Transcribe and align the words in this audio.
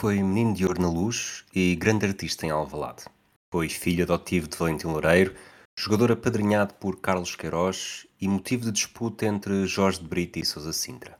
foi 0.00 0.22
menino 0.22 0.54
de 0.54 0.64
ouro 0.64 0.80
na 0.80 0.88
luz 0.88 1.44
e 1.54 1.76
grande 1.76 2.06
artista 2.06 2.46
em 2.46 2.50
Alvalade. 2.50 3.04
Foi 3.52 3.68
filho 3.68 4.04
adotivo 4.04 4.48
de 4.48 4.56
Valentim 4.56 4.86
Loureiro, 4.86 5.34
jogador 5.78 6.10
apadrinhado 6.12 6.72
por 6.72 6.98
Carlos 7.02 7.36
Queiroz 7.36 8.06
e 8.18 8.26
motivo 8.26 8.64
de 8.64 8.72
disputa 8.72 9.26
entre 9.26 9.66
Jorge 9.66 10.00
de 10.00 10.08
Brito 10.08 10.38
e 10.38 10.44
Sousa 10.46 10.72
Sintra. 10.72 11.18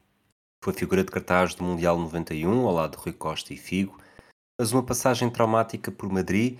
Foi 0.64 0.72
figura 0.72 1.04
de 1.04 1.10
cartaz 1.10 1.54
do 1.54 1.62
Mundial 1.62 1.98
91 1.98 2.66
ao 2.66 2.72
lado 2.72 2.96
de 2.96 3.02
Rui 3.04 3.12
Costa 3.12 3.52
e 3.52 3.58
Figo, 3.58 4.00
mas 4.58 4.72
uma 4.72 4.82
passagem 4.82 5.28
traumática 5.28 5.92
por 5.92 6.10
Madrid 6.10 6.58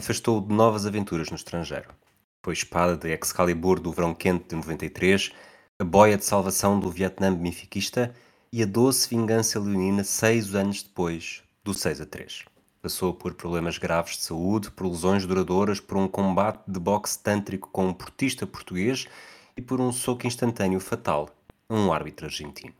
afastou-o 0.00 0.40
de 0.40 0.54
novas 0.54 0.86
aventuras 0.86 1.28
no 1.28 1.36
estrangeiro. 1.36 1.94
Foi 2.42 2.54
espada 2.54 2.96
de 2.96 3.12
Excalibur 3.12 3.78
do 3.78 3.92
verão 3.92 4.14
quente 4.14 4.48
de 4.48 4.56
93, 4.56 5.32
a 5.78 5.84
boia 5.84 6.16
de 6.16 6.24
salvação 6.24 6.80
do 6.80 6.90
Vietnã 6.90 7.34
benfiquista 7.34 8.14
e 8.50 8.62
a 8.62 8.66
doce 8.66 9.10
vingança 9.10 9.60
leonina 9.60 10.02
seis 10.02 10.54
anos 10.54 10.82
depois 10.82 11.46
do 11.68 11.74
6 11.74 12.00
a 12.00 12.06
3. 12.06 12.46
Passou 12.80 13.12
por 13.12 13.34
problemas 13.34 13.76
graves 13.76 14.16
de 14.16 14.22
saúde, 14.22 14.70
por 14.70 14.86
lesões 14.86 15.26
duradouras, 15.26 15.78
por 15.78 15.98
um 15.98 16.08
combate 16.08 16.62
de 16.66 16.80
boxe 16.80 17.22
tântrico 17.22 17.68
com 17.70 17.88
um 17.88 17.92
portista 17.92 18.46
português 18.46 19.06
e 19.54 19.60
por 19.60 19.78
um 19.78 19.92
soco 19.92 20.26
instantâneo 20.26 20.80
fatal 20.80 21.28
a 21.68 21.74
um 21.74 21.92
árbitro 21.92 22.24
argentino. 22.24 22.74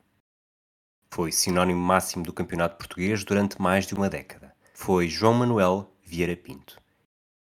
Foi 1.11 1.31
sinónimo 1.31 1.81
máximo 1.81 2.25
do 2.25 2.33
campeonato 2.33 2.79
português 2.79 3.25
durante 3.25 3.61
mais 3.61 3.87
de 3.87 3.95
uma 3.95 4.09
década. 4.09 4.55
Foi 4.73 5.07
João 5.07 5.35
Manuel 5.35 5.93
Vieira 6.03 6.35
Pinto. 6.35 6.81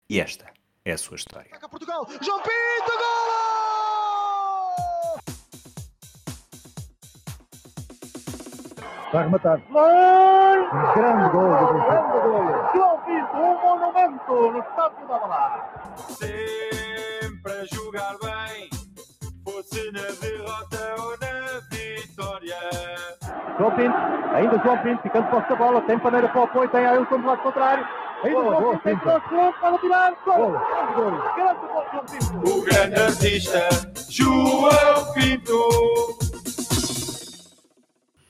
E 0.08 0.20
esta 0.20 0.46
é 0.86 0.92
a 0.92 0.98
sua 1.00 1.16
história. 1.16 1.50
Portugal, 1.68 2.08
João 2.22 2.44
Pinto, 2.44 2.92
gol! 2.92 3.13
Vai 9.14 9.26
rematar. 9.26 9.62
Gol! 9.70 9.84
Grande 10.96 11.30
gol 11.30 11.50
do 11.50 11.74
Benfica. 11.74 11.94
Grande 11.94 12.20
gol! 12.24 12.46
João 12.74 12.98
Pinto, 13.06 13.38
um 13.38 13.62
monumento 13.62 14.34
no 14.34 14.58
estádio 14.58 15.08
da 15.08 15.20
Balada. 15.20 15.64
sempre 16.08 17.52
a 17.52 17.66
jogar 17.66 18.16
bem, 18.24 18.70
fosse 19.44 19.92
na 19.92 20.02
derrota 20.20 20.96
ou 20.98 21.12
na 21.22 21.60
vitória. 21.70 22.58
João 23.60 23.72
Pinto, 23.76 23.98
ainda 24.34 24.58
João 24.64 24.78
Pinto, 24.80 25.04
ficando 25.04 25.30
posse 25.30 25.50
da 25.50 25.56
bola, 25.58 25.82
tem 25.82 26.00
paneira 26.00 26.28
para 26.30 26.42
o 26.42 26.44
apoio, 26.46 26.70
tem 26.70 26.84
Ailton 26.84 27.20
do 27.20 27.28
lado 27.28 27.44
contrário. 27.44 27.88
Ainda 28.24 28.42
Boa, 28.42 28.56
João 28.56 28.62
boa, 28.64 28.80
Pinto, 28.80 28.84
tem 28.84 28.98
Pinto. 28.98 29.80
tirar, 29.80 30.14
gol! 30.26 30.38
Gol! 30.38 30.52
Grande 31.36 31.60
gol, 31.68 31.86
João 31.92 32.06
Pinto! 32.06 32.50
O 32.50 32.62
grande 32.64 33.00
artista 33.00 33.70
João 34.10 35.14
Pinto. 35.14 36.23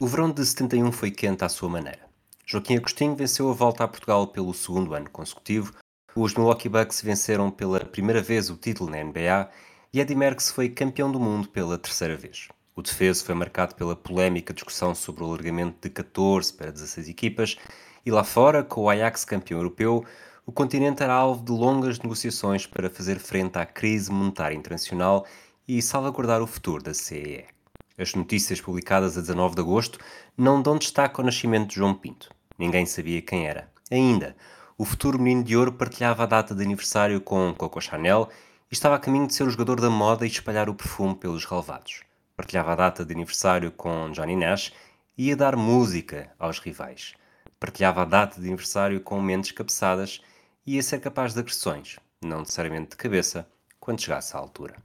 O 0.03 0.05
verão 0.05 0.29
de 0.29 0.45
71 0.45 0.91
foi 0.91 1.11
quente 1.11 1.45
à 1.45 1.47
sua 1.47 1.69
maneira. 1.69 2.01
Joaquim 2.45 2.75
Agostinho 2.75 3.15
venceu 3.15 3.49
a 3.49 3.53
volta 3.53 3.85
a 3.85 3.87
Portugal 3.87 4.27
pelo 4.27 4.53
segundo 4.53 4.93
ano 4.93 5.09
consecutivo, 5.09 5.71
os 6.13 6.33
Milwaukee 6.33 6.67
Bucks 6.67 6.99
venceram 7.01 7.49
pela 7.49 7.79
primeira 7.85 8.21
vez 8.21 8.49
o 8.49 8.57
título 8.57 8.89
na 8.89 9.01
NBA 9.01 9.49
e 9.93 10.01
Eddie 10.01 10.17
Merckx 10.17 10.51
foi 10.51 10.67
campeão 10.67 11.09
do 11.09 11.21
mundo 11.21 11.47
pela 11.47 11.77
terceira 11.77 12.17
vez. 12.17 12.49
O 12.75 12.81
defeso 12.81 13.23
foi 13.23 13.33
marcado 13.33 13.75
pela 13.75 13.95
polémica 13.95 14.53
discussão 14.53 14.93
sobre 14.93 15.23
o 15.23 15.27
alargamento 15.27 15.77
de 15.81 15.89
14 15.89 16.51
para 16.51 16.69
16 16.69 17.07
equipas 17.07 17.55
e 18.05 18.11
lá 18.11 18.25
fora, 18.25 18.61
com 18.61 18.81
o 18.81 18.89
Ajax 18.89 19.23
campeão 19.23 19.61
europeu, 19.61 20.03
o 20.45 20.51
continente 20.51 21.01
era 21.01 21.13
alvo 21.13 21.45
de 21.45 21.53
longas 21.53 21.97
negociações 21.99 22.67
para 22.67 22.89
fazer 22.89 23.19
frente 23.19 23.57
à 23.57 23.65
crise 23.65 24.11
monetária 24.11 24.53
internacional 24.53 25.25
e 25.65 25.81
salvaguardar 25.81 26.41
o 26.41 26.47
futuro 26.47 26.83
da 26.83 26.93
CEE. 26.93 27.45
As 27.97 28.15
notícias 28.15 28.59
publicadas 28.59 29.17
a 29.17 29.21
19 29.21 29.53
de 29.53 29.61
agosto 29.61 29.99
não 30.35 30.61
dão 30.61 30.79
destaque 30.79 31.19
ao 31.19 31.25
nascimento 31.25 31.69
de 31.69 31.75
João 31.75 31.93
Pinto. 31.93 32.29
Ninguém 32.57 32.87
sabia 32.87 33.21
quem 33.21 33.45
era. 33.47 33.71
Ainda, 33.91 34.35
o 34.75 34.83
futuro 34.83 35.19
menino 35.19 35.43
de 35.43 35.55
ouro 35.55 35.71
partilhava 35.71 36.23
a 36.23 36.25
data 36.25 36.55
de 36.55 36.63
aniversário 36.63 37.21
com 37.21 37.53
Coco 37.53 37.79
Chanel 37.79 38.29
e 38.71 38.73
estava 38.73 38.95
a 38.95 38.99
caminho 38.99 39.27
de 39.27 39.35
ser 39.35 39.43
o 39.43 39.49
jogador 39.49 39.79
da 39.79 39.91
moda 39.91 40.25
e 40.25 40.29
espalhar 40.29 40.69
o 40.69 40.73
perfume 40.73 41.15
pelos 41.15 41.45
relevados. 41.45 42.01
Partilhava 42.35 42.71
a 42.71 42.75
data 42.75 43.05
de 43.05 43.13
aniversário 43.13 43.71
com 43.71 44.11
Johnny 44.11 44.35
Nash 44.35 44.73
e 45.15 45.27
ia 45.27 45.35
dar 45.35 45.55
música 45.55 46.31
aos 46.39 46.57
rivais. 46.57 47.13
Partilhava 47.59 48.01
a 48.01 48.05
data 48.05 48.41
de 48.41 48.47
aniversário 48.47 48.99
com 49.01 49.21
mentes 49.21 49.51
cabeçadas 49.51 50.19
e 50.65 50.75
ia 50.75 50.81
ser 50.81 50.99
capaz 50.99 51.33
de 51.33 51.39
agressões, 51.39 51.99
não 52.23 52.39
necessariamente 52.39 52.89
de 52.89 52.97
cabeça, 52.97 53.47
quando 53.79 54.01
chegasse 54.01 54.35
à 54.35 54.39
altura. 54.39 54.75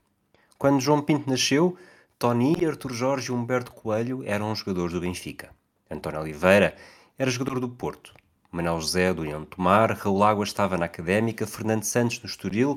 Quando 0.59 0.81
João 0.81 1.01
Pinto 1.01 1.31
nasceu, 1.31 1.79
Tony, 2.19 2.67
Arthur 2.67 2.93
Jorge 2.93 3.31
e 3.31 3.33
Humberto 3.33 3.71
Coelho 3.71 4.25
eram 4.27 4.53
jogadores 4.53 4.93
do 4.93 5.01
Benfica. 5.01 5.51
António 5.89 6.21
Oliveira 6.21 6.75
era 7.17 7.31
jogador 7.31 7.61
do 7.61 7.69
Porto. 7.69 8.13
Manuel 8.51 8.81
José 8.81 9.15
do 9.15 9.23
União 9.23 9.43
de 9.43 9.47
Tomar, 9.47 9.93
Raul 9.93 10.25
Água 10.25 10.43
estava 10.43 10.77
na 10.77 10.87
Académica, 10.87 11.47
Fernando 11.47 11.85
Santos 11.85 12.21
no 12.21 12.29
Estoril, 12.29 12.77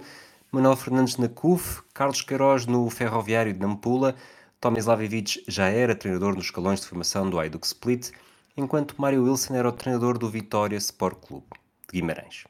Manuel 0.52 0.76
Fernandes 0.76 1.18
na 1.18 1.28
CUF, 1.28 1.82
Carlos 1.92 2.22
Queiroz 2.22 2.68
no 2.68 2.88
Ferroviário 2.92 3.52
de 3.52 3.60
Nampula, 3.60 4.16
Tomislav 4.60 5.04
Ivic 5.04 5.44
já 5.48 5.70
era 5.70 5.96
treinador 5.96 6.36
nos 6.36 6.46
escalões 6.46 6.80
de 6.80 6.86
formação 6.86 7.28
do 7.28 7.40
Hajduk 7.40 7.66
Split, 7.66 8.12
enquanto 8.56 9.02
Mário 9.02 9.24
Wilson 9.24 9.56
era 9.56 9.70
o 9.70 9.72
treinador 9.72 10.20
do 10.20 10.30
Vitória 10.30 10.78
Sport 10.78 11.18
Clube, 11.20 11.48
de 11.92 12.00
Guimarães. 12.00 12.44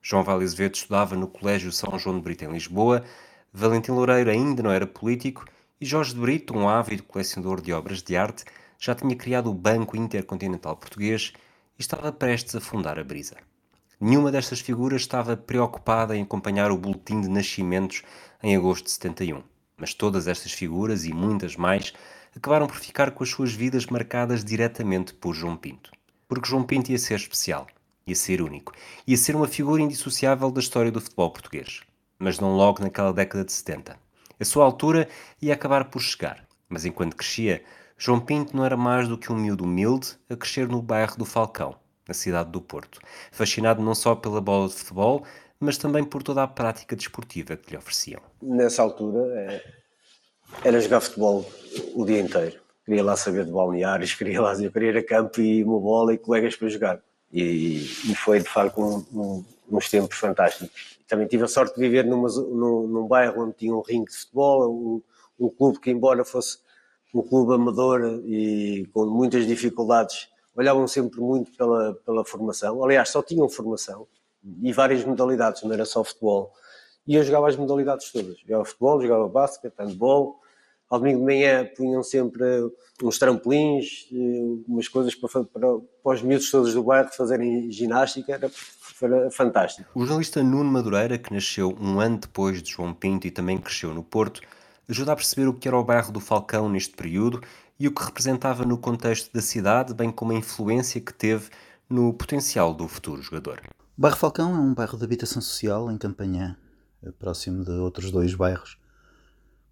João 0.00 0.24
Vale 0.24 0.44
Azevedo 0.44 0.76
estudava 0.76 1.14
no 1.14 1.28
Colégio 1.28 1.70
São 1.70 1.98
João 1.98 2.16
de 2.16 2.22
Brito 2.22 2.46
em 2.46 2.52
Lisboa, 2.52 3.04
Valentim 3.52 3.90
Loureiro 3.90 4.30
ainda 4.30 4.62
não 4.62 4.70
era 4.70 4.86
político 4.86 5.44
e 5.80 5.86
Jorge 5.86 6.14
Brito, 6.14 6.56
um 6.56 6.68
ávido 6.68 7.04
colecionador 7.04 7.60
de 7.60 7.72
obras 7.72 8.02
de 8.02 8.16
arte, 8.16 8.44
já 8.78 8.94
tinha 8.94 9.14
criado 9.14 9.48
o 9.48 9.54
Banco 9.54 9.96
Intercontinental 9.96 10.76
Português 10.76 11.32
e 11.78 11.80
estava 11.80 12.12
prestes 12.12 12.56
a 12.56 12.60
fundar 12.60 12.98
a 12.98 13.04
Brisa. 13.04 13.36
Nenhuma 14.00 14.30
destas 14.30 14.60
figuras 14.60 15.02
estava 15.02 15.36
preocupada 15.36 16.16
em 16.16 16.22
acompanhar 16.22 16.70
o 16.70 16.78
boletim 16.78 17.20
de 17.20 17.28
nascimentos 17.28 18.02
em 18.42 18.56
agosto 18.56 18.84
de 18.84 18.92
71, 18.92 19.42
mas 19.76 19.94
todas 19.94 20.26
estas 20.26 20.52
figuras 20.52 21.04
e 21.04 21.12
muitas 21.12 21.56
mais 21.56 21.92
acabaram 22.34 22.66
por 22.66 22.76
ficar 22.76 23.12
com 23.12 23.22
as 23.22 23.30
suas 23.30 23.52
vidas 23.52 23.86
marcadas 23.86 24.44
diretamente 24.44 25.14
por 25.14 25.34
João 25.34 25.56
Pinto. 25.56 25.90
Porque 26.28 26.48
João 26.48 26.64
Pinto 26.64 26.90
ia 26.90 26.98
ser 26.98 27.16
especial, 27.16 27.66
ia 28.06 28.14
ser 28.14 28.42
único, 28.42 28.72
ia 29.06 29.16
ser 29.16 29.34
uma 29.34 29.48
figura 29.48 29.82
indissociável 29.82 30.50
da 30.50 30.60
história 30.60 30.90
do 30.90 31.00
futebol 31.00 31.30
português. 31.30 31.82
Mas 32.18 32.38
não 32.38 32.56
logo 32.56 32.82
naquela 32.82 33.12
década 33.12 33.44
de 33.44 33.52
70. 33.52 34.07
A 34.40 34.44
sua 34.44 34.64
altura 34.64 35.08
ia 35.42 35.54
acabar 35.54 35.84
por 35.86 36.00
chegar, 36.00 36.44
mas 36.68 36.84
enquanto 36.84 37.16
crescia, 37.16 37.62
João 37.96 38.20
Pinto 38.20 38.56
não 38.56 38.64
era 38.64 38.76
mais 38.76 39.08
do 39.08 39.18
que 39.18 39.32
um 39.32 39.36
miúdo 39.36 39.64
humilde 39.64 40.10
a 40.30 40.36
crescer 40.36 40.68
no 40.68 40.80
bairro 40.80 41.16
do 41.16 41.24
Falcão, 41.24 41.74
na 42.06 42.14
cidade 42.14 42.50
do 42.50 42.60
Porto, 42.60 43.00
fascinado 43.32 43.82
não 43.82 43.94
só 43.94 44.14
pela 44.14 44.40
bola 44.40 44.68
de 44.68 44.74
futebol, 44.74 45.24
mas 45.58 45.76
também 45.76 46.04
por 46.04 46.22
toda 46.22 46.42
a 46.42 46.46
prática 46.46 46.94
desportiva 46.94 47.56
que 47.56 47.72
lhe 47.72 47.76
ofereciam. 47.76 48.20
nessa 48.40 48.80
altura 48.82 49.18
eh, 49.34 49.64
era 50.64 50.80
jogar 50.80 51.00
futebol 51.00 51.44
o 51.94 52.04
dia 52.04 52.20
inteiro. 52.20 52.60
Queria 52.84 53.02
lá 53.04 53.16
saber 53.16 53.44
de 53.44 53.50
balneários, 53.52 54.14
queria 54.14 54.40
lá 54.40 54.54
eu 54.54 54.70
queria 54.72 54.90
ir 54.90 54.96
a 54.98 55.04
campo 55.04 55.40
e 55.40 55.62
uma 55.64 55.78
bola 55.80 56.14
e 56.14 56.18
colegas 56.18 56.54
para 56.56 56.68
jogar. 56.68 57.00
E, 57.32 57.80
e 57.82 58.14
foi 58.14 58.38
de 58.40 58.48
facto 58.48 58.80
um- 58.80 59.04
um- 59.12 59.44
uns 59.70 59.90
tempos 59.90 60.16
fantásticos. 60.16 60.97
Também 61.08 61.26
tive 61.26 61.44
a 61.44 61.48
sorte 61.48 61.74
de 61.74 61.80
viver 61.80 62.04
numa, 62.04 62.28
num, 62.28 62.86
num 62.86 63.06
bairro 63.08 63.42
onde 63.42 63.54
tinha 63.54 63.74
um 63.74 63.80
ringue 63.80 64.10
de 64.10 64.16
futebol, 64.16 64.70
um, 64.70 65.02
um 65.46 65.48
clube 65.48 65.80
que, 65.80 65.90
embora 65.90 66.24
fosse 66.24 66.58
um 67.14 67.22
clube 67.22 67.54
amador 67.54 68.20
e 68.26 68.86
com 68.92 69.06
muitas 69.06 69.46
dificuldades, 69.46 70.28
olhavam 70.54 70.86
sempre 70.86 71.20
muito 71.20 71.50
pela, 71.52 71.94
pela 72.04 72.24
formação. 72.24 72.84
Aliás, 72.84 73.08
só 73.08 73.22
tinham 73.22 73.48
formação 73.48 74.06
e 74.62 74.72
várias 74.72 75.04
modalidades, 75.04 75.62
não 75.62 75.72
era 75.72 75.84
só 75.84 76.04
futebol. 76.04 76.52
E 77.06 77.14
eu 77.14 77.24
jogava 77.24 77.48
as 77.48 77.56
modalidades 77.56 78.12
todas. 78.12 78.38
Jogava 78.40 78.64
futebol, 78.64 79.00
jogava 79.00 79.28
basquete, 79.28 79.74
handball. 79.78 80.40
Ao 80.90 80.98
domingo 80.98 81.20
de 81.20 81.24
manhã 81.24 81.68
punham 81.76 82.02
sempre 82.02 82.44
uns 83.02 83.18
trampolins, 83.18 84.08
eh, 84.12 84.64
umas 84.66 84.88
coisas 84.88 85.14
para, 85.14 85.44
para, 85.44 85.78
para 86.02 86.12
os 86.14 86.22
miúdos 86.22 86.50
todos 86.50 86.74
do 86.74 86.82
bairro 86.82 87.08
fazerem 87.10 87.70
ginástica. 87.70 88.32
Era 88.34 88.50
fantástico. 89.30 89.90
O 89.94 90.00
jornalista 90.00 90.42
Nuno 90.42 90.70
Madureira, 90.70 91.18
que 91.18 91.32
nasceu 91.32 91.76
um 91.80 92.00
ano 92.00 92.18
depois 92.18 92.62
de 92.62 92.70
João 92.70 92.92
Pinto 92.92 93.26
e 93.26 93.30
também 93.30 93.58
cresceu 93.58 93.94
no 93.94 94.02
Porto, 94.02 94.40
ajuda 94.88 95.12
a 95.12 95.16
perceber 95.16 95.46
o 95.46 95.54
que 95.54 95.68
era 95.68 95.76
o 95.76 95.84
bairro 95.84 96.12
do 96.12 96.20
Falcão 96.20 96.68
neste 96.68 96.96
período 96.96 97.40
e 97.78 97.86
o 97.86 97.92
que 97.92 98.02
representava 98.02 98.64
no 98.64 98.76
contexto 98.76 99.32
da 99.32 99.40
cidade, 99.40 99.94
bem 99.94 100.10
como 100.10 100.32
a 100.32 100.34
influência 100.34 101.00
que 101.00 101.12
teve 101.12 101.50
no 101.88 102.12
potencial 102.12 102.74
do 102.74 102.88
futuro 102.88 103.22
jogador. 103.22 103.60
O 103.96 104.00
bairro 104.00 104.16
Falcão 104.16 104.54
é 104.54 104.58
um 104.58 104.74
bairro 104.74 104.98
de 104.98 105.04
habitação 105.04 105.40
social 105.40 105.90
em 105.90 105.96
Campanhã, 105.96 106.56
eh, 107.02 107.10
próximo 107.12 107.64
de 107.64 107.70
outros 107.70 108.10
dois 108.10 108.34
bairros, 108.34 108.78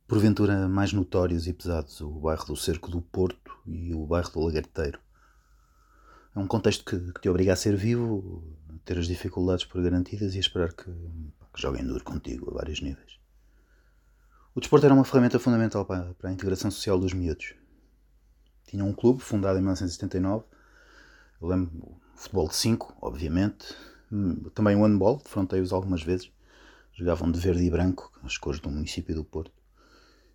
porventura 0.06 0.68
mais 0.68 0.92
notórios 0.92 1.46
e 1.46 1.52
pesados, 1.52 2.00
o 2.00 2.10
bairro 2.10 2.46
do 2.46 2.56
Cerco 2.56 2.90
do 2.90 3.00
Porto 3.00 3.58
e 3.66 3.92
o 3.92 4.06
bairro 4.06 4.30
do 4.30 4.40
Lagarteiro. 4.40 5.00
É 6.34 6.38
um 6.38 6.46
contexto 6.46 6.84
que, 6.84 7.12
que 7.12 7.20
te 7.20 7.28
obriga 7.28 7.54
a 7.54 7.56
ser 7.56 7.76
vivo, 7.76 8.42
ter 8.86 8.98
as 8.98 9.08
dificuldades 9.08 9.64
por 9.64 9.82
garantidas 9.82 10.34
e 10.34 10.38
esperar 10.38 10.72
que, 10.72 10.84
que 10.84 11.60
joguem 11.60 11.84
duro 11.84 12.04
contigo 12.04 12.50
a 12.50 12.54
vários 12.54 12.80
níveis. 12.80 13.18
O 14.54 14.60
desporto 14.60 14.86
era 14.86 14.94
uma 14.94 15.04
ferramenta 15.04 15.40
fundamental 15.40 15.84
para, 15.84 16.14
para 16.14 16.30
a 16.30 16.32
integração 16.32 16.70
social 16.70 16.98
dos 16.98 17.12
miúdos. 17.12 17.54
Tinha 18.64 18.84
um 18.84 18.92
clube 18.92 19.20
fundado 19.20 19.58
em 19.58 19.60
1979. 19.60 20.44
Eu 21.42 21.48
lembro 21.48 22.00
futebol 22.14 22.48
de 22.48 22.54
5, 22.54 22.96
obviamente. 23.02 23.74
Hum, 24.10 24.44
também 24.54 24.76
o 24.76 24.82
handball, 24.82 25.18
defrontei-os 25.18 25.72
algumas 25.72 26.02
vezes. 26.02 26.30
Jogavam 26.94 27.30
de 27.30 27.38
verde 27.40 27.64
e 27.64 27.70
branco, 27.70 28.10
as 28.22 28.38
cores 28.38 28.60
do 28.60 28.70
município 28.70 29.14
do 29.14 29.24
Porto. 29.24 29.52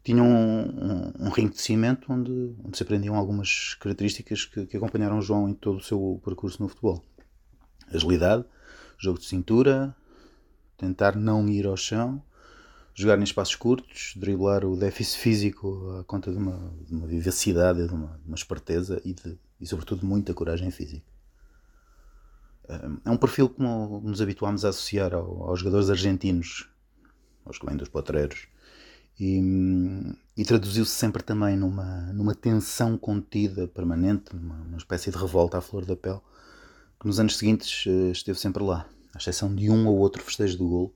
Tinham 0.03 0.27
um, 0.27 0.61
um, 0.61 1.13
um 1.27 1.29
ringue 1.29 1.53
de 1.53 1.61
cimento 1.61 2.11
onde, 2.11 2.55
onde 2.63 2.75
se 2.75 2.83
aprendiam 2.83 3.15
algumas 3.15 3.75
características 3.75 4.45
que, 4.45 4.65
que 4.65 4.77
acompanharam 4.77 5.19
o 5.19 5.21
João 5.21 5.49
em 5.49 5.53
todo 5.53 5.77
o 5.77 5.83
seu 5.83 6.21
percurso 6.23 6.61
no 6.61 6.67
futebol. 6.67 7.03
Agilidade, 7.93 8.45
jogo 8.97 9.19
de 9.19 9.25
cintura, 9.25 9.95
tentar 10.77 11.15
não 11.15 11.47
ir 11.47 11.65
ao 11.65 11.77
chão, 11.77 12.21
jogar 12.93 13.19
em 13.19 13.23
espaços 13.23 13.55
curtos, 13.55 14.13
driblar 14.15 14.65
o 14.65 14.75
déficit 14.75 15.19
físico 15.19 15.97
à 15.99 16.03
conta 16.03 16.31
de 16.31 16.37
uma, 16.37 16.73
de 16.87 16.93
uma 16.93 17.07
vivacidade, 17.07 17.87
de 17.87 17.93
uma, 17.93 18.19
de 18.21 18.27
uma 18.27 18.35
esperteza 18.35 19.01
e, 19.03 19.13
de, 19.13 19.37
e, 19.59 19.67
sobretudo, 19.67 20.05
muita 20.05 20.33
coragem 20.33 20.71
física. 20.71 21.05
É 23.03 23.09
um 23.09 23.17
perfil 23.17 23.49
como 23.49 24.01
nos 24.01 24.21
habituámos 24.21 24.63
a 24.63 24.69
associar 24.69 25.13
ao, 25.13 25.49
aos 25.49 25.59
jogadores 25.59 25.89
argentinos, 25.89 26.69
aos 27.45 27.57
que 27.57 27.65
vêm 27.65 27.75
dos 27.75 27.89
potreiros, 27.89 28.47
e, 29.19 29.41
e 30.37 30.45
traduziu-se 30.45 30.91
sempre 30.91 31.21
também 31.21 31.57
numa, 31.57 32.13
numa 32.13 32.33
tensão 32.33 32.97
contida, 32.97 33.67
permanente, 33.67 34.35
numa, 34.35 34.55
numa 34.55 34.77
espécie 34.77 35.11
de 35.11 35.17
revolta 35.17 35.57
à 35.57 35.61
flor 35.61 35.85
da 35.85 35.95
pele, 35.95 36.21
que 37.01 37.07
nos 37.07 37.19
anos 37.19 37.35
seguintes 37.35 37.83
eh, 37.87 38.11
esteve 38.11 38.37
sempre 38.37 38.61
lá, 38.61 38.87
à 39.11 39.17
exceção 39.17 39.53
de 39.55 39.71
um 39.71 39.87
ou 39.87 39.97
outro 39.97 40.21
festejo 40.21 40.59
do 40.59 40.67
golo, 40.67 40.95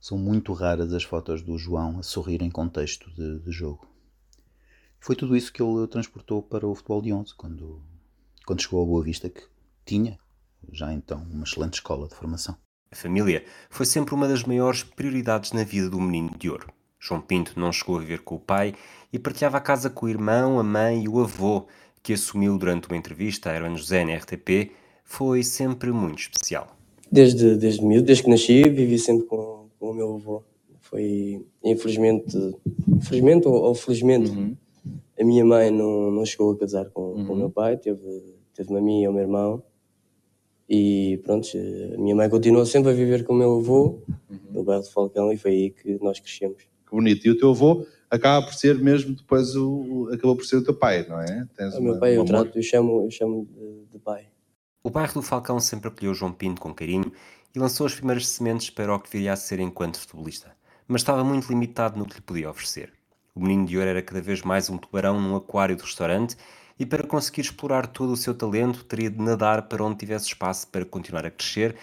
são 0.00 0.16
muito 0.16 0.54
raras 0.54 0.94
as 0.94 1.04
fotos 1.04 1.42
do 1.42 1.58
João 1.58 1.98
a 1.98 2.02
sorrir 2.02 2.42
em 2.42 2.50
contexto 2.50 3.10
de, 3.10 3.38
de 3.40 3.52
jogo. 3.52 3.86
Foi 4.98 5.14
tudo 5.14 5.36
isso 5.36 5.52
que 5.52 5.62
ele 5.62 5.86
transportou 5.88 6.42
para 6.42 6.66
o 6.66 6.74
futebol 6.74 7.02
de 7.02 7.12
11 7.12 7.34
quando, 7.34 7.82
quando 8.46 8.62
chegou 8.62 8.80
ao 8.80 8.86
Boa 8.86 9.04
Vista, 9.04 9.28
que 9.28 9.42
tinha 9.84 10.18
já 10.72 10.90
então 10.90 11.22
uma 11.30 11.44
excelente 11.44 11.74
escola 11.74 12.08
de 12.08 12.14
formação. 12.14 12.56
A 12.90 12.96
família 12.96 13.44
foi 13.68 13.84
sempre 13.84 14.14
uma 14.14 14.26
das 14.26 14.44
maiores 14.44 14.82
prioridades 14.82 15.52
na 15.52 15.64
vida 15.64 15.90
do 15.90 16.00
menino 16.00 16.30
de 16.38 16.48
ouro. 16.48 16.72
João 16.98 17.20
Pinto 17.20 17.60
não 17.60 17.70
chegou 17.72 17.98
a 17.98 18.00
viver 18.00 18.22
com 18.22 18.36
o 18.36 18.40
pai 18.40 18.74
e 19.12 19.18
partilhava 19.18 19.58
a 19.58 19.60
casa 19.60 19.90
com 19.90 20.06
o 20.06 20.08
irmão, 20.08 20.58
a 20.58 20.62
mãe 20.62 21.04
e 21.04 21.08
o 21.10 21.20
avô, 21.20 21.68
que 22.02 22.14
assumiu 22.14 22.56
durante 22.56 22.88
uma 22.88 22.96
entrevista 22.96 23.50
a 23.50 23.54
Hermano 23.54 23.76
José 23.76 24.02
na 24.02 24.16
RTP, 24.16 24.80
foi 25.04 25.42
sempre 25.42 25.90
muito 25.92 26.20
especial. 26.20 26.76
Desde, 27.10 27.56
desde 27.56 27.84
miúdo, 27.84 28.06
desde 28.06 28.24
que 28.24 28.30
nasci, 28.30 28.68
vivi 28.68 28.98
sempre 28.98 29.26
com, 29.26 29.66
com 29.78 29.90
o 29.90 29.94
meu 29.94 30.14
avô. 30.14 30.42
Foi, 30.80 31.44
infelizmente, 31.62 32.36
infelizmente 32.88 33.46
ou, 33.46 33.54
ou 33.54 33.74
felizmente, 33.74 34.30
uhum. 34.30 34.56
a 35.18 35.24
minha 35.24 35.44
mãe 35.44 35.70
não, 35.70 36.10
não 36.10 36.24
chegou 36.24 36.52
a 36.52 36.58
casar 36.58 36.86
com, 36.90 37.02
uhum. 37.02 37.26
com 37.26 37.32
o 37.32 37.36
meu 37.36 37.50
pai, 37.50 37.76
teve, 37.76 38.34
teve-me 38.54 38.78
a 38.78 38.80
mim 38.80 39.02
e 39.02 39.06
ao 39.06 39.12
meu 39.12 39.22
irmão. 39.22 39.62
E 40.68 41.20
pronto, 41.24 41.48
a 41.94 41.98
minha 41.98 42.14
mãe 42.14 42.30
continuou 42.30 42.64
sempre 42.64 42.90
a 42.90 42.94
viver 42.94 43.24
com 43.24 43.34
o 43.34 43.36
meu 43.36 43.58
avô 43.58 44.02
uhum. 44.30 44.38
no 44.50 44.64
bairro 44.64 44.82
de 44.82 44.90
Falcão 44.90 45.32
e 45.32 45.36
foi 45.36 45.50
aí 45.50 45.70
que 45.70 45.98
nós 46.02 46.18
crescemos. 46.18 46.62
Que 46.62 46.90
bonito. 46.96 47.26
E 47.26 47.30
o 47.30 47.36
teu 47.36 47.50
avô 47.50 47.86
acaba 48.10 48.44
por 48.44 48.54
ser 48.54 48.78
mesmo 48.78 49.14
depois 49.14 49.56
o. 49.56 50.08
acabou 50.12 50.36
por 50.36 50.44
ser 50.44 50.56
o 50.56 50.64
teu 50.64 50.74
pai, 50.74 51.06
não 51.08 51.20
é? 51.20 51.46
Tens 51.56 51.74
o 51.74 51.82
meu 51.82 51.98
pai 51.98 52.16
eu 52.16 52.24
trato, 52.24 52.58
eu 52.58 52.62
chamo, 52.62 53.04
eu 53.04 53.10
chamo 53.10 53.46
de, 53.50 53.92
de 53.92 53.98
pai. 53.98 54.26
O 54.84 54.90
bairro 54.90 55.14
do 55.14 55.22
Falcão 55.22 55.60
sempre 55.60 55.86
acolheu 55.86 56.12
João 56.12 56.32
Pinto 56.32 56.60
com 56.60 56.74
carinho 56.74 57.12
e 57.54 57.58
lançou 57.60 57.86
as 57.86 57.94
primeiras 57.94 58.26
sementes 58.26 58.68
para 58.68 58.92
o 58.92 58.98
que 58.98 59.08
viria 59.08 59.32
a 59.32 59.36
ser 59.36 59.60
enquanto 59.60 60.00
futebolista, 60.00 60.56
mas 60.88 61.02
estava 61.02 61.22
muito 61.22 61.48
limitado 61.48 61.96
no 61.96 62.04
que 62.04 62.16
lhe 62.16 62.20
podia 62.20 62.50
oferecer. 62.50 62.92
O 63.32 63.40
menino 63.40 63.64
de 63.64 63.78
ouro 63.78 63.88
era 63.88 64.02
cada 64.02 64.20
vez 64.20 64.42
mais 64.42 64.68
um 64.68 64.76
tubarão 64.76 65.20
num 65.20 65.36
aquário 65.36 65.76
do 65.76 65.84
restaurante 65.84 66.36
e 66.76 66.84
para 66.84 67.06
conseguir 67.06 67.42
explorar 67.42 67.86
todo 67.86 68.12
o 68.12 68.16
seu 68.16 68.34
talento 68.34 68.82
teria 68.82 69.08
de 69.08 69.22
nadar 69.22 69.68
para 69.68 69.84
onde 69.84 69.98
tivesse 69.98 70.26
espaço 70.26 70.66
para 70.66 70.84
continuar 70.84 71.24
a 71.26 71.30
crescer 71.30 71.76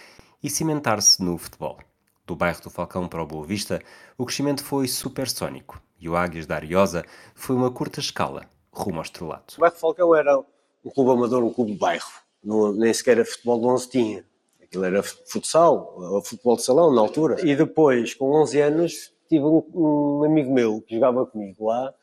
e 0.43 0.49
cimentar-se 0.49 1.23
no 1.23 1.37
futebol. 1.37 1.79
Do 2.27 2.35
bairro 2.35 2.61
do 2.61 2.69
Falcão 2.69 3.07
para 3.07 3.23
o 3.23 3.25
Boa 3.25 3.45
Vista, 3.45 3.81
o 4.17 4.25
crescimento 4.25 4.61
foi 4.61 4.89
supersónico 4.89 5.81
e 5.97 6.09
o 6.09 6.17
Águias 6.17 6.45
da 6.45 6.55
Ariosa 6.55 7.05
foi 7.33 7.55
uma 7.55 7.71
curta 7.71 8.01
escala, 8.01 8.45
rumo 8.73 8.97
ao 8.97 9.03
estrelato. 9.03 9.55
O 9.55 9.61
bairro 9.61 9.75
do 9.75 9.79
Falcão 9.79 10.13
era 10.13 10.37
um 10.37 10.89
clube 10.93 11.11
amador, 11.11 11.45
um 11.45 11.53
clube 11.53 11.75
bairro. 11.75 12.27
No, 12.43 12.71
nem 12.73 12.93
sequer 12.93 13.23
futebol 13.25 13.59
de 13.59 13.65
11 13.65 13.89
tinha. 13.89 14.25
Aquilo 14.61 14.85
era 14.85 15.01
futsal, 15.01 15.95
ou 15.97 16.21
futebol 16.23 16.55
de 16.55 16.63
salão 16.63 16.93
na 16.93 17.01
altura. 17.01 17.37
E 17.45 17.55
depois, 17.55 18.13
com 18.13 18.31
11 18.31 18.61
anos, 18.61 19.13
tive 19.27 19.43
um, 19.43 19.63
um 19.73 20.23
amigo 20.23 20.53
meu 20.53 20.81
que 20.81 20.95
jogava 20.95 21.25
comigo 21.25 21.65
lá 21.65 21.93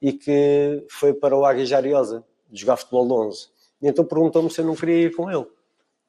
e 0.00 0.12
que 0.12 0.84
foi 0.90 1.12
para 1.12 1.36
o 1.36 1.44
Águia 1.44 1.64
Jariosa 1.64 2.24
jogar 2.52 2.76
futebol 2.76 3.06
de 3.06 3.12
11. 3.12 3.48
E 3.82 3.88
então 3.88 4.04
perguntou-me 4.04 4.50
se 4.50 4.60
eu 4.60 4.64
não 4.64 4.74
queria 4.74 5.06
ir 5.06 5.16
com 5.16 5.30
ele. 5.30 5.46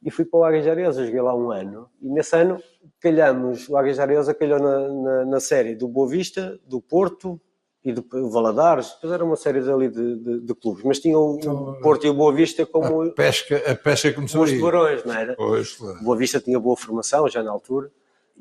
E 0.06 0.12
fui 0.12 0.26
para 0.26 0.40
o 0.40 0.44
Águia 0.44 0.62
Jariosa, 0.62 1.06
joguei 1.06 1.22
lá 1.22 1.34
um 1.34 1.52
ano. 1.52 1.90
E 2.02 2.10
nesse 2.10 2.36
ano 2.36 2.62
calhamos, 3.00 3.70
o 3.70 3.78
Águia 3.78 3.94
Jariosa 3.94 4.34
calhou 4.34 4.60
na, 4.60 4.90
na, 4.90 5.26
na 5.26 5.40
série 5.40 5.76
do 5.76 5.88
Boa 5.88 6.08
Vista, 6.08 6.60
do 6.66 6.82
Porto, 6.82 7.40
e 7.84 7.92
do 7.92 8.06
Valadares, 8.30 8.94
depois 8.94 9.12
era 9.12 9.26
uma 9.26 9.36
série 9.36 9.60
ali 9.60 9.90
de, 9.90 10.16
de, 10.16 10.40
de 10.40 10.56
clubes, 10.56 10.84
mas 10.86 11.00
tinha 11.00 11.20
o, 11.20 11.36
então, 11.36 11.72
o, 11.72 11.82
Porto 11.82 12.06
e 12.06 12.10
o 12.10 12.14
Boa 12.14 12.32
Vista 12.32 12.66
como 12.66 13.02
a 13.02 13.12
pesca, 13.12 13.62
a 13.70 13.76
pesca 13.76 14.14
começou 14.14 14.44
os 14.44 14.52
tubarões, 14.52 15.04
não 15.04 15.14
era? 15.14 15.36
Pois, 15.36 15.74
claro. 15.74 16.02
Boa 16.02 16.16
Vista 16.16 16.40
tinha 16.40 16.58
boa 16.60 16.78
formação 16.78 17.28
já 17.28 17.44
na 17.44 17.52
altura, 17.52 17.92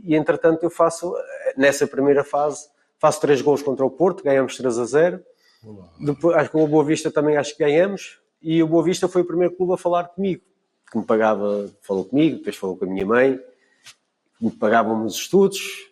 e 0.05 0.15
entretanto 0.15 0.63
eu 0.63 0.71
faço, 0.71 1.13
nessa 1.57 1.89
primeira 1.89 2.23
fase, 2.23 2.69
faço 2.99 3.21
três 3.21 3.43
gols 3.43 3.63
contra 3.63 3.85
o 3.85 3.91
Porto, 3.91 4.23
ganhamos 4.23 4.57
3 4.57 4.79
a 4.79 4.85
0, 4.85 5.25
depois, 5.99 6.37
acho 6.37 6.47
que 6.47 6.53
com 6.53 6.65
o 6.65 6.69
Boa 6.69 6.85
Vista 6.85 7.11
também 7.11 7.37
acho 7.37 7.57
que 7.57 7.65
ganhamos, 7.65 8.21
e 8.41 8.63
o 8.63 8.69
Boa 8.69 8.85
Vista 8.85 9.09
foi 9.09 9.23
o 9.23 9.25
primeiro 9.25 9.57
clube 9.57 9.75
a 9.75 9.77
falar 9.77 10.05
comigo, 10.05 10.43
que 10.91 10.99
me 10.99 11.05
pagava, 11.05 11.69
falou 11.81 12.05
comigo, 12.05 12.37
depois 12.37 12.55
falou 12.57 12.77
com 12.77 12.85
a 12.85 12.89
minha 12.89 13.05
mãe, 13.05 13.41
me 14.41 14.53
pagavam 14.53 15.05
os 15.05 15.17
estudos, 15.17 15.91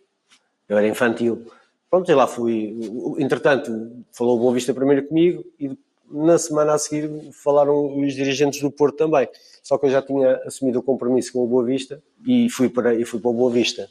eu 0.68 0.78
era 0.78 0.86
infantil, 0.86 1.46
Pronto, 1.90 2.14
lá 2.14 2.26
fui. 2.26 2.76
Entretanto, 3.18 4.04
falou 4.12 4.38
Boa 4.38 4.54
Vista 4.54 4.72
primeiro 4.72 5.06
comigo 5.08 5.44
e 5.58 5.76
na 6.08 6.38
semana 6.38 6.74
a 6.74 6.78
seguir 6.78 7.10
falaram 7.32 7.98
os 7.98 8.14
dirigentes 8.14 8.60
do 8.60 8.70
Porto 8.70 8.96
também. 8.96 9.28
Só 9.62 9.76
que 9.76 9.86
eu 9.86 9.90
já 9.90 10.00
tinha 10.00 10.36
assumido 10.46 10.78
o 10.78 10.82
compromisso 10.82 11.32
com 11.32 11.44
o 11.44 11.48
Boa 11.48 11.64
Vista 11.64 12.02
e 12.24 12.48
fui 12.48 12.68
para, 12.68 12.94
e 12.94 13.04
fui 13.04 13.18
para 13.20 13.30
o 13.30 13.34
Boa 13.34 13.50
Vista. 13.50 13.88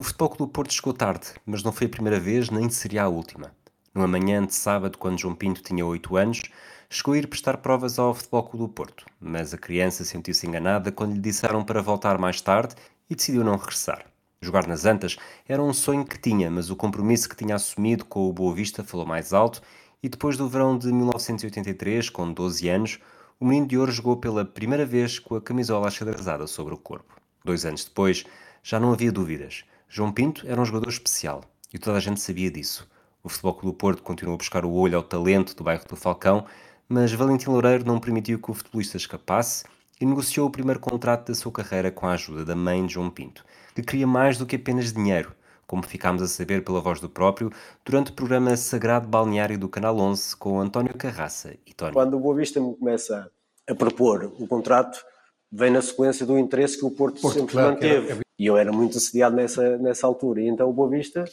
O 0.00 0.04
Futebol 0.04 0.36
do 0.36 0.48
Porto 0.48 0.72
chegou 0.72 0.92
tarde, 0.92 1.28
mas 1.46 1.62
não 1.62 1.72
foi 1.72 1.86
a 1.86 1.90
primeira 1.90 2.20
vez 2.20 2.50
nem 2.50 2.68
seria 2.68 3.04
a 3.04 3.08
última. 3.08 3.52
Numa 3.94 4.06
manhã 4.06 4.44
de 4.44 4.54
sábado, 4.54 4.98
quando 4.98 5.18
João 5.18 5.34
Pinto 5.34 5.62
tinha 5.62 5.84
8 5.84 6.16
anos, 6.16 6.42
chegou 6.90 7.14
a 7.14 7.18
ir 7.18 7.26
prestar 7.26 7.58
provas 7.58 7.98
ao 7.98 8.14
Futebol 8.14 8.44
Clube 8.44 8.66
do 8.66 8.72
Porto, 8.72 9.04
mas 9.20 9.52
a 9.52 9.58
criança 9.58 10.04
sentiu-se 10.04 10.46
enganada 10.46 10.92
quando 10.92 11.14
lhe 11.14 11.20
disseram 11.20 11.64
para 11.64 11.82
voltar 11.82 12.18
mais 12.18 12.40
tarde 12.40 12.74
e 13.10 13.14
decidiu 13.14 13.42
não 13.42 13.56
regressar. 13.56 14.06
Jogar 14.40 14.68
nas 14.68 14.84
Antas 14.84 15.16
era 15.48 15.60
um 15.60 15.72
sonho 15.72 16.04
que 16.04 16.16
tinha, 16.16 16.48
mas 16.48 16.70
o 16.70 16.76
compromisso 16.76 17.28
que 17.28 17.34
tinha 17.34 17.56
assumido 17.56 18.04
com 18.04 18.28
o 18.28 18.32
Boa 18.32 18.54
Vista 18.54 18.84
falou 18.84 19.04
mais 19.04 19.32
alto 19.32 19.60
e 20.00 20.08
depois 20.08 20.36
do 20.36 20.48
verão 20.48 20.78
de 20.78 20.92
1983, 20.92 22.08
com 22.08 22.32
12 22.32 22.68
anos, 22.68 23.00
o 23.40 23.44
menino 23.44 23.66
de 23.66 23.76
ouro 23.76 23.90
jogou 23.90 24.16
pela 24.16 24.44
primeira 24.44 24.86
vez 24.86 25.18
com 25.18 25.34
a 25.34 25.40
camisola 25.40 25.88
achadrazada 25.88 26.46
sobre 26.46 26.72
o 26.72 26.78
corpo. 26.78 27.16
Dois 27.44 27.64
anos 27.64 27.84
depois, 27.84 28.24
já 28.62 28.78
não 28.78 28.92
havia 28.92 29.10
dúvidas. 29.10 29.64
João 29.88 30.12
Pinto 30.12 30.46
era 30.46 30.60
um 30.60 30.64
jogador 30.64 30.88
especial 30.88 31.42
e 31.74 31.78
toda 31.78 31.96
a 31.96 32.00
gente 32.00 32.20
sabia 32.20 32.50
disso. 32.50 32.88
O 33.24 33.28
Futebol 33.28 33.54
Clube 33.54 33.74
do 33.74 33.78
Porto 33.78 34.02
continuou 34.04 34.34
a 34.34 34.38
buscar 34.38 34.64
o 34.64 34.72
olho 34.72 34.96
ao 34.96 35.02
talento 35.02 35.56
do 35.56 35.64
bairro 35.64 35.84
do 35.88 35.96
Falcão, 35.96 36.46
mas 36.88 37.12
Valentim 37.12 37.50
Loureiro 37.50 37.84
não 37.84 37.98
permitiu 37.98 38.38
que 38.38 38.52
o 38.52 38.54
futebolista 38.54 38.96
escapasse 38.96 39.64
e 40.00 40.06
negociou 40.06 40.46
o 40.46 40.50
primeiro 40.50 40.78
contrato 40.78 41.26
da 41.26 41.34
sua 41.34 41.50
carreira 41.50 41.90
com 41.90 42.06
a 42.06 42.12
ajuda 42.12 42.44
da 42.44 42.54
mãe 42.54 42.86
de 42.86 42.94
João 42.94 43.10
Pinto 43.10 43.44
que 43.82 43.92
queria 43.92 44.06
mais 44.06 44.36
do 44.36 44.44
que 44.44 44.56
apenas 44.56 44.92
dinheiro, 44.92 45.32
como 45.66 45.84
ficámos 45.84 46.20
a 46.20 46.26
saber 46.26 46.64
pela 46.64 46.80
voz 46.80 47.00
do 47.00 47.08
próprio 47.08 47.50
durante 47.84 48.10
o 48.10 48.14
programa 48.14 48.56
Sagrado 48.56 49.06
Balneário 49.06 49.58
do 49.58 49.68
Canal 49.68 49.96
11 49.98 50.36
com 50.36 50.60
António 50.60 50.94
Carraça 50.96 51.54
e 51.64 51.72
Tony. 51.72 51.92
Quando 51.92 52.16
o 52.16 52.20
Boa 52.20 52.34
Vista 52.34 52.60
me 52.60 52.74
começa 52.74 53.30
a 53.68 53.74
propor 53.74 54.32
o 54.38 54.46
contrato, 54.48 55.04
vem 55.50 55.70
na 55.70 55.80
sequência 55.80 56.26
do 56.26 56.38
interesse 56.38 56.76
que 56.76 56.84
o 56.84 56.90
Porto, 56.90 57.20
Porto 57.20 57.38
sempre 57.38 57.52
claro, 57.52 57.72
manteve. 57.72 58.10
Era... 58.10 58.20
E 58.38 58.46
eu 58.46 58.56
era 58.56 58.72
muito 58.72 58.98
assediado 58.98 59.36
nessa, 59.36 59.78
nessa 59.78 60.06
altura. 60.06 60.40
E 60.40 60.48
então 60.48 60.68
o 60.68 60.72
Boa 60.72 60.88
Vista 60.88 61.24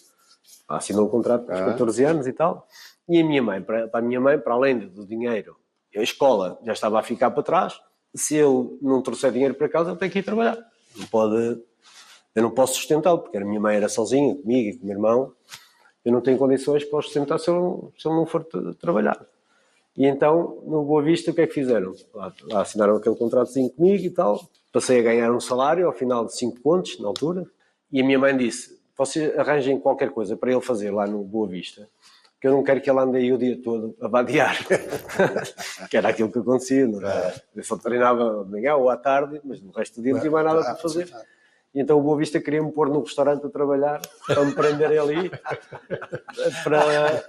assinou 0.67 1.07
o 1.07 1.09
contrato 1.09 1.49
aos 1.51 1.61
ah. 1.61 1.65
14 1.65 2.03
anos 2.03 2.27
e 2.27 2.33
tal. 2.33 2.67
E 3.07 3.21
a 3.21 3.25
minha 3.25 3.41
mãe, 3.41 3.61
para, 3.61 3.87
para 3.87 3.99
a 3.99 4.03
minha 4.03 4.19
mãe, 4.19 4.37
para 4.37 4.53
além 4.53 4.79
do 4.79 5.05
dinheiro, 5.05 5.55
a 5.95 6.01
escola 6.01 6.59
já 6.63 6.73
estava 6.73 6.99
a 6.99 7.03
ficar 7.03 7.31
para 7.31 7.43
trás. 7.43 7.79
Se 8.13 8.35
eu 8.35 8.77
não 8.81 9.01
trouxer 9.01 9.31
dinheiro 9.31 9.53
para 9.53 9.69
casa, 9.69 9.91
eu 9.91 9.95
tenho 9.95 10.11
que 10.11 10.19
ir 10.19 10.23
trabalhar. 10.23 10.57
Não 10.95 11.05
pode 11.07 11.61
eu 12.35 12.43
não 12.43 12.51
posso 12.51 12.75
sustentá-lo, 12.75 13.19
porque 13.19 13.37
a 13.37 13.45
minha 13.45 13.59
mãe 13.59 13.77
era 13.77 13.87
sozinha, 13.87 14.35
comigo 14.35 14.69
e 14.69 14.77
com 14.77 14.83
o 14.83 14.85
meu 14.87 14.95
irmão. 14.95 15.33
Eu 16.03 16.11
não 16.11 16.21
tenho 16.21 16.37
condições 16.37 16.83
para 16.83 17.01
sustentar 17.01 17.39
se 17.39 17.49
ele, 17.49 17.89
se 17.97 18.07
ele 18.07 18.15
não 18.15 18.25
for 18.25 18.45
trabalhar. 18.79 19.25
E 19.97 20.05
então, 20.05 20.61
no 20.65 20.83
Boa 20.83 21.01
Vista, 21.01 21.31
o 21.31 21.33
que 21.33 21.41
é 21.41 21.47
que 21.47 21.53
fizeram? 21.53 21.95
Lá, 22.13 22.33
lá 22.43 22.61
assinaram 22.61 22.97
aquele 22.97 23.15
contratozinho 23.15 23.69
comigo 23.69 24.03
e 24.03 24.09
tal. 24.09 24.45
Passei 24.71 24.99
a 24.99 25.03
ganhar 25.03 25.31
um 25.31 25.39
salário 25.39 25.87
ao 25.87 25.93
final 25.93 26.25
de 26.25 26.35
5 26.35 26.59
pontos, 26.59 26.99
na 26.99 27.07
altura. 27.07 27.45
E 27.91 28.01
a 28.01 28.03
minha 28.03 28.19
mãe 28.19 28.35
disse: 28.35 28.77
vocês 28.97 29.37
arranjem 29.37 29.79
qualquer 29.79 30.09
coisa 30.09 30.35
para 30.35 30.51
ele 30.51 30.61
fazer 30.61 30.91
lá 30.91 31.07
no 31.07 31.23
Boa 31.23 31.47
Vista, 31.47 31.87
que 32.41 32.47
eu 32.47 32.51
não 32.51 32.63
quero 32.63 32.81
que 32.81 32.89
ele 32.89 32.99
ande 32.99 33.17
aí 33.17 33.31
o 33.31 33.37
dia 33.37 33.57
todo 33.61 33.95
a 34.01 34.07
vadiar. 34.09 34.57
que 35.89 35.95
era 35.95 36.09
aquilo 36.09 36.29
que 36.29 36.39
acontecia, 36.39 36.85
não 36.87 37.05
é? 37.07 37.33
Eu 37.55 37.63
só 37.63 37.77
treinava 37.77 38.43
de 38.43 38.51
manhã 38.51 38.75
ou 38.75 38.89
à 38.89 38.97
tarde, 38.97 39.39
mas 39.45 39.61
no 39.61 39.71
resto 39.71 39.95
do 39.95 40.03
dia 40.03 40.13
não 40.13 40.19
tinha 40.19 40.31
mais 40.31 40.45
nada 40.45 40.61
para 40.61 40.75
fazer. 40.75 41.09
E 41.75 41.81
então 41.81 41.99
o 41.99 42.01
Boa 42.01 42.17
Vista 42.17 42.39
queria-me 42.39 42.71
pôr 42.71 42.87
no 42.87 43.01
restaurante 43.01 43.45
a 43.45 43.49
trabalhar, 43.49 43.99
para 44.25 44.45
me 44.45 44.53
prender 44.53 44.97
ali, 44.97 45.29
para... 46.63 47.25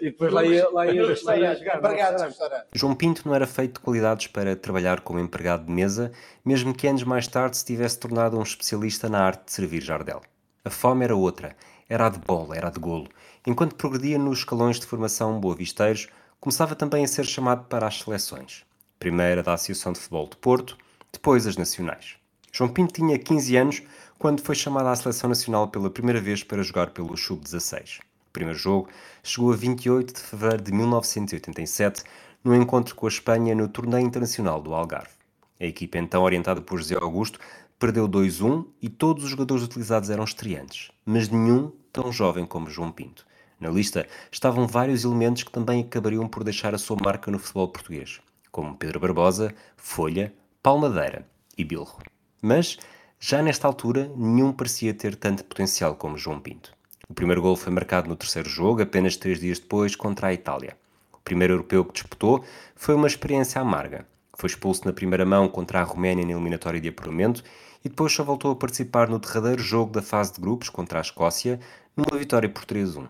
e 0.00 0.04
depois 0.04 0.32
lá 0.32 0.44
ia, 0.44 0.70
lá 0.70 0.86
ia, 0.86 1.02
lá 1.24 1.36
ia 1.36 1.56
jogar. 1.56 2.12
no 2.12 2.24
restaurante. 2.24 2.66
João 2.72 2.94
Pinto 2.94 3.22
não 3.26 3.34
era 3.34 3.44
feito 3.44 3.80
de 3.80 3.80
qualidades 3.80 4.28
para 4.28 4.54
trabalhar 4.54 5.00
como 5.00 5.18
empregado 5.18 5.66
de 5.66 5.72
mesa, 5.72 6.12
mesmo 6.44 6.72
que 6.72 6.86
anos 6.86 7.02
mais 7.02 7.26
tarde 7.26 7.56
se 7.56 7.64
tivesse 7.64 7.98
tornado 7.98 8.38
um 8.38 8.42
especialista 8.42 9.08
na 9.08 9.20
arte 9.20 9.46
de 9.46 9.52
servir 9.52 9.82
Jardel. 9.82 10.22
A 10.64 10.70
fome 10.70 11.02
era 11.04 11.16
outra, 11.16 11.56
era 11.88 12.06
a 12.06 12.08
de 12.08 12.20
bola, 12.20 12.56
era 12.56 12.68
a 12.68 12.70
de 12.70 12.78
golo. 12.78 13.08
Enquanto 13.44 13.74
progredia 13.74 14.16
nos 14.16 14.38
escalões 14.38 14.78
de 14.78 14.86
formação 14.86 15.40
boavisteiros, 15.40 16.06
começava 16.38 16.76
também 16.76 17.02
a 17.02 17.08
ser 17.08 17.24
chamado 17.24 17.64
para 17.64 17.88
as 17.88 17.98
seleções. 17.98 18.64
Primeiro 19.00 19.40
a 19.40 19.42
da 19.42 19.54
Associação 19.54 19.92
de 19.92 19.98
Futebol 19.98 20.28
de 20.28 20.36
Porto, 20.36 20.78
depois 21.12 21.48
as 21.48 21.56
nacionais. 21.56 22.21
João 22.54 22.68
Pinto 22.68 22.92
tinha 22.92 23.18
15 23.18 23.56
anos 23.56 23.82
quando 24.18 24.42
foi 24.42 24.54
chamado 24.54 24.86
à 24.86 24.94
seleção 24.94 25.30
nacional 25.30 25.68
pela 25.68 25.88
primeira 25.88 26.20
vez 26.20 26.44
para 26.44 26.62
jogar 26.62 26.90
pelo 26.90 27.16
Sub-16. 27.16 28.00
O 28.00 28.30
primeiro 28.30 28.58
jogo 28.58 28.90
chegou 29.22 29.54
a 29.54 29.56
28 29.56 30.12
de 30.12 30.20
fevereiro 30.20 30.62
de 30.62 30.70
1987, 30.70 32.02
no 32.44 32.54
encontro 32.54 32.94
com 32.94 33.06
a 33.06 33.08
Espanha 33.08 33.54
no 33.54 33.68
Torneio 33.68 34.06
Internacional 34.06 34.60
do 34.60 34.74
Algarve. 34.74 35.14
A 35.58 35.64
equipa, 35.64 35.96
então 35.96 36.22
orientada 36.22 36.60
por 36.60 36.78
José 36.78 36.94
Augusto, 36.94 37.40
perdeu 37.78 38.06
2-1 38.06 38.66
e 38.82 38.90
todos 38.90 39.24
os 39.24 39.30
jogadores 39.30 39.64
utilizados 39.64 40.10
eram 40.10 40.24
estreantes, 40.24 40.90
mas 41.06 41.30
nenhum 41.30 41.72
tão 41.90 42.12
jovem 42.12 42.44
como 42.44 42.68
João 42.68 42.92
Pinto. 42.92 43.26
Na 43.58 43.70
lista 43.70 44.06
estavam 44.30 44.66
vários 44.66 45.04
elementos 45.04 45.42
que 45.42 45.50
também 45.50 45.80
acabariam 45.80 46.28
por 46.28 46.44
deixar 46.44 46.74
a 46.74 46.78
sua 46.78 46.98
marca 47.02 47.30
no 47.30 47.38
futebol 47.38 47.68
português, 47.68 48.20
como 48.50 48.76
Pedro 48.76 49.00
Barbosa, 49.00 49.54
Folha, 49.74 50.34
Palmadeira 50.62 51.26
e 51.56 51.64
Bilro. 51.64 52.11
Mas, 52.44 52.76
já 53.20 53.40
nesta 53.40 53.68
altura, 53.68 54.10
nenhum 54.16 54.52
parecia 54.52 54.92
ter 54.92 55.14
tanto 55.14 55.44
potencial 55.44 55.94
como 55.94 56.18
João 56.18 56.40
Pinto. 56.40 56.74
O 57.08 57.14
primeiro 57.14 57.40
gol 57.40 57.54
foi 57.54 57.72
marcado 57.72 58.08
no 58.08 58.16
terceiro 58.16 58.48
jogo, 58.48 58.82
apenas 58.82 59.16
três 59.16 59.38
dias 59.38 59.60
depois, 59.60 59.94
contra 59.94 60.26
a 60.26 60.34
Itália. 60.34 60.76
O 61.12 61.18
primeiro 61.18 61.54
europeu 61.54 61.84
que 61.84 61.92
disputou 61.92 62.44
foi 62.74 62.96
uma 62.96 63.06
experiência 63.06 63.60
amarga. 63.60 64.04
Foi 64.34 64.48
expulso 64.48 64.84
na 64.84 64.92
primeira 64.92 65.24
mão 65.24 65.46
contra 65.48 65.80
a 65.80 65.84
Roménia 65.84 66.26
na 66.26 66.32
eliminatória 66.32 66.80
de 66.80 66.88
apuramento 66.88 67.44
e 67.84 67.88
depois 67.88 68.12
só 68.12 68.24
voltou 68.24 68.50
a 68.50 68.56
participar 68.56 69.08
no 69.08 69.20
derradeiro 69.20 69.62
jogo 69.62 69.92
da 69.92 70.02
fase 70.02 70.34
de 70.34 70.40
grupos 70.40 70.68
contra 70.68 70.98
a 70.98 71.02
Escócia, 71.02 71.60
numa 71.96 72.18
vitória 72.18 72.48
por 72.48 72.64
3-1. 72.64 73.06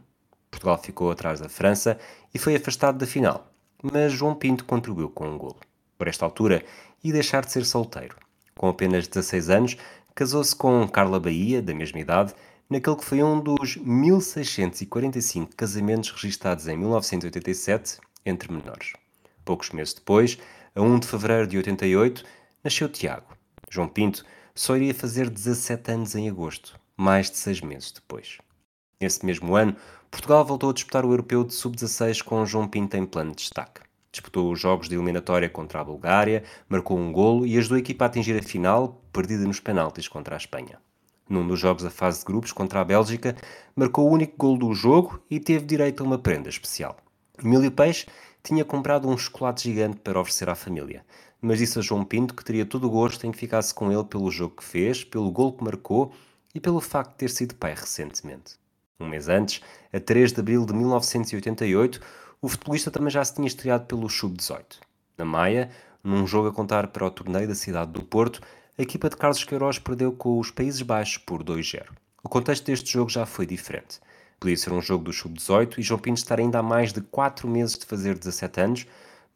Portugal 0.51 0.77
ficou 0.77 1.11
atrás 1.11 1.41
da 1.41 1.49
França 1.49 1.99
e 2.35 2.39
foi 2.39 2.55
afastado 2.55 2.99
da 2.99 3.07
final, 3.07 3.51
mas 3.83 4.13
João 4.13 4.35
Pinto 4.35 4.67
contribuiu 4.67 5.09
com 5.09 5.27
um 5.27 5.39
golo. 5.39 5.57
Por 5.97 6.07
esta 6.07 6.27
altura, 6.27 6.63
ia 7.03 7.15
deixar 7.15 7.47
de 7.47 7.53
ser 7.53 7.65
solteiro. 7.65 8.17
Com 8.57 8.69
apenas 8.69 9.09
16 9.09 9.51
anos, 9.51 9.77
casou-se 10.15 10.55
com 10.55 10.87
Carla 10.89 11.19
Bahia, 11.19 11.63
da 11.63 11.75
mesma 11.75 12.01
idade, 12.01 12.35
naquele 12.69 12.97
que 12.97 13.05
foi 13.05 13.23
um 13.23 13.41
dos 13.41 13.77
1645 13.77 15.55
casamentos 15.57 16.11
registados 16.11 16.69
em 16.69 16.77
1987 16.77 17.99
entre 18.25 18.53
menores. 18.53 18.93
Poucos 19.45 19.71
meses 19.71 19.95
depois, 19.95 20.39
a 20.75 20.81
1 20.81 21.01
de 21.01 21.07
fevereiro 21.07 21.47
de 21.47 21.57
88, 21.57 22.25
nasceu 22.63 22.89
Tiago. 22.89 23.37
João 23.69 23.89
Pinto 23.89 24.25
só 24.55 24.77
iria 24.77 24.95
fazer 24.95 25.29
17 25.29 25.91
anos 25.91 26.15
em 26.15 26.29
agosto, 26.29 26.79
mais 26.97 27.31
de 27.31 27.39
seis 27.39 27.61
meses 27.61 27.91
depois. 27.91 28.39
Nesse 29.01 29.25
mesmo 29.27 29.57
ano, 29.57 29.77
Portugal 30.11 30.45
voltou 30.45 30.71
a 30.71 30.75
disputar 30.75 31.05
o 31.05 31.13
Europeu 31.13 31.43
de 31.43 31.55
Sub-16 31.55 32.23
com 32.23 32.47
João 32.47 32.69
Pinto 32.69 32.97
em 32.97 33.05
plano 33.05 33.31
de 33.31 33.39
destaque. 33.39 33.81
Disputou 34.13 34.53
os 34.53 34.61
jogos 34.61 34.91
de 34.91 34.95
eliminatória 34.95 35.49
contra 35.49 35.81
a 35.81 35.85
Bulgária, 35.85 36.45
marcou 36.69 36.99
um 36.99 37.11
golo 37.11 37.47
e 37.47 37.57
ajudou 37.57 37.77
a 37.77 37.81
equipa 37.81 38.05
a 38.05 38.07
atingir 38.07 38.39
a 38.39 38.43
final, 38.43 39.03
perdida 39.11 39.45
nos 39.45 39.59
penaltis 39.59 40.07
contra 40.07 40.37
a 40.37 40.39
Espanha. 40.39 40.79
Num 41.27 41.49
dos 41.49 41.59
jogos 41.59 41.83
da 41.83 41.91
fase 41.91 42.19
de 42.19 42.27
grupos 42.27 42.53
contra 42.53 42.81
a 42.81 42.85
Bélgica, 42.85 43.35
marcou 43.75 44.07
o 44.07 44.13
único 44.13 44.37
golo 44.37 44.59
do 44.59 44.75
jogo 44.75 45.19
e 45.31 45.41
teve 45.41 45.65
direito 45.65 46.03
a 46.03 46.07
uma 46.07 46.19
prenda 46.19 46.51
especial. 46.51 46.99
Emílio 47.43 47.73
Peixe 47.73 48.07
tinha 48.43 48.67
comprado 48.67 49.09
um 49.09 49.17
chocolate 49.17 49.63
gigante 49.63 50.01
para 50.01 50.21
oferecer 50.21 50.51
à 50.51 50.55
família, 50.55 51.07
mas 51.41 51.59
disse 51.59 51.79
a 51.79 51.83
João 51.83 52.05
Pinto 52.05 52.35
que 52.35 52.45
teria 52.45 52.67
todo 52.67 52.87
o 52.87 52.91
gosto 52.91 53.27
em 53.27 53.33
que 53.33 53.39
ficasse 53.39 53.73
com 53.73 53.91
ele 53.91 54.05
pelo 54.05 54.31
jogo 54.31 54.57
que 54.57 54.65
fez, 54.65 55.05
pelo 55.05 55.31
golo 55.31 55.55
que 55.55 55.65
marcou 55.65 56.13
e 56.55 56.61
pelo 56.61 56.81
facto 56.81 57.13
de 57.13 57.17
ter 57.17 57.31
sido 57.31 57.55
pai 57.55 57.75
recentemente. 57.75 58.61
Um 59.01 59.09
mês 59.09 59.29
antes, 59.29 59.63
a 59.93 59.99
3 59.99 60.33
de 60.33 60.41
abril 60.41 60.67
de 60.67 60.75
1988, 60.75 62.01
o 62.43 62.49
futebolista 62.49 62.91
também 62.91 63.09
já 63.09 63.25
se 63.25 63.37
tinha 63.37 63.47
estreado 63.47 63.87
pelo 63.87 64.11
Sub-18. 64.11 64.81
Na 65.17 65.25
Maia, 65.25 65.71
num 66.03 66.27
jogo 66.27 66.49
a 66.49 66.53
contar 66.53 66.89
para 66.89 67.07
o 67.07 67.11
torneio 67.11 67.47
da 67.47 67.55
cidade 67.55 67.93
do 67.93 68.03
Porto, 68.03 68.41
a 68.77 68.83
equipa 68.83 69.09
de 69.09 69.17
Carlos 69.17 69.45
Queiroz 69.45 69.79
perdeu 69.79 70.11
com 70.11 70.41
os 70.41 70.51
Países 70.51 70.83
Baixos 70.83 71.19
por 71.19 71.45
2-0. 71.45 71.85
O 72.21 72.29
contexto 72.29 72.67
deste 72.67 72.93
jogo 72.93 73.09
já 73.09 73.25
foi 73.25 73.47
diferente. 73.47 74.01
Podia 74.41 74.57
ser 74.57 74.73
um 74.73 74.83
jogo 74.83 75.05
do 75.05 75.13
Sub-18 75.13 75.79
e 75.79 75.83
João 75.83 76.01
Pinto 76.01 76.19
estar 76.19 76.41
ainda 76.41 76.59
há 76.59 76.63
mais 76.65 76.93
de 76.93 77.01
4 77.01 77.47
meses 77.47 77.79
de 77.79 77.87
fazer 77.87 78.19
17 78.19 78.61
anos, 78.61 78.87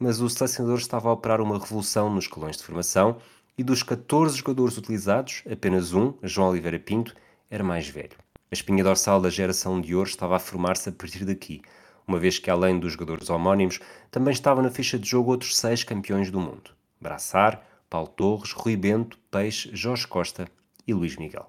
mas 0.01 0.21
o 0.21 0.29
selecionador 0.29 0.79
estava 0.79 1.09
a 1.09 1.13
operar 1.13 1.41
uma 1.41 1.61
revolução 1.61 2.13
nos 2.13 2.27
colões 2.27 2.57
de 2.57 2.65
formação 2.65 3.19
e 3.57 3.63
dos 3.63 3.85
14 3.85 4.37
jogadores 4.37 4.77
utilizados, 4.77 5.45
apenas 5.49 5.93
um, 5.93 6.13
João 6.25 6.51
Oliveira 6.51 6.81
Pinto, 6.81 7.15
era 7.49 7.63
mais 7.63 7.89
velho. 7.89 8.17
A 8.51 8.55
espinha 8.55 8.83
dorsal 8.83 9.21
da 9.21 9.31
geração 9.31 9.81
de 9.81 9.95
ouro 9.95 10.09
estava 10.09 10.35
a 10.35 10.41
formar-se 10.41 10.89
a 10.89 10.93
partir 10.93 11.25
daqui, 11.25 11.63
uma 12.07 12.19
vez 12.19 12.39
que 12.39 12.51
além 12.51 12.79
dos 12.79 12.93
jogadores 12.93 13.29
homónimos, 13.29 13.81
também 14.11 14.33
estavam 14.33 14.63
na 14.63 14.71
ficha 14.71 14.99
de 14.99 15.09
jogo 15.09 15.31
outros 15.31 15.57
seis 15.57 15.83
campeões 15.83 16.31
do 16.31 16.39
mundo. 16.39 16.71
Braçar, 17.01 17.63
Paulo 17.91 18.09
Torres, 18.09 18.53
Rui 18.53 18.77
Bento, 18.77 19.19
Peixe, 19.31 19.71
Jorge 19.73 20.07
Costa 20.07 20.49
e 20.87 20.95
Luís 20.95 21.17
Miguel. 21.17 21.47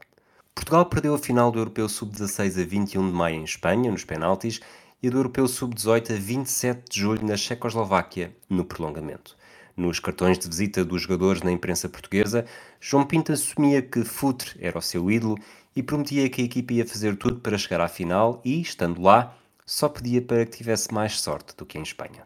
Portugal 0.55 0.85
perdeu 0.85 1.13
a 1.13 1.19
final 1.19 1.51
do 1.51 1.59
Europeu 1.59 1.87
Sub-16 1.87 2.61
a 2.61 2.65
21 2.65 3.11
de 3.11 3.15
maio 3.15 3.35
em 3.35 3.43
Espanha, 3.43 3.91
nos 3.91 4.03
penaltis, 4.03 4.59
e 5.01 5.09
do 5.09 5.17
Europeu 5.17 5.47
Sub-18 5.47 6.15
a 6.15 6.19
27 6.19 6.89
de 6.89 6.99
julho 6.99 7.25
na 7.25 7.37
Checoslováquia, 7.37 8.35
no 8.49 8.65
prolongamento. 8.65 9.37
Nos 9.75 9.99
cartões 9.99 10.39
de 10.39 10.47
visita 10.47 10.83
dos 10.83 11.03
jogadores 11.03 11.43
na 11.43 11.51
imprensa 11.51 11.87
portuguesa, 11.87 12.45
João 12.81 13.05
Pinto 13.05 13.31
assumia 13.31 13.79
que 13.79 14.03
Futre 14.03 14.57
era 14.59 14.79
o 14.79 14.81
seu 14.81 15.11
ídolo 15.11 15.37
e 15.75 15.83
prometia 15.83 16.27
que 16.27 16.41
a 16.41 16.45
equipa 16.45 16.73
ia 16.73 16.87
fazer 16.87 17.15
tudo 17.15 17.39
para 17.39 17.59
chegar 17.59 17.79
à 17.79 17.87
final 17.87 18.41
e, 18.43 18.59
estando 18.59 18.99
lá, 18.99 19.37
só 19.67 19.89
pedia 19.89 20.21
para 20.21 20.45
que 20.45 20.57
tivesse 20.57 20.93
mais 20.93 21.19
sorte 21.19 21.53
do 21.57 21.65
que 21.65 21.77
em 21.77 21.83
Espanha. 21.83 22.23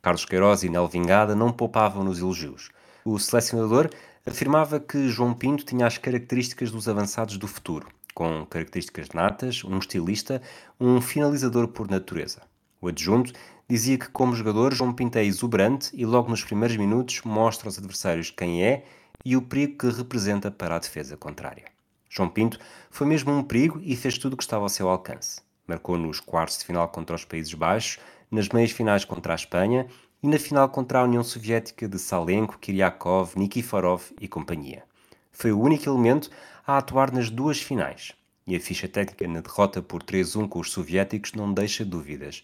Carlos 0.00 0.24
Queiroz 0.24 0.62
e 0.62 0.70
Nel 0.70 0.88
Vingada 0.88 1.34
não 1.34 1.52
poupavam 1.52 2.02
nos 2.02 2.18
elogios. 2.18 2.70
O 3.04 3.18
selecionador 3.18 3.90
afirmava 4.24 4.80
que 4.80 5.08
João 5.08 5.34
Pinto 5.34 5.64
tinha 5.64 5.86
as 5.86 5.98
características 5.98 6.70
dos 6.70 6.88
avançados 6.88 7.36
do 7.36 7.46
futuro, 7.46 7.88
com 8.14 8.46
características 8.46 9.10
natas, 9.10 9.62
um 9.64 9.78
estilista, 9.78 10.40
um 10.80 11.00
finalizador 11.00 11.68
por 11.68 11.90
natureza. 11.90 12.40
O 12.80 12.88
adjunto 12.88 13.32
dizia 13.68 13.98
que, 13.98 14.08
como 14.08 14.34
jogador, 14.34 14.72
João 14.72 14.92
Pinto 14.92 15.18
é 15.18 15.24
exuberante 15.24 15.90
e 15.92 16.06
logo 16.06 16.30
nos 16.30 16.42
primeiros 16.42 16.76
minutos 16.76 17.20
mostra 17.24 17.68
aos 17.68 17.78
adversários 17.78 18.30
quem 18.30 18.64
é 18.64 18.84
e 19.24 19.36
o 19.36 19.42
perigo 19.42 19.76
que 19.76 19.90
representa 19.90 20.50
para 20.50 20.76
a 20.76 20.78
defesa 20.78 21.16
contrária. 21.16 21.64
João 22.08 22.28
Pinto 22.28 22.58
foi 22.90 23.06
mesmo 23.06 23.32
um 23.32 23.42
perigo 23.42 23.78
e 23.82 23.94
fez 23.94 24.16
tudo 24.16 24.32
o 24.32 24.36
que 24.36 24.42
estava 24.42 24.62
ao 24.62 24.68
seu 24.68 24.88
alcance. 24.88 25.45
Marcou 25.66 25.98
nos 25.98 26.20
quartos 26.20 26.58
de 26.58 26.64
final 26.64 26.88
contra 26.88 27.16
os 27.16 27.24
Países 27.24 27.52
Baixos, 27.52 27.98
nas 28.30 28.48
meias 28.48 28.70
finais 28.70 29.04
contra 29.04 29.32
a 29.32 29.36
Espanha 29.36 29.86
e 30.22 30.28
na 30.28 30.38
final 30.38 30.68
contra 30.68 31.00
a 31.00 31.04
União 31.04 31.24
Soviética 31.24 31.88
de 31.88 31.98
Salenko, 31.98 32.58
Kiryakov, 32.58 33.36
Nikiforov 33.36 34.02
e 34.20 34.28
companhia. 34.28 34.84
Foi 35.32 35.52
o 35.52 35.60
único 35.60 35.88
elemento 35.88 36.30
a 36.66 36.78
atuar 36.78 37.12
nas 37.12 37.30
duas 37.30 37.60
finais. 37.60 38.12
E 38.46 38.54
a 38.54 38.60
ficha 38.60 38.88
técnica 38.88 39.26
na 39.26 39.40
derrota 39.40 39.82
por 39.82 40.02
3-1 40.02 40.48
com 40.48 40.60
os 40.60 40.70
soviéticos 40.70 41.32
não 41.32 41.52
deixa 41.52 41.84
dúvidas. 41.84 42.42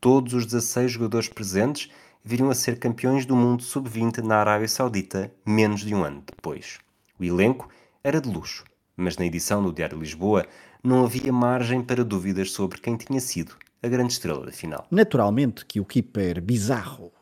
Todos 0.00 0.32
os 0.32 0.46
16 0.46 0.92
jogadores 0.92 1.28
presentes 1.28 1.90
viriam 2.24 2.50
a 2.50 2.54
ser 2.54 2.78
campeões 2.78 3.26
do 3.26 3.36
mundo 3.36 3.62
sub-20 3.62 4.18
na 4.18 4.36
Arábia 4.36 4.68
Saudita 4.68 5.32
menos 5.44 5.82
de 5.82 5.94
um 5.94 6.02
ano 6.02 6.22
depois. 6.26 6.78
O 7.18 7.24
elenco 7.24 7.68
era 8.02 8.20
de 8.20 8.28
luxo 8.28 8.64
mas 8.96 9.16
na 9.16 9.26
edição 9.26 9.62
do 9.62 9.72
Diário 9.72 9.98
Lisboa 9.98 10.46
não 10.82 11.04
havia 11.04 11.32
margem 11.32 11.82
para 11.82 12.04
dúvidas 12.04 12.50
sobre 12.50 12.80
quem 12.80 12.96
tinha 12.96 13.20
sido 13.20 13.54
a 13.82 13.88
grande 13.88 14.12
estrela 14.12 14.44
da 14.44 14.52
final. 14.52 14.86
Naturalmente 14.90 15.64
que 15.64 15.80
o 15.80 15.84
keeper 15.84 16.40
Bizarro 16.40 17.12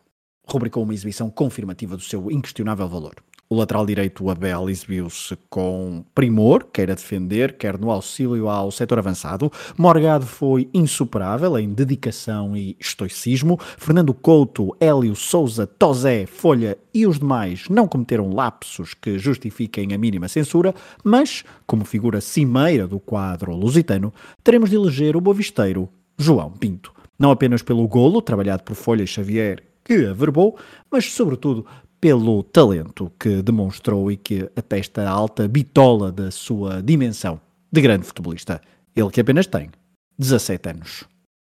rubricou 0.47 0.83
uma 0.83 0.95
exibição 0.95 1.31
confirmativa 1.31 1.97
do 1.97 2.03
seu 2.03 2.31
inquestionável 2.31 2.89
valor. 2.89 3.15
O 3.53 3.57
lateral 3.57 3.85
direito 3.85 4.31
Abel 4.31 4.71
exibiu-se 4.71 5.37
com 5.49 6.05
primor, 6.15 6.69
quer 6.73 6.89
a 6.89 6.95
defender, 6.95 7.59
quer 7.59 7.77
no 7.77 7.91
auxílio 7.91 8.49
ao 8.49 8.71
setor 8.71 9.01
avançado. 9.01 9.51
Morgado 9.77 10.25
foi 10.25 10.71
insuperável 10.73 11.59
em 11.59 11.69
dedicação 11.69 12.57
e 12.57 12.77
estoicismo. 12.79 13.59
Fernando 13.77 14.15
Couto, 14.15 14.77
Hélio 14.79 15.17
Souza, 15.17 15.67
Tozé, 15.67 16.27
Folha 16.27 16.79
e 16.95 17.09
os 17.09 17.19
demais 17.19 17.69
não 17.69 17.89
cometeram 17.89 18.33
lapsos 18.33 18.95
que 18.95 19.19
justifiquem 19.19 19.93
a 19.93 19.99
mínima 19.99 20.29
censura, 20.29 20.73
mas, 21.03 21.43
como 21.67 21.85
figura 21.85 22.21
cimeira 22.21 22.87
do 22.87 23.01
quadro 23.01 23.53
lusitano, 23.53 24.15
teremos 24.45 24.71
de 24.71 24.77
eleger 24.77 25.17
o 25.17 25.21
bovisteiro 25.21 25.89
João 26.17 26.53
Pinto. 26.53 26.93
Não 27.19 27.33
apenas 27.33 27.63
pelo 27.63 27.89
golo, 27.89 28.23
trabalhado 28.23 28.63
por 28.63 28.77
Folha 28.77 29.05
Xavier, 29.05 29.61
que 29.83 30.07
averbou, 30.07 30.57
mas 30.89 31.13
sobretudo 31.13 31.67
pelo 32.01 32.43
talento 32.43 33.13
que 33.19 33.43
demonstrou 33.43 34.11
e 34.11 34.17
que 34.17 34.51
atesta 34.57 35.03
a 35.03 35.11
alta 35.11 35.47
bitola 35.47 36.11
da 36.11 36.31
sua 36.31 36.83
dimensão 36.83 37.41
de 37.71 37.81
grande 37.81 38.07
futebolista. 38.07 38.61
Ele 38.97 39.11
que 39.11 39.21
apenas 39.21 39.47
tem 39.47 39.71
17 40.19 40.69
anos. 40.71 41.05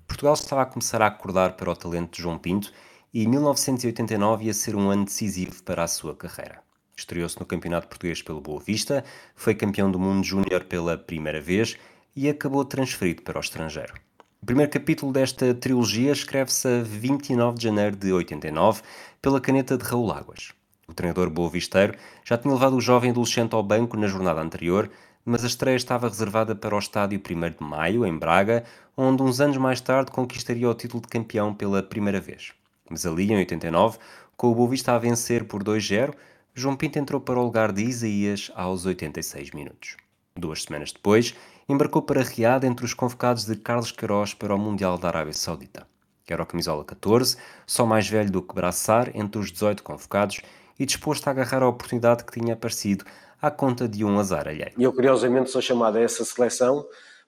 Portugal 0.05 0.33
estava 0.33 0.63
a 0.63 0.65
começar 0.65 1.01
a 1.01 1.07
acordar 1.07 1.53
para 1.53 1.71
o 1.71 1.75
talento 1.75 2.15
de 2.15 2.21
João 2.21 2.37
Pinto 2.37 2.71
e 3.13 3.25
1989 3.25 4.45
ia 4.45 4.53
ser 4.53 4.75
um 4.75 4.89
ano 4.89 5.05
decisivo 5.05 5.63
para 5.63 5.83
a 5.83 5.87
sua 5.87 6.15
carreira. 6.15 6.59
Estreou-se 6.95 7.39
no 7.39 7.45
Campeonato 7.45 7.87
Português 7.87 8.21
pelo 8.21 8.41
Boa 8.41 8.59
Vista, 8.59 9.03
foi 9.35 9.55
campeão 9.55 9.89
do 9.89 9.97
mundo 9.97 10.23
júnior 10.23 10.65
pela 10.65 10.97
primeira 10.97 11.41
vez 11.41 11.77
e 12.15 12.29
acabou 12.29 12.65
transferido 12.65 13.21
para 13.21 13.37
o 13.37 13.41
estrangeiro. 13.41 13.93
O 14.41 14.45
primeiro 14.47 14.71
capítulo 14.71 15.13
desta 15.13 15.53
trilogia 15.53 16.11
escreve-se 16.11 16.67
a 16.67 16.81
29 16.81 17.59
de 17.59 17.63
janeiro 17.63 17.95
de 17.95 18.11
89 18.11 18.81
pela 19.21 19.39
caneta 19.39 19.77
de 19.77 19.83
Raul 19.83 20.11
Águas. 20.11 20.51
O 20.87 20.95
treinador 20.95 21.29
boa-visteiro 21.29 21.93
já 22.25 22.39
tinha 22.39 22.51
levado 22.51 22.75
o 22.75 22.81
jovem 22.81 23.11
adolescente 23.11 23.53
ao 23.53 23.61
banco 23.61 23.95
na 23.95 24.07
jornada 24.07 24.41
anterior, 24.41 24.89
mas 25.23 25.43
a 25.43 25.47
estreia 25.47 25.75
estava 25.75 26.09
reservada 26.09 26.55
para 26.55 26.75
o 26.75 26.79
estádio 26.79 27.19
1 27.19 27.51
de 27.51 27.57
Maio, 27.59 28.03
em 28.03 28.17
Braga, 28.17 28.63
onde 28.97 29.21
uns 29.21 29.39
anos 29.39 29.57
mais 29.57 29.79
tarde 29.79 30.09
conquistaria 30.09 30.67
o 30.67 30.73
título 30.73 31.03
de 31.03 31.09
campeão 31.09 31.53
pela 31.53 31.83
primeira 31.83 32.19
vez. 32.19 32.51
Mas 32.89 33.05
ali, 33.05 33.31
em 33.31 33.37
89, 33.37 33.99
com 34.35 34.47
o 34.47 34.55
Boa 34.55 34.71
Vista 34.71 34.93
a 34.93 34.97
vencer 34.97 35.43
por 35.43 35.63
2-0, 35.63 36.15
João 36.55 36.75
Pinto 36.75 36.97
entrou 36.97 37.21
para 37.21 37.39
o 37.39 37.43
lugar 37.43 37.71
de 37.71 37.83
Isaías 37.83 38.51
aos 38.55 38.87
86 38.87 39.51
minutos. 39.51 39.97
Duas 40.35 40.63
semanas 40.63 40.91
depois, 40.91 41.35
embarcou 41.71 42.01
para 42.01 42.21
Riad 42.21 42.65
entre 42.65 42.85
os 42.85 42.93
convocados 42.93 43.45
de 43.45 43.55
Carlos 43.55 43.91
Queiroz 43.91 44.33
para 44.33 44.53
o 44.53 44.59
Mundial 44.59 44.97
da 44.97 45.07
Arábia 45.07 45.33
Saudita. 45.33 45.87
Era 46.27 46.43
o 46.43 46.45
camisola 46.45 46.85
14, 46.85 47.35
só 47.67 47.85
mais 47.85 48.07
velho 48.07 48.31
do 48.31 48.41
que 48.41 48.55
Braçar 48.55 49.11
entre 49.13 49.39
os 49.39 49.51
18 49.51 49.83
convocados 49.83 50.39
e 50.79 50.85
disposto 50.85 51.27
a 51.27 51.31
agarrar 51.31 51.61
a 51.61 51.67
oportunidade 51.67 52.23
que 52.23 52.39
tinha 52.39 52.53
aparecido 52.53 53.03
à 53.41 53.51
conta 53.51 53.87
de 53.87 54.05
um 54.05 54.17
azar 54.17 54.47
alheio. 54.47 54.71
Eu, 54.79 54.93
curiosamente, 54.93 55.49
sou 55.49 55.61
chamado 55.61 55.97
a 55.97 56.01
essa 56.01 56.23
seleção 56.23 56.85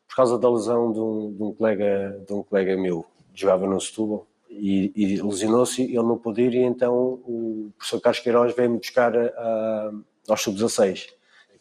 por 0.07 0.15
causa 0.15 0.37
da 0.37 0.49
lesão 0.49 0.93
de 0.93 0.99
um, 0.99 1.33
de 1.35 1.43
um 1.43 1.53
colega, 1.53 2.23
de 2.25 2.33
um 2.33 2.43
colega 2.43 2.77
meu, 2.77 3.05
que 3.33 3.41
jogava 3.41 3.67
no 3.67 3.79
Setúbal, 3.81 4.25
e, 4.49 4.91
e 4.95 5.21
lesionou-se, 5.21 5.81
ele 5.81 5.95
não 5.95 6.17
pôde 6.17 6.43
ir, 6.43 6.53
e 6.53 6.63
então 6.63 6.95
o 6.95 7.71
professor 7.77 7.99
Carlos 7.99 8.21
Queiroz 8.21 8.55
veio-me 8.55 8.77
buscar 8.77 9.17
a, 9.17 9.25
a, 9.25 9.91
aos 10.29 10.41
sub-16. 10.41 11.07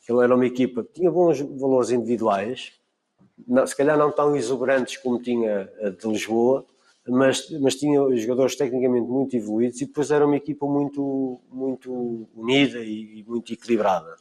Aquilo 0.03 0.23
era 0.23 0.35
uma 0.35 0.47
equipa 0.47 0.83
que 0.83 0.95
tinha 0.95 1.11
bons 1.11 1.41
valores 1.41 1.91
individuais, 1.91 2.73
não, 3.47 3.67
se 3.67 3.77
calhar 3.77 3.97
não 3.97 4.11
tão 4.11 4.37
exuberantes 4.37 4.97
como 4.97 5.21
tinha 5.21 5.71
a 5.81 5.91
de 5.91 6.09
Lisboa, 6.09 6.67
mas, 7.09 7.51
mas 7.61 7.75
tinha 7.75 8.01
jogadores 8.17 8.57
tecnicamente 8.57 9.07
muito 9.07 9.37
evoluídos 9.37 9.81
e 9.81 9.87
depois 9.87 10.11
era 10.11 10.25
uma 10.25 10.37
equipa 10.37 10.67
muito, 10.67 11.41
muito 11.51 12.29
unida 12.35 12.79
e, 12.79 13.21
e 13.21 13.25
muito 13.27 13.53
equilibrada. 13.53 14.15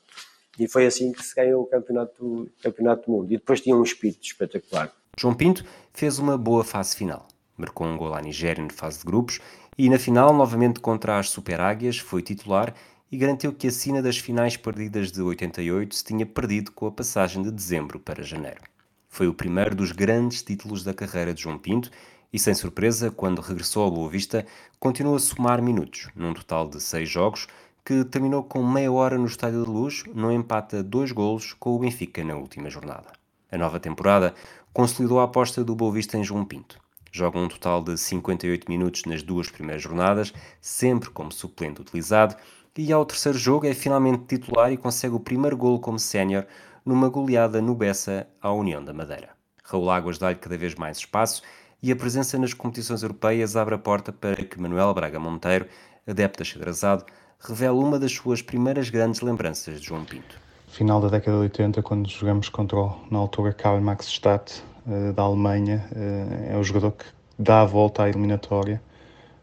E 0.58 0.68
foi 0.68 0.86
assim 0.86 1.12
que 1.12 1.24
se 1.24 1.36
ganhou 1.36 1.64
o 1.64 1.66
campeonato, 1.66 2.50
campeonato 2.62 3.06
do 3.06 3.12
mundo. 3.12 3.32
E 3.32 3.38
depois 3.38 3.62
tinha 3.62 3.76
um 3.76 3.84
espírito 3.84 4.24
espetacular. 4.24 4.92
João 5.18 5.34
Pinto 5.34 5.64
fez 5.94 6.20
uma 6.20 6.38
boa 6.38 6.64
fase 6.64 6.96
final. 6.96 7.28
Marcou 7.58 7.86
um 7.86 7.98
gol 7.98 8.14
à 8.14 8.22
Nigéria 8.22 8.64
na 8.64 8.72
fase 8.72 9.00
de 9.00 9.06
grupos 9.06 9.40
e 9.78 9.90
na 9.90 9.98
final, 9.98 10.34
novamente 10.34 10.80
contra 10.80 11.18
as 11.18 11.30
Super 11.30 11.62
Águias, 11.62 11.98
foi 11.98 12.22
titular 12.22 12.74
e 13.12 13.18
garantiu 13.18 13.52
que 13.52 13.68
a 13.68 13.72
sina 13.72 14.02
das 14.02 14.18
finais 14.18 14.56
perdidas 14.56 15.12
de 15.12 15.22
88 15.22 15.94
se 15.94 16.04
tinha 16.04 16.26
perdido 16.26 16.72
com 16.72 16.88
a 16.88 16.92
passagem 16.92 17.44
de 17.44 17.52
dezembro 17.52 18.00
para 18.00 18.24
janeiro. 18.24 18.62
Foi 19.10 19.28
o 19.28 19.34
primeiro 19.34 19.76
dos 19.76 19.92
grandes 19.92 20.42
títulos 20.42 20.84
da 20.84 20.94
carreira 20.94 21.34
de 21.34 21.42
João 21.42 21.58
Pinto 21.58 21.92
e, 22.32 22.40
sem 22.40 22.54
surpresa, 22.54 23.12
quando 23.12 23.42
regressou 23.42 23.84
ao 23.84 23.92
Boa 23.92 24.10
Vista, 24.10 24.46
continuou 24.80 25.18
a 25.18 25.20
somar 25.20 25.62
minutos, 25.62 26.08
num 26.16 26.34
total 26.34 26.70
de 26.70 26.80
seis 26.80 27.10
jogos, 27.10 27.48
que 27.84 28.06
terminou 28.06 28.44
com 28.44 28.66
meia 28.66 28.92
hora 28.92 29.18
no 29.18 29.26
Estádio 29.26 29.66
de 29.66 29.70
Luz, 29.70 30.04
num 30.14 30.32
empate 30.32 30.78
a 30.78 30.82
dois 30.82 31.12
golos 31.12 31.52
com 31.52 31.76
o 31.76 31.80
Benfica 31.80 32.24
na 32.24 32.36
última 32.36 32.70
jornada. 32.70 33.12
A 33.52 33.58
nova 33.58 33.82
temporada 33.82 34.34
consolidou 34.72 35.20
a 35.20 35.26
aposta 35.26 35.62
do 35.62 35.76
Boa 35.76 35.92
Vista 35.92 36.18
em 36.18 36.24
João 36.24 36.46
Pinto. 36.46 36.80
Joga 37.12 37.38
um 37.38 37.50
total 37.50 37.84
de 37.84 37.98
58 37.98 38.72
minutos 38.72 39.04
nas 39.04 39.22
duas 39.22 39.50
primeiras 39.50 39.84
jornadas, 39.84 40.34
sempre 40.62 41.10
como 41.10 41.34
suplente 41.34 41.82
utilizado, 41.82 42.38
e 42.78 42.92
ao 42.94 43.06
terceiro 43.06 43.38
jogo 43.38 43.68
é 43.68 43.74
finalmente 43.74 44.24
titular 44.26 44.72
e 44.72 44.78
consegue 44.78 45.16
o 45.16 45.20
primeiro 45.20 45.58
golo 45.58 45.80
como 45.80 46.00
sénior 46.00 46.46
numa 46.86 47.10
goleada 47.10 47.62
no 47.62 47.76
Bessa 47.76 48.28
à 48.42 48.52
União 48.52 48.84
da 48.84 48.94
Madeira. 48.94 49.30
Raul 49.64 49.90
Águas 49.90 50.18
dá-lhe 50.18 50.38
cada 50.38 50.58
vez 50.58 50.76
mais 50.76 50.98
espaço 50.98 51.42
e 51.84 51.92
a 51.92 51.96
presença 51.96 52.38
nas 52.38 52.54
competições 52.54 53.04
europeias 53.04 53.56
abre 53.56 53.76
a 53.76 53.78
porta 53.78 54.12
para 54.12 54.36
que 54.44 54.60
Manuel 54.60 54.94
Braga 54.94 55.20
Monteiro, 55.20 55.66
adepto 56.08 56.44
achadrazado, 56.44 57.06
revele 57.40 57.72
uma 57.72 58.00
das 58.00 58.14
suas 58.14 58.42
primeiras 58.42 58.90
grandes 58.90 59.22
lembranças 59.22 59.80
de 59.80 59.88
João 59.88 60.06
Pinto. 60.06 60.40
Final 60.68 61.02
da 61.02 61.10
década 61.10 61.38
de 61.38 61.44
80, 61.44 61.82
quando 61.82 62.10
jogamos 62.10 62.48
contra 62.48 62.78
o, 62.78 62.96
na 63.10 63.20
altura, 63.20 63.52
Karl 63.52 63.82
Max 63.82 64.08
Stadt, 64.08 64.64
uh, 64.86 65.12
da 65.12 65.24
Alemanha, 65.24 65.86
uh, 65.92 66.54
é 66.54 66.58
o 66.58 66.64
jogador 66.64 66.94
que 66.94 67.06
dá 67.38 67.62
a 67.62 67.66
volta 67.66 68.04
à 68.04 68.10
eliminatória, 68.10 68.82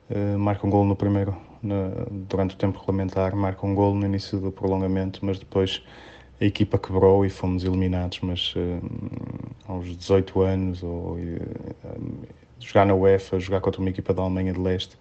uh, 0.09 0.39
marca 0.39 0.67
um 0.67 0.71
gol 0.71 0.85
no 0.87 0.97
primeiro, 0.97 1.37
durante 1.63 2.55
o 2.55 2.59
tempo 2.59 2.79
regulamentar, 2.79 3.35
marca 3.35 3.67
um 3.67 3.75
gol 3.75 3.95
no 3.95 4.07
início 4.07 4.39
do 4.39 4.53
prolongamento, 4.53 5.25
mas 5.25 5.39
depois 5.39 5.83
a 6.41 6.45
equipa 6.45 6.79
quebrou 6.79 7.25
e 7.25 7.31
fomos 7.31 7.65
eliminados, 7.65 8.21
mas 8.21 8.55
uh, 8.55 8.81
aos 9.67 9.97
18 9.97 10.41
anos, 10.41 10.83
ou 10.83 11.17
uh, 11.17 12.29
jogar 12.61 12.87
na 12.87 12.95
UEFA, 12.95 13.41
jogar 13.41 13.61
contra 13.61 13.81
uma 13.81 13.91
equipa 13.91 14.15
da 14.15 14.23
Alemanha 14.23 14.53
de 14.53 14.61
Leste, 14.61 14.97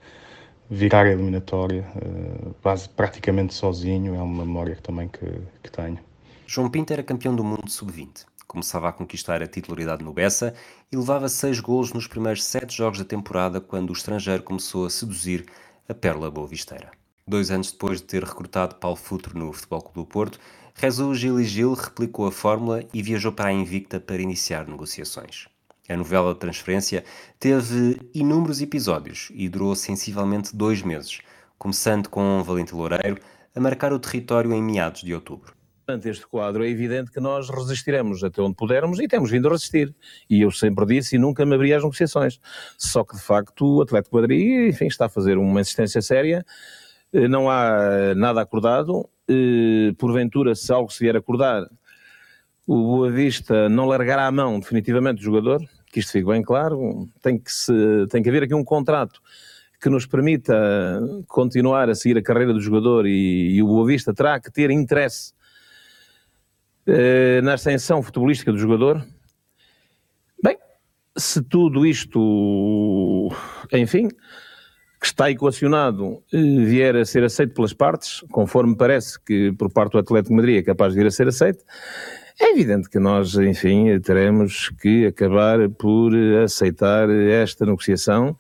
virar 0.70 1.06
a 1.06 1.12
eliminatória, 1.12 1.86
uh, 1.96 2.56
quase, 2.62 2.90
praticamente 2.90 3.54
sozinho, 3.54 4.16
é 4.16 4.22
uma 4.22 4.44
memória 4.44 4.78
também 4.82 5.08
que, 5.08 5.26
que 5.62 5.72
tenho. 5.72 6.00
João 6.48 6.70
Pinto 6.70 6.92
era 6.92 7.04
campeão 7.04 7.36
do 7.36 7.44
mundo 7.44 7.70
sub-20. 7.70 8.26
Começava 8.48 8.88
a 8.88 8.94
conquistar 8.94 9.44
a 9.44 9.48
titularidade 9.48 10.04
no 10.04 10.14
Bessa 10.14 10.54
e 10.90 10.96
levava 10.96 11.28
seis 11.28 11.60
golos 11.60 11.92
nos 11.92 12.08
primeiros 12.08 12.44
sete 12.46 12.76
jogos 12.76 12.98
da 12.98 13.06
temporada 13.06 13.60
quando 13.60 13.90
o 13.90 13.94
estrangeiro 13.94 14.42
começou 14.42 14.86
a 14.86 14.90
seduzir 14.90 15.46
a 15.90 15.94
Pérola 15.94 16.30
Boa 16.30 16.48
Visteira. 16.48 16.92
Dois 17.28 17.52
anos 17.52 17.72
depois 17.72 18.00
de 18.00 18.08
ter 18.08 18.24
recrutado 18.24 18.76
Paulo 18.76 18.98
Futuro 18.98 19.38
no 19.38 19.52
Futebol 19.52 19.82
Clube 19.82 20.00
do 20.00 20.06
Porto, 20.06 20.40
Rezu 20.76 21.14
Gil 21.16 21.40
e 21.40 21.44
Gil 21.44 21.74
replicou 21.74 22.28
a 22.28 22.32
fórmula 22.32 22.84
e 22.94 23.02
viajou 23.02 23.32
para 23.32 23.50
a 23.50 23.54
Invicta 23.54 24.00
para 24.00 24.22
iniciar 24.22 24.68
negociações. 24.68 25.48
A 25.90 25.96
novela 25.96 26.34
de 26.34 26.40
transferência 26.40 27.04
teve 27.40 28.00
inúmeros 28.14 28.62
episódios 28.62 29.30
e 29.34 29.48
durou 29.50 29.74
sensivelmente 29.76 30.56
dois 30.56 30.82
meses, 30.82 31.22
começando 31.58 32.10
com 32.10 32.44
Valente 32.44 32.76
Loureiro 32.76 33.18
a 33.56 33.60
marcar 33.60 33.92
o 33.92 34.00
território 34.00 34.54
em 34.54 34.62
meados 34.62 35.02
de 35.02 35.14
outubro. 35.14 35.57
Perante 35.88 36.10
este 36.10 36.28
quadro, 36.28 36.66
é 36.66 36.68
evidente 36.68 37.10
que 37.10 37.22
nós 37.22 37.50
resistiremos 37.50 38.22
até 38.22 38.42
onde 38.42 38.58
pudermos 38.58 39.00
e 39.00 39.08
temos 39.08 39.32
vindo 39.32 39.48
a 39.48 39.52
resistir. 39.52 39.96
E 40.30 40.42
eu 40.42 40.52
sempre 40.52 40.86
disse 40.86 41.16
e 41.16 41.20
nunca 41.20 41.46
me 41.46 41.56
abri 41.56 41.74
às 41.74 41.82
negociações. 41.82 42.42
Só 42.78 43.06
que, 43.06 43.16
de 43.16 43.22
facto, 43.22 43.78
o 43.78 43.82
Atlético 43.82 44.18
Madrid, 44.18 44.68
enfim, 44.68 44.88
está 44.88 45.06
a 45.06 45.10
fazer 45.10 45.38
uma 45.38 45.62
insistência 45.62 46.02
séria 46.02 46.46
eh, 47.14 47.30
não 47.30 47.50
há 47.50 48.14
nada 48.16 48.42
acordado. 48.42 49.10
Eh, 49.30 49.94
porventura, 49.98 50.56
se 50.56 50.74
algo 50.74 50.92
se 50.92 51.00
vier 51.00 51.16
acordar, 51.16 51.64
o 52.68 52.76
Boa 52.76 53.10
Vista 53.10 53.70
não 53.70 53.86
largará 53.86 54.28
a 54.28 54.32
mão 54.32 54.60
definitivamente 54.60 55.20
do 55.20 55.24
jogador, 55.24 55.62
que 55.86 56.02
isto 56.02 56.12
fique 56.12 56.28
bem 56.28 56.42
claro. 56.42 57.08
Tem 57.22 57.40
que, 57.40 57.50
se, 57.50 57.74
tem 58.10 58.22
que 58.22 58.28
haver 58.28 58.44
aqui 58.44 58.54
um 58.54 58.64
contrato 58.64 59.22
que 59.82 59.90
nos 59.90 60.06
permita 60.06 60.54
continuar 61.28 61.90
a 61.90 61.96
seguir 61.96 62.18
a 62.18 62.22
carreira 62.22 62.52
do 62.52 62.60
jogador 62.60 63.08
e, 63.08 63.56
e 63.56 63.64
o 63.64 63.68
Boa 63.68 63.88
Vista 63.88 64.14
terá 64.14 64.38
que 64.38 64.52
ter 64.52 64.70
interesse 64.70 65.37
eh, 66.88 67.42
na 67.42 67.56
ascensão 67.56 68.02
futebolística 68.02 68.52
do 68.52 68.58
jogador. 68.58 69.06
Bem, 70.42 70.58
se 71.18 71.42
tudo 71.42 71.86
isto, 71.86 73.30
enfim, 73.74 74.08
que 75.00 75.06
está 75.06 75.30
equacionado 75.30 76.24
eh, 76.32 76.38
vier 76.38 76.96
a 76.96 77.04
ser 77.04 77.24
aceito 77.24 77.54
pelas 77.54 77.74
partes, 77.74 78.22
conforme 78.32 78.76
parece 78.76 79.22
que 79.22 79.52
por 79.54 79.70
parte 79.70 79.94
do 79.94 80.00
Atlético 80.00 80.30
de 80.30 80.36
Madrid 80.36 80.58
é 80.60 80.64
capaz 80.64 80.94
de 80.94 81.00
vir 81.00 81.08
a 81.08 81.12
ser 81.12 81.28
aceito, 81.28 81.64
é 82.40 82.52
evidente 82.52 82.90
que 82.90 83.00
nós, 83.00 83.36
enfim, 83.36 84.00
teremos 84.00 84.70
que 84.80 85.08
acabar 85.08 85.70
por 85.70 86.14
aceitar 86.44 87.10
esta 87.10 87.66
negociação 87.66 88.38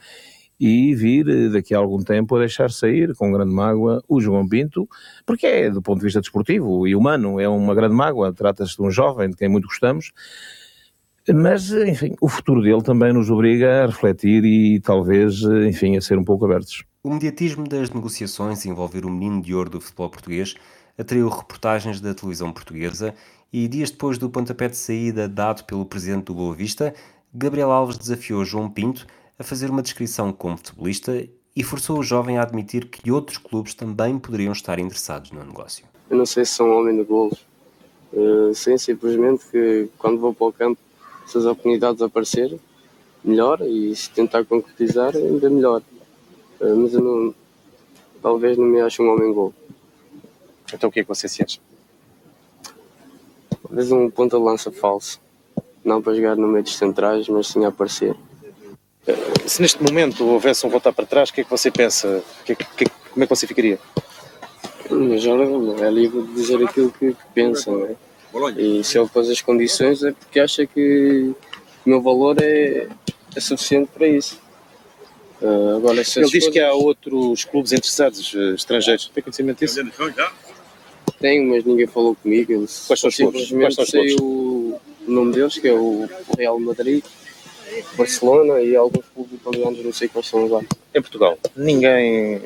e 0.59 0.95
vir 0.95 1.27
eh, 1.27 1.49
daqui 1.49 1.73
a 1.75 1.77
algum 1.77 2.03
tempo 2.03 2.35
a 2.35 2.39
deixar 2.39 2.71
sair 2.71 3.15
com 3.15 3.31
grande 3.31 3.53
mágoa 3.53 4.01
o 4.07 4.19
João 4.19 4.47
Pinto, 4.47 4.87
porque 5.25 5.45
é, 5.45 5.69
do 5.69 5.81
ponto 5.81 5.99
de 5.99 6.05
vista 6.05 6.21
desportivo 6.21 6.87
e 6.87 6.95
humano, 6.95 7.39
é 7.39 7.47
uma 7.47 7.75
grande 7.75 7.95
mágoa. 7.95 8.33
Trata-se 8.33 8.75
de 8.75 8.81
um 8.81 8.91
jovem 8.91 9.29
de 9.29 9.35
quem 9.35 9.49
muito 9.49 9.67
gostamos 9.67 10.11
mas, 11.33 11.71
enfim, 11.71 12.15
o 12.21 12.29
futuro 12.29 12.61
dele 12.61 12.81
também 12.81 13.11
nos 13.11 13.29
obriga 13.29 13.83
a 13.83 13.87
refletir 13.87 14.45
e 14.45 14.79
talvez, 14.79 15.41
enfim, 15.67 15.97
a 15.97 16.01
ser 16.01 16.17
um 16.17 16.23
pouco 16.23 16.45
abertos. 16.45 16.85
O 17.03 17.09
mediatismo 17.09 17.67
das 17.67 17.89
negociações 17.89 18.65
envolver 18.65 19.05
o 19.05 19.09
menino 19.09 19.41
de 19.41 19.53
ouro 19.53 19.69
do 19.69 19.81
futebol 19.81 20.09
português 20.09 20.55
atraiu 20.97 21.27
reportagens 21.29 21.99
da 21.99 22.13
televisão 22.13 22.51
portuguesa 22.51 23.13
e 23.51 23.67
dias 23.67 23.91
depois 23.91 24.17
do 24.17 24.29
pontapé 24.29 24.69
de 24.69 24.77
saída 24.77 25.27
dado 25.27 25.63
pelo 25.65 25.85
presidente 25.85 26.25
do 26.25 26.33
Boa 26.33 26.55
Vista, 26.55 26.93
Gabriel 27.33 27.71
Alves 27.71 27.97
desafiou 27.97 28.43
João 28.45 28.69
Pinto 28.69 29.05
a 29.39 29.43
fazer 29.43 29.69
uma 29.69 29.81
descrição 29.81 30.33
como 30.33 30.57
futebolista 30.57 31.27
e 31.55 31.63
forçou 31.63 31.99
o 31.99 32.03
jovem 32.03 32.37
a 32.37 32.43
admitir 32.43 32.85
que 32.85 33.11
outros 33.11 33.37
clubes 33.37 33.73
também 33.73 34.17
poderiam 34.17 34.51
estar 34.51 34.79
interessados 34.79 35.31
no 35.31 35.43
negócio. 35.43 35.85
Eu 36.09 36.17
não 36.17 36.25
sei 36.25 36.45
se 36.45 36.53
sou 36.53 36.67
um 36.67 36.77
homem 36.77 36.95
de 36.95 37.03
golos. 37.03 37.45
Uh, 38.13 38.53
sei 38.55 38.77
simplesmente 38.77 39.45
que 39.51 39.89
quando 39.97 40.19
vou 40.19 40.33
para 40.33 40.47
o 40.47 40.53
campo, 40.53 40.79
se 41.25 41.37
as 41.37 41.45
oportunidades 41.45 42.01
aparecerem, 42.01 42.59
melhor 43.23 43.61
e 43.61 43.95
se 43.95 44.09
tentar 44.09 44.45
concretizar, 44.45 45.15
ainda 45.15 45.49
melhor. 45.49 45.81
Uh, 46.59 46.75
mas 46.75 46.93
eu 46.93 47.01
não, 47.01 47.35
talvez 48.21 48.57
não 48.57 48.65
me 48.65 48.79
ache 48.81 49.01
um 49.01 49.09
homem 49.09 49.33
gol. 49.33 49.53
Então 50.73 50.89
o 50.89 50.91
que 50.91 51.01
é 51.01 51.03
que 51.03 51.09
você 51.09 51.27
se 51.27 51.43
acha? 51.43 51.59
Talvez 53.63 53.91
um 53.91 54.09
ponta 54.09 54.37
de 54.37 54.43
lança 54.43 54.71
falso. 54.71 55.19
Não 55.83 56.01
para 56.01 56.13
jogar 56.13 56.35
no 56.35 56.47
meio 56.47 56.63
dos 56.63 56.77
centrais, 56.77 57.27
mas 57.27 57.47
sim 57.47 57.65
a 57.65 57.69
aparecer. 57.69 58.15
Se 59.45 59.61
neste 59.61 59.81
momento 59.81 60.25
houvesse 60.25 60.65
um 60.65 60.69
voltar 60.69 60.91
para 60.91 61.05
trás, 61.05 61.29
o 61.29 61.33
que 61.33 61.41
é 61.41 61.43
que 61.43 61.49
você 61.49 61.71
pensa? 61.71 62.21
Que, 62.45 62.55
que, 62.55 62.85
como 63.11 63.23
é 63.23 63.27
que 63.27 63.29
você 63.29 63.47
ficaria? 63.47 63.79
Mas 64.89 65.25
olha, 65.25 65.85
é 65.85 65.89
livre 65.89 66.21
de 66.23 66.33
dizer 66.33 66.63
aquilo 66.63 66.91
que, 66.91 67.13
que 67.13 67.23
pensa, 67.33 67.71
não 67.71 67.85
é? 67.85 67.95
E 68.57 68.83
se 68.83 68.97
ele 68.97 69.07
pôs 69.07 69.29
as 69.29 69.41
condições 69.41 70.03
é 70.03 70.11
porque 70.11 70.39
acha 70.39 70.65
que 70.65 71.33
o 71.85 71.89
meu 71.89 72.01
valor 72.01 72.37
é, 72.41 72.87
é 73.35 73.39
suficiente 73.39 73.89
para 73.93 74.07
isso. 74.07 74.39
Uh, 75.41 75.77
agora, 75.77 75.95
ele 75.95 76.03
diz 76.03 76.21
coisas... 76.21 76.49
que 76.49 76.59
há 76.59 76.73
outros 76.73 77.45
clubes 77.45 77.71
interessados, 77.71 78.33
uh, 78.33 78.55
estrangeiros. 78.55 79.09
Tem 79.13 79.23
conhecimento 79.23 79.59
disso? 79.59 79.79
Tenho, 81.19 81.49
mas 81.49 81.63
ninguém 81.63 81.87
falou 81.87 82.15
comigo. 82.15 82.53
Quais 82.87 82.99
são 82.99 83.09
os 83.09 83.15
clubes? 83.15 83.49
Quais 83.49 83.75
são 83.75 83.83
os 83.83 83.89
sei 83.89 84.15
o 84.19 84.79
nome 85.07 85.33
deles, 85.33 85.57
que 85.57 85.67
é 85.67 85.73
o 85.73 86.07
Real 86.37 86.59
Madrid, 86.59 87.03
Barcelona 87.95 88.61
e 88.61 88.75
alguns 88.75 89.05
clubes 89.13 89.33
italianos, 89.33 89.83
não 89.83 89.93
sei 89.93 90.07
quais 90.07 90.27
são 90.27 90.45
agora. 90.45 90.65
Em 90.93 91.01
Portugal, 91.01 91.37
ninguém. 91.55 92.41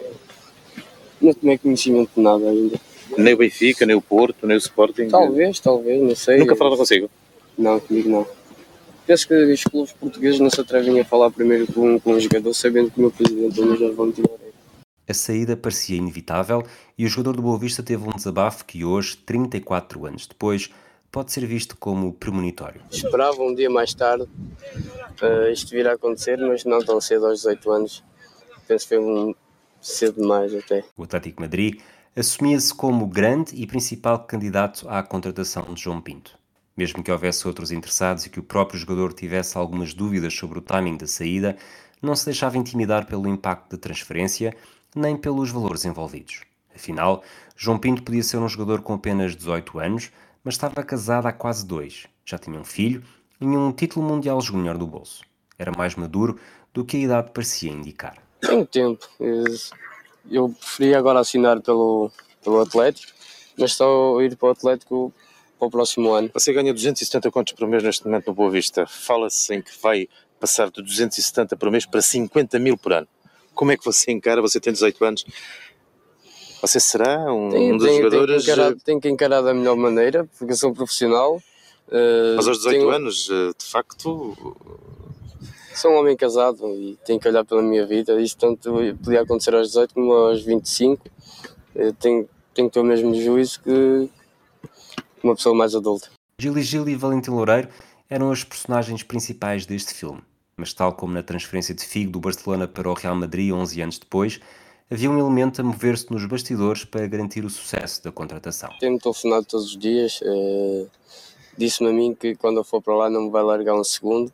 Não 1.21 1.34
tenho 1.34 1.60
conhecimento 1.60 2.12
de 2.15 2.21
nada 2.21 2.49
ainda. 2.49 2.79
Nem 3.17 3.34
o 3.34 3.38
Benfica, 3.38 3.86
nem 3.86 3.95
o 3.95 4.01
Porto, 4.01 4.47
nem 4.47 4.55
o 4.55 4.60
Sporting? 4.60 5.07
Talvez, 5.07 5.60
talvez, 5.60 6.01
não 6.01 6.15
sei. 6.15 6.38
Nunca 6.38 6.55
falaram 6.55 6.77
consigo? 6.77 7.10
Não, 7.57 7.79
comigo 7.79 8.10
não. 8.10 8.27
Penso 9.05 9.27
que 9.27 9.34
os 9.34 9.63
clubes 9.63 9.91
portugueses 9.93 10.39
não 10.39 10.49
se 10.49 10.62
atrevem 10.62 10.99
a 10.99 11.05
falar 11.05 11.31
primeiro 11.31 11.67
com, 11.67 11.99
com 11.99 12.13
o 12.13 12.19
jogador, 12.19 12.53
sabendo 12.53 12.91
que 12.91 12.99
o 12.99 13.01
meu 13.01 13.12
presidente 13.12 13.60
é 13.60 13.63
o 13.63 13.67
Major 13.67 13.93
Valentino 13.93 14.29
A 15.07 15.13
saída 15.13 15.57
parecia 15.57 15.97
inevitável 15.97 16.63
e 16.97 17.05
o 17.05 17.10
jogador 17.10 17.36
do 17.36 17.41
Boa 17.41 17.57
Vista 17.57 17.84
teve 17.84 18.07
um 18.07 18.15
desabafo 18.15 18.63
que 18.63 18.86
hoje, 18.86 19.17
34 19.17 20.05
anos 20.05 20.27
depois, 20.27 20.69
pode 21.12 21.32
ser 21.32 21.45
visto 21.45 21.76
como 21.78 22.13
premonitório. 22.13 22.82
Esperava 22.89 23.41
um 23.41 23.54
dia 23.54 23.69
mais 23.69 23.93
tarde 23.93 24.24
uh, 24.24 25.52
isto 25.52 25.71
vir 25.71 25.88
a 25.88 25.93
acontecer, 25.93 26.38
mas 26.38 26.63
não 26.63 26.80
tão 26.80 27.02
cedo 27.02 27.26
aos 27.26 27.39
18 27.39 27.71
anos. 27.71 28.04
Penso 28.67 28.88
que 28.88 28.95
foi 28.95 29.00
um 29.00 29.36
cedo 29.82 30.21
demais 30.21 30.54
até. 30.56 30.84
O 30.95 31.04
Atlético 31.04 31.41
Madrid 31.41 31.82
assumia-se 32.15 32.74
como 32.74 33.06
grande 33.08 33.56
e 33.56 33.67
principal 33.67 34.19
candidato 34.26 34.88
à 34.88 35.04
contratação 35.04 35.74
de 35.74 35.82
João 35.82 36.00
Pinto. 36.02 36.39
Mesmo 36.78 37.04
que 37.04 37.12
houvesse 37.12 37.47
outros 37.47 37.71
interessados 37.71 38.26
e 38.26 38.30
que 38.30 38.39
o 38.39 38.43
próprio 38.43 38.80
jogador 38.80 39.13
tivesse 39.13 39.58
algumas 39.58 39.93
dúvidas 39.93 40.34
sobre 40.34 40.60
o 40.60 40.62
timing 40.62 40.97
da 40.97 41.08
saída, 41.08 41.58
não 42.02 42.15
se 42.15 42.26
deixava 42.26 42.58
intimidar 42.58 43.06
pelo 43.06 43.28
impacto 43.28 43.71
da 43.71 43.78
transferência 43.78 44.56
nem 44.95 45.15
pelos 45.15 45.52
valores 45.52 45.86
envolvidos. 45.86 46.41
Afinal, 46.74 47.24
João 47.56 47.78
Pinto 47.78 48.04
podia 48.04 48.24
ser 48.24 48.38
um 48.38 48.47
jogador 48.47 48.82
com 48.82 48.93
apenas 48.93 49.36
18 49.36 49.80
anos, 49.80 50.12
mas 50.43 50.56
estava 50.56 50.84
casado 50.84 51.27
há 51.27 51.32
quase 51.32 51.65
dois, 51.65 52.08
já 52.25 52.38
tinha 52.38 52.60
um 52.60 52.63
filho 52.63 53.04
e 53.39 53.45
um 53.45 53.71
título 53.71 54.08
mundial 54.08 54.39
júnior 54.41 54.77
do 54.77 54.88
bolso. 54.88 55.23
Era 55.58 55.71
mais 55.77 55.95
maduro 55.95 56.39
do 56.73 56.86
que 56.86 56.97
a 56.97 56.99
idade 56.99 57.32
parecia 57.32 57.71
indicar. 57.71 58.17
Tenho 58.39 58.65
tempo. 58.65 59.08
Eu 60.30 60.49
preferia 60.49 60.97
agora 60.97 61.19
assinar 61.19 61.62
pelo, 61.62 62.12
pelo 62.43 62.62
Atlético, 62.62 63.13
mas 63.58 63.73
só 63.73 64.19
ir 64.21 64.36
para 64.36 64.47
o 64.47 64.51
Atlético 64.51 65.13
para 65.60 65.67
o 65.67 65.71
próximo 65.71 66.12
ano. 66.12 66.32
Você 66.34 66.51
ganha 66.51 66.73
270 66.73 67.30
contos 67.30 67.54
por 67.54 67.67
mês 67.67 67.84
neste 67.84 68.06
momento 68.06 68.27
no 68.27 68.34
Boa 68.34 68.49
Vista. 68.49 68.88
Fala-se 68.88 69.54
em 69.54 69.62
que 69.62 69.71
vai 69.82 70.08
passar 70.39 70.71
de 70.71 70.82
270 70.82 71.56
por 71.56 71.69
mês 71.69 71.86
para 71.86 72.01
50 72.01 72.58
mil 72.58 72.75
por 72.77 72.93
ano. 72.93 73.08
Como 73.54 73.71
é 73.71 73.77
que 73.77 73.86
você 73.86 74.12
encara? 74.12 74.41
Você 74.41 74.60
tem 74.60 74.73
18 74.73 75.06
anos. 75.06 75.25
Você 76.62 76.80
será 76.80 77.34
um, 77.34 77.50
tem, 77.50 77.74
um 77.74 77.78
dos 77.78 77.88
tem, 77.88 77.97
jogadores. 77.97 78.45
Tem 78.45 78.45
que, 78.45 78.52
encarar, 78.52 78.76
tem 78.76 79.00
que 79.00 79.10
encarar 79.10 79.41
da 79.41 79.54
melhor 79.54 79.76
maneira, 79.76 80.30
porque 80.38 80.54
eu 80.54 80.58
sou 80.58 80.74
profissional. 80.74 81.41
Uh, 81.88 82.36
Mas 82.36 82.47
aos 82.47 82.58
18 82.60 82.78
tenho... 82.78 82.89
anos, 82.89 83.30
eh, 83.32 83.52
de 83.58 83.65
facto. 83.65 84.38
Sou 85.74 85.91
um 85.91 86.00
homem 86.00 86.15
casado 86.15 86.67
e 86.76 86.97
tenho 87.06 87.19
que 87.19 87.28
olhar 87.28 87.43
pela 87.43 87.62
minha 87.62 87.86
vida. 87.86 88.21
Isto 88.21 88.39
tanto 88.39 88.71
podia 89.04 89.21
acontecer 89.21 89.56
aos 89.56 89.69
18 89.69 89.93
como 89.93 90.13
aos 90.13 90.43
25. 90.43 91.04
Eu 91.74 91.93
tenho, 91.93 92.30
tenho 92.54 92.69
que 92.69 92.74
ter 92.74 92.80
o 92.80 92.84
mesmo 92.84 93.13
juízo 93.15 93.62
que, 93.62 94.10
uma 95.24 95.36
pessoa 95.36 95.56
mais 95.56 95.74
adulta. 95.74 96.10
Gili 96.39 96.62
Gil 96.62 96.88
e 96.88 96.95
Valentim 96.95 97.32
Loureiro 97.32 97.69
eram 98.10 98.32
as 98.32 98.43
personagens 98.43 99.04
principais 99.04 99.65
deste 99.65 99.93
filme, 99.93 100.21
mas 100.58 100.74
tal 100.74 100.93
como 100.93 101.13
na 101.13 101.24
transferência 101.24 101.74
de 101.74 101.84
Figo 101.84 102.12
do 102.12 102.19
Barcelona 102.19 102.67
para 102.67 102.89
o 102.89 102.93
Real 102.93 103.15
Madrid 103.15 103.52
11 103.52 103.82
anos 103.82 103.97
depois, 104.00 104.39
havia 104.91 105.10
um 105.10 105.17
elemento 105.17 105.62
a 105.62 105.63
mover-se 105.63 106.12
nos 106.12 106.25
bastidores 106.25 106.84
para 106.84 107.08
garantir 107.08 107.45
o 107.45 107.49
sucesso 107.49 108.04
da 108.04 108.12
contratação. 108.12 108.69
Tenho-me 108.80 108.99
telefonado 108.99 109.45
todos 109.45 109.67
os 109.67 109.77
dias, 109.77 110.19
eh, 110.21 110.86
disse-me 111.58 111.89
a 111.89 111.93
mim 111.93 112.13
que 112.13 112.36
quando 112.36 112.58
eu 112.58 112.63
for 112.63 112.82
para 112.82 112.95
lá 112.95 113.10
não 113.10 113.23
me 113.23 113.30
vai 113.30 113.41
largar 113.41 113.73
um 113.73 113.84
segundo, 113.84 114.32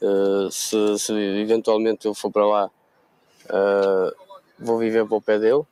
eh, 0.00 0.48
se, 0.50 0.98
se, 0.98 1.12
eventualmente 1.12 2.06
eu 2.06 2.14
for 2.14 2.30
para 2.32 2.46
lá 2.46 2.70
eh, 3.48 4.14
vou 4.58 4.78
viver 4.78 5.06
para 5.06 5.16
o 5.16 5.20
pé 5.20 5.38
dele 5.38 5.62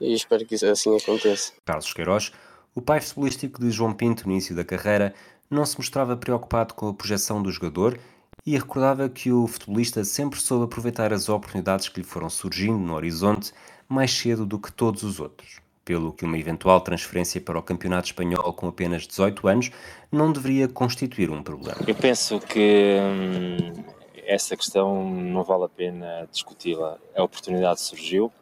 e 0.00 0.14
espero 0.14 0.46
que 0.46 0.54
assim 0.64 0.96
aconteça. 0.96 1.52
Carlos 1.64 1.92
Queiroz 1.92 2.30
o 2.76 2.82
pai 2.82 3.00
futebolístico 3.00 3.58
de 3.58 3.70
João 3.70 3.94
Pinto 3.94 4.26
no 4.26 4.32
início 4.32 4.54
da 4.54 4.62
carreira 4.62 5.14
não 5.48 5.64
se 5.64 5.78
mostrava 5.78 6.14
preocupado 6.14 6.74
com 6.74 6.88
a 6.88 6.92
projeção 6.92 7.42
do 7.42 7.50
jogador 7.50 7.98
e 8.46 8.56
recordava 8.56 9.08
que 9.08 9.32
o 9.32 9.46
futebolista 9.48 10.04
sempre 10.04 10.40
soube 10.40 10.66
aproveitar 10.66 11.12
as 11.12 11.28
oportunidades 11.28 11.88
que 11.88 12.00
lhe 12.00 12.06
foram 12.06 12.30
surgindo 12.30 12.78
no 12.78 12.94
horizonte 12.94 13.52
mais 13.88 14.12
cedo 14.12 14.46
do 14.46 14.56
que 14.58 14.70
todos 14.70 15.02
os 15.02 15.18
outros, 15.18 15.60
pelo 15.84 16.12
que 16.12 16.24
uma 16.24 16.38
eventual 16.38 16.80
transferência 16.80 17.40
para 17.40 17.58
o 17.58 17.62
Campeonato 17.62 18.06
Espanhol 18.06 18.52
com 18.52 18.68
apenas 18.68 19.06
18 19.06 19.48
anos 19.48 19.70
não 20.12 20.32
deveria 20.32 20.68
constituir 20.68 21.28
um 21.28 21.42
problema. 21.42 21.78
Eu 21.86 21.94
penso 21.94 22.38
que 22.38 22.98
hum, 23.00 23.82
essa 24.24 24.56
questão 24.56 25.08
não 25.10 25.42
vale 25.42 25.64
a 25.64 25.68
pena 25.68 26.28
discuti-la. 26.30 26.98
A 27.16 27.22
oportunidade 27.22 27.80
surgiu, 27.80 28.32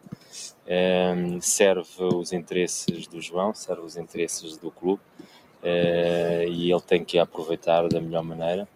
um, 0.67 1.41
serve 1.41 2.05
os 2.15 2.33
interesses 2.33 3.07
do 3.07 3.21
João, 3.21 3.55
serve 3.55 3.83
os 3.83 3.97
interesses 3.97 4.57
do 4.57 4.71
clube 4.71 5.03
uh, 5.63 6.49
e 6.49 6.71
ele 6.71 6.81
tem 6.81 7.05
que 7.05 7.19
aproveitar 7.19 7.87
da 7.89 8.01
melhor 8.01 8.23
maneira, 8.23 8.67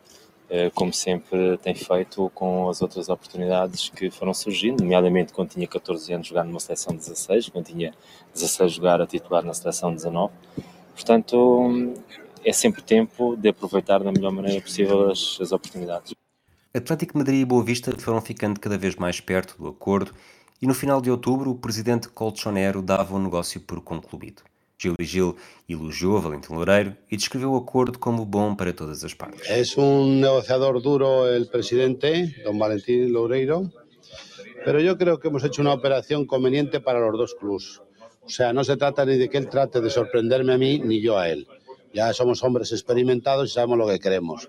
como 0.74 0.92
sempre 0.92 1.58
tem 1.58 1.74
feito 1.74 2.30
com 2.34 2.68
as 2.68 2.80
outras 2.80 3.08
oportunidades 3.08 3.90
que 3.90 4.10
foram 4.10 4.32
surgindo, 4.32 4.82
nomeadamente 4.82 5.32
quando 5.32 5.50
tinha 5.50 5.66
14 5.66 6.12
anos 6.12 6.26
jogar 6.26 6.44
numa 6.44 6.60
seleção 6.60 6.96
16, 6.96 7.50
quando 7.50 7.66
tinha 7.66 7.92
16 8.32 8.72
jogar 8.72 9.00
a 9.00 9.06
titular 9.06 9.44
na 9.44 9.52
seleção 9.52 9.92
19. 9.94 10.32
Portanto, 10.94 11.94
é 12.44 12.52
sempre 12.52 12.82
tempo 12.82 13.36
de 13.36 13.48
aproveitar 13.50 14.02
da 14.02 14.10
melhor 14.10 14.32
maneira 14.32 14.60
possível 14.60 15.10
as, 15.10 15.38
as 15.40 15.52
oportunidades. 15.52 16.14
Atlético 16.72 17.18
Madrid 17.18 17.40
e 17.40 17.44
Boa 17.44 17.62
Vista 17.62 17.92
foram 17.98 18.20
ficando 18.20 18.58
cada 18.60 18.78
vez 18.78 18.94
mais 18.96 19.20
perto 19.20 19.56
do 19.58 19.68
acordo 19.68 20.14
e 20.60 20.66
no 20.66 20.74
final 20.74 21.00
de 21.00 21.10
outubro 21.10 21.50
o 21.50 21.54
presidente 21.54 22.08
Colchonero 22.08 22.82
dava 22.82 23.14
o 23.14 23.18
negócio 23.18 23.60
por 23.60 23.80
concluído. 23.80 24.42
Gil 24.80 24.94
e 24.96 25.04
Gil 25.04 25.34
elogiou 25.68 26.20
Valentim 26.20 26.54
Loureiro 26.54 26.96
e 27.10 27.16
descreveu 27.16 27.50
o 27.50 27.56
acordo 27.56 27.98
como 27.98 28.24
bom 28.24 28.54
para 28.54 28.72
todas 28.72 29.02
as 29.02 29.12
partes. 29.12 29.42
É 29.50 29.60
um 29.80 30.20
negociador 30.20 30.80
duro 30.80 31.26
o 31.26 31.46
presidente, 31.50 32.40
don 32.44 32.56
Valentín 32.56 33.10
Loureiro, 33.10 33.72
pero 34.64 34.78
yo 34.78 34.96
creo 34.96 35.18
que 35.18 35.26
hemos 35.26 35.42
hecho 35.42 35.62
una 35.62 35.74
operación 35.74 36.26
conveniente 36.26 36.78
para 36.78 37.00
los 37.00 37.18
dos 37.18 37.34
clubes. 37.34 37.82
O 38.22 38.30
sea, 38.30 38.52
no 38.52 38.62
se 38.62 38.76
trata 38.76 39.04
ni 39.04 39.18
de 39.18 39.28
que 39.28 39.38
él 39.38 39.48
trate 39.48 39.80
de 39.80 39.90
sorprenderme 39.90 40.52
a 40.52 40.58
mí 40.58 40.78
ni 40.78 41.02
yo 41.02 41.18
a 41.18 41.28
él. 41.28 41.48
Ya 41.92 42.12
somos 42.12 42.44
hombres 42.44 42.70
experimentados 42.70 43.50
y 43.50 43.54
sabemos 43.54 43.78
lo 43.78 43.88
que 43.88 43.98
queremos. 43.98 44.48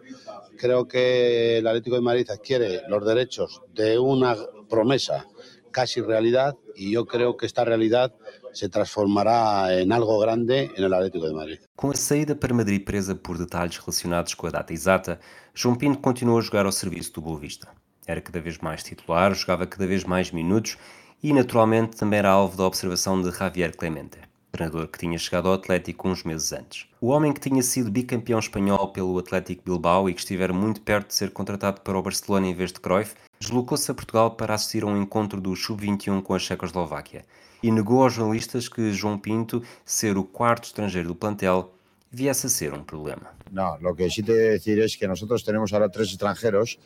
Creo 0.57 0.87
que 0.87 1.57
el 1.57 1.65
Atlético 1.65 1.95
de 1.95 2.03
Madrid 2.03 2.29
adquiere 2.29 2.83
los 2.87 3.03
derechos 3.03 3.63
de 3.73 3.97
una 3.97 4.37
promesa 4.69 5.25
casi 5.71 6.01
realidad 6.01 6.55
y 6.79 6.91
yo 6.91 7.05
creo 7.05 7.35
que 7.35 7.45
esta 7.45 7.65
realidad 7.65 8.13
se 8.53 8.69
transformará 8.69 9.77
en 9.77 9.91
algo 9.91 10.17
grande 10.17 10.71
en 10.75 10.83
el 10.85 10.93
Atlético 10.93 11.27
de 11.27 11.33
Madrid. 11.33 11.59
Com 11.75 11.91
a 11.91 11.95
saída 11.95 12.35
para 12.35 12.53
Madrid 12.53 12.85
presa 12.85 13.15
por 13.15 13.37
detalhes 13.37 13.77
relacionados 13.77 14.33
com 14.33 14.47
a 14.47 14.49
data 14.49 14.71
exata, 14.71 15.19
João 15.53 15.75
Pinto 15.75 15.99
continuou 15.99 16.39
a 16.39 16.41
jogar 16.41 16.65
ao 16.65 16.71
serviço 16.71 17.13
do 17.13 17.21
Boa 17.21 17.37
Vista. 17.37 17.67
Era 18.07 18.21
cada 18.21 18.39
vez 18.39 18.57
mais 18.59 18.81
titular, 18.81 19.35
jogava 19.35 19.67
cada 19.67 19.85
vez 19.85 20.05
mais 20.05 20.31
minutos 20.31 20.77
e, 21.21 21.33
naturalmente, 21.33 21.97
também 21.97 22.19
era 22.19 22.29
alvo 22.29 22.55
da 22.55 22.65
observação 22.65 23.21
de 23.21 23.29
Javier 23.29 23.75
Clemente. 23.75 24.28
Treinador 24.51 24.87
que 24.87 24.99
tinha 24.99 25.17
chegado 25.17 25.47
ao 25.47 25.53
Atlético 25.53 26.07
uns 26.07 26.23
meses 26.23 26.51
antes. 26.51 26.87
O 26.99 27.07
homem 27.07 27.33
que 27.33 27.39
tinha 27.39 27.61
sido 27.61 27.91
bicampeão 27.91 28.39
espanhol 28.39 28.89
pelo 28.89 29.17
Atlético 29.17 29.63
Bilbao 29.65 30.09
e 30.09 30.13
que 30.13 30.19
estivera 30.19 30.53
muito 30.53 30.81
perto 30.81 31.07
de 31.07 31.15
ser 31.15 31.31
contratado 31.31 31.81
para 31.81 31.97
o 31.97 32.01
Barcelona 32.01 32.47
em 32.47 32.53
vez 32.53 32.71
de 32.71 32.79
Cruyff, 32.79 33.15
deslocou-se 33.39 33.89
a 33.89 33.93
Portugal 33.93 34.31
para 34.31 34.53
assistir 34.53 34.83
a 34.83 34.87
um 34.87 35.01
encontro 35.01 35.39
do 35.39 35.55
Sub-21 35.55 36.21
com 36.21 36.33
a 36.33 36.39
Checoslováquia 36.39 37.25
e 37.61 37.71
negou 37.71 38.03
aos 38.03 38.13
jornalistas 38.13 38.69
que 38.69 38.91
João 38.91 39.17
Pinto, 39.17 39.63
ser 39.85 40.17
o 40.17 40.23
quarto 40.23 40.65
estrangeiro 40.65 41.09
do 41.09 41.15
plantel, 41.15 41.73
viesse 42.11 42.47
a 42.47 42.49
ser 42.49 42.73
um 42.73 42.83
problema. 42.83 43.31
No, 43.51 43.77
lo 43.81 43.95
que 43.95 44.09
sí 44.09 44.23
te 44.23 44.33
decir 44.33 44.79
es 44.79 44.95
que 44.95 45.07
nosotros 45.07 45.43
tenemos 45.43 45.73
ahora 45.73 45.89
tres 45.89 46.09
extranjeros, 46.09 46.79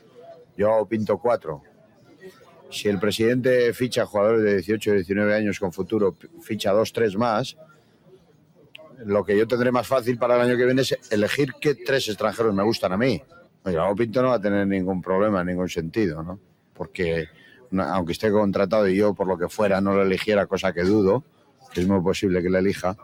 yo 0.57 0.85
pinto 0.85 1.17
cuatro. 1.17 1.61
Si 2.73 2.89
el 2.89 2.97
presidente 2.97 3.71
ficha 3.71 4.07
jugadores 4.07 4.41
de 4.41 4.53
18 4.55 4.91
o 4.91 4.93
19 4.95 5.35
años 5.35 5.59
con 5.59 5.71
futuro, 5.71 6.15
ficha 6.41 6.71
dos, 6.71 6.91
tres 6.91 7.15
más, 7.15 7.55
lo 9.05 9.23
que 9.23 9.37
yo 9.37 9.47
tendré 9.47 9.71
más 9.71 9.85
fácil 9.85 10.17
para 10.17 10.35
el 10.35 10.41
año 10.41 10.57
que 10.57 10.65
viene 10.65 10.81
es 10.81 10.97
elegir 11.11 11.53
qué 11.61 11.75
tres 11.75 12.07
extranjeros 12.07 12.51
me 12.51 12.63
gustan 12.63 12.91
a 12.91 12.97
mí. 12.97 13.21
Joao 13.63 13.95
Pinto 13.95 14.23
no 14.23 14.29
va 14.29 14.35
a 14.35 14.41
tener 14.41 14.65
ningún 14.65 15.03
problema 15.03 15.41
en 15.41 15.47
ningún 15.47 15.69
sentido, 15.69 16.23
¿no? 16.23 16.39
Porque 16.73 17.27
aunque 17.77 18.13
esté 18.13 18.31
contratado 18.31 18.87
y 18.87 18.95
yo 18.95 19.13
por 19.13 19.27
lo 19.27 19.37
que 19.37 19.49
fuera 19.49 19.79
no 19.79 19.93
lo 19.93 20.01
eligiera, 20.01 20.47
cosa 20.47 20.73
que 20.73 20.81
dudo, 20.81 21.23
que 21.75 21.81
es 21.81 21.87
muy 21.87 22.01
posible 22.01 22.41
que 22.41 22.49
le 22.49 22.57
elija, 22.57 22.97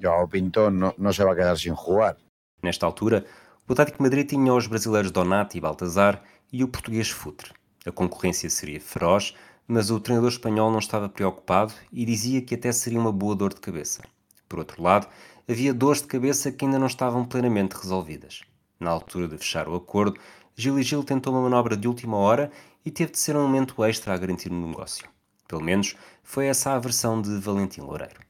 Joao 0.00 0.28
Pinto 0.28 0.70
no, 0.70 0.94
no 0.98 1.12
se 1.12 1.24
va 1.24 1.32
a 1.32 1.36
quedar 1.36 1.58
sin 1.58 1.74
jugar. 1.74 2.16
Nesta 2.62 2.86
altura, 2.86 3.24
o 3.66 3.72
Atlético 3.72 4.04
Madrid 4.04 4.28
tinha 4.28 4.54
os 4.54 4.68
brasileiros 4.68 5.10
Donati 5.10 5.58
e 5.58 5.60
Baltazar 5.60 6.22
e 6.52 6.62
o 6.62 6.68
português 6.68 7.10
Futre. 7.10 7.59
A 7.86 7.90
concorrência 7.90 8.50
seria 8.50 8.80
feroz, 8.80 9.34
mas 9.66 9.90
o 9.90 10.00
treinador 10.00 10.30
espanhol 10.30 10.70
não 10.70 10.78
estava 10.78 11.08
preocupado 11.08 11.72
e 11.92 12.04
dizia 12.04 12.42
que 12.42 12.54
até 12.54 12.72
seria 12.72 13.00
uma 13.00 13.12
boa 13.12 13.34
dor 13.34 13.54
de 13.54 13.60
cabeça. 13.60 14.02
Por 14.48 14.58
outro 14.58 14.82
lado, 14.82 15.06
havia 15.48 15.72
dores 15.72 16.02
de 16.02 16.08
cabeça 16.08 16.52
que 16.52 16.64
ainda 16.64 16.78
não 16.78 16.86
estavam 16.86 17.24
plenamente 17.24 17.76
resolvidas. 17.76 18.42
Na 18.78 18.90
altura 18.90 19.28
de 19.28 19.38
fechar 19.38 19.68
o 19.68 19.74
acordo, 19.74 20.18
Gil 20.56 20.78
e 20.78 20.82
Gil 20.82 21.02
tentou 21.04 21.32
uma 21.32 21.42
manobra 21.42 21.76
de 21.76 21.88
última 21.88 22.16
hora 22.16 22.50
e 22.84 22.90
teve 22.90 23.12
de 23.12 23.18
ser 23.18 23.36
um 23.36 23.42
momento 23.42 23.82
extra 23.84 24.12
a 24.12 24.16
garantir 24.18 24.50
o 24.50 24.66
negócio. 24.66 25.08
Pelo 25.48 25.62
menos 25.62 25.96
foi 26.22 26.46
essa 26.46 26.72
a 26.72 26.78
versão 26.78 27.20
de 27.20 27.38
Valentim 27.38 27.80
Loureiro. 27.80 28.20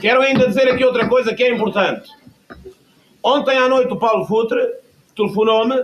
Quero 0.00 0.22
ainda 0.22 0.46
dizer 0.46 0.68
aqui 0.68 0.84
outra 0.84 1.08
coisa 1.08 1.34
que 1.34 1.42
é 1.42 1.54
importante. 1.54 2.08
Ontem 3.22 3.58
à 3.58 3.68
noite 3.68 3.92
o 3.92 3.98
Paulo 3.98 4.24
Futre 4.26 4.60
telefonou-me 5.14 5.76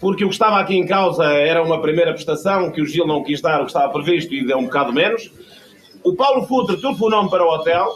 porque 0.00 0.24
o 0.24 0.28
que 0.28 0.34
estava 0.34 0.60
aqui 0.60 0.74
em 0.74 0.86
causa 0.86 1.24
era 1.24 1.62
uma 1.62 1.80
primeira 1.80 2.12
prestação 2.12 2.70
que 2.70 2.80
o 2.80 2.86
Gil 2.86 3.06
não 3.06 3.22
quis 3.22 3.40
dar 3.40 3.60
o 3.60 3.64
que 3.64 3.70
estava 3.70 3.92
previsto 3.92 4.32
e 4.34 4.46
deu 4.46 4.58
um 4.58 4.64
bocado 4.64 4.92
menos. 4.92 5.30
O 6.02 6.14
Paulo 6.14 6.46
Futre 6.46 6.80
telefonou-me 6.80 7.30
para 7.30 7.44
o 7.44 7.48
hotel 7.48 7.88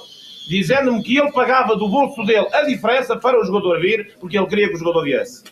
dizendo-me 0.48 1.02
que 1.02 1.16
ele 1.16 1.30
pagava 1.30 1.76
do 1.76 1.88
bolso 1.88 2.24
dele 2.24 2.48
a 2.52 2.62
diferença 2.62 3.16
para 3.16 3.40
o 3.40 3.44
jogador 3.44 3.80
vir 3.80 4.16
porque 4.18 4.36
ele 4.36 4.46
queria 4.46 4.68
que 4.68 4.74
o 4.74 4.78
jogador 4.78 5.04
viesse. 5.04 5.44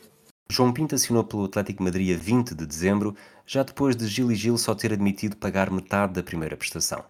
João 0.50 0.72
Pinto 0.72 0.94
assinou 0.94 1.22
pelo 1.22 1.44
Atlético 1.44 1.82
Madrid 1.82 2.16
a 2.16 2.18
20 2.18 2.54
de 2.54 2.66
dezembro, 2.66 3.14
já 3.46 3.62
depois 3.62 3.94
de 3.94 4.06
Gil 4.06 4.32
e 4.32 4.34
Gil 4.34 4.56
só 4.56 4.74
ter 4.74 4.92
admitido 4.92 5.36
pagar 5.36 5.70
metade 5.70 6.14
da 6.14 6.22
primeira 6.22 6.56
prestação. 6.56 7.04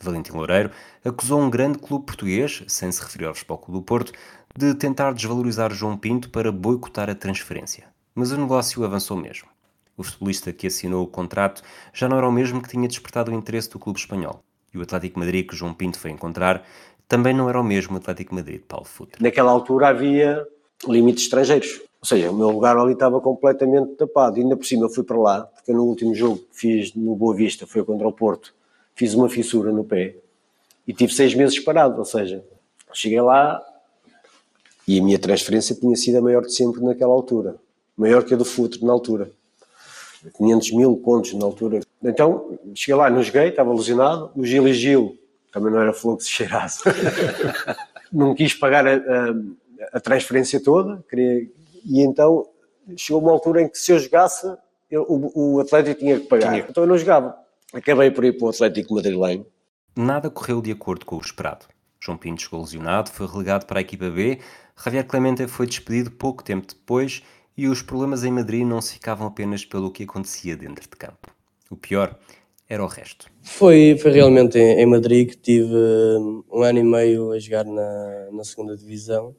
Valentim 0.00 0.32
Loureiro 0.32 0.70
acusou 1.04 1.40
um 1.40 1.50
grande 1.50 1.78
clube 1.78 2.06
português, 2.06 2.62
sem 2.68 2.92
se 2.92 3.02
referir 3.02 3.26
ao 3.26 3.34
Futebol 3.34 3.58
Clube 3.58 3.80
do 3.80 3.84
Porto, 3.84 4.12
de 4.56 4.74
tentar 4.74 5.12
desvalorizar 5.12 5.72
João 5.72 5.96
Pinto 5.96 6.30
para 6.30 6.52
boicotar 6.52 7.10
a 7.10 7.14
transferência. 7.14 7.95
Mas 8.18 8.32
o 8.32 8.38
negócio 8.38 8.82
avançou 8.82 9.14
mesmo. 9.14 9.46
O 9.94 10.02
futebolista 10.02 10.50
que 10.50 10.66
assinou 10.66 11.04
o 11.04 11.06
contrato 11.06 11.62
já 11.92 12.08
não 12.08 12.16
era 12.16 12.26
o 12.26 12.32
mesmo 12.32 12.62
que 12.62 12.68
tinha 12.70 12.88
despertado 12.88 13.30
o 13.30 13.34
interesse 13.34 13.68
do 13.68 13.78
clube 13.78 13.98
espanhol. 13.98 14.42
E 14.72 14.78
o 14.78 14.82
Atlético 14.82 15.18
Madrid 15.18 15.46
que 15.46 15.54
João 15.54 15.74
Pinto 15.74 15.98
foi 15.98 16.10
encontrar 16.10 16.66
também 17.06 17.34
não 17.34 17.46
era 17.46 17.60
o 17.60 17.62
mesmo 17.62 17.98
Atlético 17.98 18.34
Madrid 18.34 18.56
de 18.56 18.66
Paulo 18.66 18.86
Futre. 18.86 19.22
Naquela 19.22 19.50
altura 19.50 19.88
havia 19.88 20.46
limites 20.88 21.24
estrangeiros. 21.24 21.82
Ou 22.00 22.06
seja, 22.06 22.30
o 22.30 22.34
meu 22.34 22.48
lugar 22.48 22.78
ali 22.78 22.94
estava 22.94 23.20
completamente 23.20 23.96
tapado. 23.96 24.38
E 24.38 24.42
ainda 24.42 24.56
por 24.56 24.64
cima 24.64 24.86
eu 24.86 24.90
fui 24.90 25.04
para 25.04 25.18
lá, 25.18 25.42
porque 25.42 25.74
no 25.74 25.84
último 25.84 26.14
jogo 26.14 26.38
que 26.38 26.58
fiz 26.58 26.94
no 26.94 27.14
Boa 27.14 27.34
Vista, 27.34 27.66
foi 27.66 27.84
contra 27.84 28.08
o 28.08 28.12
Porto, 28.12 28.54
fiz 28.94 29.12
uma 29.12 29.28
fissura 29.28 29.70
no 29.70 29.84
pé 29.84 30.16
e 30.86 30.94
tive 30.94 31.12
seis 31.12 31.34
meses 31.34 31.58
parado. 31.60 31.98
Ou 31.98 32.04
seja, 32.06 32.42
cheguei 32.94 33.20
lá 33.20 33.62
e 34.88 34.98
a 34.98 35.02
minha 35.02 35.18
transferência 35.18 35.76
tinha 35.76 35.94
sido 35.96 36.16
a 36.16 36.22
maior 36.22 36.40
de 36.40 36.54
sempre 36.54 36.82
naquela 36.82 37.12
altura. 37.12 37.56
Maior 37.96 38.24
que 38.24 38.34
a 38.34 38.36
do 38.36 38.44
Futre 38.44 38.84
na 38.84 38.92
altura. 38.92 39.30
500 40.36 40.72
mil 40.72 40.96
pontos 40.96 41.32
na 41.34 41.44
altura. 41.44 41.80
Então, 42.02 42.58
cheguei 42.74 42.94
lá, 42.94 43.08
não 43.08 43.22
joguei, 43.22 43.48
estava 43.48 43.72
lesionado. 43.72 44.30
O 44.34 44.44
Gil 44.44 44.66
e 44.68 44.74
Gil, 44.74 45.18
também 45.52 45.72
não 45.72 45.80
era 45.80 45.92
fogo 45.92 46.18
que 46.18 46.24
se 46.24 46.30
cheirasse. 46.30 46.82
não 48.12 48.34
quis 48.34 48.54
pagar 48.54 48.86
a, 48.86 48.96
a, 48.96 49.34
a 49.94 50.00
transferência 50.00 50.62
toda, 50.62 51.04
queria, 51.08 51.48
e 51.84 52.00
então 52.00 52.46
chegou 52.96 53.22
uma 53.22 53.32
altura 53.32 53.62
em 53.62 53.68
que 53.68 53.78
se 53.78 53.92
eu 53.92 53.98
jogasse, 53.98 54.46
eu, 54.90 55.02
o, 55.08 55.54
o 55.56 55.60
Atlético 55.60 56.00
tinha 56.00 56.20
que 56.20 56.26
pagar. 56.26 56.58
Então 56.58 56.84
eu 56.84 56.88
não 56.88 56.98
jogava. 56.98 57.36
Acabei 57.72 58.10
por 58.10 58.24
ir 58.24 58.36
para 58.36 58.46
o 58.46 58.50
Atlético 58.50 58.94
madrilenho. 58.94 59.46
Nada 59.94 60.30
correu 60.30 60.60
de 60.60 60.70
acordo 60.70 61.06
com 61.06 61.16
o 61.16 61.20
esperado. 61.20 61.66
João 61.98 62.18
Pinto 62.18 62.42
chegou 62.42 62.60
lesionado, 62.60 63.10
foi 63.10 63.26
relegado 63.26 63.66
para 63.66 63.80
a 63.80 63.82
equipa 63.82 64.10
B, 64.10 64.38
Javier 64.84 65.06
Clemente 65.06 65.46
foi 65.48 65.66
despedido 65.66 66.10
pouco 66.10 66.44
tempo 66.44 66.66
depois 66.68 67.22
e 67.56 67.68
os 67.68 67.82
problemas 67.82 68.24
em 68.24 68.30
Madrid 68.30 68.66
não 68.66 68.80
se 68.80 68.94
ficavam 68.94 69.26
apenas 69.26 69.64
pelo 69.64 69.90
que 69.90 70.02
acontecia 70.02 70.56
dentro 70.56 70.82
de 70.82 70.96
campo. 70.96 71.30
O 71.70 71.76
pior 71.76 72.18
era 72.68 72.82
o 72.82 72.86
resto. 72.86 73.26
Foi, 73.42 73.96
foi 73.98 74.10
realmente 74.10 74.58
em, 74.58 74.80
em 74.80 74.86
Madrid 74.86 75.30
que 75.30 75.36
tive 75.36 75.74
um 76.52 76.62
ano 76.62 76.78
e 76.78 76.82
meio 76.82 77.32
a 77.32 77.38
jogar 77.38 77.64
na, 77.64 78.28
na 78.32 78.44
segunda 78.44 78.76
divisão 78.76 79.34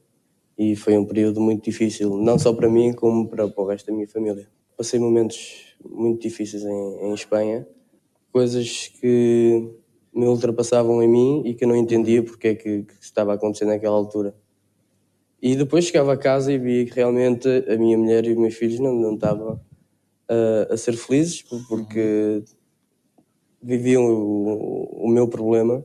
e 0.58 0.76
foi 0.76 0.98
um 0.98 1.06
período 1.06 1.40
muito 1.40 1.64
difícil, 1.64 2.18
não 2.18 2.40
só 2.40 2.52
para 2.54 2.70
mim, 2.70 2.92
como 2.94 3.28
para, 3.28 3.48
para 3.48 3.64
o 3.64 3.68
resto 3.68 3.88
da 3.88 3.94
minha 3.94 4.08
família. 4.08 4.50
Passei 4.76 5.00
momentos 5.00 5.76
muito 5.84 6.22
difíceis 6.22 6.64
em, 6.64 7.00
em 7.02 7.14
Espanha, 7.14 7.68
coisas 8.32 8.88
que 9.00 9.72
me 10.14 10.26
ultrapassavam 10.26 11.02
em 11.04 11.08
mim 11.08 11.44
e 11.46 11.54
que 11.54 11.64
eu 11.64 11.68
não 11.68 11.76
entendia 11.76 12.24
porque 12.24 12.48
é 12.48 12.56
que, 12.56 12.84
que 12.84 12.94
estava 13.00 13.34
a 13.34 13.36
acontecer 13.36 13.66
naquela 13.66 13.96
altura. 13.96 14.36
E 15.42 15.56
depois 15.56 15.86
chegava 15.86 16.14
a 16.14 16.18
casa 16.18 16.52
e 16.52 16.58
via 16.58 16.86
que 16.86 16.94
realmente 16.94 17.48
a 17.48 17.78
minha 17.78 17.98
mulher 17.98 18.26
e 18.26 18.32
os 18.32 18.38
meus 18.38 18.56
filhos 18.56 18.80
não, 18.80 18.94
não 18.94 19.14
estavam 19.14 19.60
a, 20.28 20.74
a 20.74 20.78
ser 20.78 20.94
felizes 20.94 21.44
porque 21.68 22.44
viviam 23.62 24.04
o, 24.06 25.06
o 25.06 25.10
meu 25.10 25.28
problema 25.28 25.84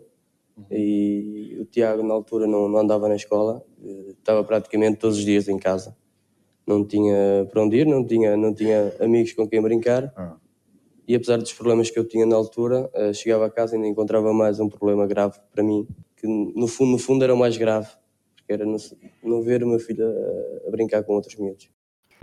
e 0.70 1.56
o 1.60 1.64
Tiago 1.64 2.02
na 2.02 2.14
altura 2.14 2.46
não, 2.46 2.68
não 2.68 2.78
andava 2.78 3.08
na 3.08 3.16
escola, 3.16 3.64
eh, 3.82 4.10
estava 4.10 4.44
praticamente 4.44 4.98
todos 4.98 5.18
os 5.18 5.24
dias 5.24 5.48
em 5.48 5.58
casa. 5.58 5.96
Não 6.66 6.84
tinha 6.86 7.46
para 7.50 7.62
onde 7.62 7.78
ir, 7.78 7.86
não 7.86 8.06
tinha, 8.06 8.36
não 8.36 8.54
tinha 8.54 8.94
amigos 9.00 9.32
com 9.32 9.48
quem 9.48 9.60
brincar. 9.60 10.12
E 11.08 11.14
apesar 11.14 11.38
dos 11.38 11.52
problemas 11.52 11.90
que 11.90 11.98
eu 11.98 12.06
tinha 12.06 12.24
na 12.24 12.36
altura, 12.36 12.88
eh, 12.94 13.12
chegava 13.12 13.46
a 13.46 13.50
casa 13.50 13.74
e 13.74 13.76
ainda 13.76 13.88
encontrava 13.88 14.32
mais 14.32 14.60
um 14.60 14.68
problema 14.68 15.06
grave 15.06 15.38
para 15.50 15.62
mim, 15.62 15.86
que 16.16 16.26
no 16.26 16.68
fundo, 16.68 16.92
no 16.92 16.98
fundo 16.98 17.24
era 17.24 17.34
o 17.34 17.36
mais 17.36 17.56
grave, 17.56 17.88
porque 18.42 18.52
era 18.52 18.66
não, 18.66 18.76
não 19.22 19.42
ver 19.42 19.62
o 19.62 19.66
meu 19.66 19.78
filho 19.78 20.04
a, 20.04 20.68
a 20.68 20.70
brincar 20.70 21.02
com 21.02 21.14
outros 21.14 21.34
miúdos. 21.36 21.70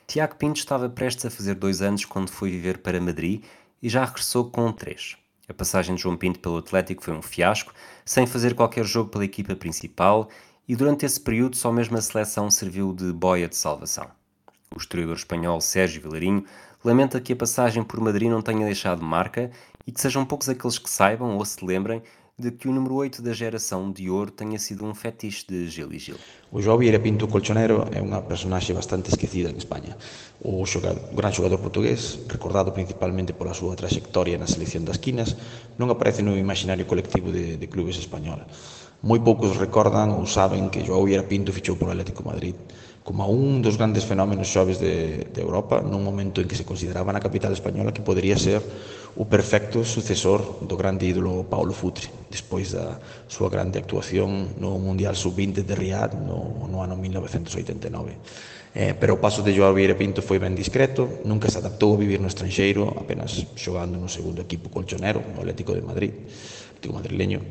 Tiago 0.06 0.36
Pinto 0.36 0.60
estava 0.60 0.90
prestes 0.90 1.26
a 1.26 1.30
fazer 1.30 1.56
dois 1.56 1.82
anos 1.82 2.06
quando 2.06 2.30
foi 2.30 2.50
viver 2.50 2.80
para 2.80 3.00
Madrid 3.00 3.44
e 3.82 3.90
já 3.90 4.06
regressou 4.06 4.50
com 4.50 4.72
três. 4.72 5.18
A 5.48 5.54
passagem 5.54 5.96
de 5.96 6.02
João 6.02 6.18
Pinto 6.18 6.40
pelo 6.40 6.58
Atlético 6.58 7.04
foi 7.04 7.14
um 7.14 7.22
fiasco, 7.22 7.74
sem 8.06 8.28
fazer 8.28 8.54
qualquer 8.54 8.86
jogo 8.86 9.10
pela 9.10 9.26
equipa 9.26 9.56
principal, 9.56 10.30
e 10.68 10.76
durante 10.76 11.06
esse 11.06 11.20
período 11.20 11.56
só 11.56 11.72
mesmo 11.72 11.98
a 11.98 12.02
seleção 12.02 12.52
serviu 12.52 12.94
de 12.94 13.12
boia 13.12 13.48
de 13.48 13.56
salvação. 13.56 14.10
O 14.76 14.78
historiador 14.78 15.16
espanhol 15.16 15.60
Sérgio 15.60 16.02
Vilarinho 16.02 16.46
lamenta 16.84 17.20
que 17.20 17.34
a 17.34 17.36
passagem 17.36 17.84
por 17.84 18.00
Madrid 18.00 18.30
não 18.30 18.42
tenha 18.42 18.66
deixado 18.66 19.04
marca 19.04 19.50
e 19.88 19.92
que 19.92 20.00
sejam 20.00 20.26
poucos 20.26 20.48
aqueles 20.48 20.78
que 20.78 20.90
saibam 20.90 21.36
ou 21.38 21.46
se 21.46 21.66
lembrem 21.66 22.04
de 22.40 22.56
que 22.56 22.70
o 22.70 22.72
número 22.72 22.96
8 22.96 23.22
da 23.22 23.34
geração 23.34 23.92
de 23.92 24.10
ouro 24.10 24.32
tenha 24.32 24.58
sido 24.58 24.86
um 24.86 24.96
fetiche 24.96 25.46
de 25.46 25.68
Gil 25.68 25.92
e 25.92 26.00
Gil. 26.00 26.16
O 26.50 26.62
João 26.62 26.78
Vieira 26.78 26.98
Pinto 26.98 27.28
Colchonero 27.28 27.84
é 27.92 28.00
unha 28.02 28.24
personaxe 28.24 28.72
bastante 28.72 29.12
esquecida 29.12 29.52
en 29.52 29.60
España. 29.60 30.00
O, 30.40 30.64
xogado, 30.64 31.04
o 31.12 31.16
gran 31.20 31.36
xogador 31.36 31.60
portugués, 31.60 32.24
recordado 32.32 32.72
principalmente 32.72 33.36
pola 33.36 33.52
súa 33.52 33.76
trayectoria 33.76 34.40
na 34.40 34.48
selección 34.48 34.88
das 34.88 35.04
quinas, 35.04 35.36
non 35.76 35.92
aparece 35.92 36.24
no 36.24 36.40
imaginario 36.40 36.88
colectivo 36.88 37.28
de, 37.28 37.60
de 37.60 37.68
clubes 37.68 38.00
español. 38.00 38.48
Moi 39.04 39.20
poucos 39.20 39.60
recordan 39.60 40.16
ou 40.16 40.24
saben 40.24 40.72
que 40.72 40.80
João 40.88 41.04
Vieira 41.04 41.28
Pinto 41.28 41.52
fichou 41.52 41.76
por 41.76 41.92
Atlético 41.92 42.24
Madrid 42.24 42.56
como 43.04 43.26
un 43.28 43.62
dos 43.66 43.76
grandes 43.76 44.06
fenómenos 44.06 44.48
xoves 44.54 44.78
de, 44.78 45.26
de 45.34 45.42
Europa 45.42 45.82
nun 45.82 46.06
momento 46.06 46.44
en 46.44 46.48
que 46.48 46.54
se 46.54 46.68
consideraba 46.68 47.10
na 47.10 47.24
capital 47.24 47.50
española 47.56 47.90
que 47.96 48.06
podría 48.06 48.38
ser 48.38 48.62
o 49.18 49.26
perfecto 49.26 49.82
sucesor 49.82 50.62
do 50.62 50.78
grande 50.78 51.10
ídolo 51.10 51.48
Paulo 51.50 51.74
Futre, 51.74 52.10
despois 52.30 52.76
da 52.76 53.02
súa 53.26 53.50
grande 53.50 53.82
actuación 53.82 54.54
no 54.62 54.78
Mundial 54.78 55.18
Sub-20 55.18 55.66
de 55.66 55.76
Riad 55.76 56.14
no, 56.14 56.68
no 56.70 56.84
ano 56.86 56.94
1989. 56.94 58.70
Eh, 58.76 58.94
pero 58.94 59.18
o 59.18 59.22
paso 59.22 59.42
de 59.42 59.50
Joao 59.50 59.74
Vieira 59.74 59.98
Pinto 59.98 60.22
foi 60.22 60.38
ben 60.38 60.54
discreto, 60.54 61.26
nunca 61.26 61.50
se 61.50 61.58
adaptou 61.58 61.98
a 61.98 62.02
vivir 62.02 62.22
no 62.22 62.30
estranxeiro, 62.30 62.86
apenas 62.94 63.34
xogando 63.58 63.98
no 63.98 64.06
segundo 64.06 64.46
equipo 64.46 64.70
colchonero, 64.70 65.26
no 65.34 65.42
Atlético 65.42 65.74
de 65.74 65.82
Madrid, 65.82 66.14
Atlético 66.78 66.94
madrileño. 66.94 67.42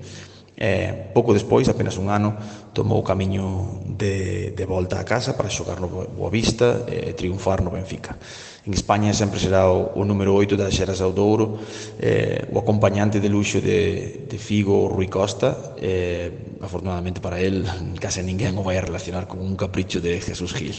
Eh, 0.58 1.10
pouco 1.14 1.34
despois, 1.34 1.70
apenas 1.70 1.98
un 1.98 2.10
ano, 2.10 2.34
tomou 2.74 3.02
o 3.02 3.06
camiño 3.06 3.82
de, 3.86 4.50
de 4.54 4.64
volta 4.66 4.98
a 4.98 5.06
casa 5.06 5.38
para 5.38 5.50
xogar 5.50 5.78
no 5.78 5.86
Boavista 5.90 6.86
e 6.86 7.10
eh, 7.10 7.18
triunfar 7.18 7.62
no 7.62 7.70
Benfica. 7.70 8.18
En 8.66 8.74
España 8.74 9.14
sempre 9.14 9.38
será 9.38 9.70
o, 9.70 9.92
o 9.94 10.04
número 10.04 10.34
8 10.34 10.56
da 10.56 10.70
xeração 10.70 11.12
do 11.12 11.22
Ouro, 11.24 11.58
eh, 11.98 12.46
o 12.50 12.58
acompañante 12.58 13.20
de 13.20 13.28
luxo 13.28 13.60
de, 13.60 14.26
de 14.26 14.38
Figo 14.38 14.88
Rui 14.88 15.08
Costa, 15.08 15.74
eh, 15.78 16.58
afortunadamente 16.60 17.20
para 17.20 17.40
el, 17.40 17.64
case 18.02 18.22
ninguén 18.22 18.58
o 18.58 18.62
vai 18.62 18.80
relacionar 18.80 19.26
con 19.26 19.40
un 19.40 19.56
capricho 19.56 20.00
de 20.00 20.20
Jesús 20.20 20.52
Gil. 20.52 20.76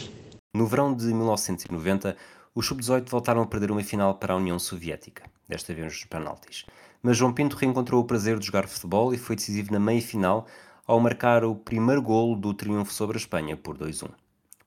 No 0.53 0.65
verão 0.65 0.93
de 0.93 1.07
1990, 1.13 2.15
os 2.55 2.65
sub-18 2.65 3.09
voltaram 3.09 3.41
a 3.41 3.47
perder 3.47 3.71
uma 3.71 3.83
final 3.83 4.15
para 4.15 4.33
a 4.33 4.37
União 4.37 4.59
Soviética, 4.59 5.29
desta 5.47 5.73
vez 5.73 5.85
nos 5.85 6.05
penaltis 6.05 6.65
mas 7.01 7.17
João 7.17 7.33
Pinto 7.33 7.55
reencontrou 7.55 8.01
o 8.01 8.05
prazer 8.05 8.37
de 8.37 8.45
jogar 8.45 8.67
futebol 8.67 9.13
e 9.13 9.17
foi 9.17 9.35
decisivo 9.35 9.71
na 9.71 9.79
meia-final 9.79 10.45
ao 10.85 10.99
marcar 10.99 11.43
o 11.43 11.55
primeiro 11.55 12.01
golo 12.01 12.35
do 12.35 12.53
triunfo 12.53 12.93
sobre 12.93 13.17
a 13.17 13.21
Espanha 13.21 13.55
por 13.55 13.77
2-1. 13.77 14.09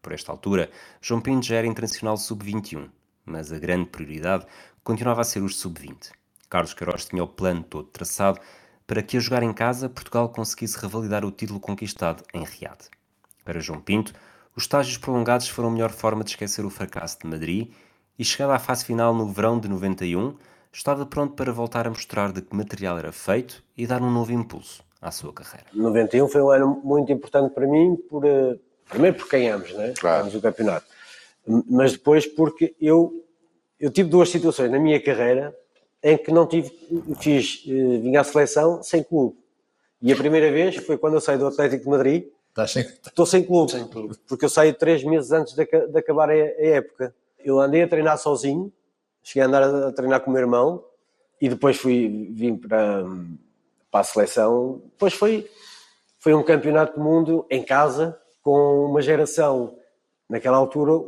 Por 0.01 0.13
esta 0.13 0.33
altura, 0.33 0.71
João 1.01 1.21
Pinto 1.21 1.47
já 1.47 1.57
era 1.57 1.67
internacional 1.67 2.17
sub-21, 2.17 2.89
mas 3.25 3.53
a 3.53 3.59
grande 3.59 3.87
prioridade 3.87 4.47
continuava 4.83 5.21
a 5.21 5.25
ser 5.25 5.43
os 5.43 5.57
sub-20. 5.59 6.11
Carlos 6.49 6.75
Queiroz 6.75 7.07
tinha 7.07 7.25
o 7.25 7.29
plano 7.29 7.63
todo 7.63 7.89
traçado 7.89 8.41
para 8.87 9.03
que 9.03 9.17
a 9.17 9.21
jogar 9.21 9.43
em 9.43 9.53
casa 9.53 9.89
Portugal 9.89 10.29
conseguisse 10.29 10.79
revalidar 10.79 11.25
o 11.25 11.31
título 11.31 11.61
conquistado 11.61 12.23
em 12.35 12.45
Riad. 12.45 12.79
Para 13.45 13.61
João 13.61 13.81
Pinto, 13.81 14.13
os 14.55 14.65
estágios 14.65 14.99
prolongados 14.99 15.49
foram 15.49 15.71
a 15.71 15.73
melhor 15.73 15.91
forma 15.91 16.23
de 16.23 16.31
esquecer 16.31 16.65
o 16.65 16.71
fracasso 16.71 17.19
de 17.21 17.27
Madrid 17.27 17.73
e 18.19 18.25
chegada 18.25 18.55
à 18.55 18.59
fase 18.59 18.85
final 18.85 19.15
no 19.15 19.27
verão 19.27 19.59
de 19.59 19.69
91, 19.69 20.37
estava 20.73 21.05
pronto 21.07 21.35
para 21.35 21.53
voltar 21.53 21.87
a 21.87 21.91
mostrar 21.91 22.33
de 22.33 22.43
que 22.43 22.55
material 22.55 22.99
era 22.99 23.13
feito 23.13 23.63
e 23.77 23.87
dar 23.87 24.03
um 24.03 24.11
novo 24.11 24.33
impulso 24.33 24.85
à 25.01 25.11
sua 25.11 25.33
carreira. 25.33 25.67
91 25.73 26.29
foi 26.29 26.43
um 26.43 26.51
ano 26.51 26.81
muito 26.85 27.11
importante 27.11 27.53
para 27.55 27.67
mim, 27.67 27.97
por, 28.09 28.25
uh, 28.25 28.59
primeiro 28.89 29.17
porque 29.17 29.39
ganhamos, 29.39 29.73
né? 29.73 29.95
Claro. 29.99 30.19
ganhamos 30.19 30.35
o 30.35 30.41
campeonato, 30.41 30.87
mas 31.47 31.93
depois 31.93 32.27
porque 32.27 32.75
eu, 32.81 33.25
eu 33.79 33.91
tive 33.91 34.09
duas 34.09 34.29
situações 34.29 34.71
na 34.71 34.79
minha 34.79 35.01
carreira 35.01 35.57
em 36.03 36.19
que 36.19 36.33
não 36.33 36.47
tive, 36.47 36.71
fiz, 37.21 37.65
uh, 37.67 38.01
vim 38.01 38.17
à 38.17 38.25
seleção 38.25 38.83
sem 38.83 39.03
clube. 39.03 39.37
E 40.01 40.13
a 40.13 40.17
primeira 40.17 40.51
vez 40.51 40.77
foi 40.77 40.99
quando 40.99 41.15
eu 41.15 41.21
saí 41.21 41.39
do 41.39 41.47
Atlético 41.47 41.85
de 41.85 41.91
Madrid. 41.91 42.25
sem... 42.67 42.83
Estou 42.83 43.25
sem 43.25 43.45
clube, 43.45 43.71
sem 43.71 43.87
clube, 43.87 44.17
porque 44.27 44.45
eu 44.45 44.49
saí 44.49 44.73
três 44.73 45.05
meses 45.05 45.31
antes 45.31 45.55
de, 45.55 45.65
de 45.65 45.99
acabar 45.99 46.29
a, 46.29 46.33
a 46.33 46.37
época. 46.37 47.15
Eu 47.39 47.61
andei 47.61 47.83
a 47.83 47.89
treinar 47.89 48.19
sozinho, 48.19 48.73
cheguei 49.23 49.43
a 49.43 49.47
andar 49.47 49.63
a 49.63 49.93
treinar 49.93 50.21
com 50.21 50.31
o 50.31 50.33
meu 50.33 50.43
irmão 50.43 50.85
e 51.41 51.49
depois 51.49 51.77
fui, 51.77 52.29
vim 52.33 52.57
para, 52.57 53.05
para 53.91 54.01
a 54.01 54.05
seleção. 54.05 54.83
Depois 54.93 55.15
foi, 55.15 55.49
foi 56.19 56.35
um 56.35 56.43
campeonato 56.43 56.99
do 56.99 57.05
mundo 57.05 57.47
em 57.49 57.63
casa, 57.63 58.19
com 58.43 58.87
uma 58.87 59.01
geração, 59.01 59.77
naquela 60.29 60.57
altura, 60.57 61.05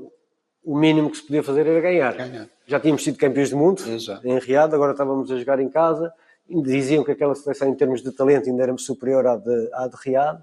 o 0.64 0.76
mínimo 0.76 1.10
que 1.10 1.16
se 1.16 1.22
podia 1.22 1.42
fazer 1.42 1.66
era 1.66 1.80
ganhar. 1.80 2.14
ganhar. 2.16 2.48
Já 2.66 2.80
tínhamos 2.80 3.04
sido 3.04 3.18
campeões 3.18 3.50
do 3.50 3.56
mundo 3.56 3.82
Exato. 3.86 4.26
em 4.26 4.38
Riad, 4.38 4.74
agora 4.74 4.92
estávamos 4.92 5.30
a 5.30 5.38
jogar 5.38 5.60
em 5.60 5.68
casa. 5.68 6.12
Diziam 6.48 7.04
que 7.04 7.12
aquela 7.12 7.34
seleção, 7.34 7.68
em 7.68 7.74
termos 7.74 8.02
de 8.02 8.12
talento, 8.12 8.48
ainda 8.48 8.62
era 8.62 8.76
superior 8.78 9.26
à 9.26 9.36
de, 9.36 9.70
à 9.72 9.86
de 9.86 9.96
Riad. 10.02 10.38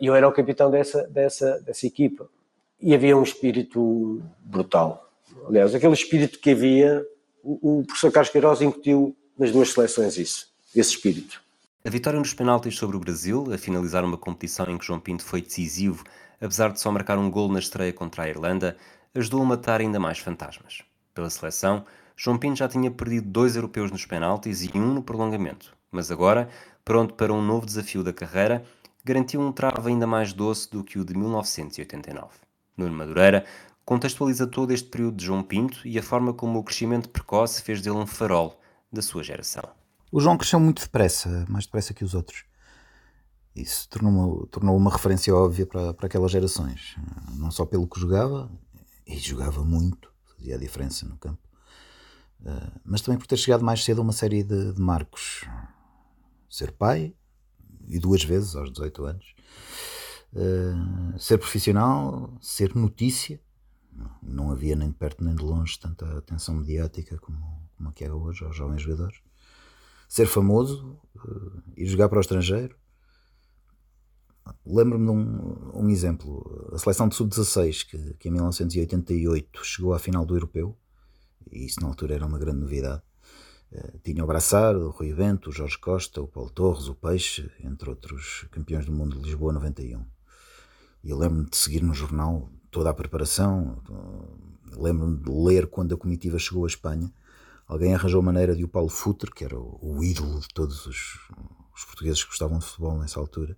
E 0.00 0.06
eu 0.06 0.14
era 0.14 0.26
o 0.26 0.32
capitão 0.32 0.70
dessa, 0.70 1.02
dessa, 1.08 1.60
dessa 1.60 1.86
equipa. 1.86 2.28
E 2.80 2.94
havia 2.94 3.16
um 3.16 3.22
espírito 3.22 4.22
brutal 4.40 5.10
Aliás, 5.46 5.74
aquele 5.74 5.94
espírito 5.94 6.38
que 6.38 6.50
havia, 6.50 7.04
o, 7.42 7.82
professor 7.84 8.12
Carlos 8.12 8.30
Queiroz 8.30 8.60
incutiu 8.60 9.16
nas 9.38 9.50
duas 9.50 9.72
seleções 9.72 10.16
isso, 10.16 10.48
esse 10.74 10.90
espírito. 10.90 11.42
A 11.84 11.90
vitória 11.90 12.18
nos 12.18 12.34
penaltis 12.34 12.76
sobre 12.76 12.96
o 12.96 13.00
Brasil, 13.00 13.52
a 13.52 13.58
finalizar 13.58 14.04
uma 14.04 14.18
competição 14.18 14.66
em 14.68 14.76
que 14.76 14.84
João 14.84 15.00
Pinto 15.00 15.24
foi 15.24 15.40
decisivo, 15.40 16.04
apesar 16.40 16.72
de 16.72 16.80
só 16.80 16.90
marcar 16.90 17.18
um 17.18 17.30
gol 17.30 17.50
na 17.50 17.58
estreia 17.58 17.92
contra 17.92 18.24
a 18.24 18.28
Irlanda, 18.28 18.76
ajudou 19.14 19.42
a 19.42 19.44
matar 19.44 19.80
ainda 19.80 19.98
mais 19.98 20.18
fantasmas. 20.18 20.82
Pela 21.14 21.30
seleção, 21.30 21.84
João 22.16 22.38
Pinto 22.38 22.58
já 22.58 22.68
tinha 22.68 22.90
perdido 22.90 23.28
dois 23.28 23.56
europeus 23.56 23.90
nos 23.90 24.06
penaltis 24.06 24.62
e 24.62 24.70
um 24.74 24.94
no 24.94 25.02
prolongamento, 25.02 25.76
mas 25.90 26.10
agora, 26.10 26.48
pronto 26.84 27.14
para 27.14 27.32
um 27.32 27.42
novo 27.42 27.66
desafio 27.66 28.04
da 28.04 28.12
carreira, 28.12 28.62
garantiu 29.04 29.40
um 29.40 29.52
travo 29.52 29.88
ainda 29.88 30.06
mais 30.06 30.32
doce 30.32 30.70
do 30.70 30.84
que 30.84 30.98
o 30.98 31.04
de 31.04 31.16
1989. 31.16 32.28
Nuno 32.76 32.94
Madureira 32.94 33.44
contextualiza 33.84 34.46
todo 34.46 34.72
este 34.72 34.88
período 34.88 35.16
de 35.16 35.24
João 35.24 35.42
Pinto 35.42 35.86
e 35.86 35.98
a 35.98 36.02
forma 36.02 36.32
como 36.32 36.58
o 36.58 36.62
crescimento 36.62 37.08
precoce 37.08 37.62
fez 37.62 37.80
dele 37.82 37.96
um 37.96 38.06
farol 38.06 38.60
da 38.92 39.02
sua 39.02 39.22
geração. 39.22 39.64
O 40.12 40.20
João 40.20 40.36
cresceu 40.36 40.60
muito 40.60 40.82
depressa, 40.82 41.44
mais 41.48 41.64
depressa 41.64 41.94
que 41.94 42.04
os 42.04 42.14
outros. 42.14 42.44
Isso 43.54 43.88
tornou 43.88 44.12
uma, 44.12 44.46
tornou 44.46 44.76
uma 44.76 44.90
referência 44.90 45.34
óbvia 45.34 45.66
para, 45.66 45.92
para 45.92 46.06
aquelas 46.06 46.30
gerações. 46.30 46.96
Não 47.36 47.50
só 47.50 47.64
pelo 47.64 47.88
que 47.88 48.00
jogava, 48.00 48.50
e 49.10 49.18
jogava 49.18 49.64
muito, 49.64 50.12
fazia 50.36 50.54
a 50.54 50.58
diferença 50.58 51.06
no 51.06 51.16
campo, 51.16 51.42
eh, 52.44 52.72
mas 52.84 53.00
também 53.00 53.18
por 53.18 53.26
ter 53.26 53.36
chegado 53.36 53.64
mais 53.64 53.84
cedo 53.84 54.00
a 54.00 54.04
uma 54.04 54.12
série 54.12 54.42
de, 54.42 54.72
de 54.72 54.80
marcos. 54.80 55.44
Ser 56.48 56.72
pai, 56.72 57.14
e 57.90 57.98
duas 57.98 58.22
vezes 58.22 58.54
aos 58.54 58.70
18 58.70 59.04
anos. 59.04 59.34
Uh, 60.32 61.18
ser 61.18 61.38
profissional, 61.38 62.32
ser 62.40 62.74
notícia, 62.76 63.40
não 64.22 64.52
havia 64.52 64.76
nem 64.76 64.88
de 64.88 64.94
perto 64.94 65.24
nem 65.24 65.34
de 65.34 65.42
longe 65.42 65.76
tanta 65.78 66.06
atenção 66.16 66.54
mediática 66.54 67.18
como, 67.18 67.68
como 67.76 67.88
a 67.88 67.92
que 67.92 68.04
é 68.04 68.12
hoje 68.12 68.44
aos 68.44 68.56
jovens 68.56 68.80
jogadores. 68.80 69.18
Ser 70.08 70.26
famoso 70.26 71.00
uh, 71.16 71.62
e 71.76 71.84
jogar 71.84 72.08
para 72.08 72.18
o 72.18 72.20
estrangeiro. 72.20 72.76
Lembro-me 74.64 75.04
de 75.06 75.10
um, 75.10 75.82
um, 75.84 75.90
exemplo. 75.90 76.70
A 76.72 76.78
seleção 76.78 77.08
de 77.08 77.14
sub-16, 77.14 77.86
que, 77.86 78.14
que 78.14 78.28
em 78.28 78.32
1988 78.32 79.64
chegou 79.64 79.94
à 79.94 79.98
final 79.98 80.24
do 80.24 80.34
Europeu, 80.34 80.76
e 81.50 81.64
isso 81.66 81.80
na 81.80 81.88
altura 81.88 82.14
era 82.14 82.26
uma 82.26 82.38
grande 82.38 82.60
novidade. 82.60 83.02
Uh, 83.72 83.98
tinha 84.02 84.24
o 84.24 84.26
Braçar, 84.26 84.76
o 84.76 84.90
Rui 84.90 85.12
Bento, 85.14 85.50
o 85.50 85.52
Jorge 85.52 85.78
Costa, 85.78 86.20
o 86.20 86.28
Paulo 86.28 86.50
Torres, 86.50 86.88
o 86.88 86.94
Peixe, 86.94 87.50
entre 87.62 87.88
outros 87.88 88.46
campeões 88.50 88.84
do 88.84 88.92
mundo 88.92 89.16
de 89.18 89.24
Lisboa 89.24 89.52
91. 89.52 90.04
E 91.02 91.10
eu 91.10 91.18
lembro-me 91.18 91.48
de 91.48 91.56
seguir 91.56 91.82
no 91.82 91.94
jornal 91.94 92.50
toda 92.70 92.90
a 92.90 92.94
preparação. 92.94 93.82
Lembro-me 94.76 95.16
de 95.16 95.30
ler 95.30 95.66
quando 95.66 95.94
a 95.94 95.98
comitiva 95.98 96.38
chegou 96.38 96.64
à 96.64 96.66
Espanha. 96.66 97.12
Alguém 97.66 97.94
arranjou 97.94 98.20
maneira 98.22 98.54
de 98.54 98.64
o 98.64 98.68
Paulo 98.68 98.88
Futre, 98.88 99.30
que 99.30 99.44
era 99.44 99.58
o, 99.58 99.78
o 99.80 100.04
ídolo 100.04 100.40
de 100.40 100.48
todos 100.48 100.86
os, 100.86 101.18
os, 101.74 101.84
portugueses 101.84 102.22
que 102.22 102.30
gostavam 102.30 102.58
de 102.58 102.64
futebol 102.64 102.98
nessa 102.98 103.18
altura, 103.18 103.56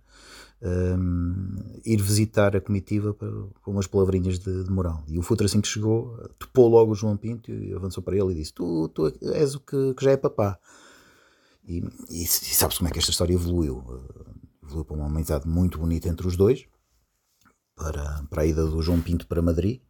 um, 0.61 1.79
ir 1.85 2.01
visitar 2.01 2.55
a 2.55 2.61
comitiva 2.61 3.13
com 3.13 3.71
umas 3.71 3.87
palavrinhas 3.87 4.39
de, 4.39 4.63
de, 4.63 4.69
moral. 4.69 5.03
E 5.07 5.19
o 5.19 5.21
Futre, 5.21 5.45
assim 5.45 5.61
que 5.61 5.67
chegou, 5.67 6.17
topou 6.39 6.67
logo 6.67 6.91
o 6.91 6.95
João 6.95 7.17
Pinto 7.17 7.51
e 7.51 7.73
avançou 7.73 8.01
para 8.03 8.15
ele 8.15 8.31
e 8.31 8.35
disse: 8.35 8.53
Tu, 8.53 8.87
tu 8.89 9.07
és 9.33 9.55
o 9.55 9.59
que, 9.59 9.93
que 9.93 10.03
já 10.03 10.11
é 10.11 10.17
papá. 10.17 10.57
E, 11.65 11.79
e, 12.09 12.23
e 12.23 12.27
sabes 12.27 12.77
como 12.77 12.89
é 12.89 12.91
que 12.91 12.99
esta 12.99 13.11
história 13.11 13.33
evoluiu? 13.33 13.83
Evoluiu 14.61 14.85
para 14.85 14.95
uma 14.95 15.07
amizade 15.07 15.47
muito 15.47 15.77
bonita 15.79 16.09
entre 16.09 16.27
os 16.27 16.35
dois 16.35 16.65
para, 17.75 18.23
para 18.29 18.43
a 18.43 18.45
ida 18.45 18.65
do 18.65 18.81
João 18.81 19.01
Pinto 19.01 19.27
para 19.27 19.41
Madrid, 19.41 19.81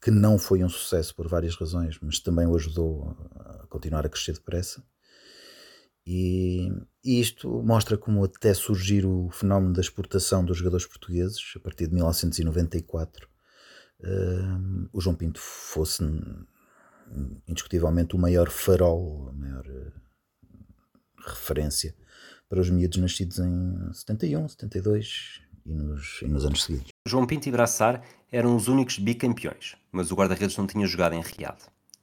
que 0.00 0.10
não 0.10 0.38
foi 0.38 0.62
um 0.62 0.68
sucesso 0.68 1.14
por 1.14 1.28
várias 1.28 1.56
razões, 1.56 1.98
mas 2.00 2.20
também 2.20 2.46
o 2.46 2.54
ajudou 2.54 3.16
a 3.34 3.66
continuar 3.68 4.06
a 4.06 4.08
crescer 4.08 4.32
depressa. 4.32 4.82
E, 6.06 6.70
e 7.04 7.20
isto 7.20 7.62
mostra 7.64 7.98
como 7.98 8.22
até 8.22 8.54
surgir 8.54 9.04
o 9.04 9.28
fenómeno 9.30 9.72
da 9.72 9.80
exportação 9.80 10.44
dos 10.44 10.58
jogadores 10.58 10.86
portugueses, 10.86 11.52
a 11.56 11.60
partir 11.60 11.88
de 11.88 11.94
1994, 11.94 13.26
uh, 13.26 14.06
eh, 14.06 14.88
o 14.92 15.00
João 15.00 15.16
Pinto 15.16 15.40
fosse 15.40 16.04
indiscutivelmente 17.48 18.14
o 18.14 18.18
maior 18.18 18.50
farol, 18.50 19.28
a 19.30 19.32
maior 19.32 19.66
uh, 19.66 19.92
referência 21.26 21.92
para 22.48 22.60
os 22.60 22.70
miúdos 22.70 22.98
nascidos 22.98 23.40
em 23.40 23.92
71, 23.92 24.48
72 24.48 25.40
e 25.64 25.74
nos, 25.74 26.22
e 26.22 26.28
nos 26.28 26.44
anos 26.44 26.62
seguintes. 26.62 26.92
João 27.04 27.26
Pinto 27.26 27.48
e 27.48 27.52
Braçar 27.52 28.04
eram 28.30 28.54
os 28.54 28.68
únicos 28.68 28.98
bicampeões, 28.98 29.76
mas 29.90 30.12
o 30.12 30.14
guarda-redes 30.14 30.56
não 30.56 30.68
tinha 30.68 30.86
jogado 30.86 31.14
em 31.14 31.20
Riad. 31.20 31.58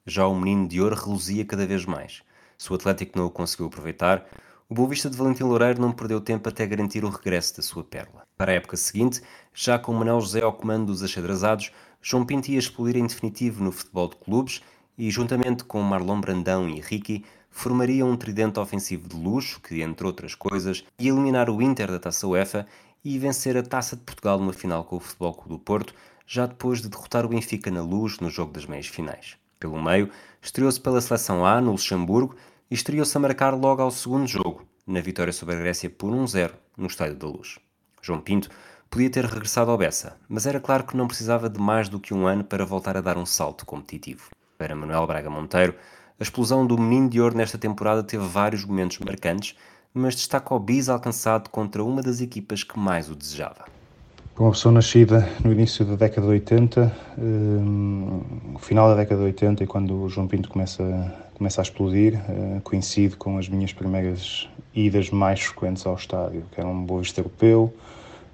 Já 0.06 0.28
o 0.28 0.38
menino 0.38 0.68
de 0.68 0.82
ouro 0.82 0.96
reluzia 0.96 1.46
cada 1.46 1.66
vez 1.66 1.86
mais. 1.86 2.22
Se 2.58 2.72
o 2.72 2.76
Atlético 2.76 3.18
não 3.18 3.26
o 3.26 3.32
conseguiu 3.32 3.68
aproveitar, 3.68 4.26
o 4.70 4.74
Boa 4.74 4.90
Vista 4.90 5.10
de 5.10 5.18
Valentim 5.18 5.44
Loureiro 5.44 5.82
não 5.82 5.92
perdeu 5.92 6.20
tempo 6.20 6.50
até 6.50 6.66
garantir 6.66 7.04
o 7.04 7.10
regresso 7.10 7.58
da 7.58 7.62
sua 7.62 7.84
pérola. 7.84 8.24
Para 8.38 8.52
a 8.52 8.56
época 8.56 8.76
seguinte, 8.76 9.22
já 9.54 9.78
com 9.78 9.94
Manuel 9.94 10.20
José 10.22 10.42
ao 10.42 10.54
comando 10.54 10.88
dos 10.88 11.04
achadrazados, 11.04 11.72
João 12.02 12.26
Pinto 12.26 12.50
ia 12.50 12.60
em 12.60 13.08
definitivo 13.08 13.64
no 13.64 13.72
futebol 13.72 14.10
de 14.10 14.16
clubes 14.16 14.62
e, 14.98 15.12
juntamente 15.12 15.64
com 15.64 15.82
Marlon 15.82 16.20
Brandão 16.20 16.68
e 16.68 16.80
Ricky, 16.82 17.24
formaria 17.50 18.06
um 18.06 18.18
tridente 18.18 18.60
ofensivo 18.60 19.08
de 19.08 19.16
luxo 19.16 19.62
que, 19.62 19.82
entre 19.82 20.08
outras 20.08 20.34
coisas, 20.34 20.84
ia 20.98 21.12
eliminar 21.12 21.50
o 21.50 21.62
Inter 21.62 21.92
da 21.92 22.00
Taça 22.00 22.28
UEFA 22.28 22.66
e 23.06 23.20
vencer 23.20 23.56
a 23.56 23.64
Taça 23.64 23.96
de 23.96 24.02
Portugal 24.02 24.40
numa 24.40 24.54
final 24.54 24.84
com 24.84 24.96
o 24.96 25.00
Futebol 25.00 25.34
Clube 25.34 25.50
do 25.50 25.60
Porto, 25.60 25.94
já 26.26 26.46
depois 26.46 26.82
de 26.82 26.90
derrotar 26.90 27.26
o 27.26 27.30
Benfica 27.30 27.70
na 27.70 27.82
Luz 27.82 28.20
no 28.20 28.30
jogo 28.30 28.52
das 28.52 28.66
meias 28.66 28.88
finais. 28.88 29.38
Pelo 29.60 29.82
meio, 29.82 30.10
estreou-se 30.42 30.80
pela 30.80 31.00
seleção 31.00 31.46
A 31.46 31.62
no 31.62 31.72
Luxemburgo 31.72 32.36
e 32.74 32.76
estreou-se 32.76 33.16
a 33.16 33.20
marcar 33.20 33.54
logo 33.54 33.84
ao 33.84 33.92
segundo 33.92 34.26
jogo, 34.26 34.66
na 34.88 35.00
vitória 35.00 35.32
sobre 35.32 35.54
a 35.54 35.60
Grécia 35.60 35.92
por 35.92 36.12
1-0 36.12 36.54
no 36.76 36.88
Estádio 36.88 37.16
da 37.18 37.28
Luz. 37.28 37.60
João 38.02 38.20
Pinto 38.20 38.50
podia 38.90 39.12
ter 39.12 39.24
regressado 39.26 39.70
ao 39.70 39.78
Bessa, 39.78 40.18
mas 40.28 40.48
era 40.48 40.60
claro 40.60 40.84
que 40.84 40.98
não 40.98 41.06
precisava 41.06 41.48
de 41.48 41.62
mais 41.62 41.88
do 41.88 42.00
que 42.00 42.16
um 42.16 42.26
ano 42.26 42.44
para 42.44 42.66
voltar 42.66 42.98
a 42.98 43.02
dar 43.02 43.16
um 43.16 43.28
salto 43.28 43.64
competitivo. 43.64 44.32
Para 44.58 44.76
Manuel 44.76 45.06
Braga 45.06 45.30
Monteiro, 45.30 45.76
a 46.20 46.24
explosão 46.24 46.66
do 46.66 46.76
Menino 46.76 47.10
de 47.10 47.22
Ouro 47.22 47.38
nesta 47.38 47.60
temporada 47.60 48.02
teve 48.02 48.26
vários 48.26 48.66
momentos 48.66 48.98
marcantes, 48.98 49.56
mas 49.94 50.16
destaca 50.16 50.56
o 50.56 50.60
bis 50.60 50.90
alcançado 50.90 51.52
contra 51.52 51.84
uma 51.84 52.02
das 52.02 52.22
equipas 52.22 52.64
que 52.64 52.80
mais 52.80 53.08
o 53.08 53.16
desejava. 53.16 53.66
Para 54.34 54.46
uma 54.46 54.52
pessoa 54.52 54.72
nascida 54.72 55.30
no 55.46 55.52
início 55.52 55.86
da 55.86 55.96
década 55.96 56.26
de 56.26 56.34
80, 56.34 56.92
um, 57.20 58.58
final 58.58 58.90
da 58.90 58.96
década 58.96 59.20
de 59.20 59.28
80 59.28 59.64
e 59.64 59.68
quando 59.68 59.96
o 59.96 60.10
João 60.10 60.28
Pinto 60.28 60.50
começa, 60.50 60.84
começa 61.36 61.62
a 61.62 61.64
explodir, 61.64 62.16
uh, 62.16 62.60
coincide 62.62 63.16
com 63.16 63.38
as 63.38 63.48
minhas 63.48 63.74
primeiras 63.74 64.50
idas 64.74 65.12
mais 65.12 65.40
frequentes 65.40 65.86
ao 65.86 65.94
estádio, 65.94 66.44
que 66.52 66.60
era 66.60 66.68
um 66.68 66.84
Boa 66.84 67.02
Vista 67.02 67.20
Europeu, 67.20 67.72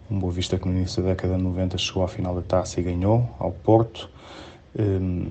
um 0.10 0.18
Boa 0.18 0.32
Vista 0.32 0.58
que 0.58 0.70
no 0.70 0.74
início 0.74 1.04
da 1.04 1.10
década 1.10 1.36
de 1.36 1.44
90 1.44 1.78
chegou 1.78 2.02
à 2.02 2.08
final 2.08 2.34
da 2.34 2.44
taça 2.44 2.80
e 2.80 2.84
ganhou, 2.84 3.30
ao 3.38 3.52
Porto, 3.52 4.10
um, 4.80 5.26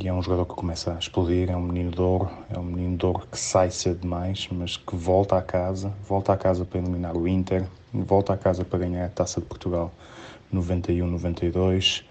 e 0.00 0.06
é 0.06 0.12
um 0.12 0.22
jogador 0.22 0.44
que 0.44 0.54
começa 0.54 0.94
a 0.94 0.98
explodir, 1.00 1.50
é 1.50 1.56
um 1.56 1.62
menino 1.62 1.90
de 1.90 2.00
ouro, 2.00 2.30
é 2.48 2.56
um 2.56 2.62
menino 2.62 2.96
de 2.96 3.04
ouro 3.04 3.22
que 3.28 3.40
sai 3.40 3.72
cedo 3.72 4.02
demais, 4.02 4.48
mas 4.52 4.76
que 4.76 4.94
volta 4.94 5.36
a 5.36 5.42
casa, 5.42 5.92
volta 6.08 6.32
a 6.32 6.36
casa 6.36 6.64
para 6.64 6.78
eliminar 6.78 7.16
o 7.16 7.26
Inter, 7.26 7.64
volta 8.02 8.32
a 8.32 8.36
casa 8.36 8.64
para 8.64 8.78
ganhar 8.80 9.04
a 9.04 9.08
Taça 9.08 9.40
de 9.40 9.46
Portugal 9.46 9.92
91-92, 10.54 12.02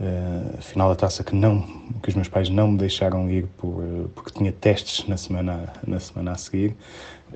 uh, 0.00 0.62
final 0.62 0.88
da 0.88 0.96
taça 0.96 1.24
que 1.24 1.34
não, 1.34 1.62
que 2.02 2.08
os 2.08 2.14
meus 2.14 2.28
pais 2.28 2.48
não 2.48 2.72
me 2.72 2.78
deixaram 2.78 3.30
ir 3.30 3.46
por, 3.56 3.82
uh, 3.82 4.10
porque 4.14 4.30
tinha 4.30 4.52
testes 4.52 5.06
na 5.06 5.16
semana, 5.16 5.72
na 5.86 5.98
semana 6.00 6.32
a 6.32 6.36
seguir. 6.36 6.76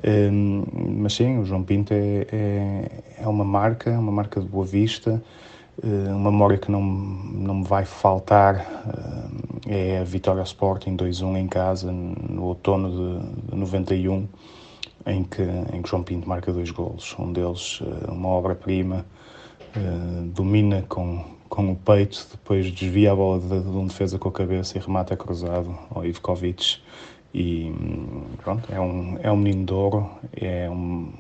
Um, 0.05 0.65
mas 1.01 1.15
sim, 1.15 1.39
o 1.39 1.45
João 1.45 1.63
Pinto 1.63 1.93
é, 1.93 2.27
é, 2.31 2.91
é 3.23 3.27
uma 3.29 3.45
marca, 3.45 3.91
uma 3.91 4.13
marca 4.13 4.41
de 4.41 4.47
boa 4.47 4.65
vista, 4.65 5.23
eh, 5.83 6.13
uma 6.13 6.31
memória 6.31 6.57
que 6.57 6.71
não, 6.71 6.81
não 6.83 7.57
me 7.57 7.65
vai 7.65 7.85
faltar 7.85 8.57
eh, 9.69 9.97
é 9.97 9.99
a 10.01 10.05
vitória 10.05 10.41
ao 10.41 10.47
Sporting 10.47 10.97
2-1 10.97 11.37
em 11.37 11.47
casa 11.47 11.93
no 11.93 12.45
outono 12.45 12.91
de, 12.91 13.51
de 13.51 13.57
91 13.57 14.27
em 15.07 15.23
que, 15.23 15.43
em 15.43 15.83
que 15.83 15.89
João 15.89 16.03
Pinto 16.03 16.29
marca 16.29 16.53
dois 16.53 16.71
golos, 16.71 17.15
um 17.19 17.33
deles 17.33 17.81
eh, 17.83 18.11
uma 18.11 18.29
obra-prima, 18.29 19.07
domina 20.33 20.83
com, 20.89 21.23
com 21.51 21.73
o 21.73 21.77
peito, 21.77 22.27
depois 22.33 22.71
desvia 22.73 23.13
a 23.13 23.15
bola 23.15 23.39
de, 23.41 23.61
de 23.61 23.77
um 23.77 23.87
defesa 23.87 24.19
com 24.19 24.29
a 24.29 24.33
cabeça 24.33 24.79
e 24.79 24.81
remata 24.81 25.15
cruzado 25.17 25.77
ao 25.91 26.05
Ivkovic. 26.05 26.79
E 27.35 27.71
pronto, 28.43 28.73
é 28.73 28.81
um, 28.81 29.19
é 29.23 29.31
um 29.31 29.37
menino 29.37 29.67
de 29.67 29.73
ouro, 29.75 30.11
é 30.35 30.71
um, 30.71 31.13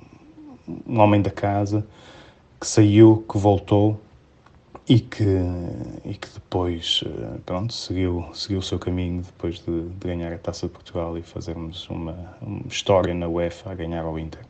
um 0.87 1.01
homem 1.01 1.21
da 1.21 1.31
casa 1.31 1.87
que 2.59 2.67
saiu, 2.67 3.25
que 3.31 3.37
voltou 3.37 4.01
e 4.89 5.01
que, 5.01 5.25
e 6.05 6.15
que 6.15 6.29
depois 6.33 7.03
eh, 7.05 7.39
pronto, 7.45 7.73
seguiu, 7.73 8.25
seguiu 8.33 8.61
o 8.61 8.63
seu 8.63 8.79
caminho 8.79 9.23
depois 9.23 9.59
de, 9.59 9.89
de 9.89 10.07
ganhar 10.07 10.33
a 10.33 10.39
Taça 10.39 10.67
de 10.67 10.73
Portugal 10.73 11.19
e 11.19 11.23
fazermos 11.23 11.89
uma, 11.91 12.37
uma, 12.41 12.67
história 12.69 13.13
na 13.13 13.27
UEFA 13.27 13.73
a 13.73 13.75
ganhar 13.75 14.05
ao 14.05 14.17
Inter. 14.19 14.43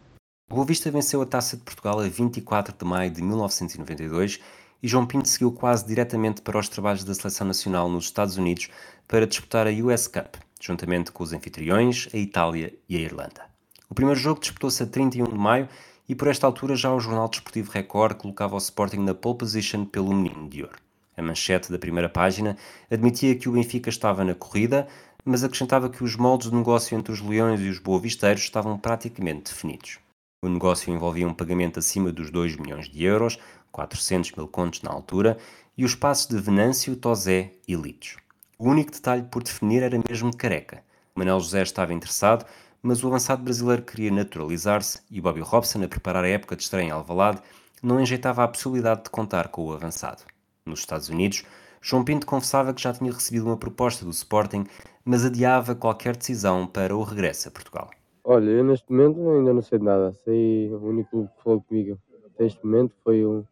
O 0.51 0.55
Boa 0.55 0.67
Vista 0.67 0.91
venceu 0.91 1.23
a 1.23 1.27
Taça 1.27 1.57
de 1.57 1.63
Portugal 1.63 2.01
a 2.01 2.09
24 2.09 2.75
de 2.77 2.85
maio 2.85 3.11
de 3.11 3.23
1992 3.23 4.41
e 4.83 4.89
João 4.89 5.07
Pinto 5.07 5.27
seguiu 5.27 5.51
quase 5.51 5.87
diretamente 5.87 6.43
para 6.43 6.59
os 6.59 6.69
trabalhos 6.69 7.03
da 7.03 7.15
Seleção 7.15 7.47
Nacional 7.47 7.89
nos 7.89 8.05
Estados 8.05 8.37
Unidos 8.37 8.69
para 9.09 9.27
disputar 9.27 9.67
a 9.67 9.71
US 9.71 10.07
Cup, 10.07 10.37
juntamente 10.61 11.13
com 11.13 11.25
os 11.25 11.33
anfitriões, 11.33 12.09
a 12.13 12.17
Itália 12.19 12.75
e 12.87 12.97
a 12.97 13.01
Irlanda. 13.01 13.47
O 13.89 13.95
primeiro 13.95 14.21
jogo 14.21 14.41
disputou-se 14.41 14.83
a 14.83 14.87
31 14.87 15.25
de 15.25 15.39
maio 15.39 15.67
e 16.09 16.15
por 16.15 16.29
esta 16.29 16.47
altura 16.47 16.77
já 16.77 16.93
o 16.93 17.01
jornal 17.01 17.29
desportivo 17.29 17.73
Record 17.73 18.17
colocava 18.17 18.55
o 18.55 18.59
Sporting 18.59 18.99
na 18.99 19.15
pole 19.15 19.39
position 19.39 19.85
pelo 19.85 20.15
Menino 20.15 20.49
de 20.49 20.63
Ouro. 20.63 20.79
A 21.17 21.23
manchete 21.23 21.73
da 21.73 21.79
primeira 21.79 22.09
página 22.09 22.57
admitia 22.91 23.35
que 23.35 23.49
o 23.49 23.53
Benfica 23.53 23.89
estava 23.89 24.25
na 24.25 24.35
corrida, 24.35 24.87
mas 25.25 25.43
acrescentava 25.43 25.89
que 25.89 26.05
os 26.05 26.15
moldes 26.15 26.51
de 26.51 26.57
negócio 26.57 26.97
entre 26.97 27.13
os 27.13 27.21
Leões 27.21 27.61
e 27.61 27.69
os 27.69 27.79
Boavisteiros 27.79 28.43
estavam 28.43 28.79
praticamente 28.79 29.51
definidos. 29.51 29.99
O 30.45 30.49
negócio 30.49 30.93
envolvia 30.93 31.27
um 31.27 31.35
pagamento 31.35 31.79
acima 31.79 32.13
dos 32.13 32.31
2 32.31 32.57
milhões 32.57 32.89
de 32.89 33.03
euros, 33.03 33.39
400 33.73 34.33
mil 34.33 34.47
contos 34.47 34.83
na 34.83 34.91
altura, 34.93 35.39
e 35.77 35.85
os 35.85 35.95
passos 35.95 36.27
de 36.27 36.39
Venâncio, 36.39 36.95
Tosé 36.95 37.53
e 37.67 37.75
Litos. 37.75 38.17
O 38.59 38.69
único 38.69 38.93
detalhe 38.93 39.23
por 39.25 39.43
definir 39.43 39.83
era 39.83 40.01
mesmo 40.09 40.35
Careca. 40.37 40.83
Manuel 41.15 41.41
José 41.41 41.63
estava 41.63 41.93
interessado, 41.93 42.47
mas 42.87 43.03
o 43.03 43.09
avançado 43.09 43.43
brasileiro 43.43 43.83
queria 43.83 44.13
naturalizar-se 44.13 45.03
e 45.11 45.21
Bobby 45.21 45.41
Robson, 45.41 45.83
a 45.83 45.89
preparar 45.89 46.23
a 46.23 46.29
época 46.29 46.55
de 46.55 46.63
estreia 46.63 46.87
em 46.87 46.91
Alvalade, 46.93 47.43
não 47.83 48.01
enjeitava 48.01 48.45
a 48.45 48.49
possibilidade 48.49 49.03
de 49.03 49.11
contar 49.11 49.49
com 49.49 49.67
o 49.67 49.73
avançado. 49.73 50.23
Nos 50.65 50.79
Estados 50.79 51.09
Unidos, 51.09 51.45
João 51.83 52.05
Pinto 52.05 52.25
confessava 52.25 52.73
que 52.73 52.81
já 52.81 52.93
tinha 52.93 53.13
recebido 53.13 53.47
uma 53.47 53.57
proposta 53.57 54.05
do 54.05 54.13
Sporting, 54.13 54.65
mas 55.05 55.25
adiava 55.25 55.75
qualquer 55.75 56.17
decisão 56.17 56.65
para 56.65 56.97
o 56.97 57.03
regresso 57.03 57.49
a 57.49 57.51
Portugal. 57.51 57.91
Olha, 58.23 58.51
eu 58.51 58.63
neste 58.63 58.91
momento 58.91 59.31
ainda 59.31 59.53
não 59.53 59.63
sei 59.63 59.81
de 59.81 59.85
nada. 59.85 60.13
Sei, 60.25 60.71
o 60.73 60.79
único 60.85 61.11
clube 61.11 61.31
que 61.37 61.43
falou 61.43 61.63
comigo 61.63 61.99
neste 62.39 62.65
momento 62.65 62.95
foi 63.03 63.25
o 63.25 63.45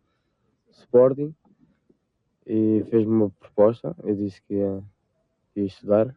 Sporting 0.71 1.35
e 2.47 2.85
fez-me 2.89 3.13
uma 3.13 3.31
proposta. 3.31 3.97
Eu 4.05 4.15
disse 4.15 4.41
que 4.43 4.55
ia, 4.55 4.81
ia 5.57 5.65
estudar 5.65 6.15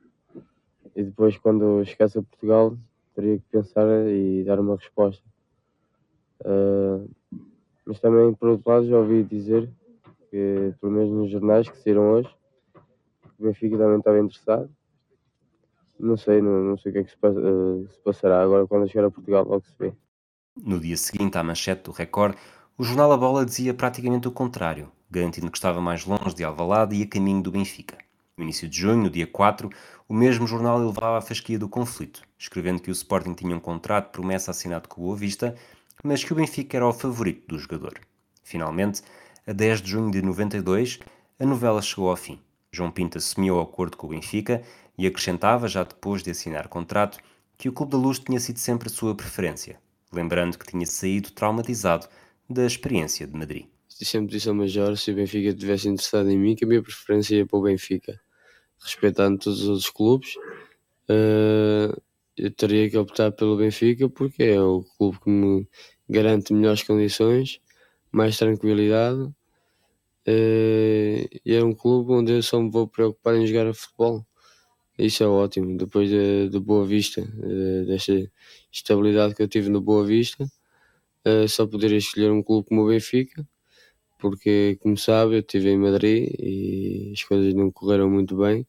e 0.95 1.03
depois, 1.03 1.37
quando 1.37 1.83
chegasse 1.85 2.17
a 2.17 2.23
Portugal, 2.23 2.77
teria 3.17 3.39
que 3.39 3.45
pensar 3.51 3.87
e 4.07 4.43
dar 4.43 4.59
uma 4.59 4.75
resposta. 4.75 5.23
Uh, 6.41 7.09
mas 7.83 7.99
também, 7.99 8.31
por 8.35 8.49
outro 8.49 8.69
lado, 8.69 8.87
já 8.87 8.95
ouvi 8.95 9.23
dizer, 9.23 9.67
que, 10.29 10.71
pelo 10.79 10.91
menos 10.91 11.11
nos 11.11 11.31
jornais 11.31 11.67
que 11.67 11.77
saíram 11.79 12.11
hoje, 12.11 12.29
que 13.23 13.43
o 13.43 13.47
Benfica 13.47 13.75
também 13.75 13.97
estava 13.97 14.19
interessado. 14.19 14.69
Não 15.99 16.15
sei, 16.15 16.43
não, 16.43 16.63
não 16.63 16.77
sei 16.77 16.91
o 16.91 16.93
que 16.93 16.99
é 16.99 17.03
que 17.03 17.09
se, 17.09 17.17
uh, 17.23 17.87
se 17.89 17.99
passará 18.01 18.43
agora 18.43 18.67
quando 18.67 18.87
chegar 18.87 19.07
a 19.07 19.11
Portugal, 19.11 19.45
logo 19.45 19.65
se 19.65 19.73
vê. 19.79 19.93
No 20.55 20.79
dia 20.79 20.95
seguinte, 20.95 21.39
à 21.39 21.43
manchete 21.43 21.85
do 21.85 21.91
Record, 21.91 22.35
o 22.77 22.83
jornal 22.83 23.11
A 23.11 23.17
Bola 23.17 23.43
dizia 23.43 23.73
praticamente 23.73 24.27
o 24.27 24.31
contrário, 24.31 24.91
garantindo 25.09 25.49
que 25.49 25.57
estava 25.57 25.81
mais 25.81 26.05
longe 26.05 26.35
de 26.35 26.43
Alvalade 26.43 26.95
e 26.95 27.01
a 27.01 27.07
caminho 27.07 27.41
do 27.41 27.51
Benfica. 27.51 27.97
No 28.37 28.43
início 28.43 28.69
de 28.69 28.77
junho, 28.77 29.01
no 29.01 29.09
dia 29.09 29.25
4, 29.25 29.67
o 30.07 30.13
mesmo 30.13 30.45
jornal 30.45 30.79
elevava 30.79 31.17
a 31.17 31.21
fasquia 31.21 31.57
do 31.57 31.67
conflito, 31.67 32.21
escrevendo 32.37 32.81
que 32.81 32.89
o 32.89 32.93
Sporting 32.93 33.33
tinha 33.33 33.55
um 33.55 33.59
contrato 33.59 34.11
promessa 34.11 34.51
assinado 34.51 34.87
com 34.87 35.01
o 35.01 35.05
Boa 35.05 35.17
Vista, 35.17 35.55
mas 36.03 36.23
que 36.23 36.33
o 36.33 36.35
Benfica 36.35 36.77
era 36.77 36.87
o 36.87 36.93
favorito 36.93 37.47
do 37.47 37.59
jogador. 37.59 37.99
Finalmente, 38.43 39.01
a 39.45 39.53
10 39.53 39.81
de 39.81 39.91
junho 39.91 40.11
de 40.11 40.21
92, 40.21 40.99
a 41.39 41.45
novela 41.45 41.81
chegou 41.81 42.09
ao 42.09 42.15
fim. 42.15 42.39
João 42.71 42.91
Pinto 42.91 43.17
assumiu 43.17 43.55
o 43.55 43.61
acordo 43.61 43.97
com 43.97 44.07
o 44.07 44.09
Benfica 44.11 44.61
e 44.97 45.07
acrescentava, 45.07 45.67
já 45.67 45.83
depois 45.83 46.21
de 46.21 46.31
assinar 46.31 46.67
contrato, 46.67 47.19
que 47.57 47.67
o 47.69 47.73
Clube 47.73 47.91
da 47.91 47.97
Luz 47.97 48.19
tinha 48.19 48.39
sido 48.39 48.59
sempre 48.59 48.87
a 48.87 48.91
sua 48.91 49.15
preferência, 49.15 49.79
lembrando 50.11 50.57
que 50.57 50.67
tinha 50.67 50.85
saído 50.85 51.31
traumatizado 51.31 52.07
da 52.49 52.65
experiência 52.65 53.25
de 53.25 53.37
Madrid. 53.37 53.65
Sempre 53.89 54.31
disse 54.31 54.47
ao 54.47 54.53
Major, 54.53 54.95
se 54.95 55.11
o 55.11 55.15
Benfica 55.15 55.53
tivesse 55.55 55.87
interessado 55.87 56.29
em 56.29 56.37
mim, 56.37 56.55
que 56.55 56.65
a 56.65 56.67
minha 56.67 56.83
preferência 56.83 57.35
ia 57.35 57.45
para 57.45 57.57
o 57.57 57.63
Benfica 57.63 58.19
respeitando 58.83 59.39
todos 59.39 59.61
os 59.61 59.69
outros 59.69 59.89
clubes, 59.89 60.35
uh, 61.09 61.99
eu 62.37 62.51
teria 62.51 62.89
que 62.89 62.97
optar 62.97 63.31
pelo 63.31 63.57
Benfica 63.57 64.09
porque 64.09 64.43
é 64.43 64.61
o 64.61 64.83
clube 64.97 65.19
que 65.21 65.29
me 65.29 65.67
garante 66.09 66.53
melhores 66.53 66.83
condições, 66.83 67.59
mais 68.11 68.37
tranquilidade 68.37 69.21
uh, 69.23 69.33
e 71.45 71.53
é 71.53 71.63
um 71.63 71.73
clube 71.73 72.11
onde 72.13 72.33
eu 72.33 72.43
só 72.43 72.61
me 72.61 72.69
vou 72.71 72.87
preocupar 72.87 73.35
em 73.35 73.45
jogar 73.47 73.73
futebol. 73.73 74.25
Isso 74.99 75.23
é 75.23 75.27
ótimo. 75.27 75.77
Depois 75.77 76.09
de, 76.09 76.49
de 76.49 76.59
Boa 76.59 76.85
Vista, 76.85 77.21
uh, 77.21 77.85
desta 77.87 78.13
estabilidade 78.71 79.35
que 79.35 79.43
eu 79.43 79.47
tive 79.47 79.69
no 79.69 79.81
Boa 79.81 80.05
Vista, 80.05 80.45
uh, 81.27 81.47
só 81.47 81.67
poderia 81.67 81.97
escolher 81.97 82.31
um 82.31 82.43
clube 82.43 82.67
como 82.69 82.83
o 82.83 82.87
Benfica 82.89 83.47
porque, 84.19 84.77
como 84.81 84.97
sabe, 84.97 85.35
eu 85.35 85.39
estive 85.41 85.69
em 85.69 85.77
Madrid 85.77 86.29
e 86.39 87.11
as 87.13 87.23
coisas 87.23 87.53
não 87.53 87.71
correram 87.71 88.09
muito 88.09 88.37
bem. 88.37 88.65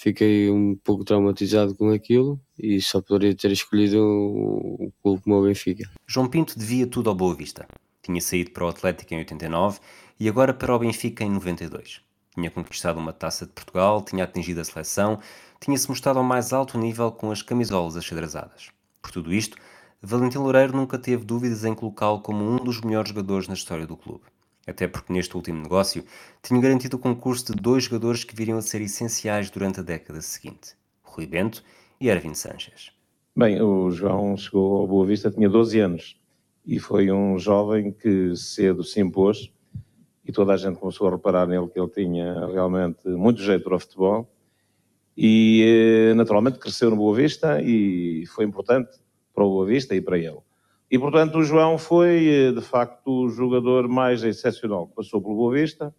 Fiquei 0.00 0.48
um 0.48 0.76
pouco 0.76 1.02
traumatizado 1.02 1.74
com 1.74 1.90
aquilo 1.90 2.40
e 2.56 2.80
só 2.80 3.02
poderia 3.02 3.34
ter 3.34 3.50
escolhido 3.50 4.00
o 4.00 4.92
clube 5.02 5.20
como 5.24 5.40
o 5.40 5.42
Benfica. 5.42 5.90
João 6.06 6.28
Pinto 6.28 6.56
devia 6.56 6.86
tudo 6.86 7.10
ao 7.10 7.16
Boa 7.16 7.34
Vista. 7.34 7.66
Tinha 8.00 8.20
saído 8.20 8.52
para 8.52 8.64
o 8.64 8.68
Atlético 8.68 9.12
em 9.12 9.18
89 9.18 9.80
e 10.20 10.28
agora 10.28 10.54
para 10.54 10.72
o 10.72 10.78
Benfica 10.78 11.24
em 11.24 11.30
92. 11.30 12.00
Tinha 12.32 12.48
conquistado 12.48 13.00
uma 13.00 13.12
taça 13.12 13.44
de 13.44 13.50
Portugal, 13.50 14.00
tinha 14.00 14.22
atingido 14.22 14.60
a 14.60 14.64
seleção, 14.64 15.18
tinha-se 15.60 15.88
mostrado 15.88 16.20
ao 16.20 16.24
mais 16.24 16.52
alto 16.52 16.78
nível 16.78 17.10
com 17.10 17.32
as 17.32 17.42
camisolas 17.42 17.96
achadrezadas. 17.96 18.70
Por 19.02 19.10
tudo 19.10 19.34
isto, 19.34 19.56
Valentim 20.00 20.38
Loureiro 20.38 20.76
nunca 20.76 20.96
teve 20.96 21.24
dúvidas 21.24 21.64
em 21.64 21.74
colocá-lo 21.74 22.20
como 22.20 22.48
um 22.48 22.58
dos 22.58 22.80
melhores 22.82 23.08
jogadores 23.08 23.48
na 23.48 23.54
história 23.54 23.84
do 23.84 23.96
clube 23.96 24.22
até 24.68 24.86
porque 24.86 25.12
neste 25.12 25.36
último 25.36 25.62
negócio 25.62 26.04
tinham 26.42 26.60
garantido 26.60 26.96
o 26.96 27.00
concurso 27.00 27.52
de 27.52 27.60
dois 27.60 27.84
jogadores 27.84 28.24
que 28.24 28.34
viriam 28.36 28.58
a 28.58 28.62
ser 28.62 28.80
essenciais 28.80 29.50
durante 29.50 29.80
a 29.80 29.82
década 29.82 30.20
seguinte, 30.20 30.74
Rui 31.02 31.26
Bento 31.26 31.62
e 32.00 32.08
Ervin 32.08 32.34
Sanchez. 32.34 32.92
Bem, 33.36 33.60
o 33.62 33.90
João 33.90 34.36
chegou 34.36 34.78
ao 34.78 34.86
Boa 34.86 35.06
Vista, 35.06 35.30
tinha 35.30 35.48
12 35.48 35.78
anos 35.80 36.20
e 36.66 36.78
foi 36.78 37.10
um 37.10 37.38
jovem 37.38 37.92
que 37.92 38.36
cedo 38.36 38.84
se 38.84 39.00
impôs 39.00 39.50
e 40.24 40.32
toda 40.32 40.52
a 40.52 40.56
gente 40.56 40.78
começou 40.78 41.08
a 41.08 41.12
reparar 41.12 41.46
nele 41.46 41.68
que 41.68 41.80
ele 41.80 41.88
tinha 41.88 42.46
realmente 42.48 43.08
muito 43.08 43.40
jeito 43.40 43.64
para 43.64 43.76
o 43.76 43.78
futebol 43.78 44.28
e 45.16 46.10
eh, 46.10 46.14
naturalmente 46.14 46.58
cresceu 46.58 46.90
no 46.90 46.96
Boa 46.96 47.16
Vista 47.16 47.60
e 47.62 48.26
foi 48.26 48.44
importante 48.44 48.90
para 49.34 49.44
o 49.44 49.48
Boa 49.48 49.66
Vista 49.66 49.94
e 49.94 50.00
para 50.00 50.18
ele. 50.18 50.38
E 50.90 50.98
portanto 50.98 51.38
o 51.38 51.44
João 51.44 51.76
foi 51.76 52.26
eh, 52.26 52.52
de 52.52 52.62
facto 52.62 53.24
o 53.24 53.28
jogador 53.28 53.88
mais 53.88 54.22
excepcional 54.22 54.86
passou 54.88 55.20
pelo 55.20 55.34
Boa 55.34 55.54
Vista, 55.54 55.94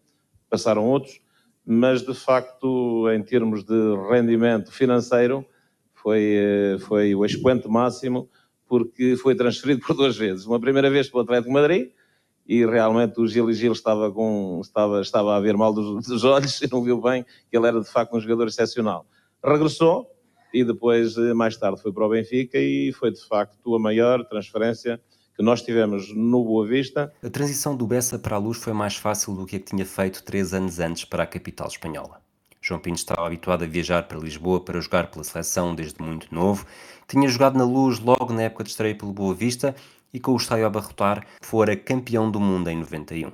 passaram 0.50 0.84
outros, 0.86 1.22
mas 1.64 2.02
de 2.02 2.14
facto 2.16 3.08
em 3.12 3.22
termos 3.22 3.64
de 3.64 3.74
rendimento 4.10 4.72
financeiro 4.72 5.46
foi, 5.94 6.34
eh, 6.36 6.78
foi 6.80 7.14
o 7.14 7.24
expoente 7.24 7.68
máximo 7.68 8.28
porque 8.68 9.16
foi 9.18 9.36
transferido 9.36 9.82
por 9.86 9.96
duas 9.96 10.18
vezes. 10.18 10.46
Uma 10.46 10.60
primeira 10.60 10.90
vez 10.90 11.08
para 11.08 11.20
o 11.20 11.22
Atlético 11.22 11.54
Madrid 11.54 11.92
e 12.48 12.66
realmente 12.66 13.22
o 13.22 13.28
Gil 13.28 13.48
e 13.52 13.54
Gil 13.54 13.74
estava, 13.74 14.12
com, 14.12 14.60
estava, 14.60 15.02
estava 15.02 15.36
a 15.36 15.40
ver 15.40 15.56
mal 15.56 15.72
dos, 15.72 16.08
dos 16.08 16.24
olhos 16.24 16.60
e 16.64 16.72
não 16.72 16.84
viu 16.84 17.00
bem 17.00 17.24
que 17.48 17.56
ele 17.56 17.68
era 17.68 17.80
de 17.80 17.88
facto 17.88 18.18
um 18.18 18.20
jogador 18.20 18.48
excepcional. 18.48 19.06
Regressou 19.44 20.10
e 20.54 20.64
depois, 20.64 21.18
eh, 21.18 21.34
mais 21.34 21.58
tarde, 21.58 21.82
foi 21.82 21.92
para 21.92 22.06
o 22.06 22.10
Benfica 22.10 22.58
e 22.58 22.92
foi 22.94 23.12
de 23.12 23.26
facto 23.28 23.76
a 23.76 23.80
maior 23.80 24.24
transferência 24.26 25.00
que 25.36 25.44
nós 25.44 25.62
tivemos 25.62 26.14
no 26.14 26.44
Boa 26.44 26.68
Vista. 26.68 27.14
A 27.24 27.30
transição 27.30 27.76
do 27.76 27.88
Bessa 27.88 28.20
para 28.20 28.36
a 28.36 28.40
Luz 28.40 28.58
foi 28.58 28.74
mais 28.74 28.96
fácil 28.98 29.34
do 29.34 29.46
que 29.46 29.56
a 29.56 29.60
que 29.60 29.66
tinha 29.66 29.86
feito 29.86 30.24
três 30.24 30.54
anos 30.54 30.80
antes 30.80 31.06
para 31.06 31.24
a 31.24 31.28
capital 31.28 31.68
espanhola. 31.68 32.22
João 32.62 32.80
Pinto 32.80 32.98
estava 32.98 33.26
habituado 33.26 33.64
a 33.64 33.68
viajar 33.68 34.04
para 34.04 34.20
Lisboa 34.20 34.60
para 34.60 34.82
jogar 34.82 35.10
pela 35.10 35.24
seleção 35.24 35.74
desde 35.74 36.02
muito 36.04 36.28
novo. 36.34 36.66
Tinha 37.08 37.28
jogado 37.30 37.58
na 37.58 37.64
Luz 37.64 38.00
logo 38.00 38.34
na 38.34 38.44
época 38.44 38.66
de 38.66 38.72
estreia 38.72 38.94
pelo 38.94 39.14
Boa 39.14 39.34
Vista 39.34 39.74
e 40.14 40.20
com 40.20 40.34
o 40.34 40.38
estádio 40.38 40.66
a 40.66 40.68
abarrotar 40.68 41.26
fora 41.42 41.76
campeão 41.76 42.30
do 42.30 42.40
mundo 42.40 42.70
em 42.70 42.78
91. 42.78 43.32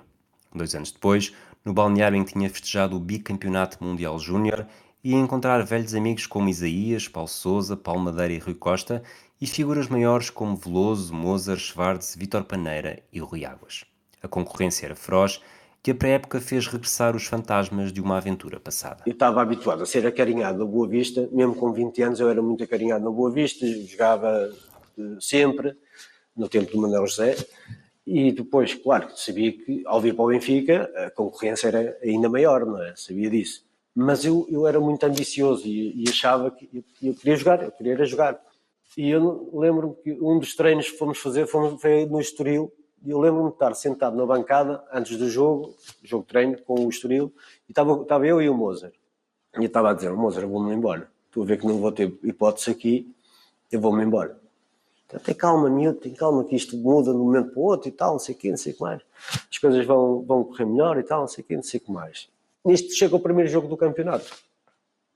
Dois 0.54 0.76
anos 0.76 0.92
depois, 0.92 1.34
no 1.66 1.74
balneário 1.74 2.16
em 2.16 2.24
que 2.24 2.34
tinha 2.34 2.50
festejado 2.50 2.96
o 2.96 3.00
bicampeonato 3.00 3.84
mundial 3.84 4.20
júnior, 4.20 4.68
ia 5.06 5.18
encontrar 5.18 5.64
velhos 5.64 5.94
amigos 5.94 6.26
como 6.26 6.50
Isaías, 6.50 7.08
Paulo 7.08 7.30
Souza, 7.30 7.78
Paulo 7.78 8.02
Madeira 8.02 8.34
e 8.34 8.40
Rui 8.40 8.56
Costa 8.56 9.04
e 9.40 9.46
figuras 9.46 9.88
maiores 9.88 10.32
como 10.32 10.56
Veloso, 10.56 11.14
Mozart, 11.14 11.60
Schwartz, 11.60 12.16
Vítor 12.16 12.44
Paneira 12.44 13.04
e 13.14 13.20
Rui 13.20 13.46
Águas. 13.46 13.86
A 14.24 14.28
concorrência 14.28 14.88
era 14.88 14.96
feroz 14.96 15.40
que 15.84 15.92
a 15.92 15.96
pré-época 15.96 16.42
fez 16.42 16.66
regressar 16.66 17.16
os 17.16 17.28
fantasmas 17.28 17.94
de 17.94 18.02
uma 18.02 18.18
aventura 18.18 18.60
passada. 18.60 19.04
Eu 19.06 19.14
estava 19.14 19.44
habituado 19.44 19.84
a 19.84 19.86
ser 19.86 20.08
acarinhado 20.08 20.58
na 20.58 20.66
Boa 20.66 20.88
Vista, 20.88 21.30
mesmo 21.32 21.54
com 21.54 21.72
20 21.72 22.02
anos 22.02 22.20
eu 22.20 22.28
era 22.28 22.42
muito 22.42 22.64
acarinhado 22.64 23.06
na 23.06 23.12
Boa 23.12 23.30
Vista, 23.30 23.64
jogava 23.84 24.52
uh, 24.98 25.22
sempre, 25.22 25.78
no 26.36 26.50
tempo 26.50 26.72
do 26.72 26.82
Manuel 26.82 27.06
José, 27.06 27.36
e 28.08 28.32
depois, 28.32 28.74
claro, 28.74 29.10
sabia 29.16 29.52
que 29.52 29.84
ao 29.86 30.02
vir 30.02 30.16
para 30.16 30.26
o 30.26 30.28
Benfica 30.30 30.92
a 30.96 31.12
concorrência 31.12 31.68
era 31.68 31.96
ainda 32.02 32.28
maior, 32.28 32.66
não 32.66 32.82
é? 32.82 32.96
Sabia 32.96 33.30
disso. 33.30 33.65
Mas 33.96 34.26
eu, 34.26 34.46
eu 34.50 34.68
era 34.68 34.80
muito 34.80 35.04
ambicioso 35.06 35.66
e, 35.66 36.04
e 36.04 36.10
achava 36.10 36.52
que 36.52 36.70
eu, 36.74 36.84
eu, 37.02 37.14
queria 37.14 37.36
jogar, 37.38 37.64
eu 37.64 37.72
queria 37.72 38.06
jogar. 38.06 38.40
E 38.98 39.10
eu 39.10 39.50
lembro-me 39.54 39.96
que 39.96 40.12
um 40.22 40.38
dos 40.38 40.54
treinos 40.54 40.90
que 40.90 40.98
fomos 40.98 41.18
fazer 41.18 41.48
fomos, 41.48 41.82
foi 41.82 42.06
no 42.06 42.20
Estoril, 42.20 42.72
eu 43.06 43.20
lembro-me 43.20 43.50
de 43.50 43.56
estar 43.56 43.74
sentado 43.74 44.18
na 44.18 44.26
bancada 44.26 44.84
antes 44.92 45.18
do 45.18 45.30
jogo, 45.30 45.74
jogo 46.04 46.24
de 46.24 46.30
treino 46.30 46.62
com 46.64 46.86
o 46.86 46.90
Estoril, 46.90 47.32
e 47.70 47.72
estava, 47.72 48.02
estava 48.02 48.28
eu 48.28 48.42
e 48.42 48.50
o 48.50 48.54
Mozart. 48.54 48.94
E 49.56 49.60
eu 49.60 49.68
estava 49.68 49.92
a 49.92 49.94
dizer, 49.94 50.12
Mozart, 50.12 50.46
vou-me 50.46 50.74
embora. 50.74 51.10
Estou 51.28 51.44
a 51.44 51.46
ver 51.46 51.58
que 51.58 51.66
não 51.66 51.80
vou 51.80 51.92
ter 51.92 52.14
hipótese 52.24 52.72
aqui, 52.72 53.16
eu 53.72 53.80
vou-me 53.80 54.04
embora. 54.04 54.38
Então, 55.06 55.20
tem 55.20 55.36
calma, 55.36 55.70
miúdo, 55.70 56.00
tem 56.00 56.14
calma 56.14 56.44
que 56.44 56.56
isto 56.56 56.76
muda 56.78 57.12
de 57.12 57.18
um 57.18 57.26
momento 57.26 57.52
para 57.52 57.60
o 57.60 57.64
outro 57.64 57.88
e 57.88 57.92
tal, 57.92 58.14
não 58.14 58.20
sei 58.20 58.36
o 58.36 58.38
quê, 58.38 58.50
não 58.50 58.58
sei 58.58 58.74
o 58.74 58.76
que 58.76 58.82
mais. 58.82 59.02
As 59.50 59.58
coisas 59.58 59.86
vão, 59.86 60.22
vão 60.24 60.44
correr 60.44 60.66
melhor 60.66 60.98
e 60.98 61.04
tal, 61.04 61.22
não 61.22 61.28
sei 61.28 61.44
o 61.44 61.48
quê, 61.48 61.56
não 61.56 61.64
sei 61.64 61.80
o 61.80 61.84
que 61.84 61.92
mais. 61.92 62.28
Nisto 62.66 62.94
chega 62.96 63.16
o 63.16 63.20
primeiro 63.20 63.50
jogo 63.50 63.68
do 63.68 63.78
campeonato. 63.78 64.26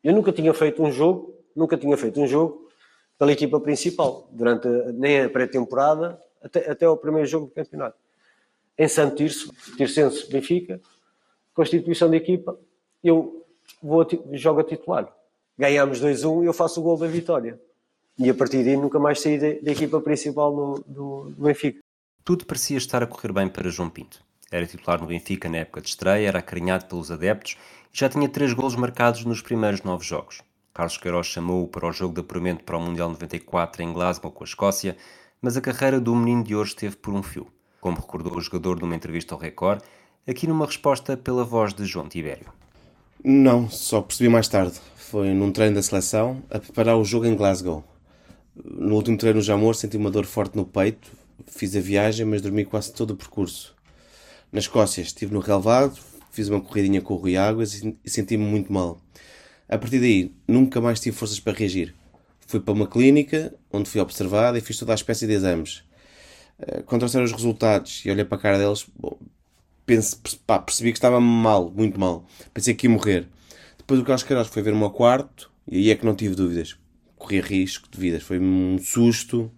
Eu 0.04 0.14
nunca 0.14 0.32
tinha 0.32 0.54
feito 0.54 0.84
um 0.84 0.92
jogo, 0.92 1.36
nunca 1.56 1.76
tinha 1.76 1.98
feito 1.98 2.22
um 2.22 2.28
jogo 2.28 2.70
pela 3.18 3.32
equipa 3.32 3.60
principal, 3.60 4.30
durante 4.32 4.68
nem 4.94 5.22
a 5.22 5.30
pré-temporada, 5.30 6.22
até, 6.42 6.72
até 6.72 6.86
ao 6.86 6.96
primeiro 6.96 7.28
jogo 7.28 7.48
do 7.48 7.52
campeonato. 7.52 7.98
Em 8.78 8.88
Santo 8.88 9.18
Tirso, 9.18 9.52
Tircense 9.76 10.30
Benfica, 10.32 10.80
constituição 11.54 12.10
de 12.10 12.16
equipa, 12.16 12.58
eu 13.04 13.46
vou 13.84 14.02
a, 14.02 14.08
jogo 14.38 14.62
a 14.62 14.64
titular. 14.64 15.14
Ganhamos 15.58 16.02
2-1 16.02 16.44
e 16.44 16.46
eu 16.46 16.54
faço 16.54 16.80
o 16.80 16.84
gol 16.84 16.98
da 16.98 17.08
vitória. 17.08 17.60
E 18.18 18.30
a 18.30 18.34
partir 18.34 18.64
daí 18.64 18.78
nunca 18.78 19.00
mais 19.00 19.20
saí 19.20 19.38
da, 19.38 19.72
equipa 19.72 20.00
principal 20.00 20.56
do, 20.56 20.84
do 20.88 21.34
Benfica. 21.38 21.80
Tudo 22.24 22.46
parecia 22.46 22.78
estar 22.78 23.04
a 23.04 23.08
correr 23.08 23.34
bem 23.34 23.50
para 23.50 23.70
João 23.70 23.90
Pinto. 23.90 24.24
Era 24.52 24.66
titular 24.66 25.00
no 25.00 25.08
Benfica 25.08 25.50
na 25.50 25.58
época 25.58 25.82
de 25.82 25.90
estreia, 25.90 26.28
era 26.28 26.40
acarinhado 26.40 26.86
pelos 26.86 27.12
adeptos 27.12 27.58
e 27.94 27.98
já 27.98 28.10
tinha 28.10 28.28
três 28.28 28.54
golos 28.54 28.76
marcados 28.76 29.26
nos 29.26 29.42
primeiros 29.42 29.84
nove 29.84 30.06
jogos. 30.06 30.42
Carlos 30.74 30.98
Queiroz 30.98 31.28
chamou-o 31.28 31.68
para 31.68 31.88
o 31.88 31.92
jogo 31.92 32.14
de 32.14 32.22
apuramento 32.22 32.64
para 32.64 32.78
o 32.78 32.82
Mundial 32.82 33.10
94 33.10 33.84
em 33.84 33.94
Glasgow 33.94 34.32
com 34.32 34.44
a 34.44 34.48
Escócia 34.48 34.96
mas 35.42 35.56
a 35.56 35.62
carreira 35.62 36.00
do 36.00 36.16
menino 36.16 36.44
de 36.44 36.56
hoje 36.56 36.72
esteve 36.72 36.96
por 36.98 37.14
um 37.14 37.24
fio, 37.24 37.48
como 37.80 37.98
recordou 37.98 38.36
o 38.36 38.42
jogador 38.42 38.80
numa 38.80 38.96
entrevista 38.96 39.34
ao 39.34 39.40
Record, 39.40 39.82
aqui 40.28 40.46
numa 40.46 40.66
resposta 40.66 41.16
pela 41.16 41.44
voz 41.44 41.74
de 41.74 41.86
João 41.86 42.10
Tibério. 42.10 42.48
Não, 43.24 43.70
só 43.70 44.02
percebi 44.02 44.30
mais 44.30 44.48
tarde. 44.48 44.80
Foi 44.96 45.34
num 45.34 45.52
treino 45.52 45.76
da 45.76 45.82
seleção 45.82 46.44
a 46.50 46.60
preparar 46.60 46.98
o 46.98 47.06
jogo 47.06 47.26
em 47.26 47.36
Glasgow. 47.36 47.84
No 48.64 48.96
último 48.96 49.18
treino 49.18 49.38
no 49.38 49.42
Jamor 49.42 49.76
senti 49.76 49.98
uma 49.98 50.12
dor 50.12 50.26
forte 50.26 50.56
no 50.56 50.66
peito, 50.66 51.10
fiz 51.48 51.76
a 51.76 51.80
viagem, 51.80 52.26
mas 52.26 52.42
dormi 52.42 52.66
quase 52.66 52.94
todo 52.94 53.12
o 53.12 53.16
percurso. 53.16 53.76
Na 54.52 54.60
Escócia 54.60 55.02
estive 55.02 55.32
no 55.32 55.40
relevado, 55.40 56.00
fiz 56.32 56.50
uma 56.50 56.60
corridinha 56.60 57.02
com 57.02 57.14
o 57.14 57.18
Rui 57.18 57.38
Águas 57.38 57.76
e 57.76 58.10
senti-me 58.10 58.44
muito 58.44 58.74
mal. 58.74 59.00
A 59.68 59.78
partir 59.78 60.00
daí, 60.00 60.34
nunca 60.48 60.82
mais 60.82 61.00
tive 61.00 61.16
forças 61.16 61.40
para 61.40 61.56
reagir. 61.56 61.94
Fui 62.48 62.60
para 62.60 62.74
uma 62.74 62.88
clínica 62.88 63.54
onde 63.72 63.88
fui 63.88 64.02
observado 64.02 64.58
e 64.58 64.62
fiz 64.62 64.78
toda 64.78 64.92
a 64.92 64.96
espécie 64.96 65.28
de 65.28 65.34
exames. 65.34 65.84
Eh, 66.60 66.82
quando 66.82 67.02
trouxeram 67.02 67.26
os 67.26 67.32
resultados 67.32 68.02
e 68.04 68.10
olhei 68.10 68.26
para 68.26 68.40
a 68.40 68.42
cara 68.42 68.58
deles, 68.58 68.88
bom, 68.98 69.20
pense, 69.86 70.18
pá, 70.48 70.58
percebi 70.58 70.92
que 70.92 70.98
estava 70.98 71.22
mal, 71.22 71.70
muito 71.70 72.00
mal. 72.00 72.26
Pensei 72.52 72.74
que 72.74 72.88
ia 72.88 72.92
morrer. 72.92 73.28
Depois 73.78 74.00
o 74.00 74.04
Carlos 74.04 74.24
Queiroz 74.24 74.48
foi 74.48 74.64
ver-me 74.64 74.82
ao 74.82 74.90
quarto 74.90 75.52
e 75.68 75.78
aí 75.78 75.92
é 75.92 75.96
que 75.96 76.06
não 76.06 76.16
tive 76.16 76.34
dúvidas. 76.34 76.76
Corri 77.16 77.40
risco 77.40 77.88
de 77.92 78.00
vidas. 78.00 78.24
Foi 78.24 78.40
um 78.40 78.80
susto. 78.80 79.52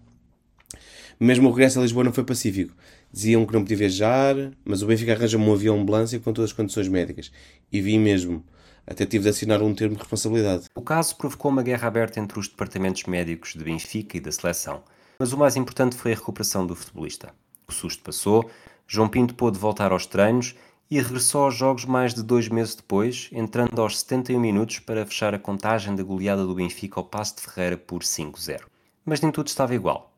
Mesmo 1.18 1.48
o 1.48 1.52
regresso 1.52 1.80
a 1.80 1.84
Lisboa 1.84 2.04
não 2.04 2.12
foi 2.12 2.26
pacífico. 2.26 2.76
Diziam 3.14 3.45
que 3.45 3.53
não 3.53 3.62
podia 3.62 3.78
viajar, 3.78 4.36
mas 4.64 4.82
o 4.82 4.88
Benfica 4.88 5.14
arranja-me 5.14 5.43
um 5.43 5.53
avião 5.53 5.80
ambulância 5.80 6.20
com 6.20 6.32
todas 6.32 6.51
as 6.51 6.55
condições 6.55 6.88
médicas. 6.88 7.32
E 7.72 7.82
vi 7.82 7.97
mesmo. 7.97 8.43
Até 8.88 9.05
tive 9.05 9.24
de 9.24 9.30
assinar 9.30 9.62
um 9.62 9.76
termo 9.76 9.95
de 9.95 10.01
responsabilidade. 10.01 10.66
O 10.74 10.82
caso 10.82 11.16
provocou 11.16 11.51
uma 11.51 11.62
guerra 11.62 11.88
aberta 11.88 12.20
entre 12.20 12.39
os 12.39 12.47
departamentos 12.47 13.03
médicos 13.03 13.53
de 13.53 13.64
Benfica 13.64 14.18
e 14.18 14.20
da 14.20 14.32
seleção, 14.32 14.84
mas 15.20 15.34
o 15.34 15.38
mais 15.38 15.55
importante 15.55 15.95
foi 15.95 16.14
a 16.14 16.16
recuperação 16.16 16.66
do 16.66 16.76
futebolista. 16.76 17.34
O 17.68 17.72
susto 17.72 18.01
passou, 18.01 18.49
João 18.88 19.07
Pinto 19.07 19.36
pôde 19.36 19.59
voltar 19.59 19.91
aos 19.91 20.05
treinos 20.05 20.55
e 20.89 20.99
regressou 20.99 21.45
aos 21.45 21.55
jogos 21.55 21.86
mais 21.86 22.14
de 22.14 22.22
dois 22.22 22.49
meses 22.49 22.76
depois, 22.76 23.30
entrando 23.32 23.82
aos 23.82 23.99
71 23.99 24.39
minutos 24.39 24.80
para 24.80 25.05
fechar 25.05 25.34
a 25.34 25.39
contagem 25.39 25.95
da 25.95 26.03
goleada 26.03 26.45
do 26.45 26.55
Benfica 26.55 26.99
ao 26.99 27.05
Passo 27.05 27.38
de 27.38 27.43
Ferreira 27.43 27.78
por 27.78 28.01
5-0. 28.01 28.64
Mas 29.05 29.22
nem 29.22 29.32
tudo 29.32 29.47
estava 29.47 29.74
igual. 29.74 30.11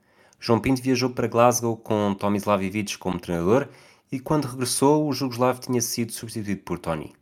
João 0.46 0.60
Pinto 0.60 0.82
viajou 0.82 1.10
para 1.10 1.26
Glasgow 1.26 1.78
com 1.78 2.14
Tomislav 2.14 2.62
Ivic 2.62 2.98
como 2.98 3.18
treinador 3.18 3.70
e 4.12 4.20
quando 4.20 4.44
regressou 4.44 5.08
o 5.08 5.14
Jugoslavo 5.14 5.62
tinha 5.62 5.80
sido 5.80 6.12
substituído 6.12 6.64
por 6.64 6.78
Tony. 6.78 7.14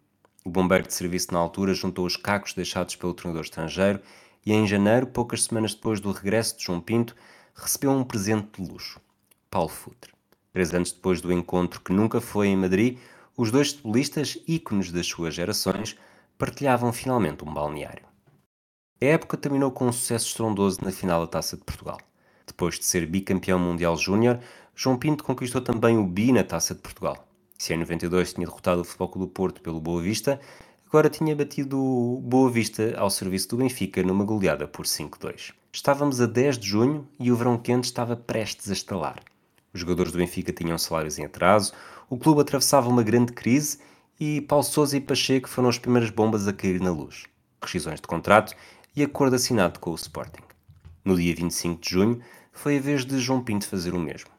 O 0.43 0.49
bombeiro 0.49 0.87
de 0.87 0.93
serviço 0.95 1.31
na 1.31 1.37
altura 1.37 1.75
juntou 1.75 2.03
os 2.03 2.17
cacos 2.17 2.55
deixados 2.55 2.95
pelo 2.95 3.13
treinador 3.13 3.43
estrangeiro 3.43 4.01
e 4.43 4.51
em 4.51 4.65
janeiro, 4.65 5.05
poucas 5.05 5.43
semanas 5.43 5.75
depois 5.75 5.99
do 5.99 6.11
regresso 6.11 6.57
de 6.57 6.63
João 6.63 6.81
Pinto, 6.81 7.15
recebeu 7.53 7.91
um 7.91 8.03
presente 8.03 8.59
de 8.59 8.67
luxo. 8.67 8.99
Paulo 9.51 9.69
Futre. 9.69 10.11
Três 10.51 10.73
anos 10.73 10.91
depois 10.91 11.21
do 11.21 11.31
encontro 11.31 11.79
que 11.79 11.93
nunca 11.93 12.19
foi 12.19 12.47
em 12.47 12.57
Madrid, 12.57 12.97
os 13.37 13.51
dois 13.51 13.71
futebolistas, 13.71 14.39
ícones 14.47 14.91
das 14.91 15.05
suas 15.05 15.35
gerações, 15.35 15.95
partilhavam 16.39 16.91
finalmente 16.91 17.45
um 17.45 17.53
balneário. 17.53 18.05
A 18.99 19.05
época 19.05 19.37
terminou 19.37 19.69
com 19.69 19.85
um 19.85 19.91
sucesso 19.91 20.25
estrondoso 20.25 20.79
na 20.83 20.91
final 20.91 21.21
da 21.21 21.27
Taça 21.27 21.55
de 21.55 21.63
Portugal. 21.63 21.99
Depois 22.61 22.77
de 22.77 22.85
ser 22.85 23.07
bicampeão 23.07 23.57
mundial 23.57 23.97
júnior, 23.97 24.39
João 24.75 24.95
Pinto 24.95 25.23
conquistou 25.23 25.61
também 25.61 25.97
o 25.97 26.05
bi 26.05 26.31
na 26.31 26.43
Taça 26.43 26.75
de 26.75 26.79
Portugal. 26.79 27.27
Se 27.57 27.73
em 27.73 27.77
92 27.77 28.33
tinha 28.33 28.45
derrotado 28.45 28.81
o 28.81 28.83
Futebol 28.83 29.09
Clube 29.09 29.27
do 29.27 29.33
Porto 29.33 29.61
pelo 29.61 29.81
Boa 29.81 29.99
Vista, 29.99 30.39
agora 30.87 31.09
tinha 31.09 31.35
batido 31.35 31.79
o 31.83 32.21
Boa 32.23 32.51
Vista 32.51 32.93
ao 32.99 33.09
serviço 33.09 33.49
do 33.49 33.57
Benfica 33.57 34.03
numa 34.03 34.23
goleada 34.23 34.67
por 34.67 34.85
5-2. 34.85 35.53
Estávamos 35.73 36.21
a 36.21 36.27
10 36.27 36.59
de 36.59 36.67
junho 36.67 37.07
e 37.19 37.31
o 37.31 37.35
verão 37.35 37.57
quente 37.57 37.85
estava 37.85 38.15
prestes 38.15 38.69
a 38.69 38.73
estalar. 38.73 39.23
Os 39.73 39.79
jogadores 39.79 40.11
do 40.11 40.19
Benfica 40.19 40.53
tinham 40.53 40.77
salários 40.77 41.17
em 41.17 41.25
atraso, 41.25 41.73
o 42.11 42.15
clube 42.15 42.41
atravessava 42.41 42.87
uma 42.87 43.01
grande 43.01 43.33
crise 43.33 43.79
e 44.19 44.39
Paulo 44.41 44.63
Sousa 44.63 44.95
e 44.95 45.01
Pacheco 45.01 45.49
foram 45.49 45.69
as 45.69 45.79
primeiras 45.79 46.11
bombas 46.11 46.47
a 46.47 46.53
cair 46.53 46.79
na 46.79 46.91
luz. 46.91 47.23
Rescisões 47.59 47.99
de 47.99 48.05
contrato 48.05 48.53
e 48.95 49.01
acordo 49.01 49.35
assinado 49.35 49.79
com 49.79 49.89
o 49.89 49.95
Sporting. 49.95 50.43
No 51.03 51.15
dia 51.15 51.33
25 51.33 51.81
de 51.81 51.89
junho, 51.89 52.21
foi 52.51 52.77
a 52.77 52.81
vez 52.81 53.05
de 53.05 53.19
João 53.19 53.43
Pinto 53.43 53.67
fazer 53.67 53.93
o 53.93 53.99
mesmo. 53.99 54.29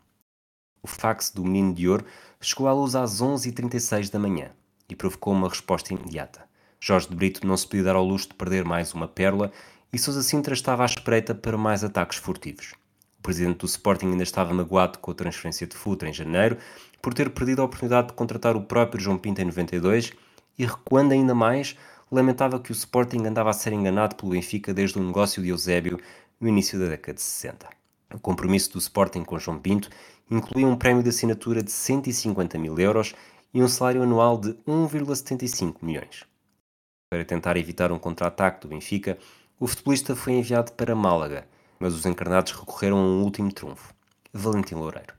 O 0.83 0.87
fax 0.87 1.31
do 1.31 1.45
Menino 1.45 1.75
de 1.75 1.89
Ouro 1.89 2.05
chegou 2.41 2.69
à 2.69 2.73
luz 2.73 2.95
às 2.95 3.23
11h36 3.23 4.11
da 4.11 4.19
manhã 4.19 4.51
e 4.89 4.97
provocou 4.97 5.33
uma 5.33 5.49
resposta 5.49 5.95
imediata. 5.95 6.43
Jorge 6.81 7.09
de 7.09 7.15
Brito 7.15 7.47
não 7.47 7.57
se 7.57 7.67
podia 7.67 7.85
dar 7.85 7.97
ao 7.97 8.05
luxo 8.05 8.29
de 8.29 8.35
perder 8.35 8.65
mais 8.65 8.93
uma 8.93 9.07
pérola 9.07 9.53
e 9.93 9.99
Sousa 9.99 10.23
Sintra 10.23 10.55
estava 10.55 10.83
à 10.83 10.87
espreita 10.87 11.35
para 11.35 11.57
mais 11.57 11.85
ataques 11.85 12.19
furtivos. 12.19 12.75
O 13.19 13.23
presidente 13.23 13.59
do 13.59 13.67
Sporting 13.67 14.07
ainda 14.07 14.25
estava 14.25 14.53
magoado 14.53 14.99
com 14.99 15.13
a 15.13 15.15
transferência 15.15 15.67
de 15.67 15.77
Futre 15.77 16.09
em 16.09 16.13
janeiro 16.13 16.59
por 17.01 17.15
ter 17.15 17.31
perdido 17.31 17.63
a 17.63 17.65
oportunidade 17.65 18.09
de 18.09 18.15
contratar 18.15 18.57
o 18.57 18.63
próprio 18.63 19.01
João 19.01 19.17
Pinto 19.17 19.41
em 19.41 19.45
92 19.45 20.13
e, 20.59 20.67
recuando 20.67 21.13
ainda 21.15 21.35
mais, 21.35 21.77
lamentava 22.11 22.59
que 22.59 22.71
o 22.71 22.75
Sporting 22.75 23.25
andava 23.25 23.51
a 23.51 23.53
ser 23.53 23.73
enganado 23.73 24.17
pelo 24.17 24.33
Benfica 24.33 24.75
desde 24.75 24.99
o 24.99 25.03
negócio 25.03 25.43
de 25.43 25.51
Eusébio 25.51 26.01
no 26.41 26.49
início 26.49 26.79
da 26.79 26.87
década 26.87 27.15
de 27.15 27.23
60. 27.23 27.82
O 28.15 28.21
compromisso 28.21 28.73
do 28.73 28.79
Sporting 28.79 29.25
com 29.25 29.39
João 29.39 29.59
Pinto 29.59 29.89
incluía 30.31 30.67
um 30.67 30.77
prémio 30.77 31.03
de 31.03 31.09
assinatura 31.09 31.63
de 31.63 31.71
150 31.71 32.59
mil 32.59 32.79
euros 32.79 33.15
e 33.55 33.63
um 33.63 33.69
salário 33.69 34.03
anual 34.03 34.39
de 34.39 34.55
1,75 34.67 35.77
milhões. 35.83 36.25
Para 37.11 37.25
tentar 37.25 37.57
evitar 37.57 37.93
um 37.93 37.99
contra-ataque 37.99 38.61
do 38.61 38.69
Benfica, 38.69 39.19
o 39.61 39.67
futebolista 39.67 40.17
foi 40.17 40.33
enviado 40.33 40.73
para 40.73 40.95
Málaga, 40.95 41.47
mas 41.79 41.95
os 41.95 42.07
encarnados 42.07 42.53
recorreram 42.53 42.99
a 42.99 43.03
um 43.03 43.23
último 43.23 43.53
trunfo, 43.53 43.95
Valentim 44.33 44.77
Loureiro. 44.77 45.15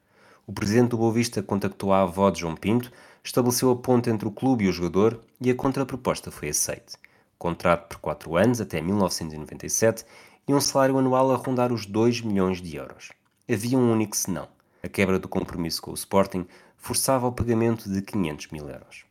O 0.45 0.51
presidente 0.51 0.89
do 0.89 0.97
Boa 0.97 1.13
Vista 1.13 1.41
contactou 1.41 1.93
a 1.93 2.01
avó 2.01 2.29
de 2.29 2.41
João 2.41 2.55
Pinto, 2.55 2.91
estabeleceu 3.23 3.71
a 3.71 3.75
ponte 3.75 4.09
entre 4.09 4.27
o 4.27 4.31
clube 4.31 4.65
e 4.65 4.67
o 4.67 4.73
jogador 4.73 5.21
e 5.39 5.49
a 5.49 5.55
contraproposta 5.55 6.31
foi 6.31 6.49
aceite. 6.49 6.97
Contrato 7.37 7.87
por 7.87 7.99
4 7.99 8.35
anos, 8.35 8.59
até 8.59 8.81
1997, 8.81 10.05
e 10.47 10.53
um 10.53 10.61
salário 10.61 10.97
anual 10.97 11.31
a 11.31 11.35
rondar 11.35 11.71
os 11.71 11.85
2 11.85 12.21
milhões 12.21 12.61
de 12.61 12.75
euros. 12.75 13.11
Havia 13.49 13.77
um 13.77 13.91
único 13.91 14.15
senão. 14.15 14.47
A 14.81 14.87
quebra 14.87 15.17
do 15.17 15.27
compromisso 15.27 15.81
com 15.81 15.91
o 15.91 15.95
Sporting 15.95 16.45
forçava 16.77 17.27
o 17.27 17.31
pagamento 17.31 17.89
de 17.89 18.01
500 18.01 18.47
mil 18.47 18.67
euros. 18.67 19.05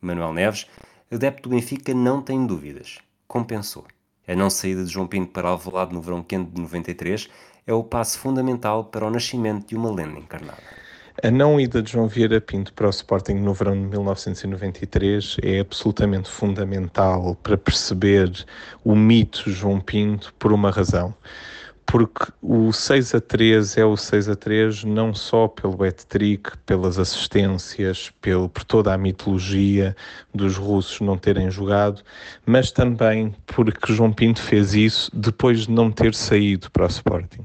Manuel 0.00 0.32
Neves, 0.32 0.66
adepto 1.10 1.48
do 1.48 1.54
Benfica, 1.54 1.94
não 1.94 2.20
tem 2.20 2.46
dúvidas. 2.46 2.98
Compensou. 3.28 3.86
A 4.26 4.34
não 4.34 4.50
saída 4.50 4.84
de 4.84 4.90
João 4.90 5.06
Pinto 5.06 5.32
para 5.32 5.48
Alvalade 5.48 5.92
no 5.92 6.00
verão 6.00 6.22
quente 6.22 6.50
de 6.50 6.60
93 6.60 7.28
é 7.66 7.72
o 7.72 7.84
passo 7.84 8.18
fundamental 8.18 8.84
para 8.84 9.06
o 9.06 9.10
nascimento 9.10 9.68
de 9.68 9.76
uma 9.76 9.90
lenda 9.90 10.18
encarnada. 10.18 10.62
A 11.20 11.30
não 11.30 11.60
ida 11.60 11.82
de 11.82 11.92
João 11.92 12.06
Vieira 12.06 12.40
Pinto 12.40 12.72
para 12.72 12.86
o 12.86 12.90
Sporting 12.90 13.34
no 13.34 13.52
verão 13.52 13.74
de 13.74 13.86
1993 13.86 15.36
é 15.42 15.60
absolutamente 15.60 16.30
fundamental 16.30 17.34
para 17.42 17.58
perceber 17.58 18.30
o 18.84 18.94
mito 18.94 19.50
João 19.50 19.80
Pinto 19.80 20.32
por 20.38 20.52
uma 20.52 20.70
razão 20.70 21.14
porque 21.92 22.32
o 22.40 22.72
6 22.72 23.14
a 23.16 23.20
3 23.20 23.76
é 23.76 23.84
o 23.84 23.98
6 23.98 24.30
a 24.30 24.34
3 24.34 24.84
não 24.84 25.12
só 25.12 25.46
pelo 25.46 25.84
hat-trick, 25.84 26.56
pelas 26.64 26.98
assistências, 26.98 28.10
pelo, 28.18 28.48
por 28.48 28.64
toda 28.64 28.94
a 28.94 28.96
mitologia 28.96 29.94
dos 30.34 30.56
russos 30.56 31.02
não 31.02 31.18
terem 31.18 31.50
jogado, 31.50 32.02
mas 32.46 32.72
também 32.72 33.34
porque 33.44 33.92
João 33.92 34.10
Pinto 34.10 34.40
fez 34.40 34.72
isso 34.74 35.10
depois 35.14 35.66
de 35.66 35.70
não 35.70 35.92
ter 35.92 36.14
saído 36.14 36.70
para 36.70 36.84
o 36.84 36.88
Sporting. 36.88 37.44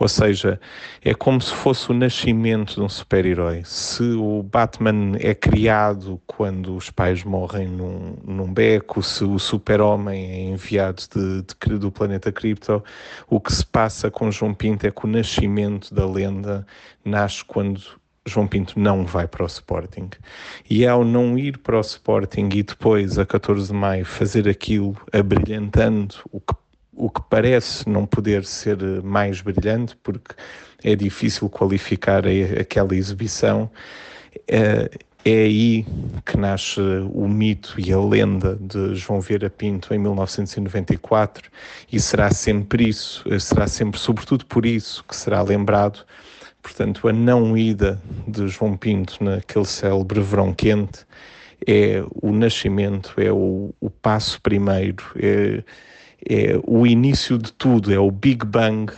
Ou 0.00 0.08
seja, 0.08 0.58
é 1.04 1.12
como 1.12 1.42
se 1.42 1.52
fosse 1.52 1.90
o 1.90 1.94
nascimento 1.94 2.76
de 2.76 2.80
um 2.80 2.88
super-herói. 2.88 3.60
Se 3.66 4.02
o 4.02 4.42
Batman 4.42 5.12
é 5.20 5.34
criado 5.34 6.18
quando 6.26 6.74
os 6.74 6.88
pais 6.88 7.22
morrem 7.22 7.68
num, 7.68 8.16
num 8.24 8.50
beco, 8.50 9.02
se 9.02 9.22
o 9.22 9.38
super-homem 9.38 10.30
é 10.30 10.40
enviado 10.44 11.02
de, 11.14 11.42
de, 11.42 11.78
do 11.78 11.92
planeta 11.92 12.32
Krypto, 12.32 12.82
o 13.28 13.38
que 13.38 13.52
se 13.52 13.66
passa 13.66 14.10
com 14.10 14.32
João 14.32 14.54
Pinto 14.54 14.86
é 14.86 14.90
que 14.90 15.04
o 15.04 15.08
nascimento 15.08 15.94
da 15.94 16.06
lenda 16.06 16.66
nasce 17.04 17.44
quando 17.44 17.82
João 18.26 18.46
Pinto 18.46 18.80
não 18.80 19.04
vai 19.04 19.28
para 19.28 19.42
o 19.42 19.46
Sporting. 19.46 20.08
E 20.68 20.86
ao 20.86 21.04
não 21.04 21.38
ir 21.38 21.58
para 21.58 21.76
o 21.76 21.80
Sporting 21.82 22.48
e 22.54 22.62
depois, 22.62 23.18
a 23.18 23.26
14 23.26 23.66
de 23.66 23.74
maio, 23.74 24.06
fazer 24.06 24.48
aquilo 24.48 24.96
abrilhantando 25.12 26.16
o 26.32 26.40
que 26.40 26.54
o 26.92 27.08
que 27.08 27.22
parece 27.28 27.88
não 27.88 28.06
poder 28.06 28.44
ser 28.44 28.78
mais 29.02 29.40
brilhante, 29.40 29.96
porque 30.02 30.34
é 30.82 30.94
difícil 30.94 31.48
qualificar 31.48 32.24
aquela 32.58 32.94
exibição, 32.94 33.70
é, 34.48 34.90
é 35.24 35.42
aí 35.42 35.84
que 36.24 36.36
nasce 36.36 36.80
o 36.80 37.28
mito 37.28 37.74
e 37.78 37.92
a 37.92 38.00
lenda 38.00 38.56
de 38.58 38.94
João 38.94 39.20
Vieira 39.20 39.50
Pinto 39.50 39.92
em 39.92 39.98
1994 39.98 41.50
e 41.92 42.00
será 42.00 42.30
sempre 42.30 42.88
isso, 42.88 43.24
será 43.38 43.66
sempre 43.66 44.00
sobretudo 44.00 44.46
por 44.46 44.64
isso 44.64 45.04
que 45.04 45.14
será 45.14 45.42
lembrado. 45.42 46.04
Portanto, 46.62 47.06
a 47.08 47.12
não 47.12 47.56
ida 47.56 48.00
de 48.26 48.48
João 48.48 48.76
Pinto 48.76 49.22
naquele 49.22 49.66
célebre 49.66 50.20
verão 50.20 50.54
quente 50.54 51.04
é 51.66 52.02
o 52.22 52.32
nascimento, 52.32 53.14
é 53.18 53.30
o, 53.30 53.74
o 53.78 53.90
passo 53.90 54.40
primeiro, 54.40 55.04
é, 55.16 55.62
é 56.28 56.60
o 56.66 56.86
início 56.86 57.38
de 57.38 57.52
tudo, 57.52 57.92
é 57.92 57.98
o 57.98 58.10
Big 58.10 58.44
Bang 58.44 58.92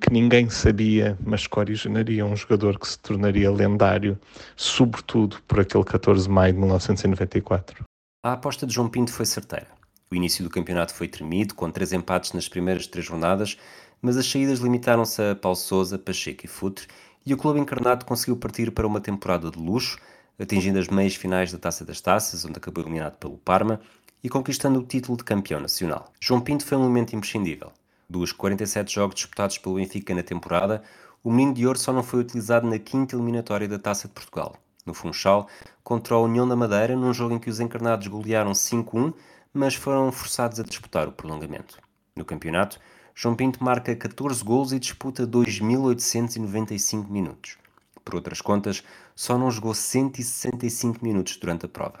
que, 0.00 0.12
ninguém 0.12 0.48
sabia, 0.48 1.18
mas 1.24 1.46
que 1.46 1.58
originaria 1.58 2.24
um 2.24 2.36
jogador 2.36 2.78
que 2.78 2.88
se 2.88 2.98
tornaria 2.98 3.50
lendário, 3.50 4.18
sobretudo 4.56 5.36
por 5.46 5.60
aquele 5.60 5.84
14 5.84 6.24
de 6.24 6.30
maio 6.30 6.52
de 6.52 6.58
1994. 6.60 7.84
A 8.24 8.32
aposta 8.32 8.66
de 8.66 8.74
João 8.74 8.88
Pinto 8.88 9.12
foi 9.12 9.26
certeira. 9.26 9.66
O 10.10 10.14
início 10.14 10.44
do 10.44 10.50
campeonato 10.50 10.94
foi 10.94 11.08
tremido, 11.08 11.54
com 11.54 11.70
três 11.70 11.92
empates 11.92 12.32
nas 12.32 12.48
primeiras 12.48 12.86
três 12.86 13.06
jornadas, 13.06 13.56
mas 14.00 14.16
as 14.16 14.26
saídas 14.26 14.60
limitaram-se 14.60 15.22
a 15.22 15.34
Paulo 15.34 15.56
Sousa, 15.56 15.98
Pacheco 15.98 16.44
e 16.44 16.48
Futre, 16.48 16.86
e 17.24 17.32
o 17.32 17.36
clube 17.36 17.60
encarnado 17.60 18.04
conseguiu 18.04 18.36
partir 18.36 18.70
para 18.70 18.86
uma 18.86 19.00
temporada 19.00 19.50
de 19.50 19.58
luxo, 19.58 19.98
atingindo 20.38 20.78
as 20.78 20.88
meias 20.88 21.14
finais 21.14 21.52
da 21.52 21.58
Taça 21.58 21.84
das 21.84 22.00
Taças, 22.00 22.44
onde 22.44 22.58
acabou 22.58 22.82
eliminado 22.82 23.16
pelo 23.16 23.38
Parma, 23.38 23.80
e 24.22 24.28
conquistando 24.28 24.78
o 24.78 24.84
título 24.84 25.16
de 25.16 25.24
campeão 25.24 25.60
nacional. 25.60 26.12
João 26.20 26.40
Pinto 26.40 26.64
foi 26.64 26.78
um 26.78 26.84
elemento 26.84 27.16
imprescindível. 27.16 27.72
Dos 28.08 28.32
47 28.32 28.94
jogos 28.94 29.14
disputados 29.16 29.58
pelo 29.58 29.76
Benfica 29.76 30.14
na 30.14 30.22
temporada, 30.22 30.82
o 31.24 31.30
Menino 31.30 31.54
de 31.54 31.66
Ouro 31.66 31.78
só 31.78 31.92
não 31.92 32.02
foi 32.02 32.20
utilizado 32.20 32.68
na 32.68 32.78
quinta 32.78 33.16
eliminatória 33.16 33.68
da 33.68 33.78
Taça 33.78 34.08
de 34.08 34.14
Portugal, 34.14 34.56
no 34.84 34.92
Funchal, 34.92 35.48
contra 35.82 36.14
a 36.14 36.20
União 36.20 36.46
da 36.46 36.56
Madeira, 36.56 36.96
num 36.96 37.12
jogo 37.12 37.34
em 37.34 37.38
que 37.38 37.50
os 37.50 37.60
encarnados 37.60 38.06
golearam 38.06 38.52
5-1, 38.52 39.14
mas 39.52 39.74
foram 39.74 40.10
forçados 40.12 40.58
a 40.60 40.62
disputar 40.62 41.08
o 41.08 41.12
prolongamento. 41.12 41.78
No 42.16 42.24
campeonato, 42.24 42.78
João 43.14 43.34
Pinto 43.34 43.62
marca 43.62 43.94
14 43.94 44.42
gols 44.42 44.72
e 44.72 44.78
disputa 44.78 45.26
2.895 45.26 47.08
minutos. 47.08 47.56
Por 48.04 48.14
outras 48.14 48.40
contas, 48.40 48.82
só 49.14 49.38
não 49.38 49.50
jogou 49.50 49.74
165 49.74 51.04
minutos 51.04 51.36
durante 51.36 51.66
a 51.66 51.68
prova. 51.68 51.98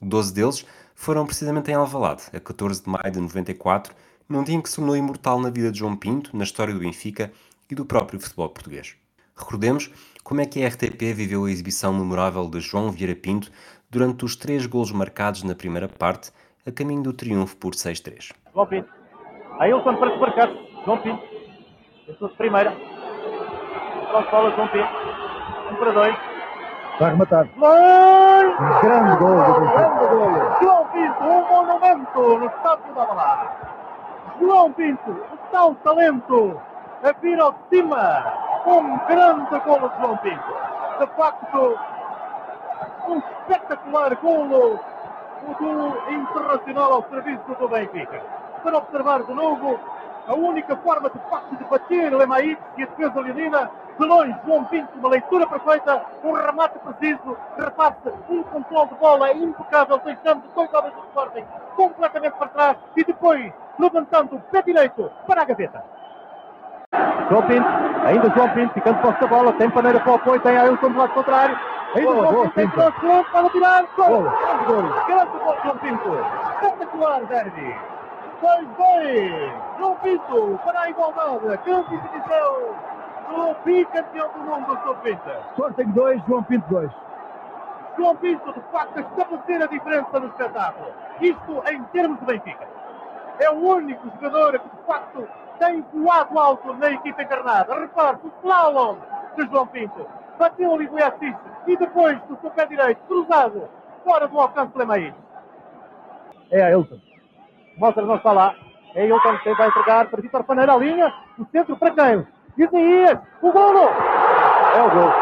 12 0.00 0.34
deles 0.34 0.66
foram 0.94 1.26
precisamente 1.26 1.70
em 1.70 1.74
Alvalade, 1.74 2.22
a 2.32 2.40
14 2.40 2.82
de 2.82 2.88
maio 2.88 3.10
de 3.10 3.20
94, 3.20 3.94
num 4.28 4.42
dia 4.42 4.54
em 4.54 4.62
que 4.62 4.68
se 4.68 4.76
tornou 4.76 4.96
imortal 4.96 5.40
na 5.40 5.50
vida 5.50 5.70
de 5.70 5.78
João 5.78 5.96
Pinto, 5.96 6.36
na 6.36 6.44
história 6.44 6.72
do 6.72 6.80
Benfica 6.80 7.32
e 7.70 7.74
do 7.74 7.84
próprio 7.84 8.20
futebol 8.20 8.48
português. 8.48 8.96
Recordemos 9.36 9.90
como 10.22 10.40
é 10.40 10.46
que 10.46 10.64
a 10.64 10.68
RTP 10.68 11.12
viveu 11.14 11.44
a 11.44 11.50
exibição 11.50 11.92
memorável 11.92 12.48
de 12.48 12.60
João 12.60 12.90
Vieira 12.90 13.14
Pinto 13.14 13.50
durante 13.90 14.24
os 14.24 14.36
três 14.36 14.64
golos 14.66 14.92
marcados 14.92 15.42
na 15.42 15.54
primeira 15.54 15.88
parte, 15.88 16.30
a 16.66 16.70
caminho 16.70 17.02
do 17.02 17.12
triunfo 17.12 17.56
por 17.56 17.74
6-3. 17.74 18.32
João 18.52 18.66
Pinto. 18.66 18.88
Ailton 19.58 19.96
para 19.96 20.10
desmarcar. 20.10 20.50
João 20.84 20.98
Pinto. 21.02 21.22
Pensou 22.06 22.28
de 22.28 22.36
primeira. 22.36 22.70
Para 22.70 24.30
bola, 24.30 24.50
João 24.54 24.68
Pinto. 24.68 24.88
1 25.72 25.76
para 25.76 25.92
2. 25.92 26.33
Vai 26.98 27.10
rematar. 27.10 27.46
Gol! 27.56 28.80
Grande 28.80 29.16
gol 29.16 29.36
do 29.36 29.60
Grande 29.60 30.06
gol. 30.06 30.30
João 30.62 30.86
Pinto, 30.88 31.24
um 31.24 31.48
monumento 31.48 32.38
no 32.38 32.46
estádio 32.46 32.94
da 32.94 33.04
Balada. 33.04 33.50
João 34.40 34.72
Pinto, 34.72 35.10
o 35.10 35.36
tal 35.50 35.74
talento 35.76 36.60
a 37.02 37.12
vir 37.20 37.40
ao 37.40 37.52
de 37.52 37.58
cima. 37.70 38.32
Um 38.66 38.98
grande 39.06 39.58
gol 39.60 39.88
de 39.88 40.00
João 40.00 40.16
Pinto. 40.18 40.54
De 41.00 41.06
facto, 41.16 41.78
um 43.08 43.18
espetacular 43.18 44.14
golo 44.16 44.78
do 45.58 46.12
Internacional 46.12 46.92
ao 46.92 47.08
serviço 47.10 47.54
do 47.58 47.68
Benfica. 47.68 48.22
Para 48.62 48.78
observar 48.78 49.22
de 49.24 49.34
novo 49.34 49.80
a 50.26 50.34
única 50.34 50.76
forma 50.76 51.10
de 51.10 51.18
facto 51.30 51.56
de 51.56 51.64
bater 51.64 52.12
Lemaí 52.14 52.56
e 52.76 52.82
a 52.82 52.86
defesa 52.86 53.20
leonina 53.20 53.70
de 53.98 54.04
longe, 54.06 54.34
João 54.44 54.64
Pinto, 54.64 54.88
uma 54.98 55.08
leitura 55.08 55.46
perfeita, 55.46 56.02
um 56.24 56.32
remate 56.32 56.78
preciso, 56.80 57.36
repasse, 57.56 57.96
um 58.28 58.42
controle 58.42 58.88
de 58.88 58.94
bola 58.96 59.32
impecável, 59.32 60.00
deixando 60.04 60.42
dois 60.54 60.72
homens 60.74 60.94
do 60.94 61.00
Sporting 61.00 61.44
completamente 61.76 62.32
para 62.34 62.48
trás 62.48 62.76
e 62.96 63.04
depois 63.04 63.52
levantando 63.78 64.36
o 64.36 64.40
pé 64.40 64.62
direito 64.62 65.10
para 65.26 65.42
a 65.42 65.44
gaveta. 65.44 65.84
João 67.28 67.42
Pinto, 67.42 67.68
ainda 68.04 68.30
João 68.30 68.48
Pinto, 68.50 68.74
ficando 68.74 69.00
posse 69.00 69.20
da 69.20 69.26
bola, 69.26 69.52
tem 69.54 69.70
paneira 69.70 70.00
para 70.00 70.12
o 70.12 70.14
apoio, 70.16 70.40
tem 70.40 70.56
Ailton 70.56 70.90
do 70.90 70.98
lado 70.98 71.14
contrário. 71.14 71.58
Ainda 71.94 72.12
boa, 72.12 72.26
João 72.26 72.50
Pinto, 72.50 72.74
tem 72.74 72.90
cross, 72.92 73.26
pode 73.30 73.50
tirar, 73.50 73.84
gol! 73.96 74.06
Gol, 74.06 74.22
grande 75.06 75.38
gol, 75.38 75.56
João 75.62 75.78
Pinto. 75.78 76.18
Espetacular, 76.54 77.24
Derby. 77.26 77.76
2-2. 78.40 79.78
João 79.78 79.96
Pinto 79.96 80.60
para 80.64 80.80
a 80.80 80.90
igualdade. 80.90 81.58
Grande 81.64 81.94
exibição 81.94 82.74
do 83.28 83.54
bicampeão 83.64 84.32
do 84.32 84.38
mundo, 84.40 84.78
João 84.82 84.96
Pinto. 84.96 85.30
Sporting 85.52 85.90
2, 85.90 86.22
João 86.26 86.42
Pinto 86.42 86.68
2. 86.68 86.90
João 87.96 88.16
Pinto, 88.16 88.52
de 88.52 88.60
facto, 88.72 88.98
a 88.98 89.00
estabelecer 89.00 89.62
a 89.62 89.66
diferença 89.66 90.20
no 90.20 90.26
espetáculo. 90.26 90.92
Isto 91.20 91.62
em 91.70 91.82
termos 91.84 92.18
de 92.20 92.26
Benfica. 92.26 92.68
É 93.38 93.50
o 93.50 93.54
único 93.54 94.08
jogador 94.10 94.58
que, 94.58 94.68
de 94.68 94.82
facto, 94.86 95.28
tem 95.58 95.84
voado 95.92 96.38
alto 96.38 96.74
na 96.74 96.90
equipa 96.90 97.22
encarnada. 97.22 97.74
Repare, 97.74 98.18
o 98.24 98.32
slalom 98.40 98.96
de 99.36 99.46
João 99.46 99.66
Pinto. 99.66 100.06
Bateu 100.38 100.74
ali 100.74 100.88
o 100.88 100.96
Assis 100.96 101.36
e 101.66 101.76
depois 101.76 102.20
do 102.22 102.36
seu 102.40 102.50
pé 102.50 102.66
direito, 102.66 103.00
cruzado, 103.06 103.68
fora 104.04 104.26
do 104.26 104.40
alcance 104.40 104.72
de 104.72 104.78
Lemaís. 104.78 105.14
É 106.50 106.62
a 106.62 106.70
Elton. 106.70 107.13
Mostra 107.76 108.04
não 108.04 108.16
está 108.16 108.32
lá. 108.32 108.54
É 108.94 109.06
Hilton 109.06 109.38
que 109.38 109.54
vai 109.54 109.68
entregar 109.68 110.06
para 110.06 110.22
Vitor 110.22 110.44
Paneira 110.44 110.72
a 110.72 110.76
linha. 110.76 111.12
O 111.38 111.44
centro 111.50 111.76
para 111.76 111.90
quem? 111.90 112.26
Isaías. 112.56 113.18
O 113.42 113.50
golo. 113.50 113.88
É 113.88 114.82
o 114.82 114.90
gol. 114.90 115.12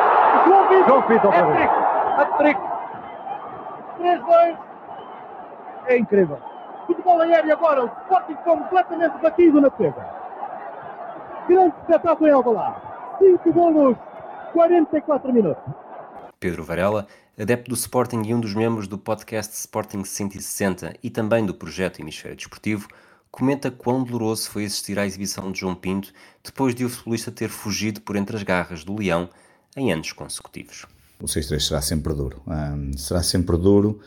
João 0.46 0.68
Pinto. 0.68 0.88
João 0.88 0.96
outra 0.96 1.36
É 1.36 1.54
trick. 1.54 1.72
A 2.18 2.24
trick. 2.36 2.60
3-2. 3.98 4.56
É 5.86 5.96
incrível. 5.96 6.38
Futebol 6.86 7.20
aéreo 7.22 7.52
agora. 7.52 7.84
O 7.84 7.86
Sporting 7.86 8.34
completamente 8.44 9.18
batido 9.18 9.60
na 9.60 9.68
defesa. 9.68 10.06
Grande 11.48 11.74
espetáculo 11.80 12.28
em 12.28 12.32
Alvalade. 12.32 12.76
5 13.18 13.52
golos. 13.52 13.96
44 14.52 15.32
minutos. 15.32 15.62
Pedro 16.38 16.64
Varela, 16.64 17.06
adepto 17.38 17.70
do 17.70 17.74
Sporting 17.74 18.22
e 18.26 18.34
um 18.34 18.40
dos 18.40 18.54
membros 18.54 18.86
do 18.86 18.98
podcast 18.98 19.54
Sporting 19.54 20.04
160 20.04 20.94
e 21.02 21.10
também 21.10 21.44
do 21.44 21.54
projeto 21.54 22.00
Hemisfério 22.00 22.36
Desportivo, 22.36 22.88
comenta 23.30 23.70
quão 23.70 24.04
doloroso 24.04 24.50
foi 24.50 24.64
assistir 24.64 24.98
à 24.98 25.06
exibição 25.06 25.50
de 25.50 25.60
João 25.60 25.74
Pinto 25.74 26.12
depois 26.44 26.74
de 26.74 26.84
o 26.84 26.90
futebolista 26.90 27.32
ter 27.32 27.48
fugido 27.48 28.00
por 28.02 28.16
entre 28.16 28.36
as 28.36 28.42
garras 28.42 28.84
do 28.84 28.94
Leão 28.94 29.30
em 29.76 29.90
anos 29.92 30.12
consecutivos. 30.12 30.84
O 31.18 31.24
6-3 31.24 31.60
será 31.60 31.80
sempre 31.80 32.12
duro. 32.12 32.42
Hum, 32.46 32.92
será 32.96 33.22
sempre 33.22 33.56
duro 33.56 34.00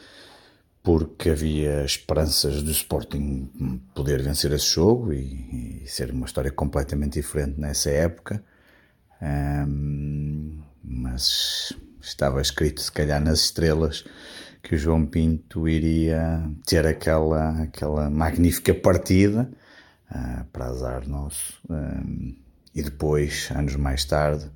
porque 0.83 1.31
havia 1.31 1.83
esperanças 1.83 2.61
do 2.61 2.69
Sporting 2.69 3.49
poder 3.95 4.21
vencer 4.21 4.51
esse 4.51 4.67
jogo 4.67 5.11
e, 5.11 5.81
e 5.83 5.87
ser 5.87 6.11
uma 6.11 6.27
história 6.27 6.51
completamente 6.51 7.13
diferente 7.13 7.59
nessa 7.59 7.89
época. 7.89 8.43
Hum, 9.19 10.61
mas 10.83 11.73
estava 12.07 12.41
escrito, 12.41 12.81
se 12.81 12.91
calhar, 12.91 13.21
nas 13.21 13.41
estrelas 13.41 14.05
que 14.61 14.75
o 14.75 14.77
João 14.77 15.05
Pinto 15.05 15.67
iria 15.67 16.43
ter 16.65 16.85
aquela, 16.87 17.61
aquela 17.61 18.09
magnífica 18.09 18.73
partida 18.73 19.49
ah, 20.09 20.45
para 20.51 20.65
azar 20.65 21.07
nosso. 21.07 21.61
Hum, 21.69 22.35
e 22.73 22.81
depois, 22.81 23.49
anos 23.55 23.75
mais 23.75 24.03
tarde, 24.05 24.49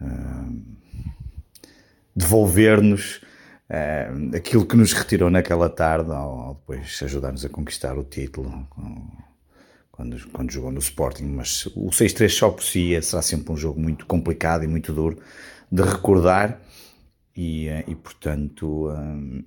hum, 0.00 0.62
devolver-nos 2.14 3.20
aquilo 4.34 4.66
que 4.66 4.76
nos 4.76 4.92
retirou 4.92 5.30
naquela 5.30 5.68
tarde, 5.68 6.10
ao 6.10 6.54
depois 6.54 7.00
ajudar-nos 7.04 7.44
a 7.44 7.48
conquistar 7.48 7.96
o 7.96 8.02
título 8.02 8.66
quando, 9.92 10.28
quando 10.30 10.50
jogou 10.50 10.72
no 10.72 10.80
Sporting. 10.80 11.24
Mas 11.24 11.66
o 11.66 11.90
6-3 11.90 12.28
só 12.30 12.50
por 12.50 12.64
si 12.64 13.00
será 13.00 13.22
sempre 13.22 13.52
um 13.52 13.56
jogo 13.56 13.80
muito 13.80 14.06
complicado 14.06 14.64
e 14.64 14.66
muito 14.66 14.92
duro 14.92 15.18
de 15.70 15.82
recordar, 15.82 16.60
e, 17.36 17.68
eh, 17.68 17.84
e 17.88 17.94
portanto. 17.94 18.88
hum, 18.90 19.44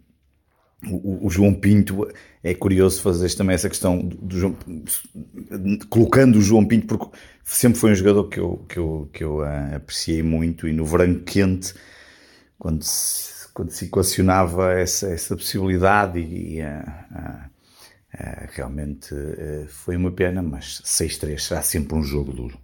o, 0.89 1.27
o 1.27 1.29
João 1.29 1.53
Pinto 1.53 2.07
é 2.43 2.53
curioso 2.53 3.01
fazer 3.01 3.33
também 3.35 3.53
essa 3.55 3.69
questão 3.69 3.99
do, 3.99 4.17
do 4.17 4.37
João, 4.37 4.57
colocando 5.89 6.37
o 6.37 6.41
João 6.41 6.65
Pinto 6.65 6.87
porque 6.87 7.17
sempre 7.43 7.79
foi 7.79 7.91
um 7.91 7.95
jogador 7.95 8.25
que 8.25 8.39
eu, 8.39 8.65
que 8.67 8.77
eu, 8.77 9.09
que 9.13 9.23
eu 9.23 9.41
ah, 9.41 9.75
apreciei 9.75 10.21
muito 10.21 10.67
e 10.67 10.73
no 10.73 10.85
verão 10.85 11.15
quente 11.19 11.73
quando 12.57 12.83
se, 12.83 13.47
quando 13.53 13.71
se 13.71 13.85
equacionava 13.85 14.73
essa, 14.73 15.07
essa 15.07 15.35
possibilidade 15.35 16.19
e, 16.19 16.61
ah, 16.61 17.05
ah, 17.11 17.49
ah, 18.17 18.47
realmente 18.51 19.15
foi 19.67 19.95
uma 19.95 20.11
pena, 20.11 20.41
mas 20.41 20.81
6-3 20.85 21.39
será 21.39 21.61
sempre 21.61 21.95
um 21.95 22.03
jogo 22.03 22.31
duro. 22.31 22.57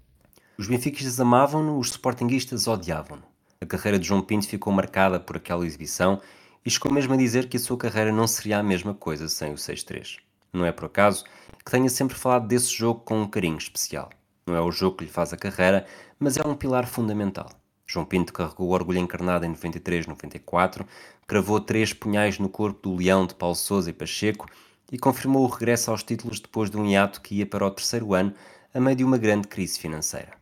Os 0.57 0.67
benfiquistas 0.67 1.19
amavam-no, 1.19 1.77
os 1.77 1.89
sportinguistas 1.89 2.67
odiavam-no. 2.67 3.28
A 3.61 3.65
carreira 3.65 3.99
de 3.99 4.07
João 4.07 4.21
Pinto 4.21 4.47
ficou 4.47 4.71
marcada 4.71 5.19
por 5.19 5.35
aquela 5.35 5.65
exibição 5.65 6.21
e 6.65 6.71
chegou 6.71 6.93
mesmo 6.93 7.13
a 7.13 7.17
dizer 7.17 7.49
que 7.49 7.57
a 7.57 7.59
sua 7.59 7.77
carreira 7.77 8.09
não 8.09 8.25
seria 8.25 8.57
a 8.57 8.63
mesma 8.63 8.93
coisa 8.93 9.27
sem 9.27 9.51
o 9.51 9.55
6-3. 9.55 10.19
Não 10.53 10.65
é 10.65 10.71
por 10.71 10.85
acaso 10.85 11.25
que 11.65 11.69
tenha 11.69 11.89
sempre 11.89 12.15
falado 12.15 12.47
desse 12.47 12.71
jogo 12.71 13.01
com 13.01 13.21
um 13.21 13.27
carinho 13.27 13.57
especial. 13.57 14.11
Não 14.47 14.55
é 14.55 14.61
o 14.61 14.71
jogo 14.71 14.95
que 14.95 15.03
lhe 15.03 15.11
faz 15.11 15.33
a 15.33 15.37
carreira, 15.37 15.85
mas 16.17 16.37
é 16.37 16.47
um 16.47 16.55
pilar 16.55 16.87
fundamental. 16.87 17.49
João 17.85 18.05
Pinto 18.05 18.31
carregou 18.31 18.69
o 18.69 18.71
orgulho 18.71 18.99
encarnado 18.99 19.45
em 19.45 19.53
93-94, 19.53 20.85
cravou 21.27 21.59
três 21.59 21.91
punhais 21.91 22.39
no 22.39 22.47
corpo 22.47 22.89
do 22.89 22.95
leão 22.95 23.27
de 23.27 23.35
Paulo 23.35 23.55
Sousa 23.55 23.89
e 23.89 23.93
Pacheco 23.93 24.47
e 24.89 24.97
confirmou 24.97 25.43
o 25.43 25.49
regresso 25.49 25.91
aos 25.91 26.01
títulos 26.01 26.39
depois 26.39 26.71
de 26.71 26.77
um 26.77 26.85
hiato 26.85 27.19
que 27.19 27.35
ia 27.35 27.45
para 27.45 27.67
o 27.67 27.71
terceiro 27.71 28.13
ano, 28.13 28.33
a 28.73 28.79
meio 28.79 28.95
de 28.95 29.03
uma 29.03 29.17
grande 29.17 29.49
crise 29.49 29.77
financeira. 29.77 30.38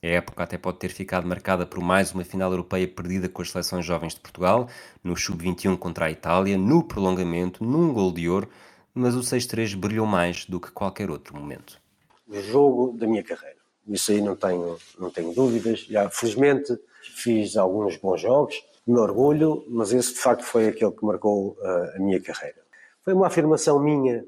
A 0.00 0.06
época 0.06 0.44
até 0.44 0.56
pode 0.56 0.78
ter 0.78 0.90
ficado 0.90 1.26
marcada 1.26 1.66
por 1.66 1.80
mais 1.80 2.12
uma 2.12 2.22
final 2.22 2.52
europeia 2.52 2.86
perdida 2.86 3.28
com 3.28 3.42
as 3.42 3.50
seleções 3.50 3.84
jovens 3.84 4.14
de 4.14 4.20
Portugal, 4.20 4.68
no 5.02 5.16
Sub-21 5.16 5.76
contra 5.76 6.06
a 6.06 6.10
Itália, 6.10 6.56
no 6.56 6.84
prolongamento, 6.84 7.64
num 7.64 7.92
gol 7.92 8.12
de 8.12 8.28
ouro, 8.28 8.48
mas 8.94 9.16
o 9.16 9.20
6-3 9.20 9.74
brilhou 9.74 10.06
mais 10.06 10.44
do 10.44 10.60
que 10.60 10.70
qualquer 10.70 11.10
outro 11.10 11.36
momento. 11.36 11.80
o 12.28 12.40
jogo 12.40 12.96
da 12.96 13.08
minha 13.08 13.24
carreira. 13.24 13.58
Isso 13.88 14.12
aí 14.12 14.20
não 14.20 14.36
tenho, 14.36 14.78
não 15.00 15.10
tenho 15.10 15.34
dúvidas. 15.34 15.80
Já, 15.80 16.08
felizmente, 16.08 16.78
fiz 17.02 17.56
alguns 17.56 17.96
bons 17.96 18.20
jogos, 18.20 18.62
me 18.86 18.98
orgulho, 18.98 19.64
mas 19.68 19.92
esse 19.92 20.14
de 20.14 20.20
facto 20.20 20.44
foi 20.44 20.68
aquele 20.68 20.92
que 20.92 21.04
marcou 21.04 21.56
uh, 21.60 21.96
a 21.96 21.98
minha 21.98 22.20
carreira. 22.20 22.58
Foi 23.04 23.14
uma 23.14 23.26
afirmação 23.26 23.80
minha 23.80 24.24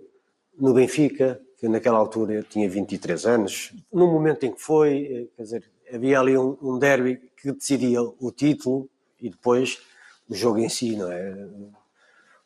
no 0.58 0.74
Benfica, 0.74 1.40
que 1.60 1.68
naquela 1.68 1.98
altura 1.98 2.32
eu 2.32 2.42
tinha 2.42 2.68
23 2.68 3.26
anos. 3.26 3.72
No 3.92 4.06
momento 4.06 4.44
em 4.44 4.52
que 4.52 4.60
foi, 4.60 5.04
eh, 5.04 5.26
quer 5.36 5.42
dizer, 5.42 5.70
havia 5.92 6.18
ali 6.18 6.36
um, 6.36 6.56
um 6.62 6.78
derby 6.78 7.20
que 7.36 7.52
decidia 7.52 8.00
o 8.02 8.32
título 8.32 8.88
e 9.20 9.28
depois 9.28 9.78
o 10.26 10.34
jogo 10.34 10.58
em 10.58 10.70
si, 10.70 10.96
não 10.96 11.12
é? 11.12 11.48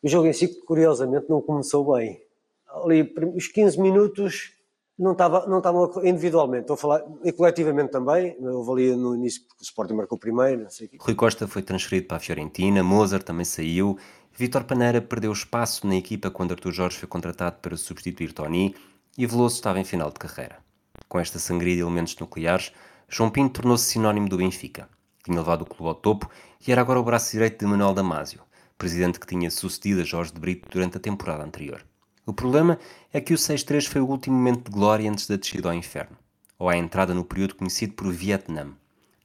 O 0.02 0.08
jogo 0.08 0.26
em 0.26 0.32
si, 0.32 0.48
curiosamente, 0.62 1.26
não 1.28 1.40
começou 1.40 1.94
bem. 1.94 2.20
Ali, 2.68 3.14
os 3.36 3.46
15 3.46 3.80
minutos 3.80 4.52
não 4.98 5.12
estava 5.12 5.46
não 5.46 5.58
estava 5.58 6.08
individualmente, 6.08 6.62
estou 6.62 6.74
a 6.74 6.76
falar 6.76 7.04
e 7.22 7.30
coletivamente 7.30 7.92
também. 7.92 8.36
Houve 8.40 8.72
ali 8.72 8.96
no 8.96 9.14
início, 9.14 9.42
porque 9.42 9.62
o 9.62 9.64
Sporting 9.64 9.94
marcou 9.94 10.18
primeiro, 10.18 10.64
não 10.64 10.70
sei 10.70 10.88
o. 10.88 11.02
Rui 11.02 11.14
Costa 11.14 11.46
foi 11.46 11.62
transferido 11.62 12.08
para 12.08 12.16
a 12.16 12.20
Fiorentina, 12.20 12.82
Mozart 12.82 13.24
também 13.24 13.44
saiu, 13.44 13.96
Vítor 14.32 14.64
Paneira 14.64 15.00
perdeu 15.00 15.30
espaço 15.30 15.86
na 15.86 15.94
equipa 15.94 16.30
quando 16.30 16.50
Arthur 16.50 16.72
Jorge 16.72 16.98
foi 16.98 17.08
contratado 17.08 17.56
para 17.62 17.76
substituir 17.76 18.32
Tony 18.32 18.74
e 19.16 19.26
Veloso 19.26 19.56
estava 19.56 19.80
em 19.80 19.84
final 19.84 20.10
de 20.10 20.18
carreira. 20.18 20.58
Com 21.08 21.18
esta 21.18 21.38
sangria 21.38 21.74
de 21.74 21.80
elementos 21.80 22.16
nucleares, 22.16 22.72
João 23.08 23.30
Pinto 23.30 23.60
tornou-se 23.60 23.84
sinónimo 23.84 24.28
do 24.28 24.36
Benfica. 24.36 24.88
Tinha 25.24 25.38
levado 25.38 25.62
o 25.62 25.66
clube 25.66 25.88
ao 25.88 25.94
topo 25.94 26.28
e 26.66 26.72
era 26.72 26.80
agora 26.80 27.00
o 27.00 27.04
braço 27.04 27.32
direito 27.32 27.60
de 27.60 27.66
Manuel 27.66 27.94
Damasio, 27.94 28.40
presidente 28.76 29.20
que 29.20 29.26
tinha 29.26 29.50
sucedido 29.50 30.00
a 30.00 30.04
Jorge 30.04 30.32
de 30.32 30.40
Brito 30.40 30.68
durante 30.70 30.96
a 30.96 31.00
temporada 31.00 31.44
anterior. 31.44 31.84
O 32.26 32.32
problema 32.32 32.78
é 33.12 33.20
que 33.20 33.34
o 33.34 33.36
6-3 33.36 33.86
foi 33.86 34.00
o 34.00 34.06
último 34.08 34.36
momento 34.36 34.64
de 34.64 34.70
glória 34.70 35.10
antes 35.10 35.26
da 35.26 35.36
descida 35.36 35.68
ao 35.68 35.74
inferno, 35.74 36.16
ou 36.58 36.68
à 36.68 36.76
entrada 36.76 37.14
no 37.14 37.24
período 37.24 37.54
conhecido 37.54 37.92
por 37.92 38.10
Vietnã. 38.10 38.72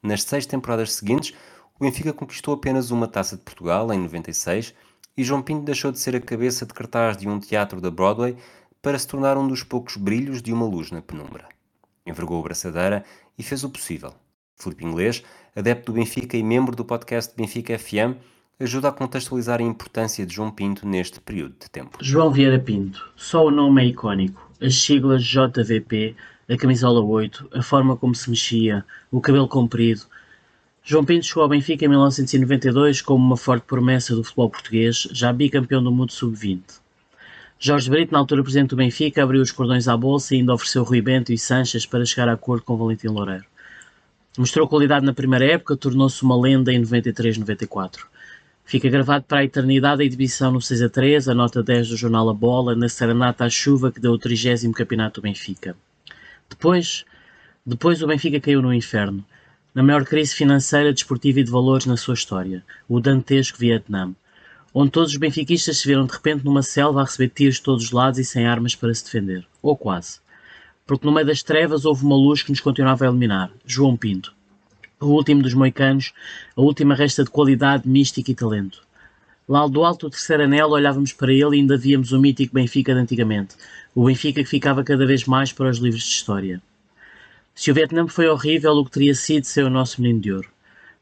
Nas 0.04 0.24
seis 0.24 0.46
temporadas 0.46 0.94
seguintes, 0.94 1.34
o 1.80 1.84
Benfica 1.84 2.14
conquistou 2.14 2.54
apenas 2.54 2.92
uma 2.92 3.08
taça 3.08 3.38
de 3.38 3.44
Portugal, 3.44 3.92
em 3.94 4.00
96, 4.00 4.74
e 5.16 5.24
João 5.24 5.42
Pinto 5.42 5.64
deixou 5.64 5.92
de 5.92 6.00
ser 6.00 6.16
a 6.16 6.22
cabeça 6.22 6.66
de 6.66 6.74
cartaz 6.74 7.18
de 7.18 7.28
um 7.28 7.40
teatro 7.40 7.82
da 7.82 7.90
Broadway 7.90 8.38
para 8.82 8.98
se 8.98 9.08
tornar 9.08 9.38
um 9.38 9.48
dos 9.48 9.64
poucos 9.64 9.98
brilhos 9.98 10.42
de 10.42 10.54
uma 10.54 10.66
luz 10.66 10.92
na 10.92 11.02
penumbra. 11.02 11.48
Envergou 12.06 12.40
a 12.40 12.44
braçadeira 12.44 13.04
e 13.38 13.44
fez 13.44 13.64
o 13.64 13.70
possível. 13.70 14.14
Filipe 14.56 14.86
Inglês, 14.86 15.24
adepto 15.56 15.92
do 15.92 15.96
Benfica 15.96 16.38
e 16.38 16.44
membro 16.44 16.76
do 16.76 16.86
podcast 16.86 17.34
Benfica 17.36 17.78
FM, 17.78 18.16
ajuda 18.60 18.90
a 18.90 18.92
contextualizar 18.92 19.60
a 19.60 19.64
importância 19.64 20.26
de 20.26 20.36
João 20.36 20.52
Pinto 20.52 20.88
neste 20.88 21.20
período 21.22 21.56
de 21.60 21.70
tempo. 21.70 21.98
João 22.02 22.32
Vieira 22.32 22.60
Pinto. 22.60 23.10
Só 23.16 23.46
o 23.46 23.52
nome 23.52 23.82
é 23.82 23.86
icónico. 23.86 24.50
As 24.62 24.76
siglas 24.76 25.24
JVP, 25.24 26.16
a 26.50 26.58
camisola 26.58 27.00
8, 27.00 27.50
a 27.54 27.62
forma 27.62 27.96
como 27.96 28.14
se 28.14 28.30
mexia, 28.30 28.86
o 29.10 29.22
cabelo 29.22 29.48
comprido. 29.48 30.02
João 30.84 31.06
Pinto 31.06 31.26
chegou 31.26 31.44
ao 31.44 31.50
Benfica 31.50 31.86
em 31.86 31.88
1992 31.88 33.02
como 33.02 33.26
uma 33.26 33.38
forte 33.38 33.64
promessa 33.64 34.16
do 34.16 34.24
futebol 34.24 34.50
português, 34.50 35.08
já 35.12 35.32
bicampeão 35.32 35.82
do 35.82 35.92
mundo 35.92 36.12
sub-20. 36.12 36.62
Jorge 37.62 37.90
Brito, 37.90 38.14
na 38.14 38.20
altura 38.20 38.42
presidente 38.42 38.70
do 38.70 38.78
Benfica, 38.78 39.22
abriu 39.22 39.42
os 39.42 39.52
cordões 39.52 39.90
à 39.90 39.98
bolsa 39.98 40.34
e 40.34 40.38
ainda 40.38 40.54
ofereceu 40.54 40.82
Rui 40.82 41.02
Bento 41.02 41.34
e 41.34 41.38
Sanches 41.38 41.86
para 41.86 42.06
chegar 42.06 42.30
a 42.30 42.34
acordo 42.34 42.64
com 42.64 42.78
Valentim 42.78 43.08
Loureiro. 43.08 43.44
Mostrou 44.38 44.66
qualidade 44.66 45.06
na 45.06 45.14
primeira 45.14 45.44
época, 45.44 45.76
tornou-se 45.76 46.24
uma 46.24 46.40
lenda 46.40 46.72
em 46.72 46.82
93-94. 46.82 48.06
Fica 48.64 48.88
gravado 48.88 49.26
para 49.26 49.40
a 49.40 49.44
eternidade 49.44 50.02
a 50.02 50.06
exibição 50.06 50.54
no 50.54 50.62
6 50.62 50.84
a 50.84 50.90
3, 50.90 51.28
a 51.28 51.36
nota 51.36 51.62
10 51.62 51.90
do 51.90 51.98
jornal 51.98 52.30
A 52.30 52.34
Bola, 52.34 52.76
na 52.76 52.88
serenata 52.88 53.44
à 53.44 53.50
chuva 53.50 53.92
que 53.92 54.00
deu 54.00 54.14
o 54.14 54.18
30 54.18 54.72
campeonato 54.74 55.20
do 55.20 55.24
Benfica. 55.26 55.76
Depois, 56.50 57.04
depois 57.66 58.02
o 58.02 58.08
Benfica 58.08 58.40
caiu 58.40 58.62
no 58.62 58.74
inferno, 58.74 59.22
na 59.76 59.84
maior 59.84 60.06
crise 60.06 60.34
financeira, 60.34 60.94
desportiva 60.94 61.42
e 61.42 61.44
de 61.44 61.52
valores 61.52 61.86
na 61.86 61.98
sua 61.98 62.14
história, 62.14 62.64
o 62.88 63.02
dantesco 63.02 63.58
Vietnã, 63.58 64.16
onde 64.74 64.92
todos 64.92 65.12
os 65.12 65.18
benfiquistas 65.18 65.78
se 65.78 65.88
viram 65.88 66.06
de 66.06 66.14
repente 66.14 66.46
numa 66.46 66.64
selva 66.64 67.02
a 67.02 67.06
receber 67.06 67.30
tiros 67.30 67.56
de 67.56 67.64
todos 67.64 67.86
os 67.86 67.92
lados 67.92 68.20
e 68.20 68.26
sem 68.26 68.46
armas 68.46 68.76
para 68.76 68.94
se 68.94 69.04
defender, 69.04 69.46
ou 69.62 69.76
quase. 69.76 70.20
Porque 70.86 71.06
no 71.06 71.12
meio 71.12 71.28
das 71.28 71.44
trevas 71.44 71.86
houve 71.86 72.04
uma 72.04 72.16
luz 72.16 72.42
que 72.44 72.52
nos 72.52 72.60
continuava 72.60 73.06
a 73.06 73.08
eliminar, 73.08 73.52
João 73.66 73.96
Pinto 73.96 74.34
o 75.00 75.08
último 75.08 75.42
dos 75.42 75.54
moicanos, 75.54 76.14
a 76.56 76.62
última 76.62 76.94
resta 76.94 77.24
de 77.24 77.30
qualidade, 77.30 77.88
mística 77.88 78.32
e 78.32 78.36
talento. 78.36 78.82
Lá 79.48 79.66
do 79.66 79.84
alto 79.84 80.08
do 80.08 80.12
terceiro 80.12 80.44
anel 80.44 80.70
olhávamos 80.70 81.14
para 81.14 81.32
ele 81.32 81.56
e 81.56 81.60
ainda 81.60 81.78
víamos 81.78 82.12
o 82.12 82.20
mítico 82.20 82.54
Benfica 82.54 82.94
de 82.94 83.00
antigamente, 83.00 83.56
o 83.96 84.06
Benfica 84.06 84.44
que 84.44 84.50
ficava 84.50 84.84
cada 84.84 85.06
vez 85.06 85.26
mais 85.26 85.52
para 85.52 85.70
os 85.70 85.78
livros 85.78 86.04
de 86.04 86.10
história. 86.10 86.62
Se 87.56 87.72
o 87.72 87.74
Vietnã 87.74 88.08
foi 88.08 88.28
horrível, 88.28 88.74
o 88.74 88.86
que 88.86 88.92
teria 88.92 89.16
sido 89.16 89.46
ser 89.46 89.66
o 89.66 89.70
nosso 89.70 90.02
menino 90.02 90.20
de 90.20 90.34
ouro. 90.34 90.50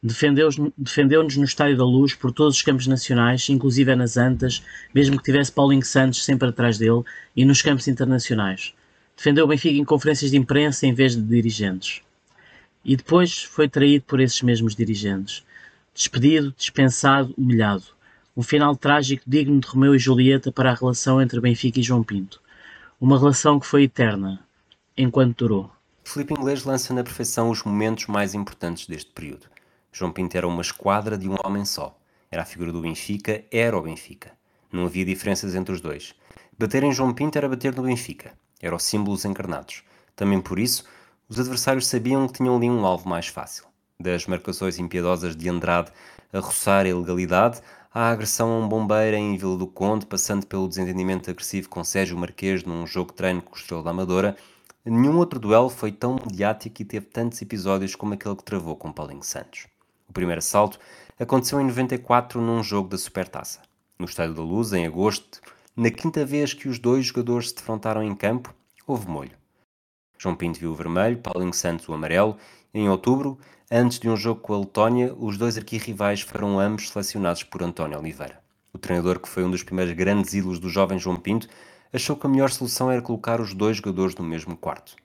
Defendeu-nos 0.01 0.71
defendeu 0.77 1.23
no 1.23 1.43
Estádio 1.43 1.77
da 1.77 1.83
Luz 1.83 2.13
por 2.13 2.31
todos 2.31 2.57
os 2.57 2.61
campos 2.61 2.87
nacionais, 2.87 3.49
inclusive 3.49 3.95
nas 3.95 4.15
Antas, 4.15 4.63
mesmo 4.93 5.17
que 5.17 5.23
tivesse 5.23 5.51
Paulinho 5.51 5.83
Santos 5.83 6.23
sempre 6.23 6.49
atrás 6.49 6.77
dele, 6.77 7.03
e 7.35 7.43
nos 7.43 7.61
campos 7.61 7.87
internacionais. 7.87 8.73
Defendeu 9.15 9.45
o 9.45 9.47
Benfica 9.47 9.75
em 9.75 9.83
conferências 9.83 10.31
de 10.31 10.37
imprensa 10.37 10.85
em 10.85 10.93
vez 10.93 11.15
de 11.15 11.21
dirigentes 11.21 12.01
e 12.87 12.95
depois 12.95 13.43
foi 13.43 13.67
traído 13.67 14.05
por 14.05 14.21
esses 14.21 14.41
mesmos 14.41 14.73
dirigentes. 14.73 15.43
Despedido, 15.93 16.55
dispensado, 16.57 17.33
humilhado. 17.37 17.83
Um 18.35 18.41
final 18.41 18.77
trágico 18.77 19.23
digno 19.27 19.59
de 19.59 19.67
Romeu 19.67 19.93
e 19.93 19.99
Julieta 19.99 20.53
para 20.53 20.71
a 20.71 20.73
relação 20.73 21.21
entre 21.21 21.41
Benfica 21.41 21.81
e 21.81 21.83
João 21.83 22.01
Pinto. 22.01 22.41
Uma 22.99 23.19
relação 23.19 23.59
que 23.59 23.65
foi 23.65 23.83
eterna, 23.83 24.39
enquanto 24.95 25.39
durou. 25.39 25.71
Filipe 26.05 26.33
Inglês 26.33 26.63
lança 26.63 26.93
na 26.93 27.03
perfeição 27.03 27.49
os 27.49 27.61
momentos 27.61 28.07
mais 28.07 28.33
importantes 28.33 28.87
deste 28.87 29.11
período. 29.11 29.47
João 29.97 30.11
Pinto 30.11 30.37
era 30.37 30.47
uma 30.47 30.61
esquadra 30.61 31.17
de 31.17 31.27
um 31.27 31.35
homem 31.43 31.65
só. 31.65 31.97
Era 32.29 32.43
a 32.43 32.45
figura 32.45 32.71
do 32.71 32.81
Benfica, 32.81 33.43
era 33.51 33.75
o 33.75 33.81
Benfica. 33.81 34.31
Não 34.71 34.85
havia 34.85 35.03
diferenças 35.03 35.55
entre 35.55 35.73
os 35.73 35.81
dois. 35.81 36.13
Bater 36.55 36.83
em 36.83 36.91
João 36.91 37.15
Pinto 37.15 37.35
era 37.35 37.49
bater 37.49 37.75
no 37.75 37.81
Benfica. 37.81 38.37
Era 38.61 38.75
o 38.75 38.79
símbolo 38.79 39.15
dos 39.15 39.25
encarnados. 39.25 39.83
Também 40.15 40.39
por 40.39 40.59
isso, 40.59 40.83
os 41.27 41.39
adversários 41.39 41.87
sabiam 41.87 42.27
que 42.27 42.33
tinham 42.33 42.55
ali 42.55 42.69
um 42.69 42.85
alvo 42.85 43.09
mais 43.09 43.25
fácil. 43.25 43.65
Das 43.99 44.27
marcações 44.27 44.77
impiedosas 44.77 45.35
de 45.35 45.49
Andrade 45.49 45.91
a 46.31 46.39
roçar 46.39 46.85
a 46.85 46.89
ilegalidade, 46.89 47.59
à 47.91 48.11
agressão 48.11 48.51
a 48.51 48.59
um 48.59 48.69
bombeiro 48.69 49.17
em 49.17 49.35
Vila 49.35 49.57
do 49.57 49.65
Conde, 49.65 50.05
passando 50.05 50.45
pelo 50.45 50.67
desentendimento 50.67 51.31
agressivo 51.31 51.69
com 51.69 51.83
Sérgio 51.83 52.15
Marquês 52.15 52.63
num 52.63 52.85
jogo 52.85 53.09
de 53.09 53.17
treino 53.17 53.41
com 53.41 53.55
o 53.55 53.57
Estrela 53.57 53.81
da 53.81 53.89
Amadora, 53.89 54.37
nenhum 54.85 55.17
outro 55.17 55.39
duelo 55.39 55.71
foi 55.71 55.91
tão 55.91 56.17
mediático 56.23 56.83
e 56.83 56.85
teve 56.85 57.07
tantos 57.07 57.41
episódios 57.41 57.95
como 57.95 58.13
aquele 58.13 58.35
que 58.35 58.43
travou 58.43 58.75
com 58.75 58.91
Paulinho 58.91 59.23
Santos. 59.23 59.65
Primeiro 60.17 60.39
assalto 60.39 60.79
aconteceu 61.19 61.61
em 61.61 61.65
94 61.65 62.41
num 62.41 62.63
jogo 62.63 62.89
da 62.89 62.97
Supertaça. 62.97 63.61
No 63.99 64.05
Estádio 64.05 64.33
da 64.33 64.41
Luz, 64.41 64.73
em 64.73 64.83
agosto, 64.83 65.39
na 65.75 65.91
quinta 65.91 66.25
vez 66.25 66.55
que 66.55 66.67
os 66.67 66.79
dois 66.79 67.05
jogadores 67.05 67.49
se 67.49 67.55
defrontaram 67.55 68.01
em 68.01 68.15
campo, 68.15 68.51
houve 68.87 69.07
molho. 69.07 69.37
João 70.17 70.33
Pinto 70.33 70.59
viu 70.59 70.71
o 70.71 70.75
vermelho, 70.75 71.19
Paulinho 71.19 71.53
Santos 71.53 71.87
o 71.87 71.93
amarelo. 71.93 72.35
Em 72.73 72.89
outubro, 72.89 73.37
antes 73.69 73.99
de 73.99 74.09
um 74.09 74.17
jogo 74.17 74.41
com 74.41 74.55
a 74.55 74.57
Letónia, 74.57 75.13
os 75.19 75.37
dois 75.37 75.55
arquirrivais 75.55 76.21
foram 76.21 76.59
ambos 76.59 76.89
selecionados 76.89 77.43
por 77.43 77.61
António 77.61 77.99
Oliveira. 77.99 78.41
O 78.73 78.79
treinador, 78.79 79.19
que 79.19 79.29
foi 79.29 79.43
um 79.43 79.51
dos 79.51 79.61
primeiros 79.61 79.93
grandes 79.93 80.33
ídolos 80.33 80.57
do 80.57 80.67
jovem 80.67 80.97
João 80.97 81.17
Pinto, 81.17 81.47
achou 81.93 82.15
que 82.15 82.25
a 82.25 82.29
melhor 82.29 82.49
solução 82.49 82.89
era 82.89 83.03
colocar 83.03 83.39
os 83.39 83.53
dois 83.53 83.77
jogadores 83.77 84.15
no 84.15 84.25
mesmo 84.25 84.57
quarto. 84.57 84.95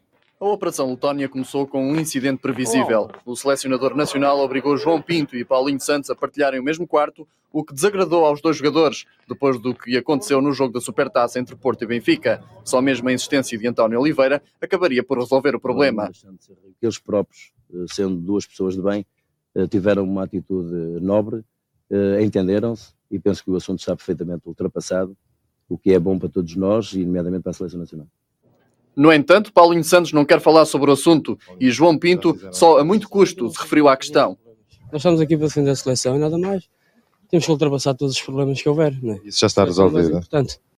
A 0.43 0.49
Operação 0.49 0.91
Letónia 0.91 1.29
começou 1.29 1.69
com 1.69 1.89
um 1.89 1.95
incidente 1.95 2.41
previsível. 2.41 3.09
O 3.25 3.37
selecionador 3.37 3.95
nacional 3.95 4.41
obrigou 4.41 4.77
João 4.77 5.01
Pinto 5.01 5.37
e 5.37 5.45
Paulinho 5.45 5.79
Santos 5.79 6.11
a 6.11 6.17
partilharem 6.17 6.59
o 6.59 6.65
mesmo 6.65 6.85
quarto, 6.85 7.29
o 7.53 7.63
que 7.63 7.73
desagradou 7.73 8.25
aos 8.25 8.43
dois 8.43 8.57
jogadores, 8.57 9.05
depois 9.29 9.61
do 9.61 9.73
que 9.73 9.97
aconteceu 9.97 10.43
no 10.43 10.53
jogo 10.53 10.73
da 10.73 10.81
Supertaça 10.81 11.39
entre 11.39 11.55
Porto 11.55 11.83
e 11.83 11.87
Benfica. 11.87 12.43
Só 12.65 12.83
mesmo 12.83 13.09
a 13.09 13.13
insistência 13.13 13.57
de 13.57 13.69
António 13.69 14.01
Oliveira 14.01 14.43
acabaria 14.61 15.05
por 15.05 15.17
resolver 15.17 15.55
o 15.55 15.61
problema. 15.61 16.11
Eles 16.83 16.99
próprios, 16.99 17.53
eh, 17.73 17.85
sendo 17.87 18.17
duas 18.17 18.45
pessoas 18.45 18.75
de 18.75 18.83
bem, 18.83 19.07
eh, 19.55 19.69
tiveram 19.69 20.03
uma 20.03 20.25
atitude 20.25 20.75
nobre, 21.01 21.45
eh, 21.89 22.21
entenderam-se 22.21 22.93
e 23.09 23.17
penso 23.17 23.45
que 23.45 23.51
o 23.53 23.55
assunto 23.55 23.79
está 23.79 23.95
perfeitamente 23.95 24.43
ultrapassado, 24.45 25.17
o 25.69 25.79
que 25.79 25.93
é 25.93 26.01
bom 26.01 26.19
para 26.19 26.29
todos 26.29 26.57
nós 26.57 26.95
e, 26.95 27.05
nomeadamente, 27.05 27.45
para 27.45 27.51
a 27.51 27.55
Seleção 27.55 27.79
Nacional. 27.79 28.09
No 28.95 29.13
entanto, 29.13 29.53
Paulinho 29.53 29.85
Santos 29.85 30.13
não 30.13 30.25
quer 30.25 30.41
falar 30.41 30.65
sobre 30.67 30.91
o 30.91 30.93
assunto 30.93 31.39
e 31.59 31.71
João 31.71 31.99
Pinto 31.99 32.39
só 32.53 32.79
a 32.79 32.85
muito 32.85 33.09
custo 33.09 33.51
se 33.51 33.61
referiu 33.61 33.89
à 33.89 33.97
questão. 33.97 34.37
Nós 34.93 35.01
estamos 35.01 35.21
aqui 35.21 35.37
para 35.37 35.47
defender 35.47 35.71
a 35.71 35.77
seleção 35.77 36.17
e 36.17 36.19
nada 36.19 36.37
mais. 36.37 36.69
Temos 37.31 37.47
que 37.47 37.51
ultrapassar 37.51 37.95
todos 37.95 38.15
os 38.15 38.21
problemas 38.21 38.61
que 38.61 38.69
houver. 38.69 38.99
Não 39.03 39.15
é? 39.15 39.21
Isso 39.25 39.41
já 39.41 39.47
está 39.47 39.65
resolvido. 39.65 40.21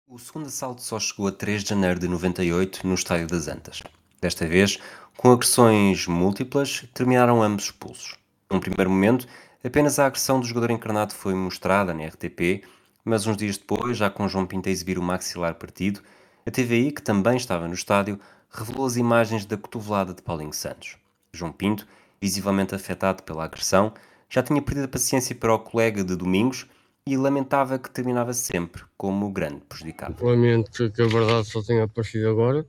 O 0.07 0.19
segundo 0.19 0.45
assalto 0.45 0.83
só 0.83 0.99
chegou 0.99 1.27
a 1.27 1.31
3 1.31 1.63
de 1.63 1.69
janeiro 1.69 1.99
de 1.99 2.07
98 2.07 2.85
no 2.85 2.93
Estádio 2.93 3.25
das 3.25 3.47
Antas. 3.47 3.81
Desta 4.21 4.45
vez, 4.45 4.77
com 5.17 5.31
agressões 5.31 6.05
múltiplas, 6.05 6.85
terminaram 6.93 7.41
ambos 7.41 7.65
expulsos. 7.65 8.15
Num 8.51 8.59
primeiro 8.59 8.91
momento, 8.91 9.27
apenas 9.63 9.97
a 9.97 10.05
agressão 10.05 10.39
do 10.39 10.45
jogador 10.45 10.69
encarnado 10.69 11.15
foi 11.15 11.33
mostrada 11.33 11.95
na 11.95 12.05
RTP, 12.05 12.63
mas 13.03 13.25
uns 13.25 13.35
dias 13.35 13.57
depois, 13.57 13.97
já 13.97 14.11
com 14.11 14.27
João 14.27 14.45
Pinto 14.45 14.69
a 14.69 14.71
exibir 14.71 14.99
o 14.99 15.01
maxilar 15.01 15.55
partido, 15.55 16.01
a 16.45 16.51
TVI, 16.51 16.91
que 16.91 17.01
também 17.01 17.37
estava 17.37 17.67
no 17.67 17.73
estádio, 17.73 18.19
revelou 18.49 18.85
as 18.85 18.97
imagens 18.97 19.45
da 19.45 19.57
cotovelada 19.57 20.13
de 20.13 20.21
Paulinho 20.21 20.53
Santos. 20.53 20.97
João 21.33 21.51
Pinto, 21.51 21.87
visivelmente 22.21 22.75
afetado 22.75 23.23
pela 23.23 23.43
agressão, 23.43 23.93
já 24.29 24.41
tinha 24.43 24.61
perdido 24.61 24.85
a 24.85 24.87
paciência 24.87 25.35
para 25.35 25.53
o 25.53 25.59
colega 25.59 26.03
de 26.03 26.15
Domingos 26.15 26.67
e 27.05 27.17
lamentava 27.17 27.77
que 27.77 27.89
terminava 27.89 28.33
sempre 28.33 28.83
como 28.97 29.27
o 29.27 29.31
grande 29.31 29.61
prejudicado. 29.67 30.25
Lamento 30.25 30.89
que 30.91 31.01
a 31.01 31.07
verdade 31.07 31.47
só 31.47 31.61
tenha 31.61 31.83
aparecido 31.83 32.29
agora. 32.29 32.65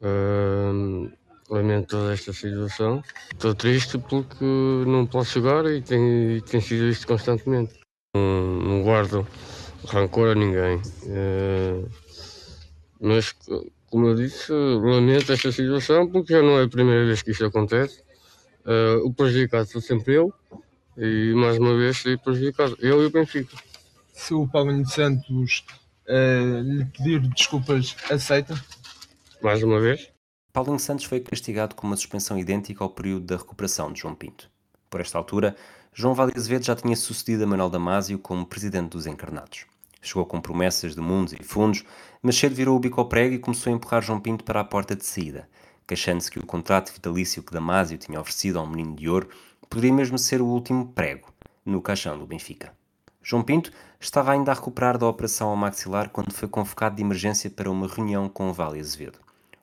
Uh, 0.00 1.10
lamento 1.50 1.88
toda 1.88 2.12
esta 2.12 2.32
situação. 2.32 3.02
Estou 3.32 3.54
triste 3.54 3.98
porque 3.98 4.44
não 4.86 5.06
posso 5.06 5.40
jogar 5.40 5.66
e 5.66 5.82
tem, 5.82 6.40
tem 6.40 6.60
sido 6.60 6.88
isto 6.88 7.06
constantemente. 7.06 7.78
Não, 8.14 8.60
não 8.60 8.82
guardo 8.82 9.26
rancor 9.86 10.30
a 10.30 10.34
ninguém. 10.34 10.76
Uh, 11.04 11.88
mas, 13.00 13.34
como 13.88 14.08
eu 14.08 14.14
disse, 14.14 14.52
lamento 14.52 15.32
esta 15.32 15.50
situação 15.50 16.08
porque 16.10 16.34
já 16.34 16.42
não 16.42 16.58
é 16.58 16.64
a 16.64 16.68
primeira 16.68 17.06
vez 17.06 17.22
que 17.22 17.30
isto 17.30 17.44
acontece. 17.44 18.02
Uh, 18.64 19.06
o 19.06 19.14
prejudicado 19.14 19.66
sou 19.68 19.80
sempre 19.80 20.14
eu 20.14 20.32
e 20.96 21.32
mais 21.34 21.56
uma 21.58 21.74
vez 21.74 21.98
fui 21.98 22.18
prejudicado, 22.18 22.76
eu 22.78 23.02
e 23.02 23.06
o 23.06 23.10
Benfica. 23.10 23.56
Se 24.12 24.34
o 24.34 24.46
Paulinho 24.46 24.86
Santos 24.86 25.64
uh, 26.06 26.60
lhe 26.62 26.84
pedir 26.84 27.20
desculpas, 27.20 27.96
aceita? 28.10 28.54
Mais 29.40 29.62
uma 29.62 29.80
vez? 29.80 30.12
Paulinho 30.52 30.78
Santos 30.78 31.06
foi 31.06 31.20
castigado 31.20 31.74
com 31.74 31.86
uma 31.86 31.96
suspensão 31.96 32.38
idêntica 32.38 32.84
ao 32.84 32.90
período 32.90 33.24
da 33.24 33.36
recuperação 33.36 33.90
de 33.90 34.00
João 34.00 34.14
Pinto. 34.14 34.50
Por 34.90 35.00
esta 35.00 35.16
altura, 35.16 35.56
João 35.94 36.12
Vale 36.12 36.32
Azevedo 36.36 36.66
já 36.66 36.76
tinha 36.76 36.96
sucedido 36.96 37.44
a 37.44 37.46
Manuel 37.46 37.70
Damásio 37.70 38.18
como 38.18 38.44
presidente 38.44 38.90
dos 38.90 39.06
encarnados. 39.06 39.64
Chegou 40.00 40.24
com 40.24 40.40
promessas 40.40 40.94
de 40.94 41.00
mundos 41.00 41.32
e 41.32 41.42
fundos, 41.42 41.84
mas 42.22 42.36
cedo 42.36 42.54
virou 42.54 42.76
o 42.76 42.80
bico 42.80 43.00
ao 43.00 43.08
prego 43.08 43.34
e 43.34 43.38
começou 43.38 43.72
a 43.72 43.76
empurrar 43.76 44.02
João 44.02 44.20
Pinto 44.20 44.44
para 44.44 44.60
a 44.60 44.64
porta 44.64 44.96
de 44.96 45.04
saída, 45.04 45.48
queixando-se 45.86 46.30
que 46.30 46.38
o 46.38 46.46
contrato 46.46 46.92
vitalício 46.92 47.42
que 47.42 47.52
Damásio 47.52 47.98
tinha 47.98 48.20
oferecido 48.20 48.58
ao 48.58 48.66
menino 48.66 48.96
de 48.96 49.08
ouro 49.08 49.28
poderia 49.68 49.92
mesmo 49.92 50.18
ser 50.18 50.40
o 50.40 50.46
último 50.46 50.92
prego 50.92 51.28
no 51.64 51.82
caixão 51.82 52.18
do 52.18 52.26
Benfica. 52.26 52.72
João 53.22 53.42
Pinto 53.42 53.70
estava 54.00 54.32
ainda 54.32 54.50
a 54.50 54.54
recuperar 54.54 54.96
da 54.96 55.06
operação 55.06 55.50
ao 55.50 55.56
maxilar 55.56 56.08
quando 56.08 56.32
foi 56.32 56.48
convocado 56.48 56.96
de 56.96 57.02
emergência 57.02 57.50
para 57.50 57.70
uma 57.70 57.86
reunião 57.86 58.28
com 58.28 58.48
o 58.48 58.52
Vale 58.52 58.80
Azevedo. 58.80 59.18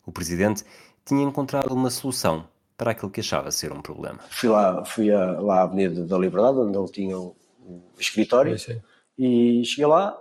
O 0.06 0.12
presidente 0.12 0.64
tinha 1.04 1.24
encontrado 1.24 1.74
uma 1.74 1.90
solução 1.90 2.48
para 2.78 2.92
aquilo 2.92 3.10
que 3.10 3.20
achava 3.20 3.50
ser 3.50 3.74
um 3.74 3.82
problema. 3.82 4.20
Fui 4.30 4.50
lá, 4.50 4.86
fui 4.86 5.12
a, 5.12 5.40
lá 5.40 5.62
à 5.62 5.64
Avenida 5.64 6.06
da 6.06 6.18
Liberdade, 6.18 6.60
onde 6.60 6.78
ele 6.78 6.92
tinha 6.92 7.18
o, 7.18 7.36
o 7.60 7.82
escritório, 8.00 8.56
e 9.18 9.66
cheguei 9.66 9.88
lá, 9.88 10.16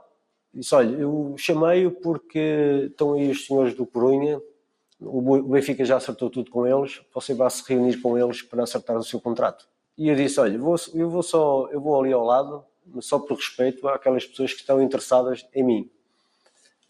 Disse: 0.57 0.75
Olha, 0.75 0.97
eu 0.97 1.35
chamei-o 1.37 1.91
porque 1.91 2.89
estão 2.91 3.13
aí 3.13 3.31
os 3.31 3.47
senhores 3.47 3.75
do 3.75 3.85
Corunha, 3.85 4.41
o 4.99 5.43
Benfica 5.43 5.85
já 5.85 5.97
acertou 5.97 6.31
tudo 6.31 6.51
com 6.51 6.67
eles, 6.67 7.03
você 7.15 7.35
vai 7.35 7.51
se 7.51 7.63
reunir 7.69 8.01
com 8.01 8.17
eles 8.17 8.41
para 8.41 8.63
acertar 8.63 8.97
o 8.97 9.05
seu 9.05 9.21
contrato. 9.21 9.69
E 9.99 10.09
eu 10.09 10.17
disse: 10.17 10.41
Olha, 10.41 10.55
eu 10.55 10.63
vou, 10.63 10.77
eu 10.95 11.11
vou 11.11 11.23
só, 11.23 11.69
eu 11.71 11.81
vou 11.81 12.01
ali 12.01 12.13
ao 12.13 12.25
lado, 12.25 12.65
só 13.01 13.19
por 13.19 13.37
respeito 13.37 13.87
àquelas 13.87 14.25
pessoas 14.25 14.55
que 14.55 14.61
estão 14.61 14.83
interessadas 14.83 15.47
em 15.55 15.63
mim. 15.63 15.91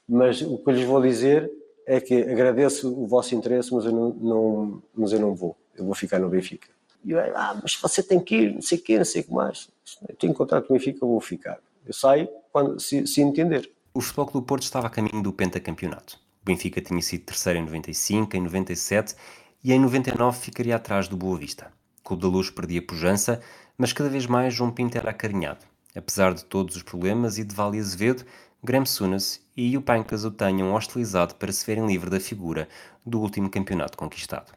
Mas 0.09 0.41
o 0.41 0.59
que 0.59 0.71
eu 0.71 0.75
lhes 0.75 0.85
vou 0.85 1.03
dizer 1.03 1.51
é 1.85 2.01
que 2.01 2.15
agradeço 2.23 2.93
o 2.93 3.07
vosso 3.07 3.35
interesse, 3.35 3.75
mas 3.75 3.85
eu 3.85 3.93
não, 3.93 4.11
não, 4.11 4.83
mas 4.95 5.13
eu 5.13 5.19
não 5.19 5.35
vou. 5.35 5.57
Eu 5.77 5.85
vou 5.85 5.95
ficar 5.95 6.21
no 6.21 6.29
Benfica. 6.29 6.69
E 7.05 7.11
eu, 7.11 7.19
ah, 7.19 7.59
mas 7.61 7.75
você 7.75 8.01
tem 8.03 8.21
que 8.21 8.37
ir, 8.37 8.55
não 8.55 8.63
sei 8.63 8.79
o 8.79 8.83
quê, 8.83 8.99
não 8.99 9.05
sei 9.05 9.23
o 9.23 9.25
que 9.25 9.33
mais. 9.33 9.69
Eu 10.09 10.15
tenho 10.15 10.35
contrato 10.35 10.69
com 10.69 10.75
o 10.75 10.77
Benfica, 10.77 11.05
vou 11.05 11.21
ficar. 11.21 11.61
Eu 11.87 11.93
saio 11.93 12.29
quando, 12.53 12.81
se, 12.81 13.07
se 13.07 13.21
entender. 13.21 13.71
O 13.95 14.01
Futebol 14.01 14.27
Clube 14.27 14.47
Porto 14.47 14.65
estava 14.65 14.89
a 14.89 14.91
caminho 14.91 15.23
do 15.23 15.33
pentacampeonato. 15.33 16.19
O 16.43 16.45
Benfica 16.45 16.81
tinha 16.81 17.01
sido 17.01 17.25
terceiro 17.25 17.61
em 17.61 17.65
95, 17.65 18.37
em 18.37 18.41
97 18.41 19.15
e 19.63 19.73
em 19.73 19.79
99 19.79 20.39
ficaria 20.39 20.75
atrás 20.75 21.07
do 21.09 21.17
Boa 21.17 21.39
Vista. 21.39 21.73
O 22.01 22.03
Clube 22.03 22.23
da 22.23 22.29
Luz 22.29 22.51
perdia 22.51 22.83
pujança, 22.85 23.41
mas 23.79 23.93
cada 23.93 24.11
vez 24.11 24.27
mais 24.27 24.53
João 24.53 24.71
Pinto 24.71 24.99
era 24.99 25.11
acarinhado. 25.11 25.65
Apesar 25.95 26.35
de 26.35 26.45
todos 26.45 26.77
os 26.77 26.83
problemas 26.83 27.39
e 27.39 27.45
de 27.45 27.55
Vale 27.55 27.79
Azevedo, 27.79 28.25
Graham 28.63 28.85
Sunas 28.85 29.41
e 29.57 29.73
Jupancas 29.73 30.25
o 30.25 30.31
tenham 30.31 30.75
hostilizado 30.75 31.37
para 31.37 31.53
se 31.53 31.65
verem 31.65 31.87
livre 31.87 32.11
da 32.11 32.19
figura 32.19 32.69
do 33.05 33.21
último 33.21 33.49
campeonato 33.49 33.97
conquistado. 33.97 34.53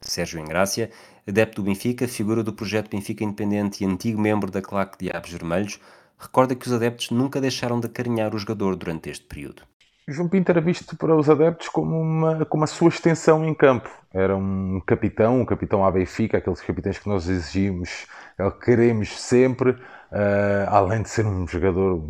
Sérgio 0.00 0.40
Engrácia, 0.40 0.90
adepto 1.28 1.62
do 1.62 1.66
Benfica, 1.66 2.08
figura 2.08 2.42
do 2.42 2.54
projeto 2.54 2.90
Benfica 2.90 3.22
Independente 3.22 3.84
e 3.84 3.86
antigo 3.86 4.20
membro 4.20 4.50
da 4.50 4.62
claque 4.62 4.98
Diabos 4.98 5.30
Vermelhos, 5.30 5.78
recorda 6.20 6.54
que 6.54 6.66
os 6.66 6.72
adeptos 6.72 7.10
nunca 7.10 7.40
deixaram 7.40 7.80
de 7.80 7.86
acarinhar 7.86 8.34
o 8.34 8.38
jogador 8.38 8.76
durante 8.76 9.08
este 9.08 9.24
período. 9.24 9.62
João 10.06 10.28
Pinto 10.28 10.50
era 10.50 10.60
visto 10.60 10.96
para 10.96 11.14
os 11.14 11.30
adeptos 11.30 11.68
como 11.68 11.98
uma, 12.00 12.44
como 12.44 12.64
a 12.64 12.66
sua 12.66 12.88
extensão 12.88 13.44
em 13.44 13.54
campo. 13.54 13.88
Era 14.12 14.36
um 14.36 14.80
capitão, 14.84 15.40
um 15.40 15.44
capitão 15.44 15.84
à 15.84 15.90
Benfica, 15.90 16.38
aqueles 16.38 16.60
capitães 16.60 16.98
que 16.98 17.08
nós 17.08 17.28
exigimos, 17.28 18.06
que 18.36 18.64
queremos 18.64 19.20
sempre, 19.20 19.70
uh, 19.70 20.68
além 20.68 21.02
de 21.02 21.08
ser 21.08 21.24
um 21.24 21.46
jogador 21.46 22.02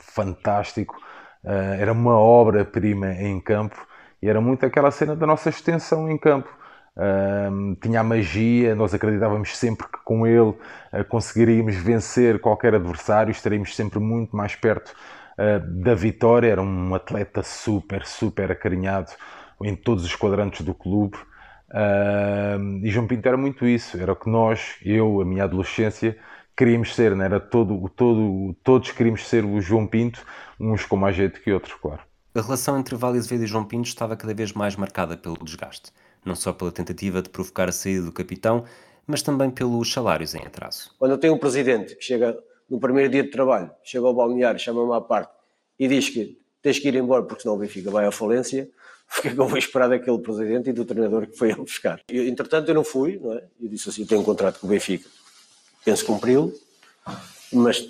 fantástico, 0.00 0.96
uh, 1.44 1.74
era 1.78 1.92
uma 1.92 2.16
obra-prima 2.16 3.12
em 3.12 3.38
campo 3.38 3.86
e 4.22 4.28
era 4.28 4.40
muito 4.40 4.64
aquela 4.64 4.90
cena 4.90 5.14
da 5.14 5.26
nossa 5.26 5.50
extensão 5.50 6.08
em 6.08 6.16
campo. 6.16 6.48
Uh, 6.94 7.74
tinha 7.80 8.00
a 8.00 8.04
magia, 8.04 8.74
nós 8.74 8.92
acreditávamos 8.92 9.56
sempre 9.56 9.86
que 9.86 9.98
com 10.04 10.26
ele 10.26 10.50
uh, 10.50 11.04
conseguiríamos 11.08 11.74
vencer 11.76 12.38
qualquer 12.38 12.74
adversário, 12.74 13.30
estaríamos 13.30 13.74
sempre 13.74 13.98
muito 13.98 14.36
mais 14.36 14.54
perto 14.54 14.94
uh, 15.38 15.82
da 15.82 15.94
vitória. 15.94 16.48
Era 16.48 16.60
um 16.60 16.94
atleta 16.94 17.42
super, 17.42 18.04
super 18.04 18.52
acarinhado 18.52 19.10
em 19.62 19.74
todos 19.74 20.04
os 20.04 20.14
quadrantes 20.14 20.64
do 20.66 20.74
clube. 20.74 21.16
e 22.82 22.90
João 22.90 23.06
Pinto 23.06 23.26
era 23.26 23.36
muito 23.36 23.66
isso, 23.66 23.96
era 23.96 24.12
o 24.12 24.16
que 24.16 24.28
nós, 24.28 24.76
eu, 24.84 25.20
a 25.20 25.24
minha 25.24 25.44
adolescência, 25.44 26.18
queríamos 26.56 26.94
ser, 26.94 27.14
não 27.14 27.24
era 27.24 27.38
todo, 27.38 27.88
todo, 27.90 28.54
todos 28.64 28.90
queríamos 28.90 29.26
ser 29.28 29.44
o 29.44 29.60
João 29.60 29.86
Pinto, 29.86 30.20
uns 30.58 30.84
com 30.84 30.96
mais 30.96 31.14
jeito 31.14 31.40
que 31.40 31.52
outros, 31.52 31.74
claro. 31.74 32.00
A 32.34 32.40
relação 32.40 32.78
entre 32.78 32.96
Vale 32.96 33.18
Azevedo 33.18 33.44
e 33.44 33.46
João 33.46 33.64
Pinto 33.64 33.86
estava 33.86 34.16
cada 34.16 34.34
vez 34.34 34.52
mais 34.52 34.74
marcada 34.74 35.16
pelo 35.16 35.36
desgaste 35.44 35.92
não 36.24 36.34
só 36.34 36.52
pela 36.52 36.70
tentativa 36.70 37.22
de 37.22 37.28
provocar 37.28 37.68
a 37.68 37.72
saída 37.72 38.06
do 38.06 38.12
capitão, 38.12 38.64
mas 39.06 39.22
também 39.22 39.50
pelos 39.50 39.92
salários 39.92 40.34
em 40.34 40.40
atraso. 40.40 40.90
Quando 40.98 41.12
eu 41.12 41.18
tenho 41.18 41.34
um 41.34 41.38
presidente 41.38 41.96
que 41.96 42.04
chega 42.04 42.38
no 42.70 42.78
primeiro 42.78 43.10
dia 43.10 43.22
de 43.22 43.30
trabalho, 43.30 43.70
chega 43.82 44.06
ao 44.06 44.14
balneário, 44.14 44.58
chama-me 44.58 44.94
à 44.94 45.00
parte 45.00 45.32
e 45.78 45.88
diz 45.88 46.08
que 46.08 46.38
tens 46.62 46.78
que 46.78 46.88
ir 46.88 46.94
embora 46.94 47.22
porque 47.24 47.42
senão 47.42 47.56
o 47.56 47.58
Benfica 47.58 47.90
vai 47.90 48.06
à 48.06 48.12
falência, 48.12 48.70
o 49.18 49.20
que 49.20 49.28
é 49.28 49.34
que 49.34 49.40
eu 49.40 49.46
vou 49.46 49.58
esperar 49.58 49.88
daquele 49.88 50.18
presidente 50.18 50.70
e 50.70 50.72
do 50.72 50.84
treinador 50.84 51.26
que 51.26 51.36
foi 51.36 51.50
ele 51.50 51.60
buscar? 51.60 52.00
Eu, 52.08 52.26
entretanto, 52.26 52.68
eu 52.68 52.74
não 52.74 52.84
fui, 52.84 53.18
não 53.22 53.32
é? 53.34 53.44
Eu 53.60 53.68
disse 53.68 53.88
assim: 53.88 54.06
tenho 54.06 54.20
um 54.20 54.24
contrato 54.24 54.60
com 54.60 54.66
o 54.66 54.70
Benfica, 54.70 55.08
penso 55.84 56.06
cumpri-lo, 56.06 56.52
mas 57.52 57.86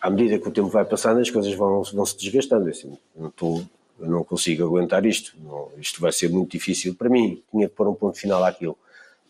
à 0.00 0.10
medida 0.10 0.38
que 0.38 0.48
o 0.48 0.50
tempo 0.50 0.68
vai 0.68 0.84
passando, 0.84 1.20
as 1.20 1.30
coisas 1.30 1.54
vão, 1.54 1.82
vão 1.82 2.06
se 2.06 2.16
desgastando. 2.16 2.68
Assim, 2.68 2.98
não 3.16 3.28
estou 3.28 3.62
eu 4.00 4.08
não 4.08 4.24
consigo 4.24 4.64
aguentar 4.64 5.04
isto, 5.04 5.36
não, 5.42 5.70
isto 5.78 6.00
vai 6.00 6.12
ser 6.12 6.28
muito 6.30 6.52
difícil 6.52 6.94
para 6.94 7.08
mim, 7.08 7.42
tinha 7.50 7.68
que 7.68 7.74
pôr 7.74 7.88
um 7.88 7.94
ponto 7.94 8.18
final 8.18 8.42
àquilo. 8.44 8.76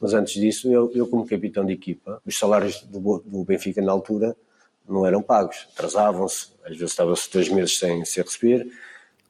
Mas 0.00 0.14
antes 0.14 0.34
disso, 0.34 0.72
eu, 0.72 0.90
eu 0.94 1.06
como 1.06 1.26
capitão 1.26 1.64
de 1.64 1.72
equipa, 1.72 2.22
os 2.24 2.38
salários 2.38 2.82
do, 2.82 3.18
do 3.18 3.44
Benfica 3.44 3.82
na 3.82 3.92
altura 3.92 4.34
não 4.88 5.06
eram 5.06 5.22
pagos, 5.22 5.68
atrasavam-se, 5.72 6.48
às 6.64 6.70
vezes 6.70 6.90
estava-se 6.90 7.30
dois 7.32 7.48
meses 7.48 7.78
sem, 7.78 8.04
sem 8.04 8.22
receber. 8.22 8.66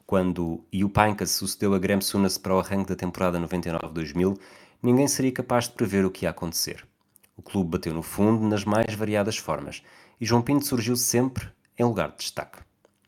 Quando 0.05 0.63
Jupanka 0.71 1.25
sucedeu 1.25 1.73
a 1.73 1.79
Graham 1.79 2.01
Sunas 2.01 2.37
para 2.37 2.55
o 2.55 2.59
arranque 2.59 2.89
da 2.89 2.95
temporada 2.95 3.39
99-2000, 3.39 4.37
ninguém 4.81 5.07
seria 5.07 5.31
capaz 5.31 5.65
de 5.65 5.73
prever 5.73 6.05
o 6.05 6.11
que 6.11 6.25
ia 6.25 6.29
acontecer. 6.29 6.85
O 7.35 7.41
clube 7.41 7.71
bateu 7.71 7.93
no 7.93 8.01
fundo 8.01 8.45
nas 8.47 8.65
mais 8.65 8.93
variadas 8.93 9.37
formas 9.37 9.83
e 10.19 10.25
João 10.25 10.41
Pinto 10.41 10.65
surgiu 10.65 10.95
sempre 10.95 11.47
em 11.77 11.83
lugar 11.83 12.11
de 12.11 12.17
destaque. 12.17 12.59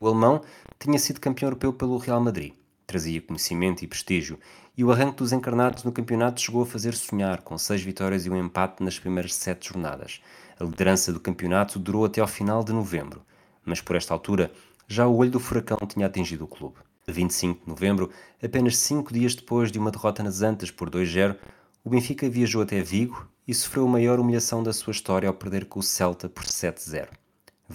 O 0.04 0.08
alemão 0.08 0.42
tinha 0.78 0.98
sido 0.98 1.18
campeão 1.18 1.46
europeu 1.46 1.72
pelo 1.72 1.96
Real 1.96 2.20
Madrid, 2.20 2.52
trazia 2.86 3.22
conhecimento 3.22 3.82
e 3.82 3.86
prestígio, 3.86 4.38
e 4.76 4.84
o 4.84 4.92
arranque 4.92 5.16
dos 5.16 5.32
encarnados 5.32 5.82
no 5.82 5.90
campeonato 5.90 6.42
chegou 6.42 6.60
a 6.60 6.66
fazer 6.66 6.92
sonhar, 6.92 7.40
com 7.40 7.56
seis 7.56 7.80
vitórias 7.80 8.26
e 8.26 8.28
um 8.28 8.36
empate 8.36 8.82
nas 8.82 8.98
primeiras 8.98 9.32
sete 9.32 9.70
jornadas. 9.70 10.20
A 10.60 10.64
liderança 10.64 11.10
do 11.10 11.18
campeonato 11.18 11.78
durou 11.78 12.04
até 12.04 12.20
ao 12.20 12.26
final 12.26 12.62
de 12.62 12.70
novembro, 12.70 13.22
mas 13.64 13.80
por 13.80 13.96
esta 13.96 14.12
altura 14.12 14.52
já 14.86 15.06
o 15.06 15.16
olho 15.16 15.30
do 15.30 15.40
furacão 15.40 15.78
tinha 15.88 16.04
atingido 16.04 16.44
o 16.44 16.48
clube. 16.48 16.76
A 17.08 17.10
25 17.10 17.64
de 17.64 17.70
novembro, 17.70 18.10
apenas 18.42 18.76
cinco 18.76 19.10
dias 19.10 19.34
depois 19.34 19.72
de 19.72 19.78
uma 19.78 19.90
derrota 19.90 20.22
nas 20.22 20.42
Antas 20.42 20.70
por 20.70 20.90
2-0, 20.90 21.34
o 21.82 21.88
Benfica 21.88 22.28
viajou 22.28 22.60
até 22.60 22.82
Vigo 22.82 23.26
e 23.48 23.54
sofreu 23.54 23.86
a 23.86 23.90
maior 23.90 24.20
humilhação 24.20 24.62
da 24.62 24.74
sua 24.74 24.90
história 24.90 25.26
ao 25.26 25.34
perder 25.34 25.64
com 25.64 25.80
o 25.80 25.82
Celta 25.82 26.28
por 26.28 26.44
7-0. 26.44 27.23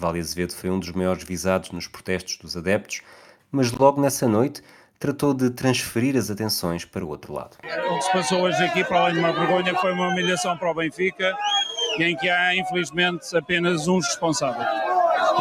Vale 0.00 0.18
Azevedo 0.18 0.54
foi 0.54 0.70
um 0.70 0.80
dos 0.80 0.90
maiores 0.92 1.22
visados 1.24 1.72
nos 1.72 1.86
protestos 1.86 2.38
dos 2.38 2.56
adeptos, 2.56 3.02
mas 3.52 3.70
logo 3.70 4.00
nessa 4.00 4.26
noite 4.26 4.62
tratou 4.98 5.34
de 5.34 5.50
transferir 5.50 6.16
as 6.16 6.30
atenções 6.30 6.86
para 6.86 7.04
o 7.04 7.08
outro 7.08 7.34
lado. 7.34 7.58
O 7.62 7.98
que 7.98 8.04
se 8.04 8.12
passou 8.12 8.40
hoje 8.40 8.64
aqui, 8.64 8.82
para 8.82 8.98
além 8.98 9.14
de 9.14 9.20
uma 9.20 9.32
vergonha, 9.32 9.74
foi 9.74 9.92
uma 9.92 10.08
humilhação 10.08 10.56
para 10.56 10.70
o 10.70 10.74
Benfica, 10.74 11.36
em 11.98 12.16
que 12.16 12.30
há, 12.30 12.56
infelizmente, 12.56 13.36
apenas 13.36 13.88
um 13.88 13.98
responsável. 13.98 14.64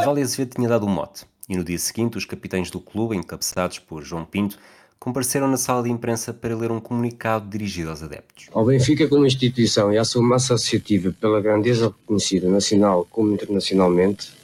Vale 0.03 0.22
Azevedo 0.22 0.55
tinha 0.55 0.68
dado 0.68 0.84
o 0.84 0.89
um 0.89 0.91
mote, 0.91 1.26
e 1.47 1.55
no 1.55 1.64
dia 1.64 1.80
seguinte 1.80 2.18
os 2.18 2.26
capitães 2.26 2.70
do 2.70 2.82
clube, 2.82 3.16
encabeçados 3.16 3.80
por 3.80 4.03
João 4.03 4.26
Pinto, 4.26 4.60
compareceram 4.99 5.47
na 5.47 5.55
sala 5.55 5.84
de 5.84 5.89
imprensa 5.89 6.34
para 6.34 6.53
ler 6.53 6.70
um 6.70 6.82
comunicado 6.82 7.47
dirigido 7.49 7.91
aos 7.91 8.03
adeptos. 8.03 8.47
Ao 8.51 8.66
Benfica 8.66 9.07
como 9.07 9.26
instituição 9.26 9.93
e 9.93 9.97
à 9.97 10.03
sua 10.03 10.22
massa 10.22 10.55
associativa 10.55 11.16
pela 11.22 11.39
grandeza 11.39 11.88
reconhecida 11.88 12.49
nacional 12.49 13.07
como 13.10 13.34
internacionalmente, 13.34 14.38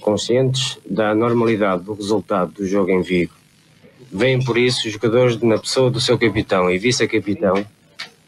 conscientes 0.00 0.78
da 0.88 1.14
normalidade 1.14 1.82
do 1.82 1.94
resultado 1.94 2.52
do 2.52 2.66
jogo 2.66 2.90
em 2.90 3.02
Vigo. 3.02 3.32
Vêm 4.12 4.44
por 4.44 4.56
isso 4.56 4.86
os 4.86 4.92
jogadores, 4.92 5.40
na 5.40 5.58
pessoa 5.58 5.90
do 5.90 6.00
seu 6.00 6.18
capitão 6.18 6.70
e 6.70 6.78
vice-capitão, 6.78 7.66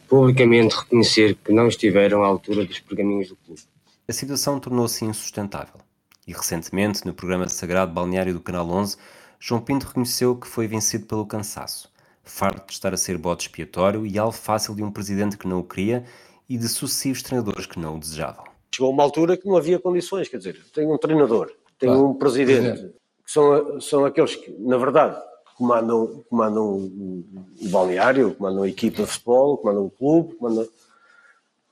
publicamente 0.08 0.74
reconhecer 0.74 1.36
que 1.36 1.52
não 1.52 1.68
estiveram 1.68 2.22
à 2.24 2.26
altura 2.26 2.64
dos 2.64 2.80
pergaminhos 2.80 3.28
do 3.28 3.36
clube. 3.36 3.60
A 4.08 4.12
situação 4.12 4.58
tornou-se 4.58 5.04
insustentável. 5.04 5.80
E 6.26 6.32
recentemente, 6.32 7.06
no 7.06 7.14
programa 7.14 7.48
Sagrado 7.48 7.92
Balneário 7.92 8.34
do 8.34 8.40
Canal 8.40 8.68
11, 8.68 8.96
João 9.38 9.60
Pinto 9.60 9.86
reconheceu 9.86 10.34
que 10.34 10.48
foi 10.48 10.66
vencido 10.66 11.06
pelo 11.06 11.26
cansaço, 11.26 11.88
farto 12.24 12.66
de 12.66 12.72
estar 12.72 12.92
a 12.92 12.96
ser 12.96 13.16
bote 13.16 13.46
expiatório 13.46 14.04
e 14.06 14.18
alvo 14.18 14.36
fácil 14.36 14.74
de 14.74 14.82
um 14.82 14.90
presidente 14.90 15.36
que 15.36 15.46
não 15.46 15.60
o 15.60 15.64
queria 15.64 16.04
e 16.48 16.56
de 16.56 16.68
sucessivos 16.68 17.22
treinadores 17.22 17.66
que 17.66 17.78
não 17.78 17.96
o 17.96 18.00
desejavam. 18.00 18.55
Chegou 18.74 18.90
uma 18.90 19.02
altura 19.02 19.36
que 19.36 19.46
não 19.46 19.56
havia 19.56 19.78
condições, 19.78 20.28
quer 20.28 20.38
dizer, 20.38 20.62
tem 20.72 20.86
um 20.86 20.98
treinador, 20.98 21.50
tem 21.78 21.90
um 21.90 22.14
presidente, 22.14 22.92
que 23.24 23.32
são, 23.32 23.80
são 23.80 24.04
aqueles 24.04 24.36
que, 24.36 24.50
na 24.58 24.76
verdade, 24.76 25.16
comandam, 25.56 26.24
comandam 26.28 26.64
o, 26.64 27.24
balneário, 27.70 28.34
comandam 28.34 28.62
a 28.62 28.68
equipa 28.68 29.02
de 29.02 29.08
futebol, 29.08 29.56
comandam 29.56 29.86
o 29.86 29.90
clube, 29.90 30.34
comandam... 30.34 30.68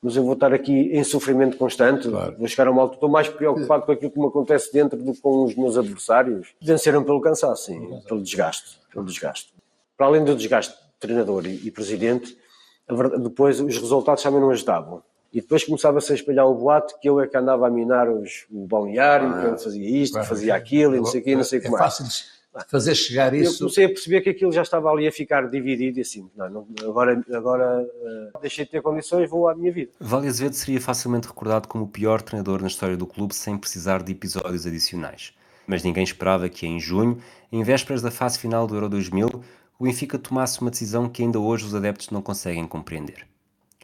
mas 0.03 0.17
eu 0.17 0.25
vou 0.25 0.33
estar 0.33 0.55
aqui 0.55 0.73
em 0.73 1.05
sofrimento 1.05 1.57
constante, 1.59 2.09
claro. 2.09 2.37
vou 2.39 2.49
chegar 2.49 2.69
a 2.69 2.71
uma 2.71 2.83
altura, 2.83 2.97
estou 2.97 3.11
mais 3.11 3.29
preocupado 3.29 3.85
com 3.85 3.93
aquilo 3.93 4.11
que 4.11 4.19
me 4.19 4.27
acontece 4.27 4.73
dentro 4.73 5.01
do 5.03 5.13
que 5.13 5.21
com 5.21 5.45
os 5.45 5.55
meus 5.55 5.77
adversários. 5.77 6.55
Venceram 6.61 7.05
pelo 7.05 7.21
cansaço, 7.21 7.67
sim, 7.67 8.01
pelo 8.09 8.23
desgaste, 8.23 8.81
pelo 8.91 9.05
desgaste. 9.05 9.53
Para 9.97 10.07
além 10.07 10.25
do 10.25 10.35
desgaste 10.35 10.75
treinador 10.99 11.47
e, 11.47 11.67
e 11.67 11.71
presidente, 11.71 12.37
verdade, 12.89 13.23
depois 13.23 13.61
os 13.61 13.79
resultados 13.79 14.23
também 14.23 14.41
não 14.41 14.51
ajudavam. 14.51 15.03
E 15.35 15.41
depois 15.41 15.65
começava-se 15.65 16.13
a 16.13 16.15
espalhar 16.15 16.47
o 16.47 16.55
boato 16.55 16.95
que 17.01 17.09
eu 17.09 17.21
é 17.21 17.27
que 17.27 17.37
andava 17.37 17.67
a 17.67 17.71
minar 17.71 18.09
os, 18.09 18.47
o 18.49 18.69
balneário, 18.69 19.29
ah, 19.29 19.41
que 19.41 19.47
eu 19.47 19.59
fazia 19.59 20.03
isto, 20.03 20.13
claro, 20.13 20.29
fazia 20.29 20.55
aquilo, 20.55 20.95
e 20.95 20.99
não 20.99 21.07
sei 21.07 21.21
o 21.21 21.25
quê, 21.25 21.35
não 21.35 21.43
sei 21.43 21.59
o 21.59 21.63
que 21.63 21.67
é 21.67 21.71
mais. 21.71 21.83
fácil 21.83 22.35
fazer 22.69 22.95
chegar 22.95 23.35
isso. 23.35 23.55
Eu 23.55 23.59
comecei 23.59 23.85
a 23.85 23.89
perceber 23.89 24.21
que 24.21 24.31
aquilo 24.31 24.53
já 24.53 24.63
estava 24.63 24.89
ali 24.89 25.09
a 25.09 25.13
ficar 25.13 25.49
dividido 25.51 25.99
e 25.99 26.03
assim, 26.03 26.31
não, 26.37 26.49
não, 26.49 26.67
agora, 26.89 27.21
agora 27.33 27.83
uh, 27.83 28.41
deixei 28.41 28.65
de 28.65 28.71
ter 28.71 28.83
condições, 28.83 29.29
vou 29.29 29.49
à 29.49 29.55
minha 29.55 29.73
vida. 29.73 29.91
Vale 29.99 30.29
Azevedo 30.29 30.55
seria 30.55 30.81
facilmente 30.81 31.27
recordado 31.27 31.67
como 31.67 31.85
o 31.85 31.89
pior 31.89 32.23
treinador 32.23 32.61
na 32.61 32.69
história 32.69 32.97
do 32.97 33.07
clube 33.07 33.35
sem 33.35 33.59
precisar 33.59 34.03
de 34.03 34.13
episódios 34.13 34.67
adicionais. 34.67 35.35
Mas 35.67 35.83
ninguém 35.83 36.05
esperava 36.05 36.49
que 36.49 36.67
em 36.67 36.79
junho, 36.79 37.19
em 37.51 37.63
vésperas 37.63 38.03
da 38.03 38.11
fase 38.11 38.39
final 38.39 38.67
do 38.67 38.77
Euro 38.77 38.89
2000, 38.89 39.43
o 39.79 39.85
Benfica 39.85 40.19
tomasse 40.19 40.61
uma 40.61 40.71
decisão 40.71 41.09
que 41.09 41.23
ainda 41.23 41.41
hoje 41.41 41.65
os 41.65 41.75
adeptos 41.75 42.11
não 42.11 42.23
conseguem 42.23 42.67
compreender. 42.69 43.27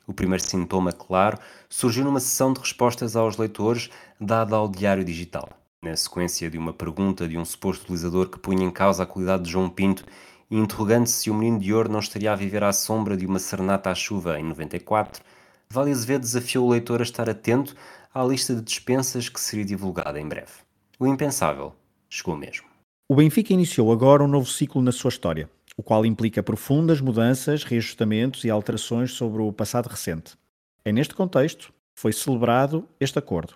O 0.06 0.12
primeiro 0.12 0.42
sintoma, 0.42 0.92
claro, 0.92 1.38
surgiu 1.68 2.04
numa 2.04 2.20
sessão 2.20 2.52
de 2.52 2.60
respostas 2.60 3.16
aos 3.16 3.36
leitores 3.36 3.90
dada 4.20 4.56
ao 4.56 4.68
Diário 4.68 5.04
Digital. 5.04 5.48
Na 5.82 5.96
sequência 5.96 6.50
de 6.50 6.58
uma 6.58 6.72
pergunta 6.72 7.26
de 7.28 7.38
um 7.38 7.44
suposto 7.44 7.84
utilizador 7.84 8.28
que 8.28 8.38
punha 8.38 8.64
em 8.64 8.70
causa 8.70 9.02
a 9.02 9.06
qualidade 9.06 9.44
de 9.44 9.50
João 9.50 9.68
Pinto 9.68 10.04
e 10.50 10.56
interrogando-se 10.56 11.12
se 11.12 11.30
o 11.30 11.34
Menino 11.34 11.60
de 11.60 11.72
Ouro 11.72 11.90
não 11.90 12.00
estaria 12.00 12.32
a 12.32 12.36
viver 12.36 12.64
à 12.64 12.72
sombra 12.72 13.16
de 13.16 13.24
uma 13.24 13.38
serenata 13.38 13.90
à 13.90 13.94
chuva 13.94 14.38
em 14.38 14.42
94, 14.42 15.22
Vale 15.70 15.92
Azevedo 15.92 16.22
desafiou 16.22 16.66
o 16.66 16.70
leitor 16.70 17.00
a 17.00 17.04
estar 17.04 17.30
atento 17.30 17.76
à 18.12 18.24
lista 18.24 18.54
de 18.54 18.60
dispensas 18.60 19.28
que 19.28 19.40
seria 19.40 19.64
divulgada 19.64 20.20
em 20.20 20.26
breve. 20.26 20.50
O 20.98 21.06
impensável 21.06 21.72
chegou 22.08 22.36
mesmo. 22.36 22.66
O 23.08 23.14
Benfica 23.14 23.52
iniciou 23.52 23.92
agora 23.92 24.22
um 24.22 24.28
novo 24.28 24.46
ciclo 24.46 24.82
na 24.82 24.92
sua 24.92 25.08
história, 25.08 25.48
o 25.80 25.82
qual 25.82 26.04
implica 26.04 26.42
profundas 26.42 27.00
mudanças, 27.00 27.64
reajustamentos 27.64 28.44
e 28.44 28.50
alterações 28.50 29.12
sobre 29.12 29.40
o 29.40 29.50
passado 29.50 29.86
recente. 29.86 30.36
É 30.84 30.92
neste 30.92 31.14
contexto 31.14 31.68
que 31.94 32.02
foi 32.02 32.12
celebrado 32.12 32.86
este 33.00 33.18
acordo. 33.18 33.54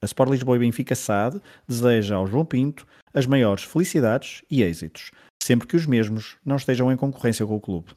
A 0.00 0.06
Sport 0.06 0.30
Lisboa 0.30 0.54
e 0.54 0.60
Benfica 0.60 0.94
SAD 0.94 1.42
deseja 1.66 2.14
ao 2.14 2.26
João 2.28 2.44
Pinto 2.44 2.86
as 3.12 3.26
maiores 3.26 3.64
felicidades 3.64 4.44
e 4.48 4.62
êxitos, 4.62 5.10
sempre 5.42 5.66
que 5.66 5.74
os 5.74 5.86
mesmos 5.86 6.36
não 6.44 6.54
estejam 6.54 6.92
em 6.92 6.96
concorrência 6.96 7.44
com 7.44 7.56
o 7.56 7.60
clube. 7.60 7.88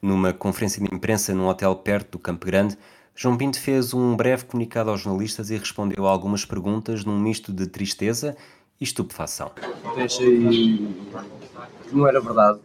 Numa 0.00 0.32
conferência 0.32 0.80
de 0.80 0.94
imprensa 0.94 1.34
num 1.34 1.48
hotel 1.48 1.74
perto 1.74 2.12
do 2.12 2.18
Campo 2.20 2.46
Grande, 2.46 2.78
João 3.16 3.36
Pinto 3.36 3.60
fez 3.60 3.92
um 3.92 4.14
breve 4.14 4.44
comunicado 4.44 4.90
aos 4.90 5.00
jornalistas 5.00 5.50
e 5.50 5.56
respondeu 5.56 6.06
a 6.06 6.10
algumas 6.10 6.44
perguntas 6.44 7.04
num 7.04 7.18
misto 7.18 7.52
de 7.52 7.66
tristeza 7.66 8.36
e 8.80 8.84
estupefação. 8.84 9.50
Achei 9.96 10.38
que 10.38 11.96
não 11.96 12.06
era 12.06 12.20
verdade, 12.20 12.60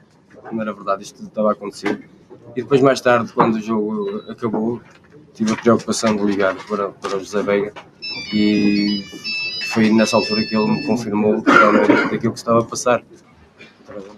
não 0.51 0.61
era 0.61 0.73
verdade 0.73 1.03
isto 1.03 1.23
estava 1.23 1.49
a 1.49 1.51
acontecer. 1.53 2.07
E 2.55 2.61
depois, 2.61 2.81
mais 2.81 3.01
tarde, 3.01 3.31
quando 3.33 3.55
o 3.55 3.61
jogo 3.61 4.23
acabou, 4.29 4.81
tive 5.33 5.53
a 5.53 5.55
preocupação 5.55 6.15
de 6.15 6.23
ligar 6.23 6.55
para, 6.67 6.89
para 6.89 7.17
o 7.17 7.19
José 7.19 7.41
Veiga 7.41 7.73
e 8.33 9.03
foi 9.71 9.91
nessa 9.91 10.15
altura 10.15 10.43
que 10.43 10.55
ele 10.55 10.67
me 10.67 10.85
confirmou 10.85 11.41
realmente 11.41 12.11
daquilo 12.11 12.33
que 12.33 12.39
estava 12.39 12.59
a 12.59 12.63
passar. 12.63 13.03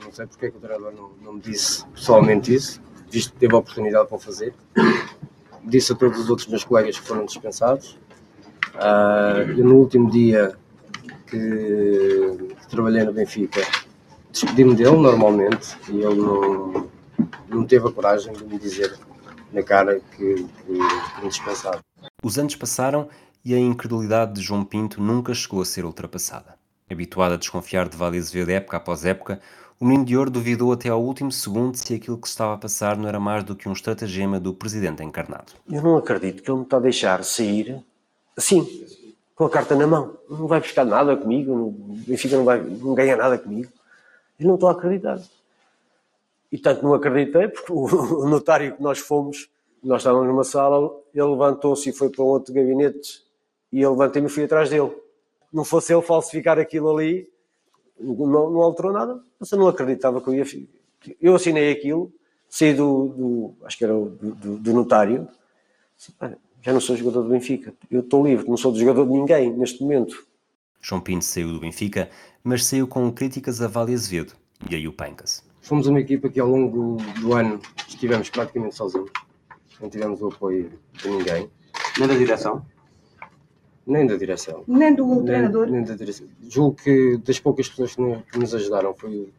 Não 0.03 0.11
sei 0.11 0.27
porque 0.27 0.47
é 0.47 0.51
que 0.51 0.57
o 0.57 0.59
treinador 0.59 0.93
não, 0.93 1.11
não 1.23 1.33
me 1.33 1.41
disse 1.41 1.85
pessoalmente 1.87 2.53
isso, 2.53 2.81
visto 3.09 3.33
que 3.33 3.39
teve 3.39 3.53
a 3.53 3.57
oportunidade 3.57 4.07
para 4.07 4.17
o 4.17 4.19
fazer. 4.19 4.53
Disse 5.63 5.93
a 5.93 5.95
todos 5.95 6.19
os 6.19 6.29
outros 6.29 6.47
meus 6.47 6.63
colegas 6.63 6.99
que 6.99 7.07
foram 7.07 7.25
dispensados. 7.25 7.97
Uh, 8.75 9.63
no 9.63 9.75
último 9.75 10.11
dia 10.11 10.57
que, 11.27 11.37
que 12.59 12.67
trabalhei 12.69 13.03
no 13.03 13.13
Benfica, 13.13 13.61
despedi-me 14.35 14.75
dele 14.75 14.97
normalmente 14.97 15.77
e 15.87 16.01
ele 16.01 16.21
não, 16.21 16.89
não 17.47 17.65
teve 17.65 17.87
a 17.87 17.91
coragem 17.91 18.33
de 18.33 18.43
me 18.43 18.59
dizer 18.59 18.93
na 19.53 19.63
cara 19.63 20.01
que, 20.11 20.35
que, 20.35 20.45
que 20.65 21.21
me 21.21 21.29
dispensava. 21.29 21.79
Os 22.21 22.37
anos 22.37 22.53
passaram 22.53 23.07
e 23.45 23.53
a 23.53 23.57
incredulidade 23.57 24.33
de 24.33 24.41
João 24.41 24.65
Pinto 24.65 25.01
nunca 25.01 25.33
chegou 25.33 25.61
a 25.61 25.65
ser 25.65 25.85
ultrapassada. 25.85 26.55
Habituado 26.91 27.33
a 27.33 27.37
desconfiar 27.37 27.87
de 27.87 27.95
Vale 27.95 28.17
Azevedo 28.17 28.49
época 28.49 28.75
após 28.75 29.05
época, 29.05 29.39
o 29.79 29.85
menino 29.85 30.03
de 30.03 30.17
ouro 30.17 30.29
duvidou 30.29 30.73
até 30.73 30.89
ao 30.89 31.01
último 31.01 31.31
segundo 31.31 31.77
se 31.77 31.93
aquilo 31.93 32.17
que 32.17 32.27
se 32.27 32.33
estava 32.33 32.55
a 32.55 32.57
passar 32.57 32.97
não 32.97 33.07
era 33.07 33.19
mais 33.19 33.43
do 33.45 33.55
que 33.55 33.69
um 33.69 33.73
estratagema 33.73 34.37
do 34.37 34.53
presidente 34.53 35.01
encarnado. 35.01 35.53
Eu 35.71 35.81
não 35.81 35.95
acredito 35.95 36.43
que 36.43 36.51
ele 36.51 36.57
me 36.57 36.65
está 36.65 36.75
a 36.75 36.81
deixar 36.81 37.23
sair 37.23 37.81
assim, 38.35 38.67
com 39.33 39.45
a 39.45 39.49
carta 39.49 39.75
na 39.75 39.87
mão. 39.87 40.17
Não 40.29 40.45
vai 40.45 40.59
buscar 40.59 40.83
nada 40.83 41.15
comigo, 41.15 41.53
o 41.53 41.95
Benfica 42.05 42.35
não, 42.35 42.43
vai, 42.43 42.59
não 42.59 42.93
ganha 42.93 43.15
nada 43.15 43.37
comigo. 43.37 43.71
Eu 44.39 44.47
não 44.47 44.55
estou 44.55 44.69
a 44.69 44.73
acreditar. 44.73 45.21
E 46.51 46.57
tanto 46.57 46.83
não 46.83 46.93
acreditei, 46.93 47.47
porque 47.47 47.71
o 47.73 48.27
notário 48.27 48.75
que 48.75 48.81
nós 48.81 48.99
fomos, 48.99 49.49
nós 49.83 50.01
estávamos 50.01 50.27
numa 50.27 50.43
sala, 50.43 50.91
ele 51.13 51.27
levantou-se 51.27 51.89
e 51.89 51.93
foi 51.93 52.09
para 52.09 52.23
um 52.23 52.27
outro 52.27 52.53
gabinete 52.53 53.23
e 53.71 53.81
eu 53.81 53.91
levantei-me 53.91 54.27
e 54.27 54.31
fui 54.31 54.43
atrás 54.43 54.69
dele. 54.69 54.91
Não 55.51 55.65
fosse 55.65 55.93
ele 55.93 56.01
falsificar 56.01 56.57
aquilo 56.59 56.89
ali, 56.89 57.29
não, 57.99 58.49
não 58.49 58.61
alterou 58.61 58.91
nada, 58.91 59.21
eu 59.51 59.57
não 59.57 59.67
acreditava 59.67 60.21
que 60.21 60.27
eu 60.29 60.33
ia. 60.33 60.45
Eu 61.21 61.35
assinei 61.35 61.71
aquilo, 61.71 62.11
saí 62.49 62.73
do, 62.73 63.07
do 63.09 63.55
acho 63.63 63.77
que 63.77 63.83
era 63.83 63.93
do, 63.93 64.09
do, 64.09 64.57
do 64.57 64.73
notário, 64.73 65.27
já 66.61 66.73
não 66.73 66.79
sou 66.79 66.95
jogador 66.95 67.23
do 67.23 67.29
Benfica, 67.29 67.73
eu 67.91 67.99
estou 67.99 68.25
livre, 68.25 68.47
não 68.47 68.57
sou 68.57 68.73
jogador 68.75 69.05
de 69.05 69.11
ninguém 69.11 69.51
neste 69.51 69.81
momento. 69.81 70.25
João 70.81 71.01
Pinto 71.01 71.25
saiu 71.25 71.51
do 71.51 71.59
Benfica, 71.59 72.09
mas 72.45 72.63
saiu 72.63 72.87
com 72.87 73.11
críticas 73.11 73.59
a 73.59 73.67
Vale 73.67 73.95
Azevedo 73.95 74.33
e 74.69 74.75
a 74.75 74.91
Pancas. 74.91 75.43
Fomos 75.61 75.87
uma 75.87 75.99
equipa 75.99 76.29
que 76.29 76.39
ao 76.39 76.47
longo 76.47 76.97
do 77.19 77.33
ano 77.33 77.59
estivemos 77.87 78.29
praticamente 78.29 78.75
sozinhos, 78.75 79.09
não 79.81 79.89
tivemos 79.89 80.21
o 80.21 80.27
apoio 80.27 80.71
de 80.93 81.09
ninguém. 81.09 81.49
Nem 81.97 82.07
da 82.07 82.13
direção? 82.13 82.63
Nem 83.87 84.05
da 84.05 84.15
direção. 84.15 84.63
Nem 84.67 84.93
do 84.93 85.07
nem, 85.07 85.25
treinador? 85.25 85.67
Nem 85.67 85.83
da 85.83 85.95
direção. 85.95 86.27
Julgo 86.47 86.75
que 86.75 87.17
das 87.17 87.39
poucas 87.39 87.67
pessoas 87.67 87.95
que 87.95 88.37
nos 88.37 88.53
ajudaram 88.53 88.93
foi 88.93 89.33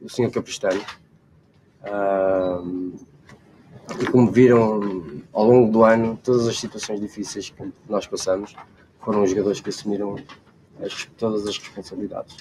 o 0.00 0.08
Sr. 0.08 0.30
Capristano. 0.30 0.80
Uh, 1.82 2.94
e 4.00 4.06
como 4.06 4.30
viram 4.30 4.80
ao 5.32 5.44
longo 5.44 5.72
do 5.72 5.82
ano, 5.82 6.18
todas 6.22 6.46
as 6.46 6.58
situações 6.58 7.00
difíceis 7.00 7.50
que 7.50 7.72
nós 7.88 8.06
passamos 8.06 8.54
foram 9.00 9.24
os 9.24 9.30
jogadores 9.30 9.60
que 9.60 9.70
assumiram 9.70 10.16
as, 10.82 11.06
todas 11.16 11.46
as 11.46 11.58
responsabilidades. 11.58 12.36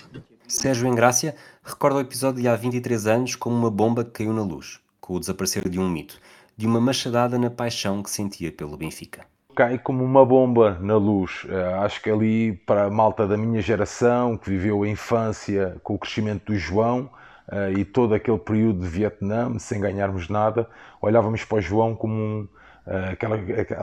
Sérgio 0.48 0.88
Engrácia 0.88 1.36
recorda 1.64 1.98
o 1.98 2.02
episódio 2.02 2.42
de 2.42 2.48
há 2.48 2.56
23 2.56 3.08
anos 3.08 3.36
como 3.36 3.56
uma 3.56 3.72
bomba 3.72 4.04
que 4.04 4.12
caiu 4.12 4.34
na 4.34 4.44
luz, 4.44 4.80
com 5.00 5.16
o 5.16 5.20
desaparecer 5.20 5.68
de 5.70 5.80
um 5.80 5.90
mito, 5.90 6.20
de 6.56 6.68
uma 6.68 6.80
machadada 6.80 7.38
na 7.40 7.50
paixão 7.50 8.04
que 8.04 8.10
sentia 8.10 8.52
pelo 8.52 8.78
Benfica 8.78 9.26
cai 9.54 9.78
como 9.78 10.04
uma 10.04 10.26
bomba 10.26 10.78
na 10.82 10.98
luz. 10.98 11.44
Uh, 11.46 11.82
acho 11.84 12.02
que 12.02 12.10
ali, 12.10 12.54
para 12.66 12.86
a 12.86 12.90
malta 12.90 13.28
da 13.28 13.38
minha 13.38 13.62
geração, 13.62 14.38
que 14.38 14.50
viveu 14.50 14.84
a 14.84 14.88
infância 14.88 15.78
com 15.84 15.96
o 15.96 16.00
crescimento 16.00 16.52
do 16.52 16.58
João 16.58 17.10
uh, 17.48 17.78
e 17.78 17.86
todo 17.86 18.14
aquele 18.14 18.40
período 18.40 18.80
de 18.82 18.88
Vietnã, 18.88 19.58
sem 19.60 19.80
ganharmos 19.80 20.28
nada, 20.28 20.68
olhávamos 21.02 21.46
para 21.46 21.58
o 21.58 21.62
João 21.62 21.96
como 21.96 22.14
um, 22.14 22.48
aquela, 22.86 23.38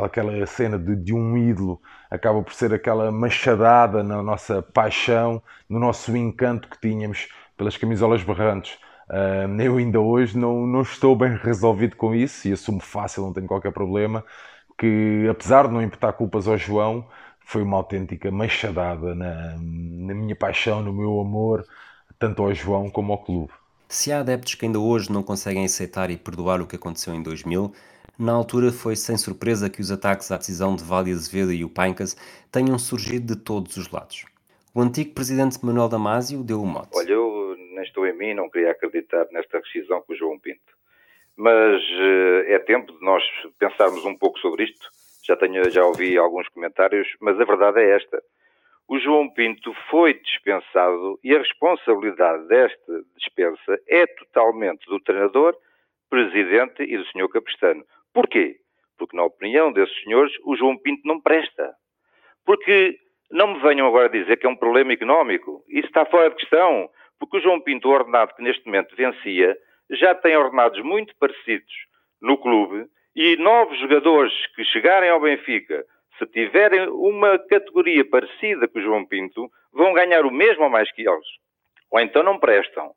aquela 0.05 0.47
cena 0.47 0.79
de, 0.79 0.95
de, 0.97 1.15
um 1.15 1.37
ídolo, 1.37 1.81
acaba 2.11 2.43
por 2.43 2.53
ser 2.53 2.73
aquela 2.75 3.11
machadada 3.11 4.03
na 4.03 4.23
nossa 4.23 4.63
paixão, 4.63 5.43
no 5.69 5.79
nosso 5.79 6.17
encanto 6.17 6.69
que 6.69 6.81
tínhamos 6.81 7.29
pelas 7.57 7.77
camisolas 7.77 8.23
berrantes. 8.23 8.79
eu 9.59 9.77
ainda 9.77 10.01
hoje 10.01 10.37
não, 10.37 10.67
não 10.67 10.83
estou 10.83 11.17
bem 11.17 11.37
resolvido 11.37 11.97
com 11.97 12.15
isso 12.15 12.49
e 12.49 12.53
assumo 12.53 12.81
fácil, 12.81 13.23
não 13.23 13.33
tenho 13.33 13.47
qualquer 13.47 13.73
problema 13.73 14.25
que, 14.81 15.29
apesar 15.31 15.67
de 15.67 15.75
não 15.75 15.83
imputar 15.83 16.15
culpas 16.15 16.49
ao 16.49 16.57
João, 16.57 17.07
foi 17.41 17.63
uma 17.63 17.77
autêntica 17.77 18.31
machadada 18.31 19.15
na, 19.15 19.57
na 19.59 20.15
minha 20.15 20.35
paixão, 20.35 20.83
no 20.83 20.93
meu 20.93 21.21
amor, 21.21 21.67
tanto 22.19 22.43
ao 22.43 22.55
João 22.55 22.89
como 22.89 23.13
ao 23.13 23.19
clube. 23.19 23.53
Se 23.89 24.13
há 24.13 24.21
adeptos 24.21 24.55
que 24.55 24.65
ainda 24.65 24.79
hoje 24.79 25.13
não 25.13 25.23
conseguem 25.23 25.65
aceitar 25.65 26.11
e 26.11 26.17
perdoar 26.17 26.63
o 26.63 26.67
que 26.67 26.77
aconteceu 26.77 27.13
em 27.13 27.23
2000, 27.23 27.73
na 28.21 28.33
altura 28.33 28.71
foi 28.71 28.95
sem 28.97 29.17
surpresa 29.17 29.71
que 29.71 29.81
os 29.81 29.91
ataques 29.91 30.31
à 30.31 30.37
decisão 30.37 30.77
de 30.77 30.85
Vale 30.85 31.11
Azevedo 31.11 31.53
e 31.53 31.65
o 31.65 31.69
Paincas 31.69 32.17
tenham 32.53 32.79
surgido 32.79 33.35
de 33.35 33.41
todos 33.41 33.77
os 33.77 33.91
lados. 33.91 34.25
O 34.75 34.81
antigo 34.81 35.15
presidente 35.15 35.59
Manuel 35.65 35.89
Damasio 35.89 36.43
deu 36.43 36.63
o 36.63 36.67
mote. 36.67 36.91
Olha, 36.95 37.13
eu 37.13 37.57
nem 37.75 37.83
estou 37.83 38.07
em 38.07 38.17
mim, 38.17 38.35
não 38.35 38.49
queria 38.49 38.71
acreditar 38.71 39.27
nesta 39.33 39.59
rescisão 39.59 40.01
com 40.03 40.13
o 40.13 40.17
João 40.17 40.39
Pinto 40.39 40.81
mas 41.41 41.83
eh, 41.83 42.55
é 42.55 42.59
tempo 42.59 42.93
de 42.93 43.03
nós 43.03 43.25
pensarmos 43.59 44.05
um 44.05 44.15
pouco 44.15 44.39
sobre 44.41 44.65
isto. 44.65 44.91
Já, 45.25 45.35
tenho, 45.37 45.71
já 45.71 45.83
ouvi 45.83 46.19
alguns 46.19 46.47
comentários, 46.51 47.09
mas 47.19 47.41
a 47.41 47.45
verdade 47.47 47.81
é 47.81 47.97
esta. 47.97 48.23
O 48.87 48.99
João 48.99 49.31
Pinto 49.31 49.73
foi 49.91 50.13
dispensado 50.21 51.19
e 51.25 51.35
a 51.35 51.39
responsabilidade 51.39 52.47
desta 52.47 53.05
dispensa 53.17 53.81
é 53.89 54.07
totalmente 54.07 54.85
do 54.87 55.01
treinador, 55.01 55.57
presidente 56.11 56.83
e 56.83 56.99
do 56.99 57.07
senhor 57.07 57.29
Caprestano. 57.29 57.87
Porquê? 58.13 58.57
Porque, 58.99 59.17
na 59.17 59.25
opinião 59.25 59.73
desses 59.73 59.95
senhores, 60.03 60.33
o 60.45 60.57
João 60.57 60.77
Pinto 60.77 61.03
não 61.05 61.21
presta. 61.21 61.73
Porque 62.45 62.97
não 63.31 63.55
me 63.55 63.61
venham 63.61 63.87
agora 63.87 64.09
dizer 64.09 64.37
que 64.37 64.47
é 64.47 64.49
um 64.49 64.57
problema 64.57 64.93
económico. 64.93 65.65
Isso 65.69 65.87
está 65.87 66.05
fora 66.05 66.31
de 66.31 66.37
questão. 66.37 66.89
Porque 67.19 67.37
o 67.37 67.41
João 67.41 67.61
Pinto, 67.61 67.89
o 67.89 67.93
ordenado 67.93 68.35
que 68.35 68.43
neste 68.43 68.65
momento 68.67 68.97
vencia, 68.97 69.57
já 69.91 70.15
tem 70.15 70.37
ordenados 70.37 70.83
muito 70.83 71.15
parecidos 71.19 71.73
no 72.21 72.39
clube 72.39 72.87
e 73.15 73.37
novos 73.37 73.79
jogadores 73.79 74.33
que 74.55 74.65
chegarem 74.65 75.11
ao 75.11 75.21
Benfica, 75.21 75.85
se 76.19 76.27
tiverem 76.27 76.89
uma 76.89 77.39
categoria 77.39 78.05
parecida 78.09 78.69
com 78.69 78.79
o 78.79 78.83
João 78.83 79.07
Pinto, 79.07 79.51
vão 79.73 79.93
ganhar 79.93 80.25
o 80.25 80.31
mesmo 80.31 80.65
ou 80.65 80.71
mais 80.71 80.91
que 80.93 81.09
eles. 81.09 81.27
Ou 81.91 82.01
então 82.01 82.23
não 82.23 82.39
prestam. 82.39 82.93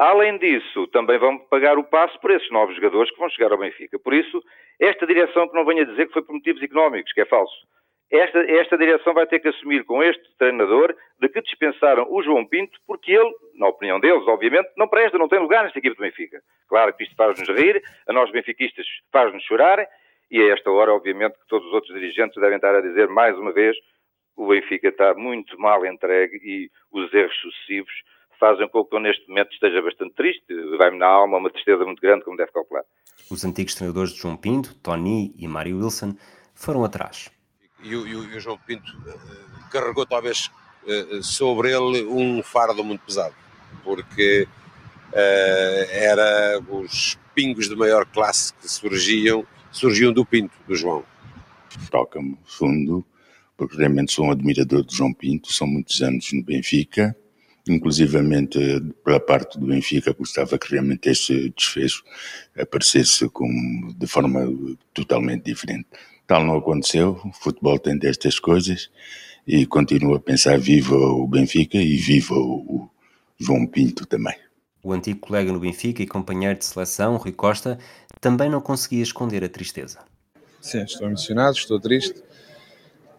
Além 0.00 0.38
disso, 0.38 0.86
também 0.86 1.18
vão 1.18 1.36
pagar 1.36 1.76
o 1.76 1.84
passo 1.84 2.18
por 2.20 2.30
esses 2.30 2.50
novos 2.50 2.74
jogadores 2.74 3.10
que 3.10 3.18
vão 3.18 3.28
chegar 3.28 3.52
ao 3.52 3.58
Benfica. 3.58 3.98
Por 3.98 4.14
isso, 4.14 4.42
esta 4.80 5.06
direção 5.06 5.46
que 5.46 5.54
não 5.54 5.62
venha 5.62 5.84
dizer 5.84 6.06
que 6.06 6.14
foi 6.14 6.22
por 6.22 6.32
motivos 6.32 6.62
económicos, 6.62 7.12
que 7.12 7.20
é 7.20 7.26
falso. 7.26 7.54
Esta, 8.10 8.38
esta 8.50 8.78
direção 8.78 9.12
vai 9.12 9.26
ter 9.26 9.40
que 9.40 9.48
assumir 9.48 9.84
com 9.84 10.02
este 10.02 10.24
treinador 10.38 10.96
de 11.20 11.28
que 11.28 11.42
dispensaram 11.42 12.06
o 12.08 12.22
João 12.22 12.46
Pinto 12.46 12.80
porque 12.86 13.12
ele, 13.12 13.30
na 13.56 13.68
opinião 13.68 14.00
deles, 14.00 14.26
obviamente, 14.26 14.70
não 14.74 14.88
presta, 14.88 15.18
não 15.18 15.28
tem 15.28 15.38
lugar 15.38 15.64
nesta 15.64 15.78
equipe 15.78 15.94
do 15.94 16.02
Benfica. 16.02 16.40
Claro 16.66 16.94
que 16.94 17.04
isto 17.04 17.14
faz-nos 17.14 17.46
rir, 17.50 17.82
a 18.08 18.12
nós 18.14 18.30
benfiquistas 18.30 18.86
faz-nos 19.12 19.44
chorar 19.44 19.86
e 20.30 20.40
a 20.40 20.54
esta 20.54 20.70
hora, 20.70 20.94
obviamente, 20.94 21.34
que 21.34 21.46
todos 21.46 21.68
os 21.68 21.74
outros 21.74 21.92
dirigentes 21.92 22.40
devem 22.40 22.56
estar 22.56 22.74
a 22.74 22.80
dizer 22.80 23.06
mais 23.08 23.36
uma 23.36 23.52
vez 23.52 23.76
o 24.34 24.46
Benfica 24.46 24.88
está 24.88 25.12
muito 25.12 25.60
mal 25.60 25.84
entregue 25.84 26.40
e 26.42 26.70
os 26.90 27.12
erros 27.12 27.36
sucessivos 27.36 27.92
fazem 28.40 28.66
com 28.70 28.84
que 28.84 28.96
eu 28.96 29.00
neste 29.00 29.28
momento 29.28 29.52
esteja 29.52 29.82
bastante 29.82 30.14
triste. 30.14 30.42
Vai-me 30.78 30.98
na 30.98 31.06
alma 31.06 31.36
uma 31.36 31.50
tristeza 31.50 31.84
muito 31.84 32.00
grande, 32.00 32.24
como 32.24 32.36
deve 32.36 32.50
calcular. 32.50 32.82
Os 33.30 33.44
antigos 33.44 33.74
treinadores 33.74 34.12
de 34.12 34.18
João 34.18 34.36
Pinto, 34.36 34.74
Tony 34.76 35.32
e 35.38 35.46
Mário 35.46 35.76
Wilson 35.76 36.16
foram 36.54 36.82
atrás. 36.82 37.30
E 37.82 37.94
o, 37.94 38.06
e 38.06 38.16
o, 38.16 38.24
e 38.24 38.36
o 38.36 38.40
João 38.40 38.58
Pinto 38.66 38.90
uh, 38.96 39.70
carregou 39.70 40.06
talvez 40.06 40.50
uh, 40.84 41.22
sobre 41.22 41.68
ele 41.68 42.04
um 42.06 42.42
fardo 42.42 42.82
muito 42.82 43.02
pesado, 43.04 43.34
porque 43.84 44.48
uh, 45.12 45.90
era 45.90 46.60
os 46.68 47.18
pingos 47.34 47.68
de 47.68 47.76
maior 47.76 48.04
classe 48.06 48.52
que 48.54 48.68
surgiam, 48.68 49.46
surgiam 49.70 50.12
do 50.12 50.24
Pinto, 50.26 50.54
do 50.66 50.74
João. 50.74 51.04
Toca-me 51.90 52.36
fundo, 52.44 53.04
porque 53.56 53.76
realmente 53.76 54.12
sou 54.12 54.26
um 54.26 54.32
admirador 54.32 54.84
de 54.84 54.96
João 54.96 55.14
Pinto, 55.14 55.52
são 55.52 55.66
muitos 55.66 56.02
anos 56.02 56.32
no 56.32 56.42
Benfica, 56.42 57.16
inclusivamente 57.70 58.58
pela 59.04 59.20
parte 59.20 59.58
do 59.58 59.66
Benfica 59.66 60.12
gostava 60.12 60.58
que 60.58 60.70
realmente 60.70 61.08
este 61.08 61.50
desfecho 61.50 62.02
aparecesse 62.58 63.28
com, 63.28 63.48
de 63.96 64.06
forma 64.06 64.46
totalmente 64.92 65.44
diferente. 65.44 65.86
Tal 66.26 66.44
não 66.44 66.58
aconteceu, 66.58 67.20
o 67.24 67.32
futebol 67.32 67.78
tem 67.78 67.98
destas 67.98 68.38
coisas 68.38 68.90
e 69.46 69.66
continuo 69.66 70.14
a 70.14 70.20
pensar 70.20 70.58
viva 70.58 70.96
o 70.96 71.26
Benfica 71.26 71.78
e 71.78 71.96
viva 71.96 72.34
o, 72.34 72.82
o 72.82 72.90
João 73.38 73.66
Pinto 73.66 74.06
também. 74.06 74.34
O 74.82 74.92
antigo 74.92 75.18
colega 75.20 75.52
no 75.52 75.60
Benfica 75.60 76.02
e 76.02 76.06
companheiro 76.06 76.58
de 76.58 76.64
seleção, 76.64 77.16
Rui 77.16 77.32
Costa, 77.32 77.78
também 78.20 78.48
não 78.48 78.60
conseguia 78.60 79.02
esconder 79.02 79.44
a 79.44 79.48
tristeza. 79.48 79.98
Sim, 80.60 80.82
estou 80.82 81.06
emocionado, 81.06 81.56
estou 81.56 81.80
triste. 81.80 82.22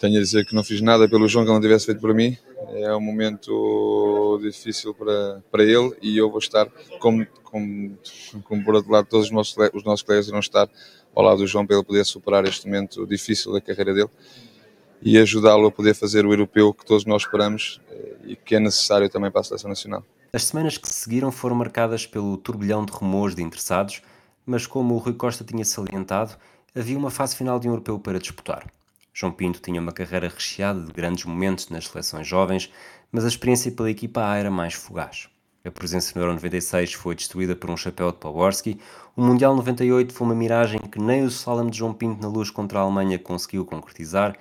Tenho 0.01 0.17
a 0.17 0.19
dizer 0.19 0.47
que 0.47 0.55
não 0.55 0.63
fiz 0.63 0.81
nada 0.81 1.07
pelo 1.07 1.27
João 1.27 1.45
que 1.45 1.51
não 1.51 1.61
tivesse 1.61 1.85
feito 1.85 2.01
por 2.01 2.11
mim. 2.11 2.35
É 2.73 2.91
um 2.95 2.99
momento 2.99 4.39
difícil 4.41 4.95
para, 4.95 5.43
para 5.51 5.63
ele 5.63 5.95
e 6.01 6.17
eu 6.17 6.27
vou 6.27 6.39
estar, 6.39 6.67
como, 6.99 7.23
como, 7.43 7.95
como 8.43 8.65
por 8.65 8.73
outro 8.73 8.91
lado, 8.91 9.05
todos 9.05 9.27
os 9.27 9.31
nossos, 9.31 9.55
os 9.71 9.83
nossos 9.83 10.01
colegas 10.01 10.27
irão 10.27 10.39
estar 10.39 10.67
ao 11.15 11.23
lado 11.23 11.37
do 11.37 11.45
João 11.45 11.67
para 11.67 11.75
ele 11.75 11.85
poder 11.85 12.03
superar 12.03 12.43
este 12.45 12.65
momento 12.65 13.05
difícil 13.05 13.53
da 13.53 13.61
carreira 13.61 13.93
dele 13.93 14.09
e 15.03 15.19
ajudá-lo 15.19 15.67
a 15.67 15.71
poder 15.71 15.93
fazer 15.93 16.25
o 16.25 16.33
europeu 16.33 16.73
que 16.73 16.83
todos 16.83 17.05
nós 17.05 17.21
esperamos 17.21 17.79
eh, 17.91 18.15
e 18.25 18.35
que 18.35 18.55
é 18.55 18.59
necessário 18.59 19.07
também 19.07 19.29
para 19.29 19.41
a 19.41 19.43
seleção 19.43 19.69
nacional. 19.69 20.03
As 20.33 20.45
semanas 20.45 20.79
que 20.79 20.91
seguiram 20.91 21.31
foram 21.31 21.55
marcadas 21.55 22.07
pelo 22.07 22.37
turbilhão 22.37 22.83
de 22.83 22.91
rumores 22.91 23.35
de 23.35 23.43
interessados, 23.43 24.01
mas 24.47 24.65
como 24.65 24.95
o 24.95 24.97
Rui 24.97 25.13
Costa 25.13 25.43
tinha 25.43 25.63
salientado, 25.63 26.35
havia 26.73 26.97
uma 26.97 27.11
fase 27.11 27.35
final 27.35 27.59
de 27.59 27.67
um 27.67 27.71
europeu 27.73 27.99
para 27.99 28.17
disputar. 28.17 28.65
João 29.13 29.31
Pinto 29.31 29.61
tinha 29.61 29.81
uma 29.81 29.91
carreira 29.91 30.27
recheada 30.27 30.81
de 30.81 30.91
grandes 30.91 31.25
momentos 31.25 31.69
nas 31.69 31.87
seleções 31.87 32.27
jovens, 32.27 32.71
mas 33.11 33.25
a 33.25 33.27
experiência 33.27 33.71
pela 33.71 33.89
equipa 33.89 34.25
A 34.25 34.37
era 34.37 34.49
mais 34.49 34.73
fugaz. 34.73 35.27
A 35.63 35.69
presença 35.69 36.13
no 36.15 36.21
Euro 36.21 36.33
96 36.33 36.93
foi 36.93 37.15
destruída 37.15 37.55
por 37.55 37.69
um 37.69 37.77
chapéu 37.77 38.11
de 38.11 38.17
Poborski, 38.17 38.79
o 39.15 39.21
Mundial 39.21 39.55
98 39.55 40.13
foi 40.13 40.27
uma 40.27 40.35
miragem 40.35 40.79
que 40.79 40.99
nem 40.99 41.23
o 41.23 41.27
slalom 41.27 41.69
de 41.69 41.77
João 41.77 41.93
Pinto 41.93 42.21
na 42.21 42.27
luz 42.27 42.49
contra 42.49 42.79
a 42.79 42.81
Alemanha 42.81 43.19
conseguiu 43.19 43.65
concretizar, 43.65 44.35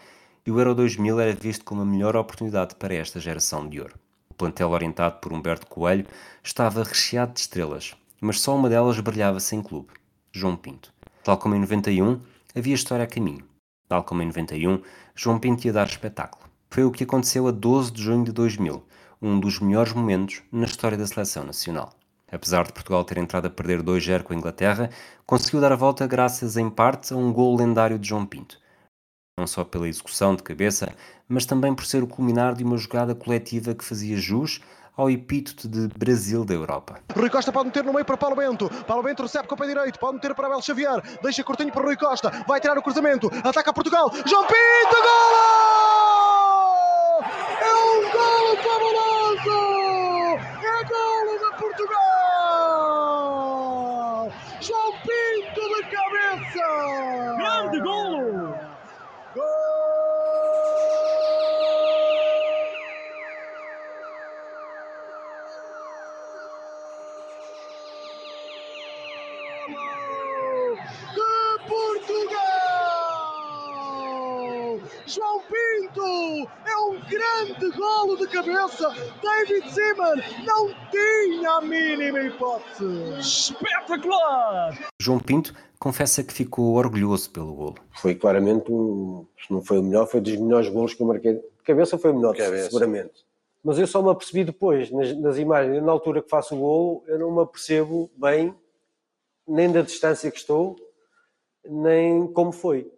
e 0.46 0.50
o 0.50 0.58
Euro 0.58 0.74
2000 0.74 1.20
era 1.20 1.32
visto 1.34 1.64
como 1.64 1.82
a 1.82 1.86
melhor 1.86 2.16
oportunidade 2.16 2.74
para 2.76 2.94
esta 2.94 3.20
geração 3.20 3.68
de 3.68 3.80
ouro 3.80 3.94
plantel 4.40 4.70
orientado 4.70 5.20
por 5.20 5.34
Humberto 5.34 5.66
Coelho 5.66 6.06
estava 6.42 6.82
recheado 6.82 7.34
de 7.34 7.40
estrelas, 7.40 7.94
mas 8.18 8.40
só 8.40 8.56
uma 8.56 8.70
delas 8.70 8.98
brilhava 8.98 9.38
sem 9.38 9.60
clube, 9.60 9.90
João 10.32 10.56
Pinto. 10.56 10.94
Tal 11.22 11.36
como 11.36 11.54
em 11.54 11.60
91, 11.60 12.18
havia 12.56 12.74
história 12.74 13.04
a 13.04 13.06
caminho. 13.06 13.49
Tal 13.90 14.04
como 14.04 14.22
em 14.22 14.26
91, 14.26 14.80
João 15.16 15.40
Pinto 15.40 15.66
ia 15.66 15.72
dar 15.72 15.88
espetáculo. 15.88 16.48
Foi 16.70 16.84
o 16.84 16.92
que 16.92 17.02
aconteceu 17.02 17.48
a 17.48 17.50
12 17.50 17.90
de 17.90 18.00
junho 18.00 18.24
de 18.24 18.30
2000, 18.30 18.84
um 19.20 19.40
dos 19.40 19.58
melhores 19.58 19.92
momentos 19.92 20.42
na 20.52 20.64
história 20.64 20.96
da 20.96 21.08
seleção 21.08 21.42
nacional. 21.42 21.92
Apesar 22.30 22.64
de 22.64 22.72
Portugal 22.72 23.02
ter 23.02 23.18
entrado 23.18 23.46
a 23.46 23.50
perder 23.50 23.82
2-0 23.82 24.22
com 24.22 24.32
a 24.32 24.36
Inglaterra, 24.36 24.90
conseguiu 25.26 25.60
dar 25.60 25.72
a 25.72 25.76
volta 25.76 26.06
graças 26.06 26.56
em 26.56 26.70
parte 26.70 27.12
a 27.12 27.16
um 27.16 27.32
gol 27.32 27.56
lendário 27.56 27.98
de 27.98 28.08
João 28.08 28.24
Pinto 28.24 28.60
não 29.40 29.46
só 29.46 29.64
pela 29.64 29.88
execução 29.88 30.36
de 30.36 30.42
cabeça, 30.42 30.94
mas 31.26 31.46
também 31.46 31.74
por 31.74 31.86
ser 31.86 32.02
o 32.02 32.06
culminar 32.06 32.54
de 32.54 32.62
uma 32.62 32.76
jogada 32.76 33.14
coletiva 33.14 33.74
que 33.74 33.84
fazia 33.84 34.16
jus 34.16 34.60
ao 34.96 35.10
epíteto 35.10 35.68
de 35.68 35.88
Brasil 35.96 36.44
da 36.44 36.54
Europa. 36.54 37.00
Rui 37.14 37.30
Costa 37.30 37.52
pode 37.52 37.66
meter 37.66 37.84
no 37.84 37.92
meio 37.92 38.04
para 38.04 38.16
Paulo 38.16 38.36
Bento. 38.36 38.68
Paulo 38.86 39.02
Bento 39.02 39.22
recebe 39.22 39.48
com 39.48 39.54
o 39.54 39.58
pé 39.58 39.66
direito, 39.66 39.98
pode 39.98 40.14
meter 40.14 40.34
para 40.34 40.46
Abel 40.46 40.62
Xavier. 40.62 41.02
Deixa 41.22 41.42
curtinho 41.44 41.72
para 41.72 41.82
Rui 41.82 41.96
Costa. 41.96 42.30
Vai 42.46 42.60
tirar 42.60 42.78
o 42.78 42.82
cruzamento. 42.82 43.30
Ataca 43.44 43.72
Portugal. 43.72 44.10
João 44.26 44.44
Pinto, 44.46 44.96
golo! 45.02 45.70
É 47.60 47.74
um 47.74 48.10
golo 48.10 48.56
fabuloso! 48.62 49.09
João 75.10 75.40
Pinto 75.40 76.48
é 76.64 76.76
um 76.76 77.00
grande 77.00 77.76
golo 77.76 78.16
de 78.16 78.28
cabeça. 78.28 78.94
David 79.20 79.68
Seaman 79.72 80.14
não 80.44 80.72
tinha 80.88 81.50
a 81.50 81.60
mínima 81.60 82.20
hipótese. 82.20 83.18
Espetacular! 83.18 84.78
João 85.02 85.18
Pinto 85.18 85.52
confessa 85.80 86.22
que 86.22 86.32
ficou 86.32 86.74
orgulhoso 86.74 87.28
pelo 87.30 87.52
golo. 87.52 87.74
Foi 88.00 88.14
claramente 88.14 88.70
um, 88.70 89.26
se 89.44 89.52
não 89.52 89.60
foi 89.60 89.80
o 89.80 89.82
melhor, 89.82 90.06
foi 90.06 90.20
dos 90.20 90.36
melhores 90.36 90.68
golos 90.68 90.94
que 90.94 91.02
eu 91.02 91.06
marquei. 91.08 91.34
De 91.34 91.64
cabeça 91.64 91.98
foi 91.98 92.12
o 92.12 92.14
melhor, 92.14 92.36
cabeça. 92.36 92.66
seguramente. 92.66 93.26
Mas 93.64 93.80
eu 93.80 93.88
só 93.88 94.00
me 94.00 94.10
apercebi 94.10 94.44
depois, 94.44 94.92
nas, 94.92 95.12
nas 95.18 95.38
imagens, 95.38 95.82
na 95.82 95.90
altura 95.90 96.22
que 96.22 96.30
faço 96.30 96.54
o 96.54 96.58
golo, 96.58 97.02
eu 97.08 97.18
não 97.18 97.34
me 97.34 97.42
apercebo 97.42 98.08
bem, 98.16 98.54
nem 99.46 99.72
da 99.72 99.82
distância 99.82 100.30
que 100.30 100.38
estou, 100.38 100.76
nem 101.68 102.28
como 102.28 102.52
foi. 102.52 102.88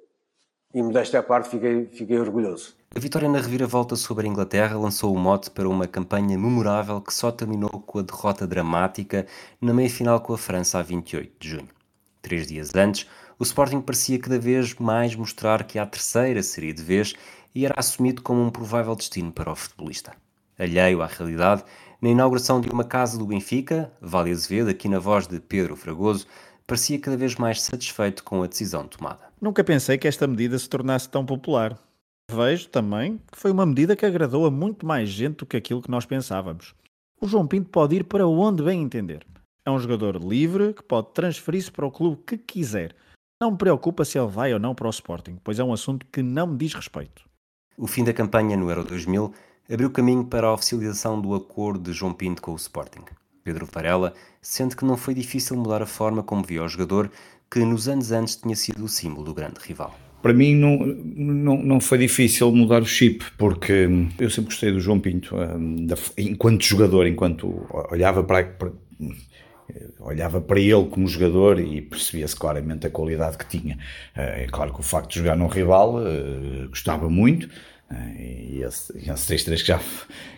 E 0.74 0.82
modéstia 0.82 1.20
à 1.20 1.22
parte, 1.22 1.50
fiquei, 1.50 1.86
fiquei 1.92 2.18
orgulhoso. 2.18 2.74
A 2.94 2.98
vitória 2.98 3.28
na 3.28 3.40
reviravolta 3.40 3.94
sobre 3.94 4.26
a 4.26 4.30
Inglaterra 4.30 4.78
lançou 4.78 5.14
o 5.14 5.18
mote 5.18 5.50
para 5.50 5.68
uma 5.68 5.86
campanha 5.86 6.38
memorável 6.38 7.00
que 7.00 7.12
só 7.12 7.30
terminou 7.30 7.70
com 7.70 7.98
a 7.98 8.02
derrota 8.02 8.46
dramática 8.46 9.26
na 9.60 9.74
meia-final 9.74 10.20
com 10.20 10.32
a 10.32 10.38
França 10.38 10.78
a 10.78 10.82
28 10.82 11.32
de 11.38 11.48
junho. 11.48 11.68
Três 12.22 12.46
dias 12.46 12.74
antes, 12.74 13.06
o 13.38 13.42
Sporting 13.42 13.80
parecia 13.80 14.18
cada 14.18 14.38
vez 14.38 14.74
mais 14.76 15.14
mostrar 15.14 15.64
que 15.64 15.78
a 15.78 15.84
terceira 15.84 16.42
seria 16.42 16.72
de 16.72 16.82
vez 16.82 17.14
e 17.54 17.66
era 17.66 17.74
assumido 17.76 18.22
como 18.22 18.40
um 18.40 18.50
provável 18.50 18.94
destino 18.94 19.32
para 19.32 19.52
o 19.52 19.56
futebolista. 19.56 20.12
Alheio 20.58 21.02
à 21.02 21.06
realidade, 21.06 21.64
na 22.00 22.08
inauguração 22.08 22.60
de 22.60 22.68
uma 22.68 22.84
casa 22.84 23.18
do 23.18 23.26
Benfica, 23.26 23.92
Vale 24.00 24.30
Azevedo, 24.30 24.70
aqui 24.70 24.88
na 24.88 24.98
voz 24.98 25.26
de 25.26 25.40
Pedro 25.40 25.76
Fragoso, 25.76 26.26
parecia 26.66 26.98
cada 26.98 27.16
vez 27.16 27.36
mais 27.36 27.60
satisfeito 27.60 28.22
com 28.22 28.42
a 28.42 28.46
decisão 28.46 28.86
tomada. 28.86 29.31
Nunca 29.42 29.64
pensei 29.64 29.98
que 29.98 30.06
esta 30.06 30.24
medida 30.24 30.56
se 30.56 30.68
tornasse 30.68 31.08
tão 31.08 31.26
popular. 31.26 31.76
Vejo 32.30 32.68
também 32.68 33.20
que 33.30 33.36
foi 33.36 33.50
uma 33.50 33.66
medida 33.66 33.96
que 33.96 34.06
agradou 34.06 34.46
a 34.46 34.52
muito 34.52 34.86
mais 34.86 35.08
gente 35.08 35.38
do 35.38 35.46
que 35.46 35.56
aquilo 35.56 35.82
que 35.82 35.90
nós 35.90 36.06
pensávamos. 36.06 36.76
O 37.20 37.26
João 37.26 37.48
Pinto 37.48 37.68
pode 37.68 37.96
ir 37.96 38.04
para 38.04 38.24
onde 38.24 38.62
bem 38.62 38.80
entender. 38.80 39.26
É 39.66 39.70
um 39.72 39.80
jogador 39.80 40.14
livre 40.22 40.72
que 40.72 40.84
pode 40.84 41.08
transferir-se 41.12 41.72
para 41.72 41.84
o 41.84 41.90
clube 41.90 42.22
que 42.24 42.38
quiser. 42.38 42.94
Não 43.40 43.50
me 43.50 43.58
preocupa 43.58 44.04
se 44.04 44.16
ele 44.16 44.28
vai 44.28 44.54
ou 44.54 44.60
não 44.60 44.76
para 44.76 44.86
o 44.86 44.90
Sporting, 44.90 45.36
pois 45.42 45.58
é 45.58 45.64
um 45.64 45.72
assunto 45.72 46.06
que 46.12 46.22
não 46.22 46.46
me 46.46 46.56
diz 46.56 46.72
respeito. 46.74 47.24
O 47.76 47.88
fim 47.88 48.04
da 48.04 48.12
campanha 48.12 48.56
no 48.56 48.70
Euro 48.70 48.84
2000 48.84 49.34
abriu 49.68 49.90
caminho 49.90 50.24
para 50.24 50.46
a 50.46 50.54
oficialização 50.54 51.20
do 51.20 51.34
acordo 51.34 51.90
de 51.90 51.92
João 51.92 52.14
Pinto 52.14 52.40
com 52.40 52.52
o 52.52 52.56
Sporting. 52.56 53.02
Pedro 53.42 53.66
Varela 53.66 54.14
sente 54.40 54.76
que 54.76 54.84
não 54.84 54.96
foi 54.96 55.14
difícil 55.14 55.56
mudar 55.56 55.82
a 55.82 55.86
forma 55.86 56.22
como 56.22 56.44
via 56.44 56.62
o 56.62 56.68
jogador 56.68 57.10
que 57.52 57.60
nos 57.60 57.86
anos 57.88 58.10
antes 58.10 58.36
tinha 58.36 58.56
sido 58.56 58.84
o 58.84 58.88
símbolo 58.88 59.24
do 59.24 59.34
grande 59.34 59.60
rival. 59.60 59.94
Para 60.22 60.32
mim 60.32 60.54
não, 60.54 60.78
não, 60.78 61.62
não 61.62 61.80
foi 61.80 61.98
difícil 61.98 62.50
mudar 62.52 62.80
o 62.80 62.86
chip, 62.86 63.24
porque 63.36 63.88
eu 64.18 64.30
sempre 64.30 64.50
gostei 64.50 64.72
do 64.72 64.80
João 64.80 65.00
Pinto, 65.00 65.34
enquanto 66.16 66.64
jogador, 66.64 67.06
enquanto 67.06 67.66
olhava 67.90 68.22
para, 68.22 68.44
para 68.44 68.70
olhava 70.00 70.40
para 70.40 70.60
ele 70.60 70.86
como 70.86 71.06
jogador 71.06 71.60
e 71.60 71.80
percebia-se 71.80 72.36
claramente 72.36 72.86
a 72.86 72.90
qualidade 72.90 73.38
que 73.38 73.46
tinha. 73.46 73.78
Eh, 74.14 74.44
é 74.44 74.46
claro 74.46 74.72
que 74.72 74.80
o 74.80 74.82
facto 74.82 75.10
de 75.10 75.18
jogar 75.18 75.36
num 75.36 75.46
rival 75.46 75.96
eh, 76.06 76.66
gostava 76.68 77.08
muito, 77.08 77.46
eh, 77.46 77.50
e 78.18 78.62
esse, 78.62 78.92
esse 78.96 79.34
3-3 79.34 79.60
que 79.60 79.66
já 79.66 79.80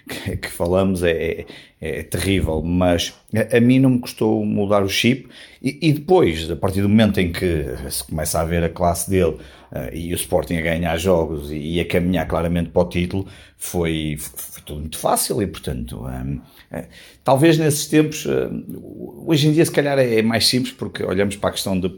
que, 0.09 0.37
que 0.37 0.49
falamos 0.49 1.03
é, 1.03 1.11
é, 1.11 1.47
é, 1.81 2.03
terrível, 2.03 2.63
mas 2.63 3.15
a, 3.35 3.57
a, 3.57 3.61
mim 3.61 3.79
não 3.79 3.91
me 3.91 3.99
custou 4.01 4.45
mudar 4.45 4.83
o 4.83 4.89
chip. 4.89 5.29
E, 5.63 5.79
e, 5.81 5.93
depois, 5.93 6.51
a 6.51 6.57
partir 6.57 6.83
do 6.83 6.89
momento 6.89 7.19
em 7.19 7.33
que 7.33 7.65
se 7.91 8.05
começa 8.05 8.41
a 8.41 8.45
ver 8.45 8.63
a 8.65 8.69
classe 8.69 9.09
dele 9.09 9.37
uh, 9.73 9.95
e 9.95 10.13
o 10.13 10.17
Sporting 10.17 10.57
a 10.57 10.63
ganhar 10.63 10.97
jogos 10.99 11.51
e, 11.51 11.57
e, 11.57 11.81
a 11.81 11.87
caminhar 11.87 12.27
claramente 12.27 12.71
para 12.71 12.83
o 12.83 12.89
título, 12.89 13.27
foi, 13.57 14.17
foi 14.19 14.63
tudo 14.63 14.81
muito 14.81 14.99
fácil. 14.99 15.41
E 15.43 15.47
portanto, 15.47 16.05
um, 16.05 16.37
uh, 16.77 16.85
talvez 17.23 17.57
nesses 17.57 17.87
tempos, 17.87 18.27
uh, 18.27 19.25
hoje 19.27 19.49
em 19.49 19.53
dia, 19.53 19.65
se 19.65 19.73
calhar 19.73 19.99
é, 19.99 20.19
é 20.19 20.23
mais 20.23 20.47
simples 20.47 20.75
porque 20.75 21.03
olhamos 21.03 21.37
para 21.37 21.51
a 21.51 21.53
questão 21.53 21.79
de 21.79 21.89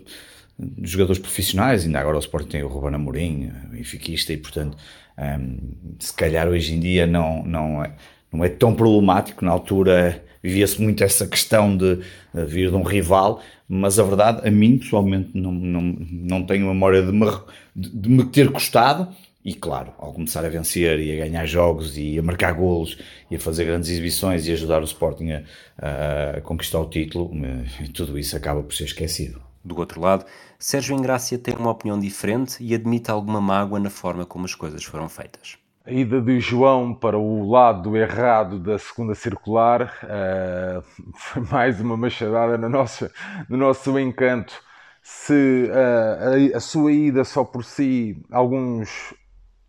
de 0.59 0.91
jogadores 0.91 1.21
profissionais, 1.21 1.85
ainda 1.85 2.01
agora 2.01 2.17
o 2.17 2.21
Sporting 2.21 2.49
tem 2.49 2.63
o 2.63 2.69
Ruben 2.69 2.95
Amorim, 2.95 3.53
benfiquista, 3.71 4.33
e 4.33 4.39
portanto, 4.39 4.79
um, 5.19 5.97
se 5.99 6.13
calhar 6.13 6.49
hoje 6.49 6.75
em 6.75 6.81
dia 6.81 7.07
não, 7.07 7.43
não, 7.45 7.85
é, 7.85 7.93
não 8.33 8.45
é 8.45 8.49
tão 8.49 8.75
problemático, 8.75 9.45
na 9.45 9.51
altura 9.51 10.23
vivia-se 10.43 10.81
muito 10.81 11.03
essa 11.03 11.27
questão 11.27 11.77
de, 11.77 11.97
de 12.33 12.45
vir 12.47 12.71
de 12.71 12.77
um 12.77 12.83
rival, 12.83 13.41
mas 13.69 13.99
a 13.99 14.05
verdade, 14.05 14.47
a 14.47 14.51
mim 14.51 14.79
pessoalmente, 14.79 15.31
não, 15.35 15.51
não, 15.51 15.83
não 15.83 16.43
tenho 16.45 16.67
memória 16.67 17.03
de 17.03 17.13
me, 17.13 17.27
de 17.75 18.09
me 18.09 18.25
ter 18.25 18.51
custado, 18.53 19.09
e 19.45 19.55
claro, 19.55 19.93
ao 19.97 20.13
começar 20.13 20.45
a 20.45 20.49
vencer 20.49 20.99
e 20.99 21.13
a 21.13 21.25
ganhar 21.25 21.47
jogos 21.47 21.97
e 21.97 22.19
a 22.19 22.23
marcar 22.23 22.53
golos 22.53 22.99
e 23.31 23.37
a 23.37 23.39
fazer 23.39 23.65
grandes 23.65 23.89
exibições 23.89 24.47
e 24.47 24.53
ajudar 24.53 24.81
o 24.81 24.85
Sporting 24.85 25.31
a, 25.79 26.39
a 26.39 26.41
conquistar 26.41 26.81
o 26.81 26.89
título, 26.89 27.31
eh, 27.45 27.87
tudo 27.95 28.19
isso 28.19 28.37
acaba 28.37 28.61
por 28.61 28.75
ser 28.75 28.87
esquecido. 28.87 29.41
Do 29.65 29.79
outro 29.79 30.01
lado, 30.01 30.25
Sérgio 30.59 30.97
Engrácia 30.97 31.39
tem 31.39 31.55
uma 31.55 31.71
opinião 31.71 31.99
diferente 31.99 32.63
e 32.63 32.75
admite 32.75 33.11
alguma 33.11 33.41
mágoa 33.41 33.79
na 33.79 33.91
forma 33.91 34.25
como 34.25 34.45
as 34.47 34.55
coisas 34.55 34.83
foram 34.85 35.09
feitas. 35.09 35.59
A 35.85 35.93
ida 35.93 36.21
de 36.21 36.41
João 36.41 36.95
para 36.95 37.17
o 37.17 37.49
lado 37.49 37.97
errado 37.97 38.59
da 38.59 38.79
segunda 38.79 39.15
circular 39.15 39.93
uh, 40.03 40.83
foi 41.15 41.43
mais 41.45 41.81
uma 41.81 41.97
machadada 41.97 42.59
no 42.59 42.69
nosso, 42.69 43.09
no 43.49 43.57
nosso 43.57 43.99
encanto. 43.99 44.55
Se 45.03 45.71
uh, 45.71 46.55
a, 46.55 46.57
a, 46.57 46.61
sua 46.61 46.91
ida 46.91 47.23
só 47.23 47.45
por 47.45 47.65
si, 47.65 48.21
alguns 48.33 49.15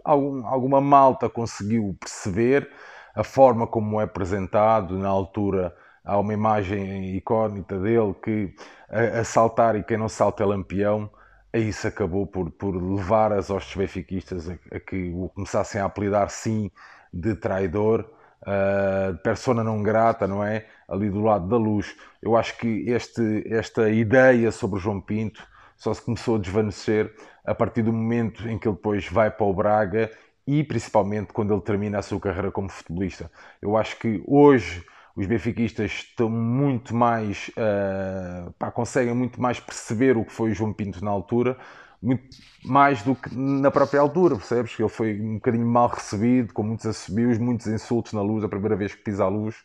algum, 0.04 0.48
alguma 0.48 0.82
malta 0.82 1.30
conseguiu 1.30 1.96
perceber 2.00 2.68
a 3.14 3.24
forma 3.24 3.68
como 3.68 4.00
é 4.00 4.06
apresentado. 4.06 4.98
Na 4.98 5.10
altura 5.10 5.76
há 6.08 6.18
uma 6.18 6.34
imagem 6.34 7.16
icónica 7.18 7.78
dele 7.78 8.16
que 8.24 8.54
a, 8.90 9.20
a 9.20 9.24
saltar 9.26 9.76
e 9.76 9.84
quem 9.84 9.98
não 9.98 10.08
salta 10.08 10.42
é 10.42 10.46
lampião. 10.46 11.10
Aí 11.54 11.68
isso 11.68 11.88
acabou 11.88 12.26
por, 12.26 12.50
por 12.52 12.72
levar 12.72 13.34
as 13.34 13.50
hostes 13.50 13.76
benfiquistas 13.76 14.50
a, 14.50 14.54
a 14.72 14.80
que 14.80 15.12
o 15.14 15.30
começassem 15.30 15.82
a 15.82 15.86
apelidar 15.86 16.30
sim 16.30 16.72
de 17.14 17.36
traidor, 17.36 18.10
uh, 18.42 19.14
de 19.14 19.20
persona 19.20 19.64
não 19.64 19.84
grata, 19.84 20.28
não 20.28 20.44
é? 20.44 20.66
Ali 20.88 21.10
do 21.10 21.22
lado 21.22 21.48
da 21.48 21.58
luz. 21.58 21.96
Eu 22.22 22.38
acho 22.38 22.58
que 22.58 22.90
este, 22.90 23.44
esta 23.54 23.90
ideia 23.90 24.52
sobre 24.52 24.80
João 24.80 25.02
Pinto 25.02 25.46
só 25.76 25.94
se 25.94 26.02
começou 26.02 26.38
a 26.38 26.40
desvanecer 26.40 27.14
a 27.46 27.54
partir 27.54 27.82
do 27.82 27.92
momento 27.92 28.48
em 28.48 28.58
que 28.58 28.68
ele 28.68 28.76
depois 28.76 29.08
vai 29.08 29.30
para 29.30 29.46
o 29.46 29.54
Braga 29.54 30.10
e 30.46 30.64
principalmente 30.64 31.34
quando 31.34 31.54
ele 31.54 31.62
termina 31.62 32.00
a 32.00 32.02
sua 32.02 32.20
carreira 32.20 32.52
como 32.52 32.70
futebolista. 32.70 33.30
Eu 33.62 33.76
acho 33.76 34.00
que 34.00 34.24
hoje 34.26 34.86
os 35.18 35.26
benfiquistas 35.26 35.92
estão 35.92 36.30
muito 36.30 36.96
mais 36.96 37.50
uh, 37.50 38.52
pá, 38.54 38.72
conseguem 38.72 39.14
muito 39.14 39.42
mais 39.42 39.60
perceber 39.60 40.16
o 40.16 40.24
que 40.24 40.32
foi 40.32 40.52
o 40.52 40.54
João 40.54 40.72
Pinto 40.72 41.04
na 41.04 41.12
altura 41.12 41.58
muito 42.02 42.38
mais 42.64 43.02
do 43.02 43.16
que 43.16 43.36
na 43.36 43.72
própria 43.72 44.00
altura, 44.00 44.36
percebes? 44.36 44.76
Que 44.76 44.82
ele 44.82 44.90
foi 44.90 45.20
um 45.20 45.36
bocadinho 45.36 45.66
mal 45.66 45.88
recebido, 45.88 46.54
com 46.54 46.64
muitos 46.64 46.86
assobios, 46.86 47.38
muitos 47.38 47.68
insultos 47.68 48.14
na 48.14 48.22
luz, 48.22 48.44
a 48.44 48.50
primeira 48.50 48.76
vez 48.76 48.94
que 48.94 49.02
pisa 49.02 49.24
a 49.24 49.28
luz. 49.28 49.56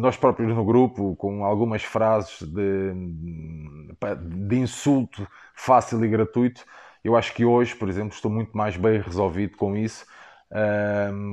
Nós 0.00 0.16
próprios 0.16 0.54
no 0.54 0.64
grupo, 0.64 1.16
com 1.16 1.44
algumas 1.44 1.82
frases 1.82 2.42
de, 2.42 2.92
de 4.46 4.56
insulto 4.58 5.26
fácil 5.54 6.04
e 6.04 6.08
gratuito, 6.08 6.64
eu 7.02 7.16
acho 7.16 7.32
que 7.34 7.44
hoje, 7.44 7.74
por 7.74 7.88
exemplo, 7.88 8.14
estou 8.14 8.30
muito 8.30 8.56
mais 8.56 8.76
bem 8.76 9.00
resolvido 9.00 9.56
com 9.56 9.76
isso, 9.76 10.04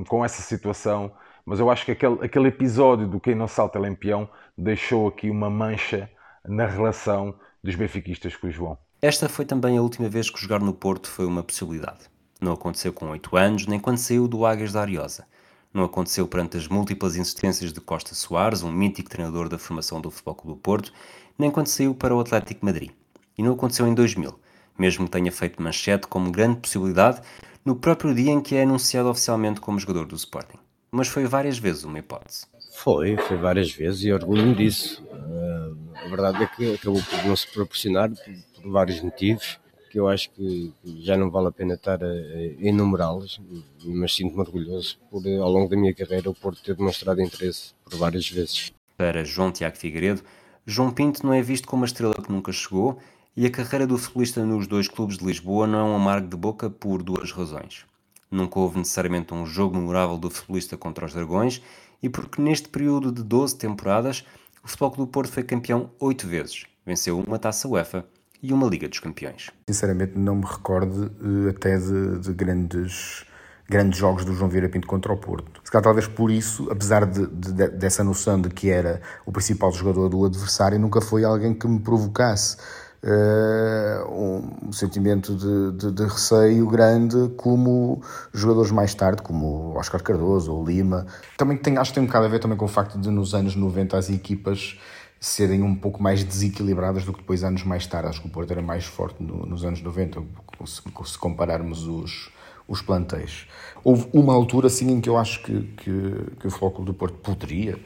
com 0.07 0.23
essa 0.23 0.41
situação. 0.41 1.11
Mas 1.45 1.59
eu 1.59 1.69
acho 1.69 1.85
que 1.85 1.91
aquele, 1.91 2.23
aquele 2.23 2.47
episódio 2.47 3.07
do 3.07 3.19
Quem 3.19 3.35
Não 3.35 3.47
Salta 3.47 3.77
é 3.77 3.81
Lampião 3.81 4.29
deixou 4.57 5.07
aqui 5.07 5.29
uma 5.29 5.49
mancha 5.49 6.09
na 6.45 6.65
relação 6.65 7.35
dos 7.63 7.75
benfiquistas 7.75 8.35
com 8.35 8.47
o 8.47 8.51
João. 8.51 8.77
Esta 9.01 9.27
foi 9.27 9.43
também 9.43 9.77
a 9.77 9.81
última 9.81 10.07
vez 10.07 10.29
que 10.29 10.39
jogar 10.39 10.59
no 10.59 10.73
Porto 10.73 11.09
foi 11.09 11.25
uma 11.25 11.43
possibilidade. 11.43 12.09
Não 12.39 12.53
aconteceu 12.53 12.93
com 12.93 13.09
8 13.09 13.35
anos, 13.35 13.67
nem 13.67 13.79
quando 13.79 13.97
saiu 13.97 14.27
do 14.27 14.45
Águias 14.45 14.71
da 14.71 14.81
Ariosa. 14.81 15.25
Não 15.73 15.83
aconteceu 15.83 16.27
perante 16.27 16.55
as 16.55 16.67
múltiplas 16.67 17.15
insistências 17.15 17.73
de 17.73 17.81
Costa 17.81 18.13
Soares, 18.13 18.63
um 18.63 18.71
mítico 18.71 19.09
treinador 19.09 19.49
da 19.49 19.57
formação 19.57 19.99
do 19.99 20.11
Futebol 20.11 20.35
Clube 20.35 20.57
do 20.57 20.61
Porto, 20.61 20.93
nem 21.37 21.49
quando 21.49 21.67
saiu 21.67 21.95
para 21.95 22.15
o 22.15 22.19
Atlético 22.19 22.65
Madrid. 22.65 22.91
E 23.37 23.43
não 23.43 23.53
aconteceu 23.53 23.87
em 23.87 23.93
2000, 23.93 24.39
mesmo 24.77 25.05
que 25.05 25.11
tenha 25.11 25.31
feito 25.31 25.61
manchete 25.61 26.07
como 26.07 26.31
grande 26.31 26.59
possibilidade 26.59 27.21
no 27.65 27.75
próprio 27.75 28.13
dia 28.13 28.31
em 28.31 28.39
que 28.39 28.55
é 28.55 28.63
anunciado 28.63 29.09
oficialmente 29.09 29.59
como 29.59 29.79
jogador 29.79 30.05
do 30.05 30.15
Sporting. 30.15 30.62
Mas 30.93 31.07
foi 31.07 31.25
várias 31.25 31.57
vezes 31.57 31.83
uma 31.83 31.97
hipótese. 31.97 32.45
Foi, 32.75 33.17
foi 33.17 33.35
várias 33.35 33.71
vezes 33.71 34.03
e 34.03 34.13
orgulho-me 34.13 34.53
disso. 34.53 35.03
Uh, 35.11 35.75
a 35.95 36.07
verdade 36.07 36.43
é 36.43 36.45
que 36.45 36.75
acabou 36.75 37.01
por 37.01 37.25
não 37.25 37.35
se 37.35 37.47
proporcionar 37.47 38.11
por, 38.11 38.61
por 38.61 38.71
vários 38.71 39.01
motivos 39.01 39.59
que 39.89 39.99
eu 39.99 40.07
acho 40.07 40.29
que 40.31 40.71
já 41.01 41.17
não 41.17 41.31
vale 41.31 41.47
a 41.47 41.51
pena 41.51 41.73
estar 41.73 42.03
a, 42.03 42.15
enumerá-los, 42.59 43.39
mas 43.85 44.15
sinto-me 44.15 44.41
orgulhoso 44.41 44.99
por, 45.09 45.21
ao 45.27 45.51
longo 45.51 45.69
da 45.69 45.77
minha 45.77 45.93
carreira, 45.93 46.31
o 46.31 46.33
Porto 46.33 46.63
ter 46.63 46.75
demonstrado 46.75 47.21
interesse 47.21 47.73
por 47.83 47.95
várias 47.97 48.27
vezes. 48.29 48.71
Para 48.95 49.23
João 49.23 49.51
Tiago 49.51 49.77
Figueiredo, 49.77 50.23
João 50.65 50.91
Pinto 50.91 51.25
não 51.25 51.33
é 51.33 51.41
visto 51.43 51.67
como 51.67 51.81
uma 51.81 51.85
estrela 51.87 52.15
que 52.15 52.31
nunca 52.31 52.51
chegou 52.51 52.99
e 53.35 53.45
a 53.45 53.51
carreira 53.51 53.85
do 53.85 53.97
futebolista 53.97 54.43
nos 54.43 54.65
dois 54.65 54.87
clubes 54.87 55.17
de 55.17 55.25
Lisboa 55.25 55.67
não 55.67 55.79
é 55.79 55.83
um 55.83 55.95
amargo 55.95 56.27
de 56.27 56.37
boca 56.37 56.69
por 56.71 57.01
duas 57.03 57.31
razões. 57.31 57.85
Nunca 58.33 58.59
houve 58.59 58.79
necessariamente 58.79 59.31
um 59.31 59.45
jogo 59.45 59.77
memorável 59.77 60.17
do 60.17 60.27
futebolista 60.27 60.75
contra 60.75 61.05
os 61.05 61.13
Dragões 61.13 61.61
e 62.01 62.09
porque 62.09 62.41
neste 62.41 62.67
período 62.67 63.11
de 63.11 63.21
12 63.21 63.55
temporadas 63.57 64.25
o 64.63 64.67
Futebol 64.67 64.91
Clube 64.91 65.09
do 65.09 65.11
Porto 65.11 65.31
foi 65.31 65.43
campeão 65.43 65.91
oito 65.99 66.27
vezes, 66.27 66.65
venceu 66.83 67.19
uma 67.19 67.37
taça 67.37 67.67
UEFA 67.67 68.03
e 68.41 68.51
uma 68.51 68.67
Liga 68.67 68.89
dos 68.89 68.99
Campeões. 68.99 69.51
Sinceramente, 69.69 70.17
não 70.17 70.37
me 70.37 70.45
recordo 70.45 71.11
uh, 71.21 71.49
até 71.49 71.77
de, 71.77 72.19
de, 72.21 72.33
grandes, 72.33 73.23
grandes 73.69 73.99
jogos 73.99 74.25
do 74.25 74.33
João 74.33 74.49
Vieira 74.49 74.67
Pinto 74.67 74.87
contra 74.87 75.13
o 75.13 75.17
Porto. 75.17 75.61
Se 75.63 75.69
calhar, 75.69 75.83
talvez 75.83 76.07
por 76.07 76.31
isso, 76.31 76.67
apesar 76.71 77.05
de, 77.05 77.27
de, 77.27 77.69
dessa 77.69 78.03
noção 78.03 78.41
de 78.41 78.49
que 78.49 78.71
era 78.71 78.99
o 79.27 79.31
principal 79.31 79.71
jogador 79.71 80.09
do 80.09 80.25
adversário, 80.25 80.79
nunca 80.79 81.01
foi 81.01 81.23
alguém 81.23 81.53
que 81.53 81.67
me 81.67 81.79
provocasse. 81.79 82.57
Uh, 83.03 84.63
um 84.63 84.71
sentimento 84.71 85.35
de, 85.35 85.77
de, 85.77 85.91
de, 85.91 86.03
receio 86.03 86.65
grande 86.67 87.29
como 87.35 88.01
jogadores 88.33 88.71
mais 88.71 88.95
tarde, 88.95 89.21
como 89.21 89.77
Oscar 89.77 90.01
Cardoso 90.01 90.53
ou 90.53 90.65
Lima. 90.65 91.05
Também 91.37 91.57
tem, 91.57 91.77
acho 91.77 91.91
que 91.91 91.95
tem 91.95 92.03
um 92.03 92.07
bocado 92.07 92.25
a 92.25 92.29
ver 92.29 92.39
também 92.39 92.57
com 92.57 92.63
o 92.63 92.69
facto 92.69 92.97
de 92.97 93.09
nos 93.09 93.35
anos 93.35 93.57
90 93.57 93.97
as 93.97 94.09
equipas 94.09 94.79
serem 95.19 95.63
um 95.63 95.75
pouco 95.75 96.01
mais 96.01 96.23
desequilibradas 96.23 97.05
do 97.05 97.13
que 97.13 97.19
depois 97.19 97.43
anos 97.43 97.63
mais 97.63 97.85
tarde. 97.87 98.09
Acho 98.09 98.21
que 98.21 98.27
o 98.27 98.31
Porto 98.31 98.51
era 98.51 98.61
mais 98.61 98.85
forte 98.85 99.21
no, 99.21 99.45
nos 99.45 99.65
anos 99.65 99.81
90, 99.81 100.21
se, 100.65 100.81
se 101.05 101.17
compararmos 101.17 101.85
os, 101.85 102.29
os 102.67 102.81
plantéis. 102.81 103.47
Houve 103.83 104.07
uma 104.13 104.33
altura 104.33 104.67
assim 104.67 104.89
em 104.91 105.01
que 105.01 105.09
eu 105.09 105.17
acho 105.17 105.43
que, 105.43 105.61
que, 105.77 106.35
que 106.39 106.47
o 106.47 106.51
Flóculo 106.51 106.85
do 106.85 106.93
Porto 106.93 107.17
poderia 107.17 107.77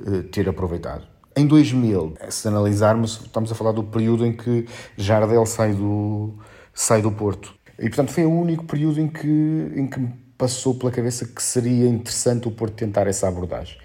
uh, 0.00 0.22
ter 0.24 0.48
aproveitado. 0.48 1.13
Em 1.36 1.46
2000, 1.46 2.14
se 2.30 2.46
analisarmos, 2.46 3.20
estamos 3.24 3.50
a 3.50 3.54
falar 3.54 3.72
do 3.72 3.82
período 3.82 4.24
em 4.24 4.32
que 4.32 4.66
Jardel 4.96 5.44
sai 5.46 5.72
do, 5.74 6.34
sai 6.72 7.02
do 7.02 7.10
Porto. 7.10 7.54
E, 7.78 7.88
portanto, 7.88 8.12
foi 8.12 8.24
o 8.24 8.30
único 8.30 8.64
período 8.64 9.00
em 9.00 9.08
que, 9.08 9.72
em 9.74 9.86
que 9.86 9.98
me 9.98 10.12
passou 10.38 10.74
pela 10.74 10.92
cabeça 10.92 11.26
que 11.26 11.42
seria 11.42 11.88
interessante 11.88 12.46
o 12.46 12.50
Porto 12.50 12.74
tentar 12.74 13.06
essa 13.06 13.26
abordagem. 13.26 13.76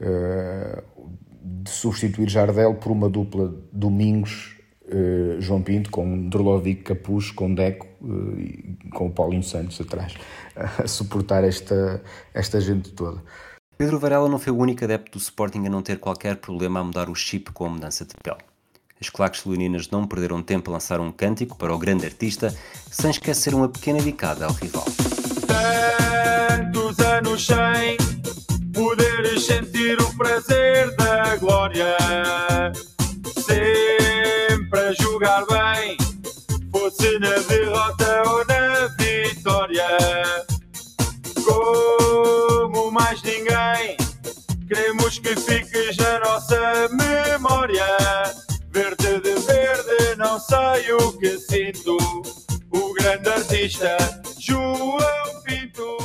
Uh, 0.00 0.82
de 1.62 1.70
substituir 1.70 2.28
Jardel 2.28 2.74
por 2.74 2.90
uma 2.90 3.08
dupla 3.08 3.54
Domingos 3.72 4.56
uh, 4.86 5.40
João 5.40 5.62
Pinto 5.62 5.90
com 5.90 6.28
Drolovic 6.28 6.82
Capuz 6.82 7.30
com 7.30 7.54
Deco 7.54 7.86
uh, 8.02 8.38
e 8.38 8.76
com 8.92 9.06
o 9.06 9.10
Paulinho 9.10 9.42
Santos 9.42 9.80
atrás 9.80 10.14
a 10.56 10.86
suportar 10.86 11.44
esta, 11.44 12.02
esta 12.34 12.60
gente 12.60 12.90
toda. 12.90 13.22
Pedro 13.78 13.98
Varela 13.98 14.28
não 14.28 14.38
foi 14.38 14.52
o 14.52 14.56
único 14.56 14.84
adepto 14.84 15.18
do 15.18 15.22
Sporting 15.22 15.66
a 15.66 15.70
não 15.70 15.82
ter 15.82 15.98
qualquer 15.98 16.36
problema 16.36 16.80
a 16.80 16.84
mudar 16.84 17.10
o 17.10 17.14
chip 17.14 17.52
com 17.52 17.66
a 17.66 17.68
mudança 17.68 18.06
de 18.06 18.14
pele. 18.22 18.38
As 18.98 19.10
claques 19.10 19.44
leoninas 19.44 19.90
não 19.90 20.06
perderam 20.06 20.42
tempo 20.42 20.70
a 20.70 20.74
lançar 20.74 20.98
um 20.98 21.12
cântico 21.12 21.58
para 21.58 21.74
o 21.74 21.78
grande 21.78 22.06
artista, 22.06 22.56
sem 22.90 23.10
esquecer 23.10 23.54
uma 23.54 23.68
pequena 23.68 24.00
dicada 24.00 24.46
ao 24.46 24.52
rival. 24.52 24.86
Tantos 25.46 26.98
anos 27.00 27.46
sem 27.46 27.98
poderes 28.72 29.44
sentir 29.44 30.00
o 30.00 30.16
prazer 30.16 30.96
da 30.96 31.36
glória. 31.36 31.94
Sempre 33.44 34.80
a 34.80 34.92
jogar 34.94 35.44
bem, 35.46 35.98
fosse 36.72 37.18
na 37.18 37.38
derrota 37.40 38.22
ou 38.30 38.42
na 38.46 38.86
vitória. 38.96 39.86
Como 41.44 42.90
mais 42.90 43.22
ninguém, 43.22 43.55
queremos 44.66 45.18
que 45.18 45.34
fiques 45.36 45.96
na 45.96 46.18
nossa 46.20 46.88
memória. 46.90 47.84
Verde 48.70 49.20
de 49.20 49.34
verde, 49.34 50.16
não 50.18 50.38
sei 50.38 50.92
o 50.92 51.12
que 51.18 51.38
sinto. 51.38 51.96
O 52.70 52.92
grande 52.94 53.28
artista 53.28 53.96
João 54.38 54.98
Pinto. 55.44 55.96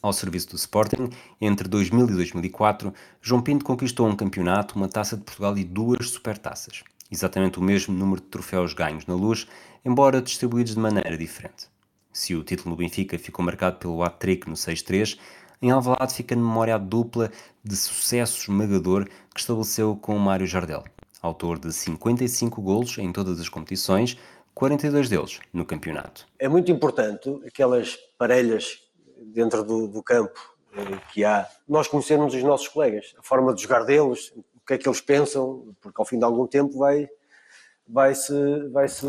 Ao 0.00 0.12
serviço 0.12 0.50
do 0.50 0.56
Sporting, 0.56 1.10
entre 1.40 1.66
2000 1.66 2.08
e 2.10 2.14
2004, 2.14 2.94
João 3.20 3.42
Pinto 3.42 3.64
conquistou 3.64 4.06
um 4.06 4.14
campeonato, 4.14 4.76
uma 4.76 4.88
taça 4.88 5.16
de 5.16 5.24
Portugal 5.24 5.56
e 5.58 5.64
duas 5.64 6.10
supertaças. 6.10 6.84
exatamente 7.10 7.58
o 7.58 7.62
mesmo 7.62 7.94
número 7.94 8.20
de 8.20 8.28
troféus 8.28 8.74
ganhos 8.74 9.06
na 9.06 9.14
luz, 9.14 9.46
embora 9.84 10.22
distribuídos 10.22 10.74
de 10.74 10.80
maneira 10.80 11.16
diferente. 11.16 11.66
Se 12.12 12.34
o 12.34 12.44
título 12.44 12.70
no 12.70 12.76
Benfica 12.76 13.18
ficou 13.18 13.44
marcado 13.44 13.78
pelo 13.78 14.02
hat-trick 14.02 14.48
no 14.48 14.54
6-3, 14.54 15.18
em 15.60 15.70
Alvalade 15.70 16.14
fica 16.14 16.34
na 16.36 16.42
memória 16.42 16.74
a 16.74 16.78
dupla 16.78 17.30
de 17.62 17.76
sucesso 17.76 18.38
esmagador 18.40 19.06
que 19.34 19.40
estabeleceu 19.40 19.96
com 19.96 20.16
o 20.16 20.20
Mário 20.20 20.46
Jardel, 20.46 20.84
autor 21.20 21.58
de 21.58 21.72
55 21.72 22.62
golos 22.62 22.98
em 22.98 23.12
todas 23.12 23.40
as 23.40 23.48
competições, 23.48 24.16
42 24.54 25.08
deles 25.08 25.40
no 25.52 25.64
campeonato. 25.64 26.26
É 26.38 26.48
muito 26.48 26.70
importante 26.70 27.28
aquelas 27.46 27.96
parelhas 28.16 28.78
dentro 29.18 29.62
do, 29.62 29.88
do 29.88 30.02
campo 30.02 30.38
eh, 30.74 30.98
que 31.12 31.24
há, 31.24 31.48
nós 31.68 31.88
conhecermos 31.88 32.34
os 32.34 32.42
nossos 32.42 32.68
colegas, 32.68 33.14
a 33.18 33.22
forma 33.22 33.54
de 33.54 33.62
jogar 33.62 33.84
deles, 33.84 34.32
o 34.36 34.60
que 34.66 34.74
é 34.74 34.78
que 34.78 34.88
eles 34.88 35.00
pensam, 35.00 35.74
porque 35.80 36.00
ao 36.00 36.04
fim 36.04 36.18
de 36.18 36.24
algum 36.24 36.46
tempo 36.46 36.78
vai, 36.78 37.08
vai 37.86 38.14
-se, 38.14 38.68
vai 38.70 38.88
-se, 38.88 39.06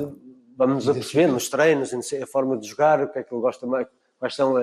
vamos 0.55 0.87
a 0.87 0.93
perceber 0.93 1.27
nos 1.27 1.49
treinos, 1.49 1.93
a 1.93 2.27
forma 2.27 2.57
de 2.57 2.67
jogar, 2.67 3.01
o 3.01 3.11
que 3.11 3.19
é 3.19 3.23
que 3.23 3.33
ele 3.33 3.41
gosta 3.41 3.65
mais, 3.65 3.87
quais 4.19 4.35
são 4.35 4.57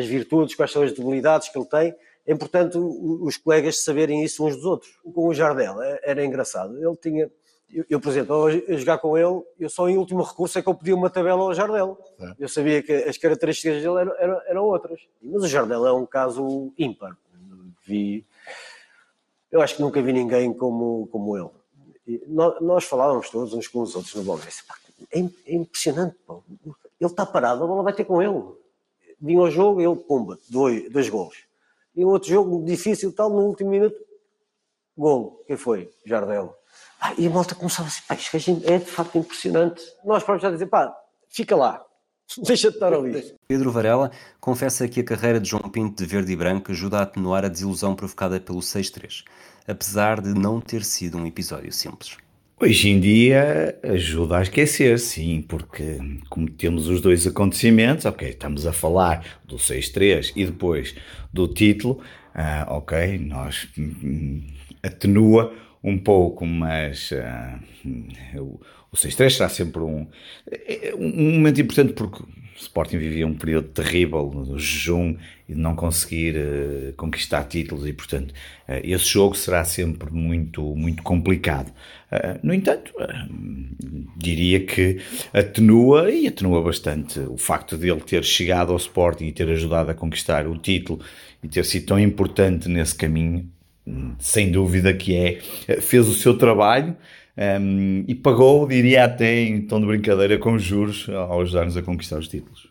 as 0.00 0.06
virtudes, 0.06 0.54
quais 0.54 0.70
são 0.70 0.82
as 0.82 0.92
debilidades 0.92 1.48
que 1.48 1.58
ele 1.58 1.66
tem. 1.66 1.94
É 2.26 2.32
importante 2.32 2.76
os 2.76 3.36
colegas 3.36 3.84
saberem 3.84 4.24
isso 4.24 4.44
uns 4.44 4.56
dos 4.56 4.64
outros. 4.64 4.98
Com 5.14 5.28
o 5.28 5.34
Jardel 5.34 5.80
é, 5.80 6.00
era 6.02 6.24
engraçado. 6.24 6.76
Ele 6.76 6.96
tinha, 6.96 7.30
eu, 7.88 8.00
por 8.00 8.10
exemplo, 8.10 8.34
ao 8.34 8.50
jogar 8.50 8.98
com 8.98 9.16
ele, 9.16 9.42
eu 9.58 9.70
só 9.70 9.88
em 9.88 9.96
último 9.96 10.22
recurso 10.22 10.58
é 10.58 10.62
que 10.62 10.68
eu 10.68 10.74
pedia 10.74 10.94
uma 10.94 11.08
tabela 11.08 11.42
ao 11.42 11.54
Jardel. 11.54 11.98
É. 12.18 12.34
Eu 12.40 12.48
sabia 12.48 12.82
que 12.82 12.92
as 12.92 13.16
características 13.16 13.82
dele 13.82 14.00
eram, 14.00 14.14
eram, 14.18 14.40
eram, 14.46 14.64
outras. 14.64 15.00
Mas 15.22 15.44
o 15.44 15.48
Jardel 15.48 15.86
é 15.86 15.92
um 15.92 16.04
caso 16.04 16.72
ímpar. 16.76 17.16
Vi, 17.86 18.26
eu 19.50 19.60
acho 19.60 19.76
que 19.76 19.82
nunca 19.82 20.02
vi 20.02 20.12
ninguém 20.12 20.52
como, 20.52 21.08
como 21.10 21.36
ele. 21.36 22.20
Nós, 22.26 22.60
nós, 22.60 22.84
falávamos 22.84 23.30
todos 23.30 23.52
uns 23.52 23.68
com 23.68 23.80
os 23.80 23.94
outros 23.94 24.14
no 24.14 24.22
bola. 24.22 24.40
É, 25.12 25.20
é 25.20 25.54
impressionante. 25.54 26.16
Pô. 26.26 26.42
Ele 27.00 27.10
está 27.10 27.24
parado, 27.24 27.64
a 27.64 27.66
bola 27.66 27.82
vai 27.82 27.92
ter 27.92 28.04
com 28.04 28.22
ele. 28.22 28.42
Vinha 29.20 29.40
ao 29.40 29.50
jogo, 29.50 29.80
ele, 29.80 29.96
pumba, 29.96 30.38
dois, 30.48 30.90
dois 30.90 31.08
golos. 31.08 31.36
E 31.94 32.04
um 32.04 32.08
outro 32.08 32.28
jogo 32.28 32.64
difícil, 32.64 33.12
tal, 33.12 33.30
no 33.30 33.40
último 33.46 33.70
minuto, 33.70 33.96
golo. 34.96 35.42
Quem 35.46 35.56
foi? 35.56 35.90
Jardel. 36.04 36.54
Ah, 37.00 37.14
e 37.16 37.26
a 37.26 37.30
malta 37.30 37.54
começava 37.54 37.88
a 37.88 37.90
dizer, 37.90 38.02
pá, 38.06 38.14
isto 38.14 38.62
é 38.66 38.78
de 38.78 38.84
facto 38.84 39.18
impressionante. 39.18 39.82
Nós 40.04 40.22
próprios 40.22 40.42
já 40.42 40.50
dizer, 40.50 40.66
pá, 40.66 40.94
fica 41.28 41.56
lá, 41.56 41.84
deixa 42.38 42.70
de 42.70 42.76
estar 42.76 42.92
ali. 42.92 43.34
Pedro 43.46 43.70
Varela 43.70 44.10
confessa 44.40 44.88
que 44.88 45.00
a 45.00 45.04
carreira 45.04 45.40
de 45.40 45.48
João 45.48 45.70
Pinto 45.70 46.02
de 46.02 46.08
verde 46.08 46.32
e 46.32 46.36
branco 46.36 46.72
ajuda 46.72 46.98
a 46.98 47.02
atenuar 47.02 47.44
a 47.44 47.48
desilusão 47.48 47.94
provocada 47.94 48.40
pelo 48.40 48.58
6-3, 48.58 49.24
apesar 49.66 50.20
de 50.20 50.34
não 50.34 50.60
ter 50.60 50.84
sido 50.84 51.16
um 51.16 51.26
episódio 51.26 51.72
simples. 51.72 52.16
Hoje 52.58 52.88
em 52.88 52.98
dia 52.98 53.78
ajuda 53.82 54.38
a 54.38 54.42
esquecer, 54.42 54.98
sim, 54.98 55.44
porque 55.46 55.98
como 56.30 56.48
temos 56.48 56.88
os 56.88 57.02
dois 57.02 57.26
acontecimentos, 57.26 58.06
ok, 58.06 58.30
estamos 58.30 58.66
a 58.66 58.72
falar 58.72 59.40
do 59.44 59.56
6-3 59.56 60.32
e 60.34 60.46
depois 60.46 60.94
do 61.30 61.46
título, 61.48 62.00
uh, 62.34 62.72
ok, 62.72 63.18
nós 63.18 63.68
hum, 63.78 64.42
atenua 64.82 65.54
um 65.84 65.98
pouco, 65.98 66.46
mas 66.46 67.10
uh, 67.10 68.40
o, 68.40 68.58
o 68.90 68.96
6-3 68.96 69.30
será 69.30 69.48
sempre 69.50 69.82
um, 69.82 70.06
um 70.98 71.32
momento 71.34 71.60
importante 71.60 71.92
porque 71.92 72.24
o 72.56 72.60
Sporting 72.60 72.98
vivia 72.98 73.26
um 73.26 73.34
período 73.34 73.68
terrível 73.68 74.28
do 74.28 74.58
jejum 74.58 75.16
e 75.48 75.54
de 75.54 75.60
não 75.60 75.76
conseguir 75.76 76.34
uh, 76.36 76.92
conquistar 76.94 77.44
títulos 77.44 77.86
e, 77.86 77.92
portanto, 77.92 78.32
uh, 78.32 78.80
esse 78.82 79.04
jogo 79.04 79.36
será 79.36 79.64
sempre 79.64 80.10
muito, 80.10 80.62
muito 80.74 81.02
complicado. 81.02 81.68
Uh, 82.10 82.38
no 82.42 82.54
entanto, 82.54 82.92
diria 84.16 84.60
que 84.64 85.00
atenua 85.32 86.10
e 86.10 86.26
atenua 86.26 86.62
bastante 86.62 87.20
o 87.20 87.36
facto 87.36 87.76
de 87.76 87.90
ele 87.90 88.00
ter 88.00 88.24
chegado 88.24 88.72
ao 88.72 88.78
Sporting 88.78 89.26
e 89.26 89.32
ter 89.32 89.48
ajudado 89.50 89.90
a 89.90 89.94
conquistar 89.94 90.46
o 90.46 90.56
título 90.56 91.00
e 91.42 91.48
ter 91.48 91.64
sido 91.64 91.86
tão 91.86 92.00
importante 92.00 92.68
nesse 92.68 92.94
caminho 92.94 93.48
sem 94.18 94.50
dúvida 94.50 94.92
que 94.92 95.14
é, 95.14 95.40
fez 95.80 96.08
o 96.08 96.14
seu 96.14 96.36
trabalho 96.36 96.96
um, 97.36 98.04
e 98.06 98.14
pagou, 98.14 98.66
diria 98.66 99.04
até 99.04 99.40
em 99.40 99.66
tom 99.66 99.80
de 99.80 99.86
brincadeira, 99.86 100.38
com 100.38 100.58
juros 100.58 101.08
ao 101.08 101.42
ajudar-nos 101.42 101.76
a 101.76 101.82
conquistar 101.82 102.18
os 102.18 102.28
títulos. 102.28 102.68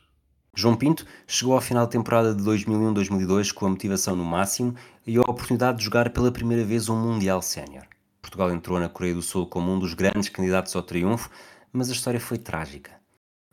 João 0.56 0.76
Pinto 0.76 1.06
chegou 1.28 1.54
ao 1.54 1.62
final 1.62 1.86
da 1.86 1.92
temporada 1.92 2.34
de 2.34 2.42
2001-2002 2.42 3.54
com 3.54 3.66
a 3.66 3.70
motivação 3.70 4.16
no 4.16 4.24
máximo 4.24 4.74
e 5.06 5.18
a 5.18 5.22
oportunidade 5.22 5.80
de 5.80 5.84
jogar 5.84 6.10
pela 6.12 6.32
primeira 6.32 6.64
vez 6.64 6.88
um 6.88 6.96
Mundial 6.96 7.42
Sénior. 7.42 7.84
Portugal 8.22 8.52
entrou 8.52 8.80
na 8.80 8.90
Coreia 8.90 9.14
do 9.14 9.22
Sul 9.22 9.46
como 9.46 9.72
um 9.72 9.78
dos 9.78 9.94
grandes 9.94 10.30
candidatos 10.30 10.76
ao 10.76 10.82
triunfo, 10.82 11.30
mas 11.74 11.90
a 11.90 11.94
história 11.94 12.20
foi 12.20 12.38
trágica. 12.38 12.92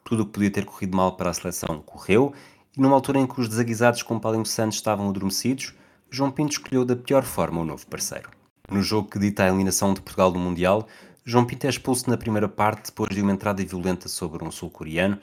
Tudo 0.04 0.22
o 0.22 0.26
que 0.26 0.32
podia 0.32 0.50
ter 0.50 0.64
corrido 0.64 0.96
mal 0.96 1.16
para 1.16 1.30
a 1.30 1.34
seleção 1.34 1.82
correu, 1.84 2.32
e 2.76 2.80
numa 2.80 2.94
altura 2.94 3.18
em 3.18 3.26
que 3.26 3.40
os 3.40 3.48
desaguisados 3.48 4.02
com 4.02 4.18
Paulinho 4.18 4.46
Santos 4.46 4.76
estavam 4.76 5.08
adormecidos, 5.08 5.74
João 6.08 6.30
Pinto 6.30 6.52
escolheu 6.52 6.84
da 6.84 6.96
pior 6.96 7.24
forma 7.24 7.60
o 7.60 7.64
novo 7.64 7.86
parceiro. 7.86 8.30
No 8.72 8.82
jogo 8.82 9.10
que 9.10 9.18
dita 9.18 9.44
a 9.44 9.48
eliminação 9.48 9.92
de 9.92 10.00
Portugal 10.00 10.32
do 10.32 10.38
Mundial, 10.38 10.88
João 11.26 11.44
Pinto 11.44 11.66
é 11.66 11.68
expulso 11.68 12.08
na 12.08 12.16
primeira 12.16 12.48
parte 12.48 12.86
depois 12.86 13.14
de 13.14 13.20
uma 13.20 13.30
entrada 13.30 13.62
violenta 13.62 14.08
sobre 14.08 14.42
um 14.42 14.50
sul-coreano 14.50 15.18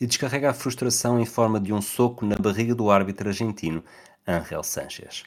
e 0.00 0.06
descarrega 0.06 0.50
a 0.50 0.52
frustração 0.52 1.20
em 1.20 1.24
forma 1.24 1.60
de 1.60 1.72
um 1.72 1.80
soco 1.80 2.26
na 2.26 2.34
barriga 2.34 2.74
do 2.74 2.90
árbitro 2.90 3.28
argentino, 3.28 3.84
Ángel 4.26 4.64
Sánchez. 4.64 5.22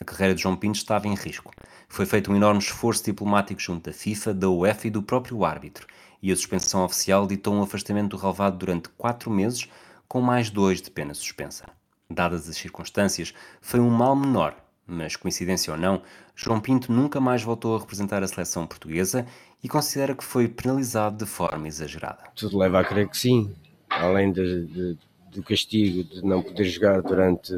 A 0.00 0.04
carreira 0.04 0.34
de 0.34 0.42
João 0.42 0.56
Pinto 0.56 0.78
estava 0.78 1.06
em 1.06 1.14
risco. 1.14 1.52
Foi 1.88 2.06
feito 2.06 2.32
um 2.32 2.34
enorme 2.34 2.58
esforço 2.58 3.04
diplomático 3.04 3.60
junto 3.60 3.88
da 3.88 3.96
FIFA, 3.96 4.34
da 4.34 4.50
UEFA 4.50 4.88
e 4.88 4.90
do 4.90 5.00
próprio 5.00 5.44
árbitro, 5.44 5.86
e 6.20 6.32
a 6.32 6.34
suspensão 6.34 6.84
oficial 6.84 7.24
ditou 7.24 7.54
um 7.54 7.62
afastamento 7.62 8.16
do 8.16 8.20
relevado 8.20 8.58
durante 8.58 8.88
quatro 8.88 9.30
meses, 9.30 9.68
com 10.08 10.20
mais 10.20 10.50
dois 10.50 10.82
de 10.82 10.90
pena 10.90 11.14
suspensa. 11.14 11.66
Dadas 12.10 12.48
as 12.48 12.56
circunstâncias, 12.56 13.32
foi 13.60 13.78
um 13.78 13.90
mal 13.90 14.16
menor, 14.16 14.56
mas 14.84 15.16
coincidência 15.16 15.72
ou 15.72 15.78
não, 15.78 16.02
João 16.34 16.60
Pinto 16.60 16.90
nunca 16.90 17.20
mais 17.20 17.42
voltou 17.42 17.76
a 17.76 17.80
representar 17.80 18.22
a 18.22 18.28
seleção 18.28 18.66
portuguesa 18.66 19.26
e 19.62 19.68
considera 19.68 20.14
que 20.14 20.24
foi 20.24 20.48
penalizado 20.48 21.24
de 21.24 21.30
forma 21.30 21.68
exagerada. 21.68 22.24
Tudo 22.34 22.58
leva 22.58 22.80
a 22.80 22.84
crer 22.84 23.08
que 23.08 23.16
sim, 23.16 23.54
além 23.88 24.32
de, 24.32 24.66
de, 24.66 24.98
do 25.32 25.42
castigo 25.42 26.02
de 26.02 26.24
não 26.24 26.42
poder 26.42 26.64
jogar 26.64 27.02
durante 27.02 27.52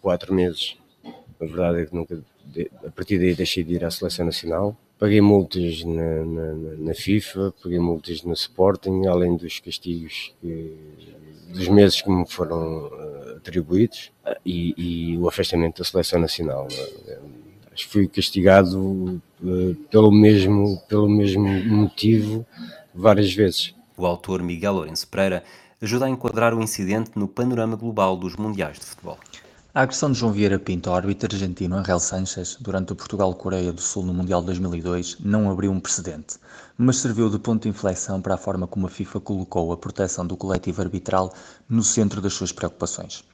quatro 0.00 0.32
meses. 0.34 0.76
A 1.04 1.44
verdade 1.44 1.82
é 1.82 1.86
que 1.86 1.94
nunca, 1.94 2.22
a 2.86 2.90
partir 2.90 3.18
daí 3.18 3.34
deixei 3.34 3.64
de 3.64 3.74
ir 3.74 3.84
à 3.84 3.90
seleção 3.90 4.24
nacional. 4.24 4.76
Paguei 4.98 5.20
multas 5.20 5.82
na, 5.82 6.24
na, 6.24 6.52
na 6.78 6.94
FIFA, 6.94 7.52
paguei 7.60 7.80
multas 7.80 8.22
no 8.22 8.32
Sporting, 8.32 9.06
além 9.08 9.36
dos 9.36 9.58
castigos 9.58 10.32
que, 10.40 10.76
dos 11.52 11.66
meses 11.68 12.00
que 12.00 12.08
me 12.08 12.24
foram 12.24 12.86
uh, 12.86 13.36
atribuídos 13.36 14.12
uh, 14.24 14.36
e, 14.46 14.74
e, 15.12 15.18
o 15.18 15.28
afastamento 15.28 15.78
da 15.78 15.84
seleção 15.84 16.20
nacional. 16.20 16.68
Uh, 17.72 17.74
acho 17.74 17.86
que 17.86 17.92
fui 17.92 18.08
castigado 18.08 19.20
pelo, 19.90 20.12
mesmo, 20.12 20.80
pelo 20.88 21.08
mesmo 21.08 21.48
motivo 21.64 22.46
várias 22.94 23.32
vezes. 23.32 23.74
O 23.96 24.06
autor 24.06 24.42
Miguel 24.42 24.74
Lourenço 24.74 25.08
Pereira 25.08 25.42
ajuda 25.80 26.06
a 26.06 26.10
enquadrar 26.10 26.54
o 26.54 26.62
incidente 26.62 27.10
no 27.16 27.26
panorama 27.26 27.76
global 27.76 28.16
dos 28.16 28.36
mundiais 28.36 28.78
de 28.78 28.86
futebol. 28.86 29.18
A 29.74 29.82
agressão 29.82 30.12
de 30.12 30.18
João 30.18 30.32
Vieira 30.32 30.58
Pinto 30.58 30.90
ao 30.90 30.96
árbitro 30.96 31.34
argentino 31.34 31.76
Angel 31.76 31.98
Sánchez 31.98 32.58
durante 32.60 32.92
o 32.92 32.94
Portugal-Coreia 32.96 33.72
do 33.72 33.80
Sul 33.80 34.04
no 34.04 34.12
Mundial 34.12 34.40
de 34.40 34.46
2002 34.46 35.16
não 35.20 35.50
abriu 35.50 35.72
um 35.72 35.80
precedente, 35.80 36.36
mas 36.76 36.98
serviu 36.98 37.30
de 37.30 37.38
ponto 37.38 37.62
de 37.62 37.70
inflexão 37.70 38.20
para 38.20 38.34
a 38.34 38.38
forma 38.38 38.66
como 38.66 38.86
a 38.86 38.90
FIFA 38.90 39.20
colocou 39.20 39.72
a 39.72 39.76
proteção 39.78 40.26
do 40.26 40.36
coletivo 40.36 40.82
arbitral 40.82 41.32
no 41.66 41.82
centro 41.82 42.20
das 42.20 42.34
suas 42.34 42.52
preocupações. 42.52 43.24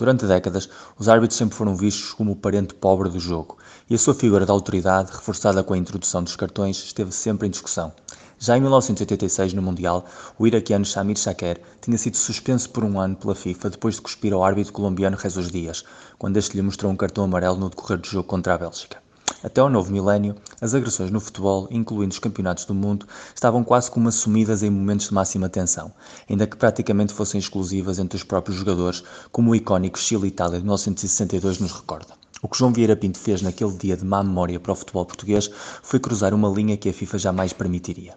Durante 0.00 0.24
décadas, 0.24 0.66
os 0.98 1.10
árbitros 1.10 1.36
sempre 1.36 1.54
foram 1.54 1.76
vistos 1.76 2.14
como 2.14 2.32
o 2.32 2.36
parente 2.36 2.72
pobre 2.72 3.10
do 3.10 3.20
jogo, 3.20 3.58
e 3.86 3.94
a 3.94 3.98
sua 3.98 4.14
figura 4.14 4.46
de 4.46 4.50
autoridade, 4.50 5.12
reforçada 5.12 5.62
com 5.62 5.74
a 5.74 5.76
introdução 5.76 6.24
dos 6.24 6.36
cartões, 6.36 6.78
esteve 6.78 7.12
sempre 7.12 7.46
em 7.46 7.50
discussão. 7.50 7.92
Já 8.38 8.56
em 8.56 8.62
1986, 8.62 9.52
no 9.52 9.60
Mundial, 9.60 10.06
o 10.38 10.46
iraquiano 10.46 10.86
Shamir 10.86 11.18
Shaker 11.18 11.60
tinha 11.82 11.98
sido 11.98 12.16
suspenso 12.16 12.70
por 12.70 12.82
um 12.82 12.98
ano 12.98 13.14
pela 13.14 13.34
FIFA 13.34 13.68
depois 13.68 13.96
de 13.96 14.00
cuspir 14.00 14.32
ao 14.32 14.42
árbitro 14.42 14.72
colombiano 14.72 15.18
Jesus 15.18 15.50
Dias, 15.50 15.84
quando 16.18 16.38
este 16.38 16.56
lhe 16.56 16.62
mostrou 16.62 16.90
um 16.90 16.96
cartão 16.96 17.24
amarelo 17.24 17.58
no 17.58 17.68
decorrer 17.68 17.98
do 17.98 18.08
jogo 18.08 18.26
contra 18.26 18.54
a 18.54 18.58
Bélgica. 18.58 19.02
Até 19.42 19.62
ao 19.62 19.70
novo 19.70 19.90
milénio, 19.90 20.36
as 20.60 20.74
agressões 20.74 21.10
no 21.10 21.18
futebol, 21.18 21.66
incluindo 21.70 22.12
os 22.12 22.18
campeonatos 22.18 22.66
do 22.66 22.74
mundo, 22.74 23.06
estavam 23.34 23.64
quase 23.64 23.90
como 23.90 24.06
assumidas 24.06 24.62
em 24.62 24.68
momentos 24.68 25.08
de 25.08 25.14
máxima 25.14 25.48
tensão, 25.48 25.90
ainda 26.28 26.46
que 26.46 26.58
praticamente 26.58 27.14
fossem 27.14 27.38
exclusivas 27.38 27.98
entre 27.98 28.16
os 28.18 28.22
próprios 28.22 28.58
jogadores, 28.58 29.02
como 29.32 29.50
o 29.50 29.54
icónico 29.54 29.98
Chile-Itália 29.98 30.58
de 30.58 30.64
1962 30.64 31.58
nos 31.58 31.72
recorda. 31.72 32.20
O 32.42 32.48
que 32.48 32.58
João 32.58 32.72
Vieira 32.72 32.94
Pinto 32.94 33.18
fez 33.18 33.40
naquele 33.40 33.72
dia 33.72 33.96
de 33.96 34.04
má 34.04 34.22
memória 34.22 34.60
para 34.60 34.72
o 34.72 34.76
futebol 34.76 35.06
português 35.06 35.50
foi 35.82 35.98
cruzar 35.98 36.34
uma 36.34 36.48
linha 36.50 36.76
que 36.76 36.90
a 36.90 36.92
FIFA 36.92 37.18
jamais 37.18 37.54
permitiria. 37.54 38.14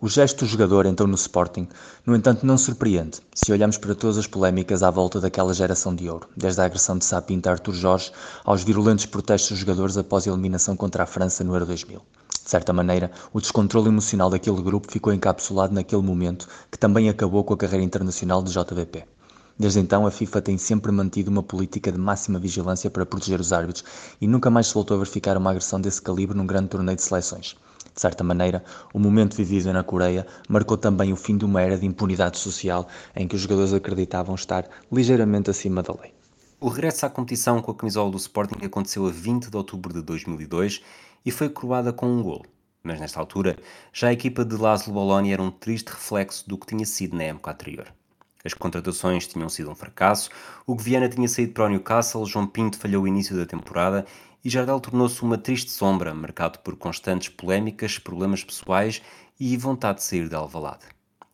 O 0.00 0.08
gesto 0.08 0.44
do 0.44 0.46
jogador 0.46 0.86
então 0.86 1.08
no 1.08 1.16
Sporting, 1.16 1.66
no 2.06 2.14
entanto, 2.14 2.46
não 2.46 2.56
surpreende 2.56 3.18
se 3.34 3.50
olharmos 3.50 3.78
para 3.78 3.96
todas 3.96 4.16
as 4.16 4.28
polémicas 4.28 4.80
à 4.84 4.92
volta 4.92 5.20
daquela 5.20 5.52
geração 5.52 5.92
de 5.92 6.08
ouro, 6.08 6.28
desde 6.36 6.60
a 6.60 6.66
agressão 6.66 6.96
de 6.96 7.04
Sapinto 7.04 7.48
a 7.48 7.52
Arthur 7.52 7.74
Jorge 7.74 8.12
aos 8.44 8.62
virulentos 8.62 9.06
protestos 9.06 9.50
dos 9.50 9.58
jogadores 9.58 9.96
após 9.96 10.24
a 10.24 10.30
eliminação 10.30 10.76
contra 10.76 11.02
a 11.02 11.06
França 11.06 11.42
no 11.42 11.52
Euro 11.52 11.66
2000. 11.66 12.00
De 12.44 12.48
certa 12.48 12.72
maneira, 12.72 13.10
o 13.32 13.40
descontrole 13.40 13.88
emocional 13.88 14.30
daquele 14.30 14.62
grupo 14.62 14.88
ficou 14.88 15.12
encapsulado 15.12 15.74
naquele 15.74 16.02
momento 16.02 16.46
que 16.70 16.78
também 16.78 17.08
acabou 17.08 17.42
com 17.42 17.54
a 17.54 17.58
carreira 17.58 17.84
internacional 17.84 18.40
de 18.40 18.52
JVP. 18.52 19.04
Desde 19.58 19.80
então, 19.80 20.06
a 20.06 20.12
FIFA 20.12 20.40
tem 20.42 20.58
sempre 20.58 20.92
mantido 20.92 21.28
uma 21.28 21.42
política 21.42 21.90
de 21.90 21.98
máxima 21.98 22.38
vigilância 22.38 22.88
para 22.88 23.04
proteger 23.04 23.40
os 23.40 23.52
árbitros 23.52 23.84
e 24.20 24.28
nunca 24.28 24.48
mais 24.48 24.68
se 24.68 24.74
voltou 24.74 24.94
a 24.94 24.98
verificar 24.98 25.36
uma 25.36 25.50
agressão 25.50 25.80
desse 25.80 26.00
calibre 26.00 26.38
num 26.38 26.46
grande 26.46 26.68
torneio 26.68 26.94
de 26.94 27.02
seleções. 27.02 27.56
De 27.98 28.02
certa 28.02 28.22
maneira, 28.22 28.62
o 28.94 28.98
momento 29.00 29.34
vivido 29.34 29.72
na 29.72 29.82
Coreia 29.82 30.24
marcou 30.48 30.76
também 30.76 31.12
o 31.12 31.16
fim 31.16 31.36
de 31.36 31.44
uma 31.44 31.60
era 31.60 31.76
de 31.76 31.84
impunidade 31.84 32.38
social 32.38 32.86
em 33.16 33.26
que 33.26 33.34
os 33.34 33.40
jogadores 33.40 33.72
acreditavam 33.72 34.36
estar 34.36 34.68
ligeiramente 34.92 35.50
acima 35.50 35.82
da 35.82 35.92
lei. 36.00 36.14
O 36.60 36.68
regresso 36.68 37.06
à 37.06 37.10
competição 37.10 37.60
com 37.60 37.72
a 37.72 37.74
camisola 37.74 38.08
do 38.08 38.16
Sporting 38.16 38.64
aconteceu 38.64 39.04
a 39.04 39.10
20 39.10 39.50
de 39.50 39.56
outubro 39.56 39.92
de 39.92 40.00
2002 40.00 40.80
e 41.26 41.32
foi 41.32 41.48
coroada 41.48 41.92
com 41.92 42.06
um 42.06 42.22
gol. 42.22 42.46
Mas 42.84 43.00
nesta 43.00 43.18
altura, 43.18 43.56
já 43.92 44.10
a 44.10 44.12
equipa 44.12 44.44
de 44.44 44.54
Laszlo 44.54 44.92
Bologna 44.92 45.32
era 45.32 45.42
um 45.42 45.50
triste 45.50 45.88
reflexo 45.88 46.48
do 46.48 46.56
que 46.56 46.68
tinha 46.68 46.86
sido 46.86 47.16
na 47.16 47.24
época 47.24 47.50
anterior. 47.50 47.92
As 48.44 48.54
contratações 48.54 49.26
tinham 49.26 49.48
sido 49.48 49.72
um 49.72 49.74
fracasso, 49.74 50.30
o 50.64 50.76
Viana 50.76 51.08
tinha 51.08 51.26
saído 51.26 51.52
para 51.52 51.64
o 51.64 51.68
Newcastle, 51.68 52.24
João 52.24 52.46
Pinto 52.46 52.78
falhou 52.78 53.02
o 53.02 53.08
início 53.08 53.36
da 53.36 53.44
temporada 53.44 54.06
e 54.44 54.50
Jardel 54.50 54.80
tornou-se 54.80 55.22
uma 55.22 55.36
triste 55.36 55.70
sombra, 55.70 56.14
marcado 56.14 56.58
por 56.60 56.76
constantes 56.76 57.28
polémicas, 57.28 57.98
problemas 57.98 58.44
pessoais 58.44 59.02
e 59.38 59.56
vontade 59.56 59.98
de 59.98 60.04
sair 60.04 60.28
de 60.28 60.34
Alvalade. 60.34 60.86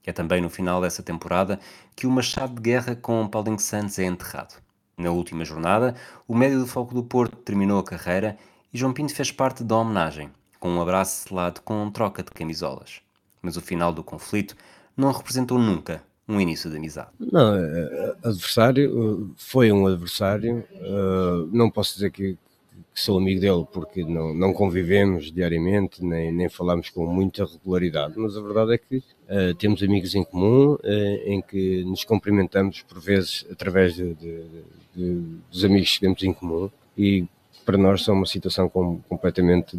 É 0.07 0.13
também 0.13 0.41
no 0.41 0.51
final 0.51 0.81
dessa 0.81 1.03
temporada 1.03 1.59
que 1.97 2.07
o 2.07 2.11
machado 2.11 2.55
de 2.55 2.61
guerra 2.61 2.95
com 2.95 3.27
Paulinho 3.27 3.59
Santos 3.59 3.99
é 3.99 4.05
enterrado. 4.05 4.63
Na 4.97 5.11
última 5.11 5.45
jornada, 5.45 5.95
o 6.29 6.35
médio 6.35 6.61
do 6.61 6.67
Foco 6.67 6.95
do 6.95 7.03
Porto 7.03 7.37
terminou 7.37 7.79
a 7.81 7.85
carreira 7.85 8.37
e 8.73 8.79
João 8.79 8.93
Pinto 8.93 9.15
fez 9.15 9.31
parte 9.31 9.65
da 9.65 9.77
homenagem, 9.77 10.31
com 10.61 10.71
um 10.71 10.81
abraço 10.81 11.29
selado 11.29 11.61
com 11.63 11.91
troca 11.91 12.23
de 12.23 12.31
camisolas. 12.31 13.01
Mas 13.43 13.57
o 13.57 13.61
final 13.61 13.93
do 13.93 14.05
conflito 14.05 14.57
não 14.97 15.11
representou 15.11 15.59
nunca 15.59 16.03
um 16.27 16.41
início 16.41 16.71
de 16.71 16.77
amizade. 16.77 17.11
Não, 17.19 17.55
é, 17.55 17.61
é, 17.61 18.29
adversário, 18.29 19.35
foi 19.37 19.71
um 19.71 19.87
adversário, 19.87 20.65
uh, 20.75 21.47
não 21.53 21.71
posso 21.71 21.95
dizer 21.95 22.11
que, 22.11 22.39
que, 22.95 23.01
sou 23.01 23.19
amigo 23.19 23.41
dele 23.41 23.67
porque 23.73 24.05
não, 24.05 24.33
não 24.33 24.53
convivemos 24.53 25.33
diariamente, 25.33 26.05
nem, 26.05 26.31
nem 26.31 26.49
falamos 26.49 26.91
com 26.91 27.07
muita 27.07 27.45
regularidade, 27.45 28.15
mas 28.17 28.37
a 28.37 28.41
verdade 28.41 28.75
é 28.75 28.79
que 28.79 28.97
uh, 28.99 29.55
temos 29.59 29.83
amigos 29.83 30.15
em 30.15 30.25
comum, 30.25 30.75
uh, 30.75 30.81
em 31.27 31.43
que 31.43 31.85
nos 31.85 32.05
cumprimentamos 32.05 32.83
por 32.83 33.01
vezes 33.01 33.45
através 33.51 33.95
de, 33.95 34.15
de, 34.15 34.45
de, 34.95 35.23
dos 35.51 35.65
amigos 35.65 35.93
que 35.95 36.01
temos 36.01 36.23
em 36.23 36.33
comum 36.33 36.71
e 36.97 37.27
para 37.65 37.79
nós 37.79 38.05
são 38.05 38.15
uma 38.15 38.27
situação 38.27 38.69
com, 38.69 39.01
completamente 39.09 39.77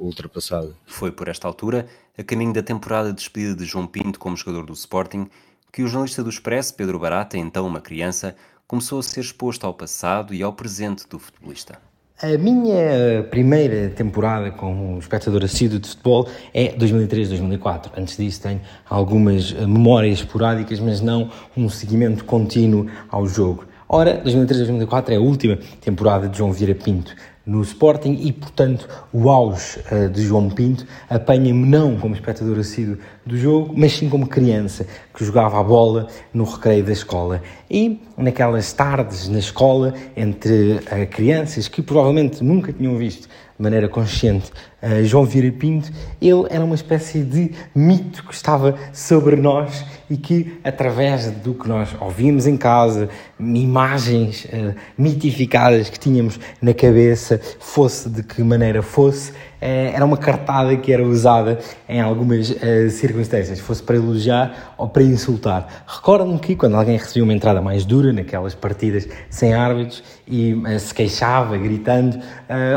ultrapassada. 0.00 0.74
Foi 0.86 1.12
por 1.12 1.28
esta 1.28 1.46
altura, 1.46 1.86
a 2.16 2.22
caminho 2.24 2.52
da 2.52 2.62
temporada 2.62 3.10
de 3.10 3.16
despedida 3.16 3.54
de 3.54 3.64
João 3.64 3.86
Pinto 3.86 4.18
como 4.18 4.36
jogador 4.36 4.64
do 4.64 4.72
Sporting, 4.72 5.28
que 5.70 5.82
o 5.82 5.86
jornalista 5.86 6.24
do 6.24 6.30
Expresso, 6.30 6.74
Pedro 6.74 6.98
Barata, 6.98 7.36
então 7.36 7.66
uma 7.66 7.80
criança, 7.80 8.34
começou 8.66 8.98
a 8.98 9.02
ser 9.02 9.20
exposto 9.20 9.64
ao 9.64 9.74
passado 9.74 10.34
e 10.34 10.42
ao 10.42 10.52
presente 10.52 11.06
do 11.06 11.18
futebolista. 11.18 11.87
A 12.20 12.36
minha 12.36 13.22
primeira 13.30 13.90
temporada 13.90 14.50
como 14.50 14.98
espectador 14.98 15.44
assíduo 15.44 15.78
de 15.78 15.88
futebol 15.88 16.28
é 16.52 16.76
2003-2004. 16.76 17.92
Antes 17.96 18.16
disso 18.16 18.42
tenho 18.42 18.60
algumas 18.90 19.52
memórias 19.52 20.18
esporádicas, 20.18 20.80
mas 20.80 21.00
não 21.00 21.30
um 21.56 21.68
seguimento 21.68 22.24
contínuo 22.24 22.88
ao 23.08 23.24
jogo. 23.24 23.67
Ora, 23.90 24.22
2003-2004 24.22 25.12
é 25.12 25.16
a 25.16 25.20
última 25.20 25.58
temporada 25.80 26.28
de 26.28 26.36
João 26.36 26.52
Vieira 26.52 26.74
Pinto 26.74 27.14
no 27.46 27.62
Sporting 27.62 28.18
e, 28.20 28.30
portanto, 28.30 28.86
o 29.10 29.30
auge 29.30 29.80
uh, 29.90 30.10
de 30.10 30.20
João 30.20 30.50
Pinto 30.50 30.86
apanha-me 31.08 31.66
não 31.66 31.96
como 31.96 32.14
espectador 32.14 32.58
assíduo 32.58 32.98
do 33.24 33.34
jogo, 33.38 33.72
mas 33.74 33.94
sim 33.94 34.10
como 34.10 34.26
criança 34.26 34.86
que 35.14 35.24
jogava 35.24 35.58
a 35.58 35.62
bola 35.62 36.08
no 36.34 36.44
recreio 36.44 36.84
da 36.84 36.92
escola. 36.92 37.42
E 37.70 37.98
naquelas 38.18 38.70
tardes 38.74 39.26
na 39.30 39.38
escola, 39.38 39.94
entre 40.14 40.72
uh, 40.72 41.06
crianças 41.10 41.66
que 41.66 41.80
provavelmente 41.80 42.44
nunca 42.44 42.70
tinham 42.70 42.94
visto 42.98 43.22
de 43.22 43.62
maneira 43.62 43.88
consciente 43.88 44.52
uh, 44.82 45.04
João 45.04 45.24
Vieira 45.24 45.50
Pinto, 45.52 45.90
ele 46.20 46.46
era 46.50 46.64
uma 46.64 46.74
espécie 46.74 47.22
de 47.22 47.52
mito 47.74 48.24
que 48.24 48.34
estava 48.34 48.74
sobre 48.92 49.36
nós 49.36 49.84
e 50.10 50.16
que, 50.16 50.58
através 50.64 51.30
do 51.30 51.54
que 51.54 51.68
nós 51.68 51.90
ouvimos 52.00 52.46
em 52.46 52.56
casa, 52.56 53.08
imagens 53.38 54.46
uh, 54.46 54.74
mitificadas 54.96 55.90
que 55.90 55.98
tínhamos 55.98 56.40
na 56.62 56.72
cabeça, 56.72 57.40
fosse 57.60 58.08
de 58.08 58.22
que 58.22 58.42
maneira 58.42 58.82
fosse, 58.82 59.30
uh, 59.30 59.34
era 59.60 60.04
uma 60.04 60.16
cartada 60.16 60.74
que 60.76 60.92
era 60.92 61.04
usada 61.04 61.58
em 61.88 62.00
algumas 62.00 62.50
uh, 62.50 62.90
circunstâncias, 62.90 63.60
fosse 63.60 63.82
para 63.82 63.96
elogiar 63.96 64.74
ou 64.78 64.88
para 64.88 65.02
insultar. 65.02 65.84
Recordo-me 65.86 66.38
que 66.38 66.56
quando 66.56 66.76
alguém 66.76 66.96
recebia 66.96 67.24
uma 67.24 67.34
entrada 67.34 67.60
mais 67.60 67.84
dura 67.84 68.12
naquelas 68.12 68.54
partidas 68.54 69.06
sem 69.28 69.52
árbitros 69.52 70.02
e 70.26 70.54
se 70.78 70.94
queixava, 70.94 71.56
gritando, 71.56 72.18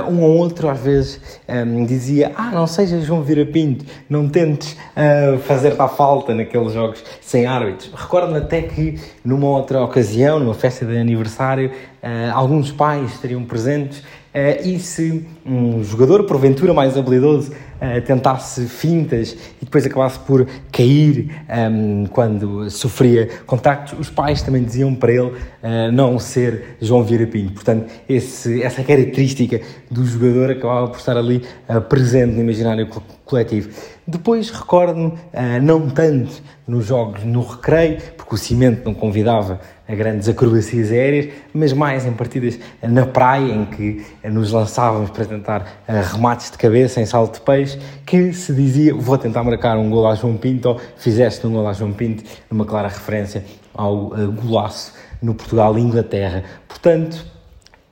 um 0.09 0.21
ou 0.21 0.37
outro 0.37 0.69
às 0.69 0.79
vezes 0.79 1.19
um, 1.49 1.85
dizia: 1.93 2.31
Ah, 2.35 2.51
não 2.51 2.65
sejas 2.67 3.05
João 3.05 3.21
Vira 3.21 3.45
Pinto, 3.45 3.85
não 4.09 4.27
tentes 4.29 4.77
fazer-te 5.43 5.81
a 5.81 5.87
falta 5.87 6.33
naqueles 6.33 6.73
jogos 6.73 7.03
sem 7.21 7.45
árbitros. 7.45 7.91
Recordo-me 7.93 8.37
até 8.37 8.61
que 8.61 8.99
numa 9.23 9.47
outra 9.47 9.81
ocasião, 9.83 10.39
numa 10.39 10.53
festa 10.53 10.85
de 10.85 10.97
aniversário, 10.97 11.71
uh, 12.01 12.33
alguns 12.33 12.71
pais 12.71 13.11
estariam 13.13 13.43
presentes 13.43 14.03
uh, 14.33 14.67
e 14.67 14.79
se 14.79 15.25
um 15.45 15.83
jogador, 15.83 16.23
porventura 16.23 16.73
mais 16.73 16.97
habilidoso, 16.97 17.51
uh, 17.51 18.01
tentasse 18.05 18.65
fintas 18.67 19.37
e 19.61 19.65
depois 19.65 19.85
acabasse 19.85 20.19
por 20.19 20.47
cair 20.71 21.31
um, 21.49 22.03
ehm, 22.03 22.05
quando 22.07 22.69
sofria 22.69 23.29
contactos, 23.45 23.97
os 23.99 24.09
pais 24.09 24.41
também 24.41 24.63
diziam 24.63 24.93
para 24.95 25.11
ele 25.11 25.31
não 25.93 26.17
ser 26.17 26.77
João 26.81 27.03
Vieira 27.03 27.27
Pinto. 27.27 27.53
Portanto, 27.53 27.91
esse, 28.07 28.61
essa 28.63 28.83
característica 28.83 29.61
do 29.89 30.05
jogador 30.05 30.51
acabava 30.51 30.87
por 30.87 30.97
estar 30.97 31.15
ali 31.17 31.43
presente 31.89 32.33
no 32.33 32.41
imaginário 32.41 32.87
coletivo. 33.25 33.69
Depois 34.11 34.49
recordo-me, 34.49 35.07
uh, 35.07 35.61
não 35.61 35.89
tanto 35.89 36.43
nos 36.67 36.85
jogos 36.85 37.23
no 37.23 37.41
recreio, 37.41 37.97
porque 38.17 38.35
o 38.35 38.37
cimento 38.37 38.83
não 38.83 38.93
convidava 38.93 39.61
a 39.87 39.95
grandes 39.95 40.27
acrobacias 40.27 40.91
aéreas, 40.91 41.33
mas 41.53 41.71
mais 41.71 42.05
em 42.05 42.11
partidas 42.11 42.59
na 42.83 43.05
praia, 43.05 43.53
em 43.53 43.65
que 43.65 44.05
nos 44.25 44.51
lançávamos 44.51 45.11
para 45.11 45.23
tentar 45.23 45.61
uh, 45.61 46.13
remates 46.13 46.51
de 46.51 46.57
cabeça 46.57 46.99
em 46.99 47.05
salto 47.05 47.35
de 47.35 47.41
peixe, 47.45 47.79
que 48.05 48.33
se 48.33 48.53
dizia, 48.53 48.93
vou 48.93 49.17
tentar 49.17 49.43
marcar 49.45 49.77
um 49.77 49.89
gol 49.89 50.05
a 50.05 50.13
João 50.13 50.35
Pinto, 50.35 50.67
ou 50.67 50.81
fizeste 50.97 51.47
um 51.47 51.53
gol 51.53 51.65
a 51.65 51.71
João 51.71 51.93
Pinto, 51.93 52.21
numa 52.49 52.65
clara 52.65 52.89
referência 52.89 53.45
ao 53.73 54.07
uh, 54.07 54.29
golaço 54.29 54.93
no 55.21 55.33
Portugal-Inglaterra. 55.33 56.43
Portanto, 56.67 57.31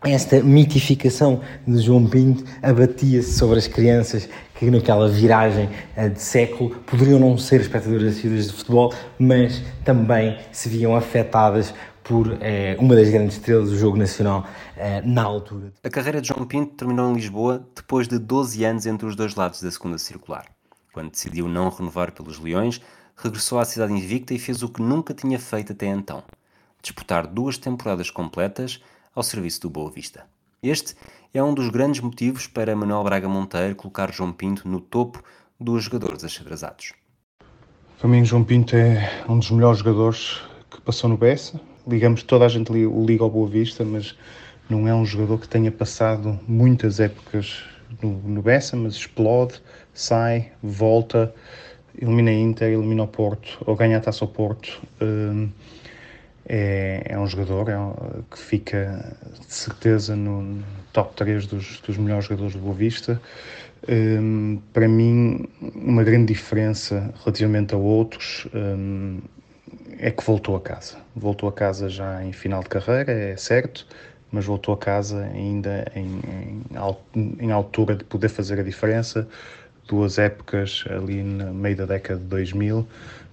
esta 0.04 0.41
mitificação 0.41 1.41
de 1.68 1.78
João 1.80 2.06
Pinto 2.06 2.46
abatia-se 2.62 3.34
sobre 3.34 3.60
as 3.60 3.68
crianças 3.68 4.30
que 4.60 4.69
naquela 4.69 5.07
viragem 5.07 5.69
eh, 5.95 6.10
de 6.10 6.22
século 6.22 6.72
poderiam 6.86 7.18
não 7.18 7.38
ser 7.38 7.61
espectadores 7.61 8.18
assíduos 8.18 8.48
de 8.48 8.53
futebol, 8.53 8.94
mas 9.18 9.64
também 9.86 10.38
se 10.52 10.68
viam 10.68 10.98
afetadas 10.98 11.73
por 12.03 12.38
eh, 12.41 12.76
uma 12.77 12.94
das 12.94 13.10
grandes 13.10 13.38
estrelas 13.38 13.69
do 13.69 13.77
jogo 13.77 13.95
nacional 13.95 14.45
eh, 14.76 15.02
na 15.06 15.23
altura. 15.23 15.72
A 15.81 15.90
carreira 15.90 16.19
de 16.19 16.27
João 16.27 16.45
Pinto 16.45 16.76
terminou 16.76 17.10
em 17.10 17.14
Lisboa 17.15 17.65
depois 17.73 18.06
de 18.06 18.19
12 18.19 18.65
anos 18.65 18.86
entre 18.86 19.07
os 19.07 19.15
dois 19.15 19.34
lados 19.34 19.61
da 19.61 19.72
segunda 19.72 19.98
circular. 19.98 20.45
Quando 20.91 21.11
decidiu 21.11 21.48
não 21.48 21.69
renovar 21.69 22.11
pelos 22.11 22.38
Leões, 22.38 22.81
regressou 23.15 23.60
à 23.60 23.65
cidade 23.65 23.94
invicta 23.94 24.34
e 24.34 24.40
fez 24.40 24.61
o 24.61 24.68
que 24.68 24.81
nunca 24.81 25.14
tinha 25.14 25.40
feito 25.40 25.72
até 25.72 25.88
então: 25.88 26.22
disputar 26.81 27.26
duas 27.27 27.57
temporadas 27.57 28.11
completas 28.11 28.84
ao 29.15 29.23
serviço 29.23 29.61
do 29.61 29.69
Boa 29.69 29.90
Vista. 29.90 30.26
Este 30.61 30.95
é 31.34 31.43
um 31.43 31.53
dos 31.53 31.69
grandes 31.69 32.01
motivos 32.01 32.47
para 32.47 32.76
Manuel 32.76 33.03
Braga 33.03 33.30
Monteiro 33.30 33.76
colocar 33.76 34.11
João 34.11 34.31
Pinto 34.31 34.68
no 34.68 34.80
topo 34.80 35.23
dos 35.60 35.84
jogadores 35.84 36.23
achadrezados. 36.23 36.93
Para 37.99 38.10
mim, 38.10 38.26
João 38.26 38.43
Pinto 38.43 38.76
é 38.76 39.23
um 39.27 39.38
dos 39.38 39.51
melhores 39.51 39.80
jogadores 39.80 40.41
que 40.72 40.81
passou 40.81 41.10
no 41.10 41.18
Bessa. 41.18 41.60
Ligamos, 41.88 42.23
toda 42.23 42.45
a 42.45 42.49
gente 42.49 42.72
o 42.72 43.06
liga 43.06 43.23
ao 43.23 43.30
Boa 43.30 43.47
Vista, 43.47 43.85
mas 43.85 44.18
não 44.69 44.88
é 44.88 44.93
um 44.93 45.06
jogador 45.06 45.39
que 45.39 45.47
tenha 45.47 45.72
passado 45.72 46.39
muitas 46.47 46.99
épocas 46.99 47.64
no, 48.01 48.10
no 48.10 48.41
Bessa, 48.41 48.76
mas 48.76 48.93
explode, 48.93 49.61
sai, 49.93 50.51
volta, 50.64 51.34
elimina 51.99 52.31
a 52.31 52.34
Inter, 52.34 52.69
elimina 52.69 53.03
o 53.03 53.07
Porto, 53.07 53.61
ou 53.65 53.76
ganha 53.76 53.97
a 53.97 54.01
taça 54.01 54.23
ao 54.23 54.30
Porto. 54.30 54.81
Hum, 55.01 55.49
é, 56.47 57.03
é 57.06 57.19
um 57.19 57.27
jogador 57.27 57.69
é 57.69 57.77
um, 57.77 57.93
que 58.31 58.39
fica 58.39 59.15
de 59.47 59.53
certeza 59.53 60.15
no 60.15 60.64
top 61.00 61.16
3 61.16 61.46
dos, 61.46 61.80
dos 61.80 61.98
melhores 61.98 62.26
jogadores 62.26 62.54
do 62.54 62.60
Boa 62.60 62.76
Vista. 62.76 63.22
Um, 63.88 64.60
para 64.74 64.88
mim, 64.88 65.48
uma 65.74 66.04
grande 66.04 66.34
diferença 66.34 67.14
relativamente 67.24 67.74
a 67.74 67.78
outros 67.78 68.46
um, 68.54 69.20
é 69.98 70.12
que 70.12 70.22
voltou 70.22 70.58
a 70.58 70.60
casa. 70.60 70.98
Voltou 71.16 71.48
a 71.48 71.54
casa 71.54 71.88
já 71.88 72.22
em 72.24 72.34
final 72.34 72.62
de 72.62 72.68
carreira, 72.68 73.12
é 73.14 73.38
certo, 73.38 73.88
mas 74.30 74.46
voltou 74.46 74.74
a 74.74 74.78
casa 74.78 75.24
ainda 75.34 75.90
em, 75.96 76.20
em, 77.16 77.38
em 77.40 77.52
altura 77.52 77.96
de 77.96 78.04
poder 78.04 78.28
fazer 78.28 78.60
a 78.60 78.64
diferença 78.64 79.26
duas 79.88 80.20
épocas 80.20 80.84
ali 80.90 81.24
no 81.24 81.54
meio 81.54 81.78
da 81.78 81.86
década 81.86 82.20
de 82.20 82.26
2000. 82.26 82.86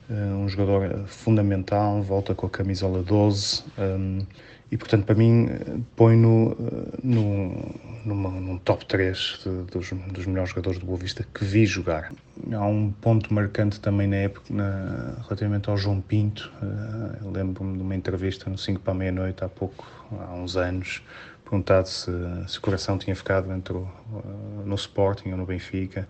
Um 0.09 0.49
jogador 0.49 1.05
fundamental, 1.09 2.01
volta 2.01 2.33
com 2.33 2.47
a 2.47 2.51
camisola 2.51 3.03
12 3.03 3.65
um, 3.77 4.25
e, 4.71 4.77
portanto, 4.77 5.05
para 5.05 5.15
mim, 5.15 5.49
põe 5.95 6.17
no, 6.17 6.57
no, 7.03 7.75
numa, 8.05 8.31
num 8.31 8.59
top 8.59 8.85
3 8.85 9.41
de, 9.45 9.51
dos, 9.71 9.91
dos, 10.13 10.27
melhores 10.27 10.51
jogadores 10.51 10.79
do 10.79 10.87
Boa 10.87 10.99
Vista 10.99 11.25
que 11.33 11.45
vi 11.45 11.65
jogar. 11.67 12.13
Há 12.53 12.67
um 12.67 12.91
ponto 12.91 13.33
marcante 13.33 13.79
também 13.79 14.09
na 14.09 14.17
época, 14.17 14.53
na, 14.53 15.17
relativamente 15.23 15.71
ao 15.71 15.77
João 15.77 16.01
Pinto. 16.01 16.53
Uh, 16.61 17.31
Lembro-me 17.31 17.77
de 17.77 17.83
uma 17.83 17.95
entrevista 17.95 18.51
no 18.51 18.59
5 18.59 18.81
para 18.81 18.93
a 18.93 18.97
meia-noite, 18.97 19.45
há 19.45 19.49
pouco, 19.49 19.87
há 20.13 20.35
uns 20.35 20.57
anos, 20.57 21.01
perguntado 21.45 21.89
se, 21.89 22.11
se 22.49 22.59
o 22.59 22.61
coração 22.61 22.99
tinha 22.99 23.15
ficado 23.15 23.47
dentro, 23.47 23.89
uh, 24.13 24.63
no 24.65 24.75
Sporting 24.75 25.31
ou 25.31 25.37
no 25.37 25.47
Benfica. 25.47 26.09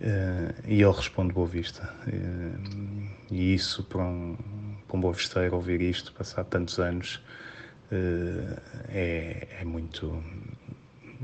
Uh, 0.00 0.52
e 0.66 0.82
ele 0.82 0.92
responde 0.92 1.32
Boa 1.32 1.46
Vista. 1.46 1.88
Uh, 2.06 3.08
e 3.30 3.54
isso, 3.54 3.84
para 3.84 4.02
um, 4.02 4.36
para 4.88 4.96
um 4.96 5.00
Boa 5.00 5.12
Visteiro, 5.12 5.54
ouvir 5.54 5.80
isto, 5.80 6.12
passado 6.12 6.46
tantos 6.46 6.78
anos, 6.78 7.22
é, 8.88 9.48
é, 9.60 9.64
muito, 9.64 10.22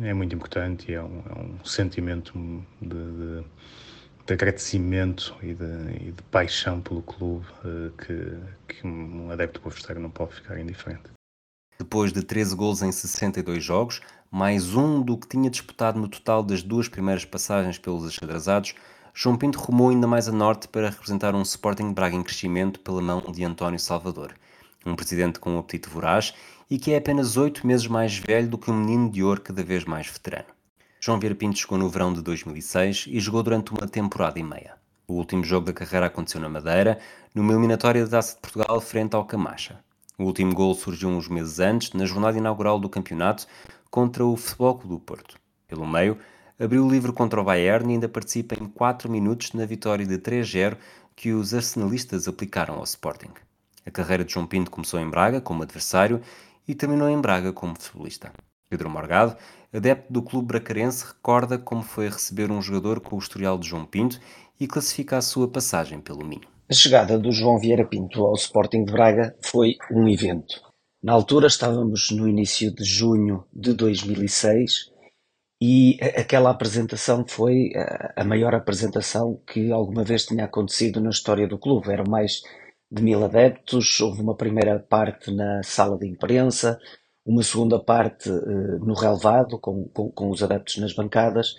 é 0.03 0.15
muito 0.15 0.35
importante 0.35 0.91
e 0.91 0.95
é 0.95 1.03
um, 1.03 1.23
é 1.29 1.39
um 1.39 1.65
sentimento 1.65 2.33
de, 2.81 2.89
de, 2.89 3.45
de, 4.27 4.33
agradecimento 4.33 5.37
e 5.43 5.55
de, 5.55 6.09
e 6.09 6.13
de 6.13 6.23
paixão 6.31 6.81
pelo 6.81 7.03
clube 7.03 7.47
que, 7.99 8.75
que 8.75 8.87
um 8.87 9.31
adepto 9.31 9.61
Visteiro 9.69 10.01
não 10.01 10.11
pode 10.11 10.35
ficar 10.35 10.59
indiferente. 10.59 11.11
Depois 11.79 12.13
de 12.13 12.23
13 12.23 12.55
gols 12.55 12.83
em 12.83 12.93
62 12.93 13.65
jogos, 13.65 14.01
mais 14.31 14.75
um 14.75 15.03
do 15.03 15.17
que 15.17 15.27
tinha 15.27 15.49
disputado 15.49 15.99
no 15.99 16.09
total 16.09 16.43
das 16.43 16.63
duas 16.63 16.89
primeiras 16.89 17.25
passagens 17.25 17.79
pelos 17.79 18.07
achadrezados, 18.07 18.75
João 19.13 19.37
Pinto 19.37 19.59
rumou 19.59 19.89
ainda 19.89 20.07
mais 20.07 20.29
a 20.29 20.33
norte 20.33 20.69
para 20.69 20.91
representar 20.91 21.35
um 21.35 21.43
Sporting 21.43 21.93
Braga 21.93 22.15
em 22.15 22.23
crescimento 22.23 22.79
pela 22.81 23.03
mão 23.03 23.21
de 23.33 23.45
António 23.45 23.79
Salvador, 23.79 24.35
um 24.85 24.95
presidente 24.95 25.39
com 25.39 25.55
um 25.55 25.59
apetite 25.59 25.89
voraz 25.89 26.35
e 26.71 26.79
que 26.79 26.93
é 26.93 26.97
apenas 26.97 27.37
oito 27.37 27.67
meses 27.67 27.87
mais 27.87 28.17
velho 28.17 28.49
do 28.49 28.59
que 28.59 28.71
um 28.71 28.75
menino 28.75 29.11
de 29.11 29.23
ouro 29.23 29.41
cada 29.41 29.63
vez 29.63 29.85
mais 29.85 30.07
veterano. 30.07 30.49
João 31.01 31.19
Vieira 31.19 31.35
Pinto 31.35 31.59
chegou 31.59 31.79
no 31.79 31.89
verão 31.89 32.13
de 32.13 32.23
2006 32.23 33.07
e 33.09 33.19
jogou 33.21 33.43
durante 33.43 33.73
uma 33.73 33.89
temporada 33.89 34.39
e 34.39 34.43
meia. 34.43 34.75
O 35.09 35.15
último 35.15 35.43
jogo 35.43 35.67
da 35.67 35.73
carreira 35.73 36.07
aconteceu 36.07 36.41
na 36.41 36.49
Madeira, 36.49 36.99
numa 37.35 37.53
eliminatória 37.53 38.05
da 38.05 38.19
Taça 38.19 38.35
de 38.35 38.41
Portugal 38.41 38.81
frente 38.81 39.17
ao 39.17 39.25
Camacha. 39.25 39.81
O 40.17 40.25
último 40.25 40.55
gol 40.55 40.75
surgiu 40.75 41.09
uns 41.09 41.27
meses 41.27 41.59
antes, 41.59 41.93
na 41.95 42.05
jornada 42.05 42.39
inaugural 42.39 42.79
do 42.79 42.89
campeonato, 42.89 43.47
contra 43.91 44.25
o 44.25 44.37
Futebol 44.37 44.77
Clube 44.77 44.95
do 44.95 45.01
Porto. 45.01 45.37
Pelo 45.67 45.87
meio, 45.87 46.19
abriu 46.59 46.85
o 46.85 46.91
livro 46.91 47.13
contra 47.13 47.41
o 47.41 47.45
Bayern 47.45 47.91
e 47.91 47.95
ainda 47.95 48.09
participa 48.09 48.55
em 48.55 48.67
4 48.67 49.11
minutos 49.11 49.53
na 49.53 49.65
vitória 49.65 50.07
de 50.07 50.19
3-0 50.19 50.77
que 51.17 51.33
os 51.33 51.55
arsenalistas 51.55 52.29
aplicaram 52.29 52.75
ao 52.75 52.85
Sporting. 52.85 53.33
A 53.91 53.93
carreira 53.93 54.25
de 54.25 54.33
João 54.33 54.47
Pinto 54.47 54.71
começou 54.71 55.01
em 55.01 55.11
Braga 55.11 55.41
como 55.41 55.65
adversário 55.65 56.21
e 56.67 56.77
terminou 56.77 57.09
em 57.09 57.21
Braga 57.21 57.53
como 57.53 57.75
futebolista. 57.77 58.33
Pedro 58.69 58.89
Morgado, 58.89 59.37
adepto 59.75 60.13
do 60.13 60.23
clube 60.23 60.47
bracarense, 60.47 61.05
recorda 61.09 61.59
como 61.59 61.83
foi 61.83 62.09
receber 62.09 62.53
um 62.53 62.63
jogador 62.63 63.01
com 63.01 63.17
o 63.17 63.19
historial 63.19 63.59
de 63.59 63.69
João 63.69 63.85
Pinto 63.85 64.21
e 64.61 64.69
classifica 64.69 65.17
a 65.17 65.21
sua 65.21 65.49
passagem 65.49 66.01
pelo 66.01 66.25
Minho. 66.25 66.47
A 66.71 66.73
chegada 66.73 67.19
do 67.19 67.33
João 67.33 67.59
Vieira 67.59 67.85
Pinto 67.85 68.25
ao 68.25 68.35
Sporting 68.35 68.85
de 68.85 68.93
Braga 68.93 69.37
foi 69.43 69.75
um 69.91 70.09
evento. 70.09 70.63
Na 71.03 71.13
altura 71.13 71.49
estávamos 71.49 72.13
no 72.13 72.29
início 72.29 72.73
de 72.73 72.85
junho 72.85 73.45
de 73.53 73.75
2006 73.75 74.89
e 75.61 75.99
aquela 76.17 76.51
apresentação 76.51 77.25
foi 77.27 77.73
a 78.15 78.23
maior 78.23 78.55
apresentação 78.55 79.41
que 79.45 79.73
alguma 79.73 80.05
vez 80.05 80.27
tinha 80.27 80.45
acontecido 80.45 81.01
na 81.01 81.11
história 81.11 81.49
do 81.49 81.59
clube. 81.59 81.91
Eram 81.91 82.05
mais 82.09 82.43
de 82.91 83.03
mil 83.03 83.25
adeptos, 83.25 84.01
houve 84.01 84.21
uma 84.21 84.37
primeira 84.37 84.79
parte 84.79 85.31
na 85.31 85.63
sala 85.63 85.97
de 85.97 86.09
imprensa, 86.09 86.79
uma 87.25 87.43
segunda 87.43 87.79
parte 87.79 88.29
uh, 88.29 88.85
no 88.85 88.95
relevado, 88.95 89.59
com, 89.59 89.85
com, 89.89 90.11
com, 90.11 90.31
os 90.31 90.43
adeptos 90.43 90.79
nas 90.79 90.93
bancadas, 90.93 91.55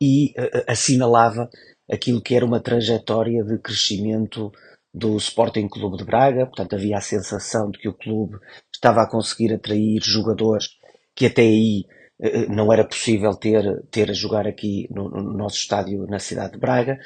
e 0.00 0.32
uh, 0.38 0.64
assinalava 0.66 1.50
aquilo 1.90 2.22
que 2.22 2.34
era 2.34 2.46
uma 2.46 2.60
trajetória 2.60 3.44
de 3.44 3.58
crescimento 3.58 4.50
do 4.94 5.16
Sporting 5.16 5.68
Clube 5.68 5.98
de 5.98 6.04
Braga, 6.04 6.46
portanto 6.46 6.74
havia 6.74 6.96
a 6.96 7.02
sensação 7.02 7.70
de 7.70 7.78
que 7.78 7.88
o 7.88 7.94
clube 7.94 8.38
estava 8.72 9.02
a 9.02 9.08
conseguir 9.08 9.52
atrair 9.54 10.00
jogadores 10.02 10.68
que 11.14 11.26
até 11.26 11.42
aí 11.42 11.84
eh, 12.20 12.46
não 12.48 12.72
era 12.72 12.84
possível 12.84 13.34
ter, 13.34 13.82
ter 13.90 14.10
a 14.10 14.14
jogar 14.14 14.46
aqui 14.46 14.86
no, 14.90 15.08
no 15.08 15.32
nosso 15.32 15.56
estádio 15.56 16.06
na 16.06 16.18
cidade 16.18 16.52
de 16.52 16.58
Braga 16.58 16.98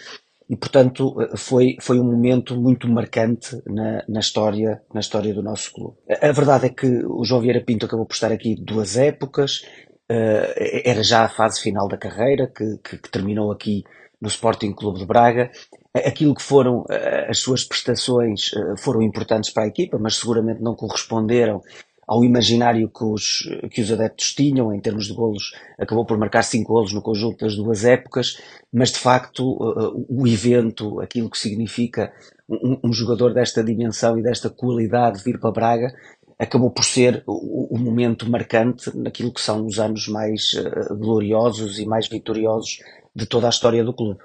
e 0.49 0.57
portanto 0.57 1.17
foi, 1.37 1.77
foi 1.81 1.99
um 1.99 2.05
momento 2.05 2.55
muito 2.57 2.89
marcante 2.89 3.61
na, 3.67 4.05
na, 4.09 4.21
história, 4.21 4.81
na 4.93 5.01
história 5.01 5.35
do 5.35 5.43
nosso 5.43 5.73
clube. 5.73 5.97
A 6.09 6.33
verdade 6.33 6.67
é 6.67 6.69
que 6.69 6.87
o 7.05 7.25
João 7.25 7.41
Vieira 7.41 7.61
Pinto 7.61 7.87
acabou 7.87 8.07
por 8.07 8.15
estar 8.15 8.31
aqui 8.31 8.55
duas 8.55 8.97
épocas, 8.97 9.63
uh, 10.11 10.83
era 10.85 11.03
já 11.03 11.25
a 11.25 11.29
fase 11.29 11.61
final 11.61 11.89
da 11.89 11.97
carreira 11.97 12.47
que, 12.47 12.79
que, 12.79 12.99
que 12.99 13.11
terminou 13.11 13.51
aqui 13.51 13.83
no 14.21 14.29
Sporting 14.29 14.73
Clube 14.73 15.01
de 15.01 15.07
Braga. 15.07 15.51
Aquilo 15.95 16.35
que 16.35 16.43
foram 16.43 16.85
eh, 16.91 17.27
as 17.29 17.39
suas 17.39 17.65
prestações 17.65 18.51
eh, 18.55 18.77
foram 18.79 19.01
importantes 19.03 19.51
para 19.51 19.65
a 19.65 19.67
equipa, 19.67 19.99
mas 19.99 20.17
seguramente 20.17 20.61
não 20.61 20.75
corresponderam 20.75 21.63
ao 22.07 22.25
imaginário 22.25 22.89
que 22.89 23.05
os, 23.05 23.49
que 23.71 23.81
os 23.81 23.91
adeptos 23.91 24.33
tinham 24.35 24.73
em 24.73 24.81
termos 24.81 25.07
de 25.07 25.15
golos. 25.15 25.53
Acabou 25.79 26.07
por 26.07 26.17
marcar 26.17 26.45
cinco 26.45 26.73
golos 26.75 26.93
no 26.93 27.03
conjunto 27.03 27.45
das 27.45 27.57
duas 27.57 27.85
épocas, 27.85 28.41
mas 28.73 28.93
de 28.93 28.99
facto 28.99 29.43
eh, 29.43 30.05
o 30.09 30.27
evento, 30.27 31.01
aquilo 31.01 31.29
que 31.29 31.39
significa 31.39 32.13
um, 32.49 32.79
um 32.85 32.93
jogador 32.93 33.35
desta 33.35 33.65
dimensão 33.65 34.19
e 34.19 34.23
desta 34.23 34.49
qualidade 34.49 35.23
vir 35.25 35.41
para 35.41 35.51
Braga, 35.51 35.93
acabou 36.39 36.71
por 36.71 36.85
ser 36.85 37.25
o, 37.27 37.75
o, 37.75 37.79
momento 37.79 38.31
marcante 38.31 38.95
naquilo 38.97 39.33
que 39.33 39.41
são 39.41 39.67
os 39.67 39.79
anos 39.79 40.07
mais 40.07 40.53
uh, 40.53 40.95
gloriosos 40.97 41.79
e 41.79 41.87
mais 41.87 42.09
vitoriosos 42.09 42.79
de 43.15 43.27
toda 43.27 43.47
a 43.47 43.51
história 43.51 43.83
do 43.83 43.95
clube. 43.95 44.21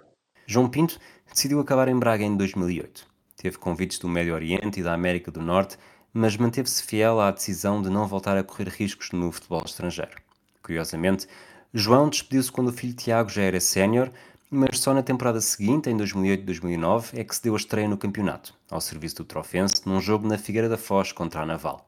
João 0.46 0.70
Pinto 0.70 1.00
decidiu 1.32 1.60
acabar 1.60 1.88
em 1.88 1.98
Braga 1.98 2.24
em 2.24 2.36
2008. 2.36 3.08
Teve 3.38 3.58
convites 3.58 3.98
do 3.98 4.08
Médio 4.08 4.34
Oriente 4.34 4.82
e 4.82 4.84
da 4.84 4.94
América 4.94 5.32
do 5.32 5.42
Norte, 5.42 5.78
mas 6.14 6.36
manteve-se 6.38 6.84
fiel 6.84 7.20
à 7.20 7.32
decisão 7.32 7.82
de 7.82 7.90
não 7.90 8.08
voltar 8.08 8.38
a 8.38 8.44
correr 8.44 8.70
riscos 8.70 9.12
no 9.12 9.32
futebol 9.32 9.64
estrangeiro. 9.66 10.18
Curiosamente, 10.62 11.28
João 11.74 12.10
despediu-se 12.10 12.52
quando 12.52 12.68
o 12.68 12.74
filho 12.74 12.94
Tiago 12.94 13.30
já 13.30 13.44
era 13.44 13.60
sénior, 13.60 14.12
mas 14.50 14.80
só 14.80 14.94
na 14.94 15.02
temporada 15.02 15.40
seguinte, 15.40 15.90
em 15.90 15.96
2008-2009, 15.98 17.12
é 17.14 17.24
que 17.24 17.34
se 17.34 17.42
deu 17.42 17.54
a 17.54 17.58
estreia 17.58 17.88
no 17.88 17.98
campeonato, 17.98 18.54
ao 18.70 18.82
serviço 18.82 19.16
do 19.18 19.24
Trofense, 19.24 19.82
num 19.86 20.02
jogo 20.02 20.28
na 20.28 20.38
Figueira 20.38 20.68
da 20.68 20.78
Foz 20.78 21.14
contra 21.14 21.42
a 21.42 21.46
Naval. 21.46 21.88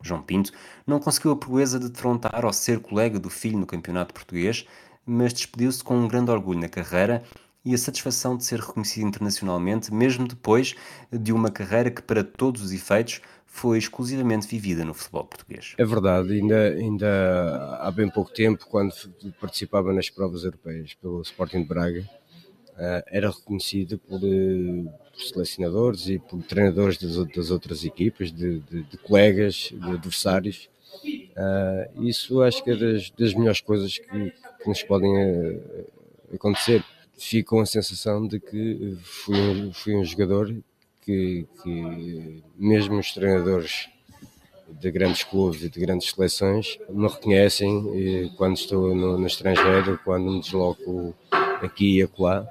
João 0.00 0.22
Pinto 0.22 0.52
não 0.86 1.00
conseguiu 1.00 1.32
a 1.32 1.36
proeza 1.36 1.80
de 1.80 1.88
defrontar 1.88 2.44
ou 2.44 2.52
ser 2.52 2.78
colega 2.78 3.18
do 3.18 3.28
filho 3.28 3.58
no 3.58 3.66
campeonato 3.66 4.14
português, 4.14 4.64
mas 5.04 5.32
despediu-se 5.32 5.82
com 5.82 5.96
um 5.96 6.06
grande 6.06 6.30
orgulho 6.30 6.60
na 6.60 6.68
carreira 6.68 7.24
e 7.64 7.74
a 7.74 7.78
satisfação 7.78 8.36
de 8.36 8.44
ser 8.44 8.60
reconhecido 8.60 9.08
internacionalmente, 9.08 9.92
mesmo 9.92 10.28
depois 10.28 10.76
de 11.10 11.32
uma 11.32 11.50
carreira 11.50 11.90
que, 11.90 12.00
para 12.00 12.22
todos 12.22 12.62
os 12.62 12.72
efeitos, 12.72 13.20
foi 13.56 13.78
exclusivamente 13.78 14.46
vivida 14.46 14.84
no 14.84 14.92
futebol 14.92 15.24
português. 15.24 15.74
É 15.78 15.84
verdade, 15.84 16.30
ainda, 16.34 16.68
ainda 16.68 17.78
há 17.80 17.90
bem 17.90 18.06
pouco 18.10 18.30
tempo, 18.30 18.66
quando 18.68 18.92
participava 19.40 19.94
nas 19.94 20.10
provas 20.10 20.44
europeias 20.44 20.92
pelo 20.92 21.22
Sporting 21.22 21.62
de 21.62 21.68
Braga, 21.68 22.06
eh, 22.76 23.04
era 23.10 23.30
reconhecido 23.30 23.94
eh, 23.94 24.90
por 25.10 25.22
selecionadores 25.22 26.06
e 26.06 26.18
por 26.18 26.42
treinadores 26.42 26.98
das, 26.98 27.50
outras 27.50 27.82
equipas, 27.82 28.30
de, 28.30 28.60
de, 28.60 28.82
de, 28.82 28.98
colegas, 28.98 29.72
de 29.72 29.90
adversários. 29.90 30.68
Uh, 31.04 32.04
isso 32.06 32.42
acho 32.42 32.62
que 32.62 32.70
é 32.70 32.76
das, 32.76 33.10
das 33.10 33.34
melhores 33.34 33.60
coisas 33.60 33.98
que, 33.98 34.32
que 34.62 34.68
nos 34.68 34.82
podem 34.82 35.12
acontecer. 36.32 36.84
Fico 37.16 37.50
com 37.50 37.60
a 37.60 37.66
sensação 37.66 38.26
de 38.26 38.38
que 38.38 38.98
fui 39.02 39.70
fui 39.72 39.96
um 39.96 40.04
jogador 40.04 40.54
que, 41.06 41.46
que, 41.62 42.42
mesmo 42.58 42.98
os 42.98 43.12
treinadores 43.12 43.88
de 44.68 44.90
grandes 44.90 45.22
clubes 45.22 45.62
e 45.62 45.70
de 45.70 45.78
grandes 45.78 46.10
seleções 46.10 46.76
me 46.90 47.06
reconhecem 47.06 48.34
quando 48.36 48.56
estou 48.56 48.94
no, 48.94 49.16
no 49.16 49.26
estrangeiro, 49.26 50.00
quando 50.04 50.32
me 50.32 50.40
desloco 50.40 51.14
aqui 51.62 51.98
e 51.98 52.02
acolá. 52.02 52.44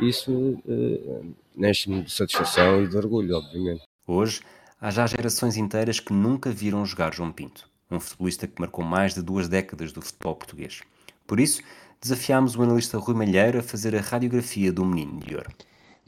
Isso 0.00 0.32
uh, 0.32 1.34
enche-me 1.56 2.02
de 2.02 2.10
satisfação 2.10 2.82
e 2.82 2.88
de 2.88 2.96
orgulho, 2.96 3.36
obviamente. 3.36 3.82
Hoje, 4.06 4.40
há 4.80 4.90
já 4.90 5.06
gerações 5.06 5.56
inteiras 5.56 6.00
que 6.00 6.12
nunca 6.12 6.50
viram 6.50 6.84
jogar 6.84 7.14
João 7.14 7.30
Pinto, 7.30 7.68
um 7.90 8.00
futebolista 8.00 8.48
que 8.48 8.60
marcou 8.60 8.84
mais 8.84 9.14
de 9.14 9.22
duas 9.22 9.48
décadas 9.48 9.92
do 9.92 10.02
futebol 10.02 10.34
português. 10.34 10.80
Por 11.26 11.38
isso, 11.38 11.62
desafiámos 12.00 12.56
o 12.56 12.62
analista 12.62 12.98
Rui 12.98 13.14
Malheiro 13.14 13.58
a 13.58 13.62
fazer 13.62 13.94
a 13.94 14.00
radiografia 14.00 14.72
do 14.72 14.84
menino 14.84 15.20
ouro. 15.36 15.50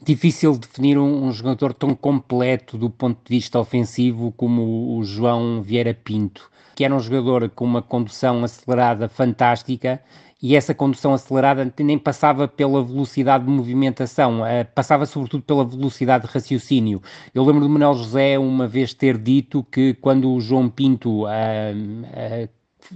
Difícil 0.03 0.57
definir 0.57 0.97
um, 0.97 1.25
um, 1.27 1.31
jogador 1.31 1.75
tão 1.75 1.93
completo 1.93 2.75
do 2.75 2.89
ponto 2.89 3.19
de 3.23 3.35
vista 3.35 3.59
ofensivo 3.59 4.31
como 4.31 4.97
o 4.97 5.03
João 5.03 5.61
Vieira 5.61 5.93
Pinto, 5.93 6.49
que 6.75 6.83
era 6.83 6.95
um 6.95 6.99
jogador 6.99 7.47
com 7.51 7.65
uma 7.65 7.83
condução 7.83 8.43
acelerada 8.43 9.07
fantástica 9.07 10.01
e 10.41 10.55
essa 10.55 10.73
condução 10.73 11.13
acelerada 11.13 11.71
nem 11.79 11.99
passava 11.99 12.47
pela 12.47 12.83
velocidade 12.83 13.45
de 13.45 13.51
movimentação, 13.51 14.41
uh, 14.41 14.65
passava 14.73 15.05
sobretudo 15.05 15.43
pela 15.43 15.63
velocidade 15.63 16.25
de 16.25 16.33
raciocínio. 16.33 16.99
Eu 17.31 17.43
lembro 17.45 17.61
de 17.61 17.69
Manuel 17.69 17.93
José 17.93 18.39
uma 18.39 18.67
vez 18.67 18.95
ter 18.95 19.19
dito 19.19 19.63
que 19.71 19.93
quando 19.93 20.33
o 20.33 20.41
João 20.41 20.67
Pinto 20.67 21.25
uh, 21.25 22.49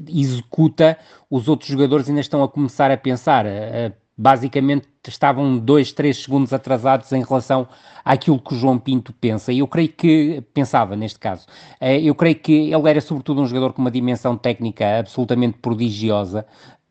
executa, 0.09 0.97
os 1.29 1.47
outros 1.47 1.69
jogadores 1.69 2.09
ainda 2.09 2.21
estão 2.21 2.41
a 2.43 2.49
começar 2.49 2.89
a 2.89 2.97
pensar. 2.97 3.45
Basicamente 4.17 4.87
estavam 5.07 5.57
dois, 5.57 5.91
três 5.91 6.23
segundos 6.23 6.53
atrasados 6.53 7.11
em 7.11 7.23
relação 7.23 7.67
àquilo 8.03 8.39
que 8.39 8.53
o 8.53 8.57
João 8.57 8.79
Pinto 8.79 9.13
pensa. 9.13 9.51
E 9.51 9.59
eu 9.59 9.67
creio 9.67 9.89
que, 9.89 10.41
pensava 10.53 10.95
neste 10.95 11.19
caso, 11.19 11.45
eu 11.79 12.15
creio 12.15 12.35
que 12.35 12.71
ele 12.71 12.89
era 12.89 13.01
sobretudo 13.01 13.41
um 13.41 13.45
jogador 13.45 13.73
com 13.73 13.81
uma 13.81 13.91
dimensão 13.91 14.37
técnica 14.37 14.99
absolutamente 14.99 15.57
prodigiosa, 15.59 16.45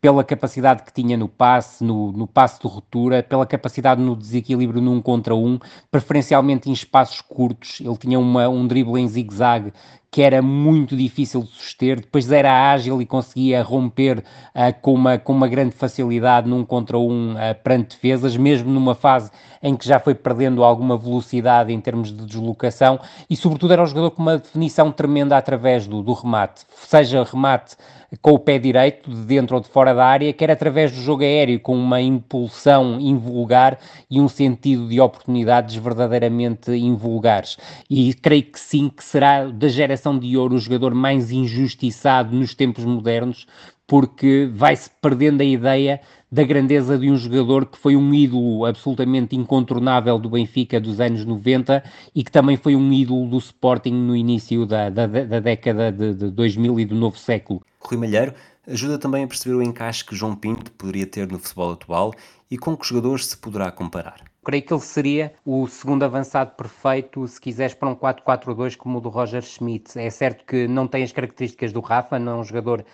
pela 0.05 0.23
capacidade 0.23 0.83
que 0.83 0.93
tinha 0.93 1.17
no 1.17 1.27
passe, 1.27 1.83
no, 1.83 2.13
no 2.13 2.27
passe 2.27 2.61
de 2.61 2.69
ruptura, 2.69 3.23
pela 3.23 3.47
capacidade 3.47 4.03
no 4.03 4.15
desequilíbrio 4.15 4.83
num 4.83 5.01
contra 5.01 5.35
um, 5.35 5.59
preferencialmente 5.91 6.69
em 6.69 6.75
espaços 6.75 7.23
curtos. 7.23 7.81
Ele 7.81 7.97
tinha 7.97 8.19
uma, 8.19 8.47
um 8.47 8.67
drible 8.67 9.01
em 9.01 9.09
zigue-zague 9.09 9.73
que 10.15 10.23
era 10.23 10.41
muito 10.41 10.97
difícil 10.97 11.43
de 11.43 11.49
suster, 11.49 11.97
depois 11.97 12.31
era 12.31 12.71
ágil 12.71 13.03
e 13.03 13.05
conseguia 13.05 13.61
romper 13.65 14.19
uh, 14.19 14.73
com, 14.81 14.95
uma, 14.95 15.19
com 15.19 15.33
uma 15.33 15.49
grande 15.49 15.75
facilidade 15.75 16.49
num 16.49 16.65
contra 16.65 16.97
um 16.97 17.33
uh, 17.33 17.37
perante 17.65 17.97
defesas, 17.97 18.37
mesmo 18.37 18.71
numa 18.71 18.95
fase 18.95 19.29
em 19.61 19.75
que 19.75 19.85
já 19.85 19.99
foi 19.99 20.15
perdendo 20.15 20.63
alguma 20.63 20.97
velocidade 20.97 21.73
em 21.73 21.81
termos 21.81 22.17
de 22.17 22.27
deslocação 22.27 23.01
e 23.29 23.35
sobretudo 23.35 23.73
era 23.73 23.83
um 23.83 23.87
jogador 23.87 24.13
com 24.13 24.23
uma 24.23 24.39
definição 24.39 24.93
tremenda 24.93 25.37
através 25.37 25.85
do, 25.85 26.01
do 26.01 26.13
remate, 26.13 26.63
seja 26.87 27.25
remate 27.25 27.75
com 28.21 28.33
o 28.33 28.39
pé 28.39 28.59
direito, 28.59 29.11
de 29.11 29.23
dentro 29.25 29.57
ou 29.57 29.63
de 29.63 29.69
fora 29.69 29.95
da 29.95 30.05
área, 30.05 30.33
quer 30.33 30.51
através 30.51 30.93
do 30.93 31.01
jogo 31.01 31.23
aéreo, 31.23 31.61
com 31.61 31.77
uma 31.77 32.01
impulsão 32.01 33.01
invulgar 33.01 33.79
e 34.11 34.21
um 34.21 34.29
sentido 34.29 34.89
de 34.89 35.01
oportunidades 35.01 35.75
verdadeiramente 35.77 36.71
invulgares. 36.73 37.57
E 37.89 38.15
creio 38.15 38.45
que 38.45 38.61
sim, 38.61 38.89
que 38.89 39.03
será 39.03 39.47
da 39.47 39.69
geração 39.69 40.04
de 40.19 40.37
ouro 40.37 40.57
o 40.57 40.59
jogador 40.59 40.95
mais 40.95 41.31
injustiçado 41.31 42.35
nos 42.35 42.55
tempos 42.55 42.85
modernos, 42.85 43.47
porque 43.87 44.51
vai-se 44.53 44.91
perdendo 45.01 45.41
a 45.41 45.45
ideia 45.45 46.01
da 46.31 46.43
grandeza 46.43 46.99
de 46.99 47.11
um 47.11 47.17
jogador 47.17 47.67
que 47.67 47.79
foi 47.79 47.95
um 47.95 48.13
ídolo 48.13 48.65
absolutamente 48.65 49.37
incontornável 49.37 50.19
do 50.19 50.29
Benfica 50.29 50.81
dos 50.81 51.01
anos 51.01 51.25
90 51.25 51.83
e 52.15 52.25
que 52.25 52.33
também 52.33 52.57
foi 52.57 52.75
um 52.75 52.93
ídolo 52.93 53.29
do 53.29 53.39
Sporting 53.39 53.93
no 53.93 54.17
início 54.17 54.67
da, 54.67 54.91
da, 54.91 55.07
da 55.07 55.41
década 55.41 55.93
de, 55.93 56.13
de 56.15 56.31
2000 56.31 56.81
e 56.81 56.85
do 56.85 56.95
novo 56.95 57.17
século. 57.17 57.63
Rui 57.79 57.97
Malheiro 57.97 58.35
ajuda 58.67 58.99
também 58.99 59.25
a 59.25 59.29
perceber 59.29 59.55
o 59.55 59.63
encaixe 59.63 60.05
que 60.05 60.17
João 60.17 60.35
Pinto 60.35 60.73
poderia 60.73 61.07
ter 61.07 61.31
no 61.31 61.39
futebol 61.39 61.73
atual 61.73 62.13
e 62.51 62.59
com 62.59 62.77
que 62.77 62.87
jogadores 62.87 63.27
se 63.27 63.37
poderá 63.37 63.71
comparar. 63.71 64.34
Creio 64.45 64.63
que 64.63 64.75
ele 64.75 64.81
seria 64.81 65.33
o 65.45 65.67
segundo 65.67 66.03
avançado 66.03 66.51
perfeito, 66.55 67.27
se 67.27 67.41
quiseres, 67.41 67.75
para 67.75 67.89
um 67.89 67.97
4-4-2 67.97 68.77
como 68.77 68.99
o 68.99 69.01
do 69.01 69.09
Roger 69.09 69.43
Schmidt. 69.43 69.99
É 69.99 70.11
certo 70.11 70.45
que 70.45 70.69
não 70.69 70.87
tem 70.87 71.03
as 71.03 71.13
características 71.13 71.73
do 71.73 71.81
Rafa, 71.81 72.19
não 72.19 72.33
é 72.33 72.37
um 72.37 72.45
jogador 72.45 72.85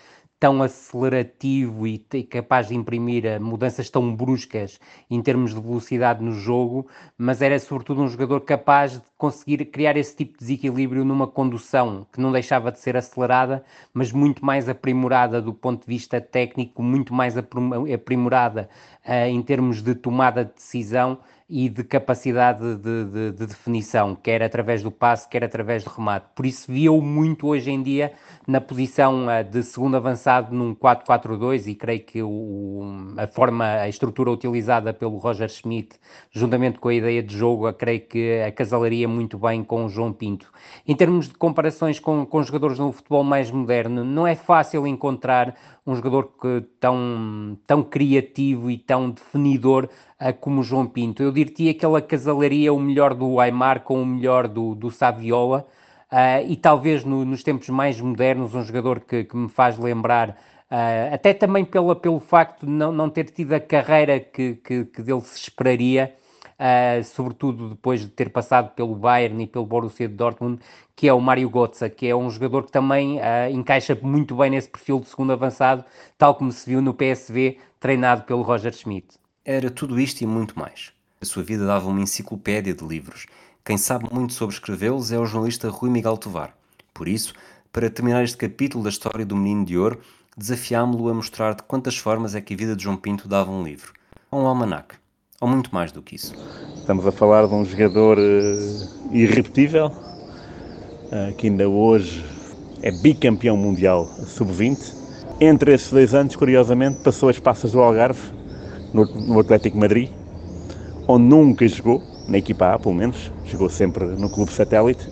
tão 0.41 0.63
acelerativo 0.63 1.85
e 1.85 1.99
capaz 2.27 2.67
de 2.67 2.75
imprimir 2.75 3.27
eh, 3.27 3.37
mudanças 3.37 3.91
tão 3.91 4.15
bruscas 4.15 4.79
em 5.07 5.21
termos 5.21 5.53
de 5.53 5.61
velocidade 5.61 6.23
no 6.23 6.31
jogo, 6.31 6.87
mas 7.15 7.43
era 7.43 7.59
sobretudo 7.59 8.01
um 8.01 8.07
jogador 8.07 8.41
capaz 8.41 8.93
de 8.93 9.01
conseguir 9.19 9.63
criar 9.65 9.95
esse 9.97 10.15
tipo 10.15 10.33
de 10.33 10.39
desequilíbrio 10.39 11.05
numa 11.05 11.27
condução 11.27 12.07
que 12.11 12.19
não 12.19 12.31
deixava 12.31 12.71
de 12.71 12.79
ser 12.79 12.97
acelerada, 12.97 13.63
mas 13.93 14.11
muito 14.11 14.43
mais 14.43 14.67
aprimorada 14.67 15.39
do 15.39 15.53
ponto 15.53 15.81
de 15.81 15.87
vista 15.87 16.19
técnico, 16.19 16.81
muito 16.81 17.13
mais 17.13 17.35
aprimorada 17.37 18.67
uh, 19.05 19.27
em 19.27 19.43
termos 19.43 19.83
de 19.83 19.93
tomada 19.93 20.43
de 20.43 20.53
decisão 20.53 21.19
e 21.53 21.67
de 21.67 21.83
capacidade 21.83 22.77
de, 22.77 23.03
de, 23.03 23.31
de, 23.33 23.45
definição, 23.45 24.15
quer 24.15 24.41
através 24.41 24.81
do 24.81 24.89
passe, 24.89 25.27
quer 25.27 25.43
através 25.43 25.83
do 25.83 25.89
remate. 25.89 26.27
Por 26.33 26.45
isso 26.45 26.71
via-o 26.71 27.01
muito 27.01 27.45
hoje 27.45 27.69
em 27.69 27.83
dia 27.83 28.13
na 28.47 28.61
posição 28.61 29.25
uh, 29.25 29.43
de 29.43 29.61
segundo 29.61 29.97
avançado 29.97 30.55
num 30.55 30.73
4-4-2 30.73 31.67
e 31.67 31.75
creio 31.75 32.05
que 32.05 32.23
o, 32.23 33.13
a 33.17 33.27
forma, 33.27 33.65
a 33.65 33.89
estrutura 33.89 34.31
utilizada 34.31 34.93
pelo 34.93 35.17
Roger 35.17 35.49
Schmidt, 35.49 35.99
juntamente 36.31 36.79
com 36.79 36.87
a 36.87 36.93
ideia 36.93 37.21
de 37.21 37.37
jogo, 37.37 37.71
creio 37.73 37.99
que 37.99 38.41
acasalaria 38.43 39.09
muito 39.09 39.37
bem 39.37 39.61
com 39.61 39.83
o 39.83 39.89
João 39.89 40.13
Pinto. 40.13 40.49
Em 40.87 40.95
termos 40.95 41.27
de 41.27 41.33
comparações 41.33 41.99
com, 41.99 42.25
com 42.25 42.41
jogadores 42.43 42.79
no 42.79 42.93
futebol 42.93 43.25
mais 43.25 43.51
moderno, 43.51 44.05
não 44.05 44.25
é 44.25 44.35
fácil 44.35 44.87
encontrar 44.87 45.53
um 45.85 45.95
jogador 45.95 46.31
que, 46.39 46.61
tão, 46.79 47.57
tão 47.65 47.83
criativo 47.83 48.69
e 48.69 48.77
tão 48.77 49.09
definidor 49.09 49.89
como 50.39 50.63
João 50.63 50.85
Pinto. 50.85 51.23
Eu 51.23 51.31
diria 51.31 51.73
que 51.73 51.85
ele 51.85 51.97
acasalaria 51.97 52.73
o 52.73 52.79
melhor 52.79 53.13
do 53.13 53.39
Aymar 53.39 53.81
com 53.81 54.01
o 54.01 54.05
melhor 54.05 54.47
do, 54.47 54.75
do 54.75 54.91
Saviola 54.91 55.65
uh, 56.11 56.45
e 56.47 56.55
talvez 56.55 57.03
no, 57.03 57.25
nos 57.25 57.43
tempos 57.43 57.69
mais 57.69 57.99
modernos 57.99 58.53
um 58.53 58.63
jogador 58.63 58.99
que, 58.99 59.23
que 59.23 59.35
me 59.35 59.49
faz 59.49 59.77
lembrar 59.77 60.37
Uh, 60.71 61.13
até 61.13 61.33
também 61.33 61.65
pela, 61.65 61.93
pelo 61.93 62.21
facto 62.21 62.65
de 62.65 62.71
não, 62.71 62.93
não 62.93 63.09
ter 63.09 63.25
tido 63.25 63.51
a 63.51 63.59
carreira 63.59 64.21
que, 64.21 64.55
que, 64.55 64.85
que 64.85 65.01
dele 65.01 65.19
se 65.19 65.37
esperaria, 65.37 66.15
uh, 66.51 67.03
sobretudo 67.03 67.71
depois 67.71 67.99
de 67.99 68.07
ter 68.07 68.29
passado 68.29 68.73
pelo 68.73 68.95
Bayern 68.95 69.43
e 69.43 69.47
pelo 69.47 69.65
Borussia 69.65 70.07
Dortmund, 70.07 70.61
que 70.95 71.09
é 71.09 71.13
o 71.13 71.19
Mário 71.19 71.49
Götze, 71.49 71.89
que 71.89 72.07
é 72.07 72.15
um 72.15 72.29
jogador 72.29 72.63
que 72.63 72.71
também 72.71 73.17
uh, 73.17 73.51
encaixa 73.51 73.99
muito 74.01 74.33
bem 74.33 74.51
nesse 74.51 74.69
perfil 74.69 75.01
de 75.01 75.09
segundo 75.09 75.33
avançado, 75.33 75.83
tal 76.17 76.35
como 76.35 76.53
se 76.53 76.69
viu 76.69 76.81
no 76.81 76.93
PSV, 76.93 77.57
treinado 77.77 78.23
pelo 78.23 78.41
Roger 78.41 78.71
Schmidt. 78.71 79.20
Era 79.43 79.71
tudo 79.71 79.99
isto 79.99 80.21
e 80.21 80.27
muito 80.27 80.57
mais. 80.57 80.91
A 81.19 81.25
sua 81.25 81.41
vida 81.41 81.65
dava 81.65 81.89
uma 81.89 81.99
enciclopédia 81.99 82.75
de 82.75 82.85
livros. 82.85 83.25
Quem 83.65 83.75
sabe 83.75 84.07
muito 84.13 84.33
sobre 84.33 84.53
escrevê-los 84.53 85.11
é 85.11 85.17
o 85.17 85.25
jornalista 85.25 85.67
Rui 85.67 85.89
Miguel 85.89 86.15
Tovar. 86.15 86.55
Por 86.93 87.07
isso, 87.07 87.33
para 87.73 87.89
terminar 87.89 88.23
este 88.23 88.37
capítulo 88.37 88.83
da 88.83 88.91
história 88.91 89.25
do 89.25 89.35
Menino 89.35 89.65
de 89.65 89.75
Ouro, 89.79 89.99
desafiámo-lo 90.37 91.09
a 91.09 91.13
mostrar 91.15 91.55
de 91.55 91.63
quantas 91.63 91.97
formas 91.97 92.35
é 92.35 92.41
que 92.41 92.53
a 92.53 92.57
vida 92.57 92.75
de 92.75 92.83
João 92.83 92.95
Pinto 92.95 93.27
dava 93.27 93.49
um 93.49 93.63
livro, 93.63 93.93
ou 94.29 94.43
um 94.43 94.45
almanaque, 94.45 94.93
ou 95.39 95.47
muito 95.47 95.73
mais 95.73 95.91
do 95.91 96.03
que 96.03 96.17
isso. 96.17 96.35
Estamos 96.77 97.07
a 97.07 97.11
falar 97.11 97.47
de 97.47 97.53
um 97.55 97.65
jogador 97.65 98.19
uh, 98.19 99.11
irrepetível, 99.11 99.91
eh, 101.11 101.33
que 101.35 101.47
ainda 101.47 101.67
hoje 101.67 102.23
é 102.83 102.91
bicampeão 102.91 103.57
mundial 103.57 104.05
sub-20. 104.05 104.93
Entre 105.39 105.73
esses 105.73 105.89
dois 105.89 106.13
anos, 106.13 106.35
curiosamente, 106.35 106.99
passou 106.99 107.27
as 107.27 107.39
passas 107.39 107.71
do 107.71 107.79
Algarve, 107.79 108.40
no, 108.93 109.05
no 109.05 109.39
Atlético 109.39 109.77
Madrid, 109.77 110.09
onde 111.07 111.25
nunca 111.25 111.67
jogou, 111.67 112.01
na 112.27 112.37
equipa 112.37 112.73
A 112.73 112.79
pelo 112.79 112.95
menos, 112.95 113.31
jogou 113.45 113.69
sempre 113.69 114.05
no 114.05 114.29
clube 114.29 114.51
satélite, 114.51 115.09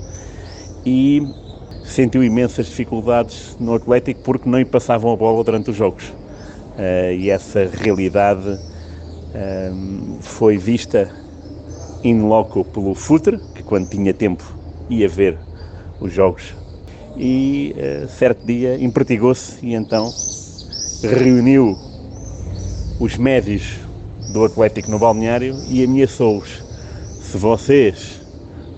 e 0.86 1.28
sentiu 1.84 2.24
imensas 2.24 2.68
dificuldades 2.68 3.58
no 3.60 3.74
Atlético 3.74 4.22
porque 4.22 4.50
não 4.50 4.60
lhe 4.60 4.66
passavam 4.66 5.12
a 5.12 5.16
bola 5.16 5.44
durante 5.44 5.72
os 5.72 5.76
jogos. 5.76 6.06
Uh, 6.78 7.12
e 7.18 7.30
essa 7.30 7.70
realidade 7.74 8.52
uh, 8.52 10.18
foi 10.22 10.58
vista 10.58 11.12
in 12.04 12.22
loco 12.22 12.64
pelo 12.64 12.94
Futre, 12.96 13.40
que 13.54 13.64
quando 13.64 13.90
tinha 13.90 14.14
tempo 14.14 14.58
ia 14.90 15.10
ver 15.10 15.38
os 16.00 16.14
jogos. 16.14 16.56
E 17.18 17.76
uh, 17.76 18.08
certo 18.08 18.46
dia 18.46 18.82
empertigou-se 18.82 19.66
e 19.66 19.74
então 19.74 20.14
reuniu 21.04 21.89
os 23.00 23.18
médios 23.18 23.80
do 24.34 24.44
Atlético 24.44 24.92
no 24.92 25.00
balneário 25.00 25.56
e 25.70 25.84
ameaçou-os. 25.84 26.64
Se 27.22 27.38
vocês 27.38 28.22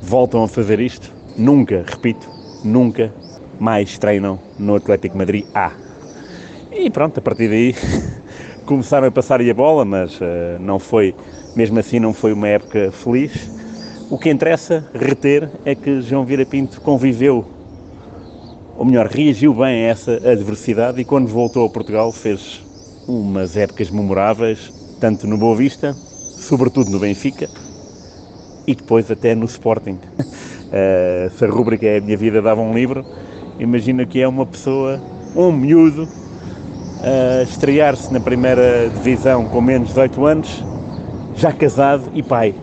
voltam 0.02 0.44
a 0.44 0.48
fazer 0.48 0.80
isto, 0.80 1.12
nunca, 1.38 1.84
repito, 1.88 2.30
nunca 2.64 3.14
mais 3.60 3.98
treinam 3.98 4.40
no 4.58 4.76
Atlético 4.76 5.18
Madrid 5.18 5.46
A. 5.54 5.72
E 6.72 6.90
pronto, 6.90 7.18
a 7.18 7.22
partir 7.22 7.50
daí 7.50 7.76
começaram 8.66 9.08
a 9.08 9.12
passar-lhe 9.12 9.50
a 9.50 9.54
bola, 9.54 9.84
mas 9.84 10.20
uh, 10.22 10.60
não 10.60 10.80
foi, 10.80 11.16
mesmo 11.56 11.80
assim 11.80 12.00
não 12.00 12.14
foi 12.14 12.32
uma 12.32 12.48
época 12.48 12.92
feliz 12.92 13.62
o 14.12 14.18
que 14.18 14.30
interessa 14.30 14.86
reter 14.94 15.50
é 15.64 15.74
que 15.74 16.02
João 16.02 16.26
Vieira 16.26 16.46
Pinto 16.46 16.82
conviveu, 16.82 17.46
ou 18.76 18.84
melhor, 18.84 19.08
reagiu 19.08 19.54
bem 19.54 19.86
a 19.86 19.88
essa 19.88 20.16
adversidade 20.30 21.00
e 21.00 21.06
quando 21.06 21.28
voltou 21.28 21.66
a 21.66 21.70
Portugal 21.70 22.12
fez 22.12 22.62
umas 23.20 23.58
épocas 23.58 23.90
memoráveis, 23.90 24.72
tanto 25.00 25.28
no 25.28 25.38
Boa 25.38 25.56
Vista, 25.56 25.96
sobretudo 26.38 26.90
no 26.90 27.00
Benfica 27.00 27.50
e 28.68 28.76
depois 28.76 29.10
até 29.10 29.36
no 29.36 29.46
Sporting. 29.46 29.98
Uh, 29.98 31.30
se 31.38 31.44
a 31.44 31.50
rúbrica 31.50 31.86
é 31.86 31.98
a 31.98 32.02
minha 32.02 32.18
vida 32.18 32.42
dava 32.42 32.62
um 32.62 32.74
livro, 32.74 33.06
imagino 33.60 34.06
que 34.06 34.22
é 34.22 34.28
uma 34.28 34.46
pessoa, 34.46 35.02
um 35.36 35.52
miúdo, 35.52 36.04
uh, 36.04 37.44
estrear-se 37.44 38.14
na 38.14 38.20
primeira 38.20 38.90
divisão 38.90 39.46
com 39.46 39.62
menos 39.62 39.90
de 39.90 39.94
18 39.96 40.26
anos, 40.26 40.66
já 41.36 41.52
casado 41.52 42.10
e 42.14 42.24
pai. 42.24 42.56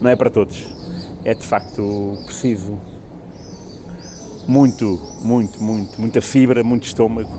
Não 0.00 0.10
é 0.10 0.16
para 0.16 0.30
todos 0.30 0.82
é 1.24 1.34
de 1.34 1.44
facto 1.44 2.18
preciso 2.24 2.78
muito, 4.46 5.00
muito, 5.22 5.62
muito, 5.62 6.00
muita 6.00 6.20
fibra, 6.20 6.64
muito 6.64 6.84
estômago 6.84 7.30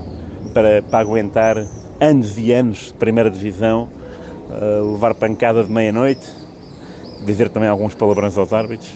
para, 0.53 0.81
para 0.81 0.99
aguentar 0.99 1.57
anos 2.03 2.37
e 2.37 2.51
anos 2.51 2.87
de 2.87 2.93
primeira 2.93 3.29
divisão, 3.29 3.87
uh, 4.49 4.91
levar 4.91 5.15
pancada 5.15 5.63
de 5.63 5.71
meia-noite, 5.71 6.27
dizer 7.25 7.47
também 7.49 7.69
alguns 7.69 7.95
palavrões 7.95 8.37
aos 8.37 8.51
árbitros, 8.51 8.93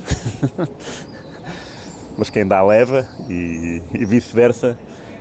mas 2.17 2.29
quem 2.29 2.45
dá 2.45 2.61
leva 2.61 3.07
e, 3.29 3.81
e 3.93 4.05
vice-versa. 4.05 4.77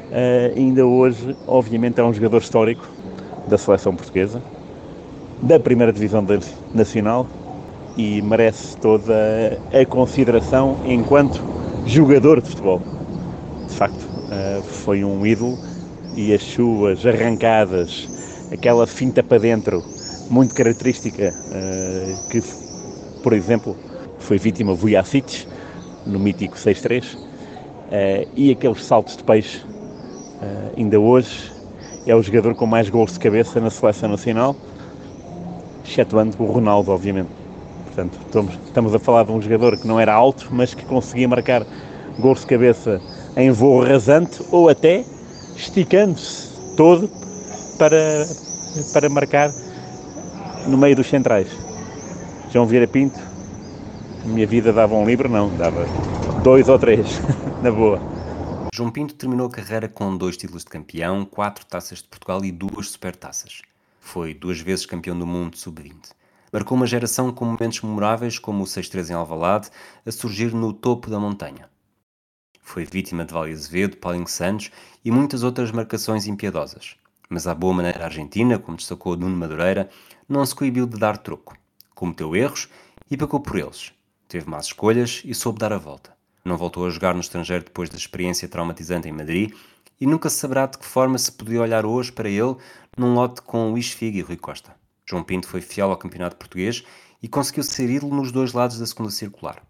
Uh, 0.07 0.57
ainda 0.57 0.85
hoje, 0.85 1.35
obviamente, 1.47 1.99
é 2.01 2.03
um 2.03 2.13
jogador 2.13 2.41
histórico 2.41 2.85
da 3.47 3.57
seleção 3.57 3.95
portuguesa, 3.95 4.41
da 5.41 5.57
primeira 5.57 5.93
divisão 5.93 6.25
nacional 6.73 7.25
e 7.95 8.21
merece 8.21 8.75
toda 8.77 9.13
a 9.71 9.85
consideração 9.85 10.77
enquanto 10.85 11.41
jogador 11.85 12.41
de 12.41 12.49
futebol. 12.49 12.81
De 13.65 13.73
facto, 13.73 14.01
uh, 14.01 14.61
foi 14.63 15.05
um 15.05 15.25
ídolo 15.25 15.57
e 16.17 16.33
as 16.33 16.43
suas 16.43 17.05
arrancadas, 17.05 18.09
aquela 18.51 18.85
finta 18.85 19.23
para 19.23 19.37
dentro, 19.37 19.81
muito 20.29 20.53
característica, 20.53 21.33
uh, 21.33 22.29
que, 22.29 22.41
por 23.23 23.31
exemplo, 23.31 23.77
foi 24.19 24.37
vítima 24.37 24.73
Vujacic 24.73 25.47
no 26.05 26.19
mítico 26.19 26.57
6-3, 26.57 27.15
uh, 27.15 27.19
e 28.35 28.51
aqueles 28.51 28.83
saltos 28.83 29.15
de 29.15 29.23
peixe 29.23 29.61
Uh, 30.37 30.71
ainda 30.77 30.99
hoje 30.99 31.51
é 32.05 32.15
o 32.15 32.21
jogador 32.21 32.53
com 32.53 32.67
mais 32.67 32.89
gols 32.89 33.13
de 33.13 33.19
cabeça 33.19 33.59
na 33.59 33.71
seleção 33.71 34.09
nacional, 34.09 34.55
excetuando 35.83 36.35
o 36.39 36.45
Ronaldo, 36.45 36.91
obviamente. 36.91 37.29
Portanto, 37.85 38.19
estamos, 38.23 38.53
estamos, 38.65 38.93
a 38.93 38.99
falar 38.99 39.23
de 39.23 39.31
um 39.31 39.41
jogador 39.41 39.77
que 39.77 39.87
não 39.87 39.99
era 39.99 40.13
alto, 40.13 40.47
mas 40.51 40.75
que 40.75 40.85
conseguia 40.85 41.27
marcar 41.27 41.65
gols 42.19 42.41
de 42.41 42.45
cabeça 42.45 43.01
em 43.35 43.49
voo 43.49 43.83
rasante 43.83 44.43
ou 44.51 44.69
até 44.69 45.03
esticando-se 45.57 46.49
todo 46.75 47.09
para, 47.77 48.25
para 48.93 49.09
marcar 49.09 49.51
no 50.67 50.77
meio 50.77 50.95
dos 50.95 51.07
centrais. 51.07 51.47
João 52.51 52.65
Vieira 52.65 52.87
Pinto, 52.87 53.19
minha 54.25 54.47
vida 54.47 54.71
dava 54.71 54.95
um 54.95 55.05
livro, 55.05 55.27
não, 55.27 55.49
dava 55.57 55.85
dois 56.43 56.69
ou 56.69 56.77
três, 56.77 57.19
na 57.61 57.71
boa. 57.71 57.99
João 58.73 58.91
Pinto 58.91 59.15
terminou 59.15 59.47
a 59.47 59.51
carreira 59.51 59.87
com 59.87 60.15
dois 60.15 60.37
títulos 60.37 60.63
de 60.63 60.69
campeão, 60.69 61.25
quatro 61.25 61.65
taças 61.65 61.99
de 61.99 62.05
Portugal 62.05 62.45
e 62.45 62.51
duas 62.51 62.89
supertaças. 62.89 63.61
Foi 63.99 64.33
duas 64.33 64.59
vezes 64.59 64.85
campeão 64.85 65.17
do 65.17 65.25
mundo 65.25 65.57
sub-20. 65.57 66.11
Marcou 66.53 66.77
uma 66.77 66.87
geração 66.87 67.31
com 67.31 67.43
momentos 67.43 67.81
memoráveis 67.81 68.39
como 68.39 68.63
o 68.63 68.67
6-3 68.67 69.09
em 69.09 69.13
Alvalade, 69.13 69.69
a 70.05 70.11
surgir 70.11 70.53
no 70.53 70.71
topo 70.71 71.09
da 71.09 71.19
montanha. 71.19 71.67
Foi 72.67 72.85
vítima 72.85 73.25
de 73.25 73.33
Vale 73.33 73.53
Azevedo, 73.53 73.97
Paulinho 73.97 74.27
Santos 74.27 74.71
e 75.03 75.09
muitas 75.09 75.43
outras 75.43 75.71
marcações 75.71 76.27
impiedosas. 76.27 76.95
Mas 77.29 77.47
à 77.47 77.55
boa 77.55 77.73
maneira 77.73 78.05
argentina, 78.05 78.59
como 78.59 78.77
destacou 78.77 79.15
Nuno 79.15 79.35
Madureira, 79.37 79.89
não 80.27 80.45
se 80.45 80.53
coibiu 80.53 80.85
de 80.85 80.99
dar 80.99 81.17
troco. 81.17 81.57
Cometeu 81.95 82.35
erros 82.35 82.69
e 83.09 83.15
pagou 83.15 83.39
por 83.39 83.57
eles. 83.57 83.93
Teve 84.27 84.49
más 84.49 84.65
escolhas 84.65 85.21
e 85.23 85.33
soube 85.33 85.59
dar 85.59 85.71
a 85.71 85.77
volta 85.77 86.17
não 86.47 86.57
voltou 86.57 86.85
a 86.85 86.89
jogar 86.89 87.13
no 87.13 87.19
estrangeiro 87.19 87.65
depois 87.65 87.89
da 87.89 87.97
experiência 87.97 88.47
traumatizante 88.47 89.07
em 89.07 89.11
Madrid 89.11 89.53
e 89.99 90.07
nunca 90.07 90.29
se 90.29 90.37
saberá 90.37 90.65
de 90.65 90.77
que 90.77 90.85
forma 90.85 91.17
se 91.17 91.31
podia 91.31 91.61
olhar 91.61 91.85
hoje 91.85 92.11
para 92.11 92.29
ele 92.29 92.55
num 92.97 93.13
lote 93.13 93.41
com 93.41 93.69
Luís 93.69 93.91
Figo 93.91 94.17
e 94.17 94.21
Rui 94.21 94.37
Costa. 94.37 94.75
João 95.05 95.23
Pinto 95.23 95.47
foi 95.47 95.61
fiel 95.61 95.89
ao 95.89 95.97
campeonato 95.97 96.37
português 96.37 96.83
e 97.21 97.27
conseguiu 97.27 97.63
ser 97.63 97.89
ídolo 97.89 98.15
nos 98.15 98.31
dois 98.31 98.53
lados 98.53 98.79
da 98.79 98.85
segunda 98.85 99.11
circular. 99.11 99.61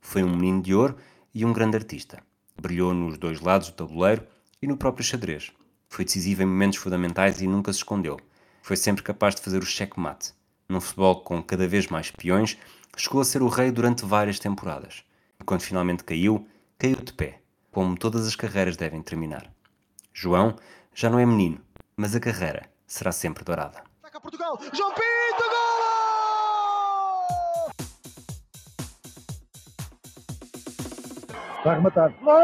Foi 0.00 0.22
um 0.22 0.36
menino 0.36 0.62
de 0.62 0.74
ouro 0.74 0.96
e 1.34 1.44
um 1.44 1.52
grande 1.52 1.76
artista. 1.76 2.22
Brilhou 2.60 2.94
nos 2.94 3.18
dois 3.18 3.40
lados 3.40 3.68
do 3.70 3.74
tabuleiro 3.74 4.26
e 4.60 4.66
no 4.66 4.76
próprio 4.76 5.04
xadrez. 5.04 5.52
Foi 5.88 6.04
decisivo 6.04 6.42
em 6.42 6.46
momentos 6.46 6.78
fundamentais 6.78 7.40
e 7.40 7.46
nunca 7.46 7.72
se 7.72 7.78
escondeu. 7.78 8.18
Foi 8.62 8.76
sempre 8.76 9.02
capaz 9.02 9.34
de 9.34 9.42
fazer 9.42 9.62
o 9.62 9.66
checkmate. 9.66 10.32
Num 10.68 10.80
futebol 10.80 11.20
com 11.20 11.42
cada 11.42 11.68
vez 11.68 11.86
mais 11.86 12.10
peões, 12.10 12.58
chegou 12.96 13.20
a 13.20 13.24
ser 13.24 13.42
o 13.42 13.48
rei 13.48 13.70
durante 13.70 14.04
várias 14.04 14.38
temporadas. 14.38 15.04
E 15.40 15.44
quando 15.44 15.60
finalmente 15.60 16.02
caiu, 16.02 16.46
caiu 16.78 16.96
de 16.96 17.12
pé, 17.12 17.40
como 17.70 17.96
todas 17.96 18.26
as 18.26 18.34
carreiras 18.34 18.76
devem 18.76 19.02
terminar. 19.02 19.50
João 20.12 20.56
já 20.94 21.08
não 21.08 21.18
é 21.18 21.26
menino, 21.26 21.60
mas 21.96 22.16
a 22.16 22.20
carreira 22.20 22.68
será 22.86 23.12
sempre 23.12 23.44
dourada. 23.44 23.84
Portugal, 24.26 24.58
João 24.72 24.92
Pinto! 24.92 25.95
Vai 31.66 31.74
rematar. 31.74 32.12
Gol! 32.22 32.36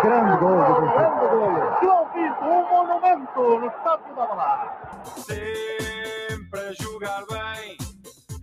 Grande 0.00 0.36
gol. 0.36 0.56
Grande 0.56 1.26
gol. 1.26 1.50
João 1.82 2.06
Pinto, 2.12 2.44
um 2.44 2.68
monumento 2.70 3.40
no 3.58 3.66
estádio 3.66 4.14
da 4.14 4.26
Balada. 4.26 4.70
Sempre 5.16 6.60
a 6.60 6.72
jogar 6.80 7.24
bem, 7.28 7.76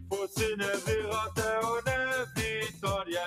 fosse 0.09 0.57
na 0.57 0.65
derrota 0.85 1.59
ou 1.63 1.75
na 1.85 2.25
vitória. 2.35 3.23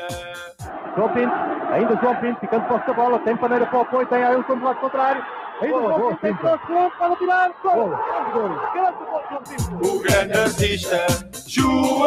João 0.94 1.08
Pinto, 1.14 1.34
ainda 1.72 1.96
João 1.96 2.16
Pinto, 2.16 2.40
ficando 2.40 2.68
posse 2.68 2.86
da 2.86 2.92
bola, 2.92 3.18
tem 3.20 3.34
paneira 3.34 3.64
para 3.64 3.78
o 3.78 3.80
apoio, 3.80 4.06
tem 4.08 4.22
Ailton 4.22 4.58
do 4.58 4.64
lado 4.66 4.80
contrário. 4.80 5.24
Ainda 5.62 5.78
Boa, 5.78 5.88
João 5.88 6.00
boa, 6.00 6.16
Pinto, 6.16 6.20
tem 6.20 6.36
Pinto. 6.36 6.58
cross, 6.66 6.92
pode 6.98 7.16
tirar, 7.16 7.50
gol! 7.62 7.74
Gol. 7.74 7.88
Grande 7.88 8.30
gol! 8.32 8.48
Grande 8.74 8.98
gol, 8.98 9.22
João 9.30 9.42
Pinto! 9.42 9.96
O 9.96 10.02
grande 10.02 10.38
artista, 10.38 11.06
João 11.48 12.02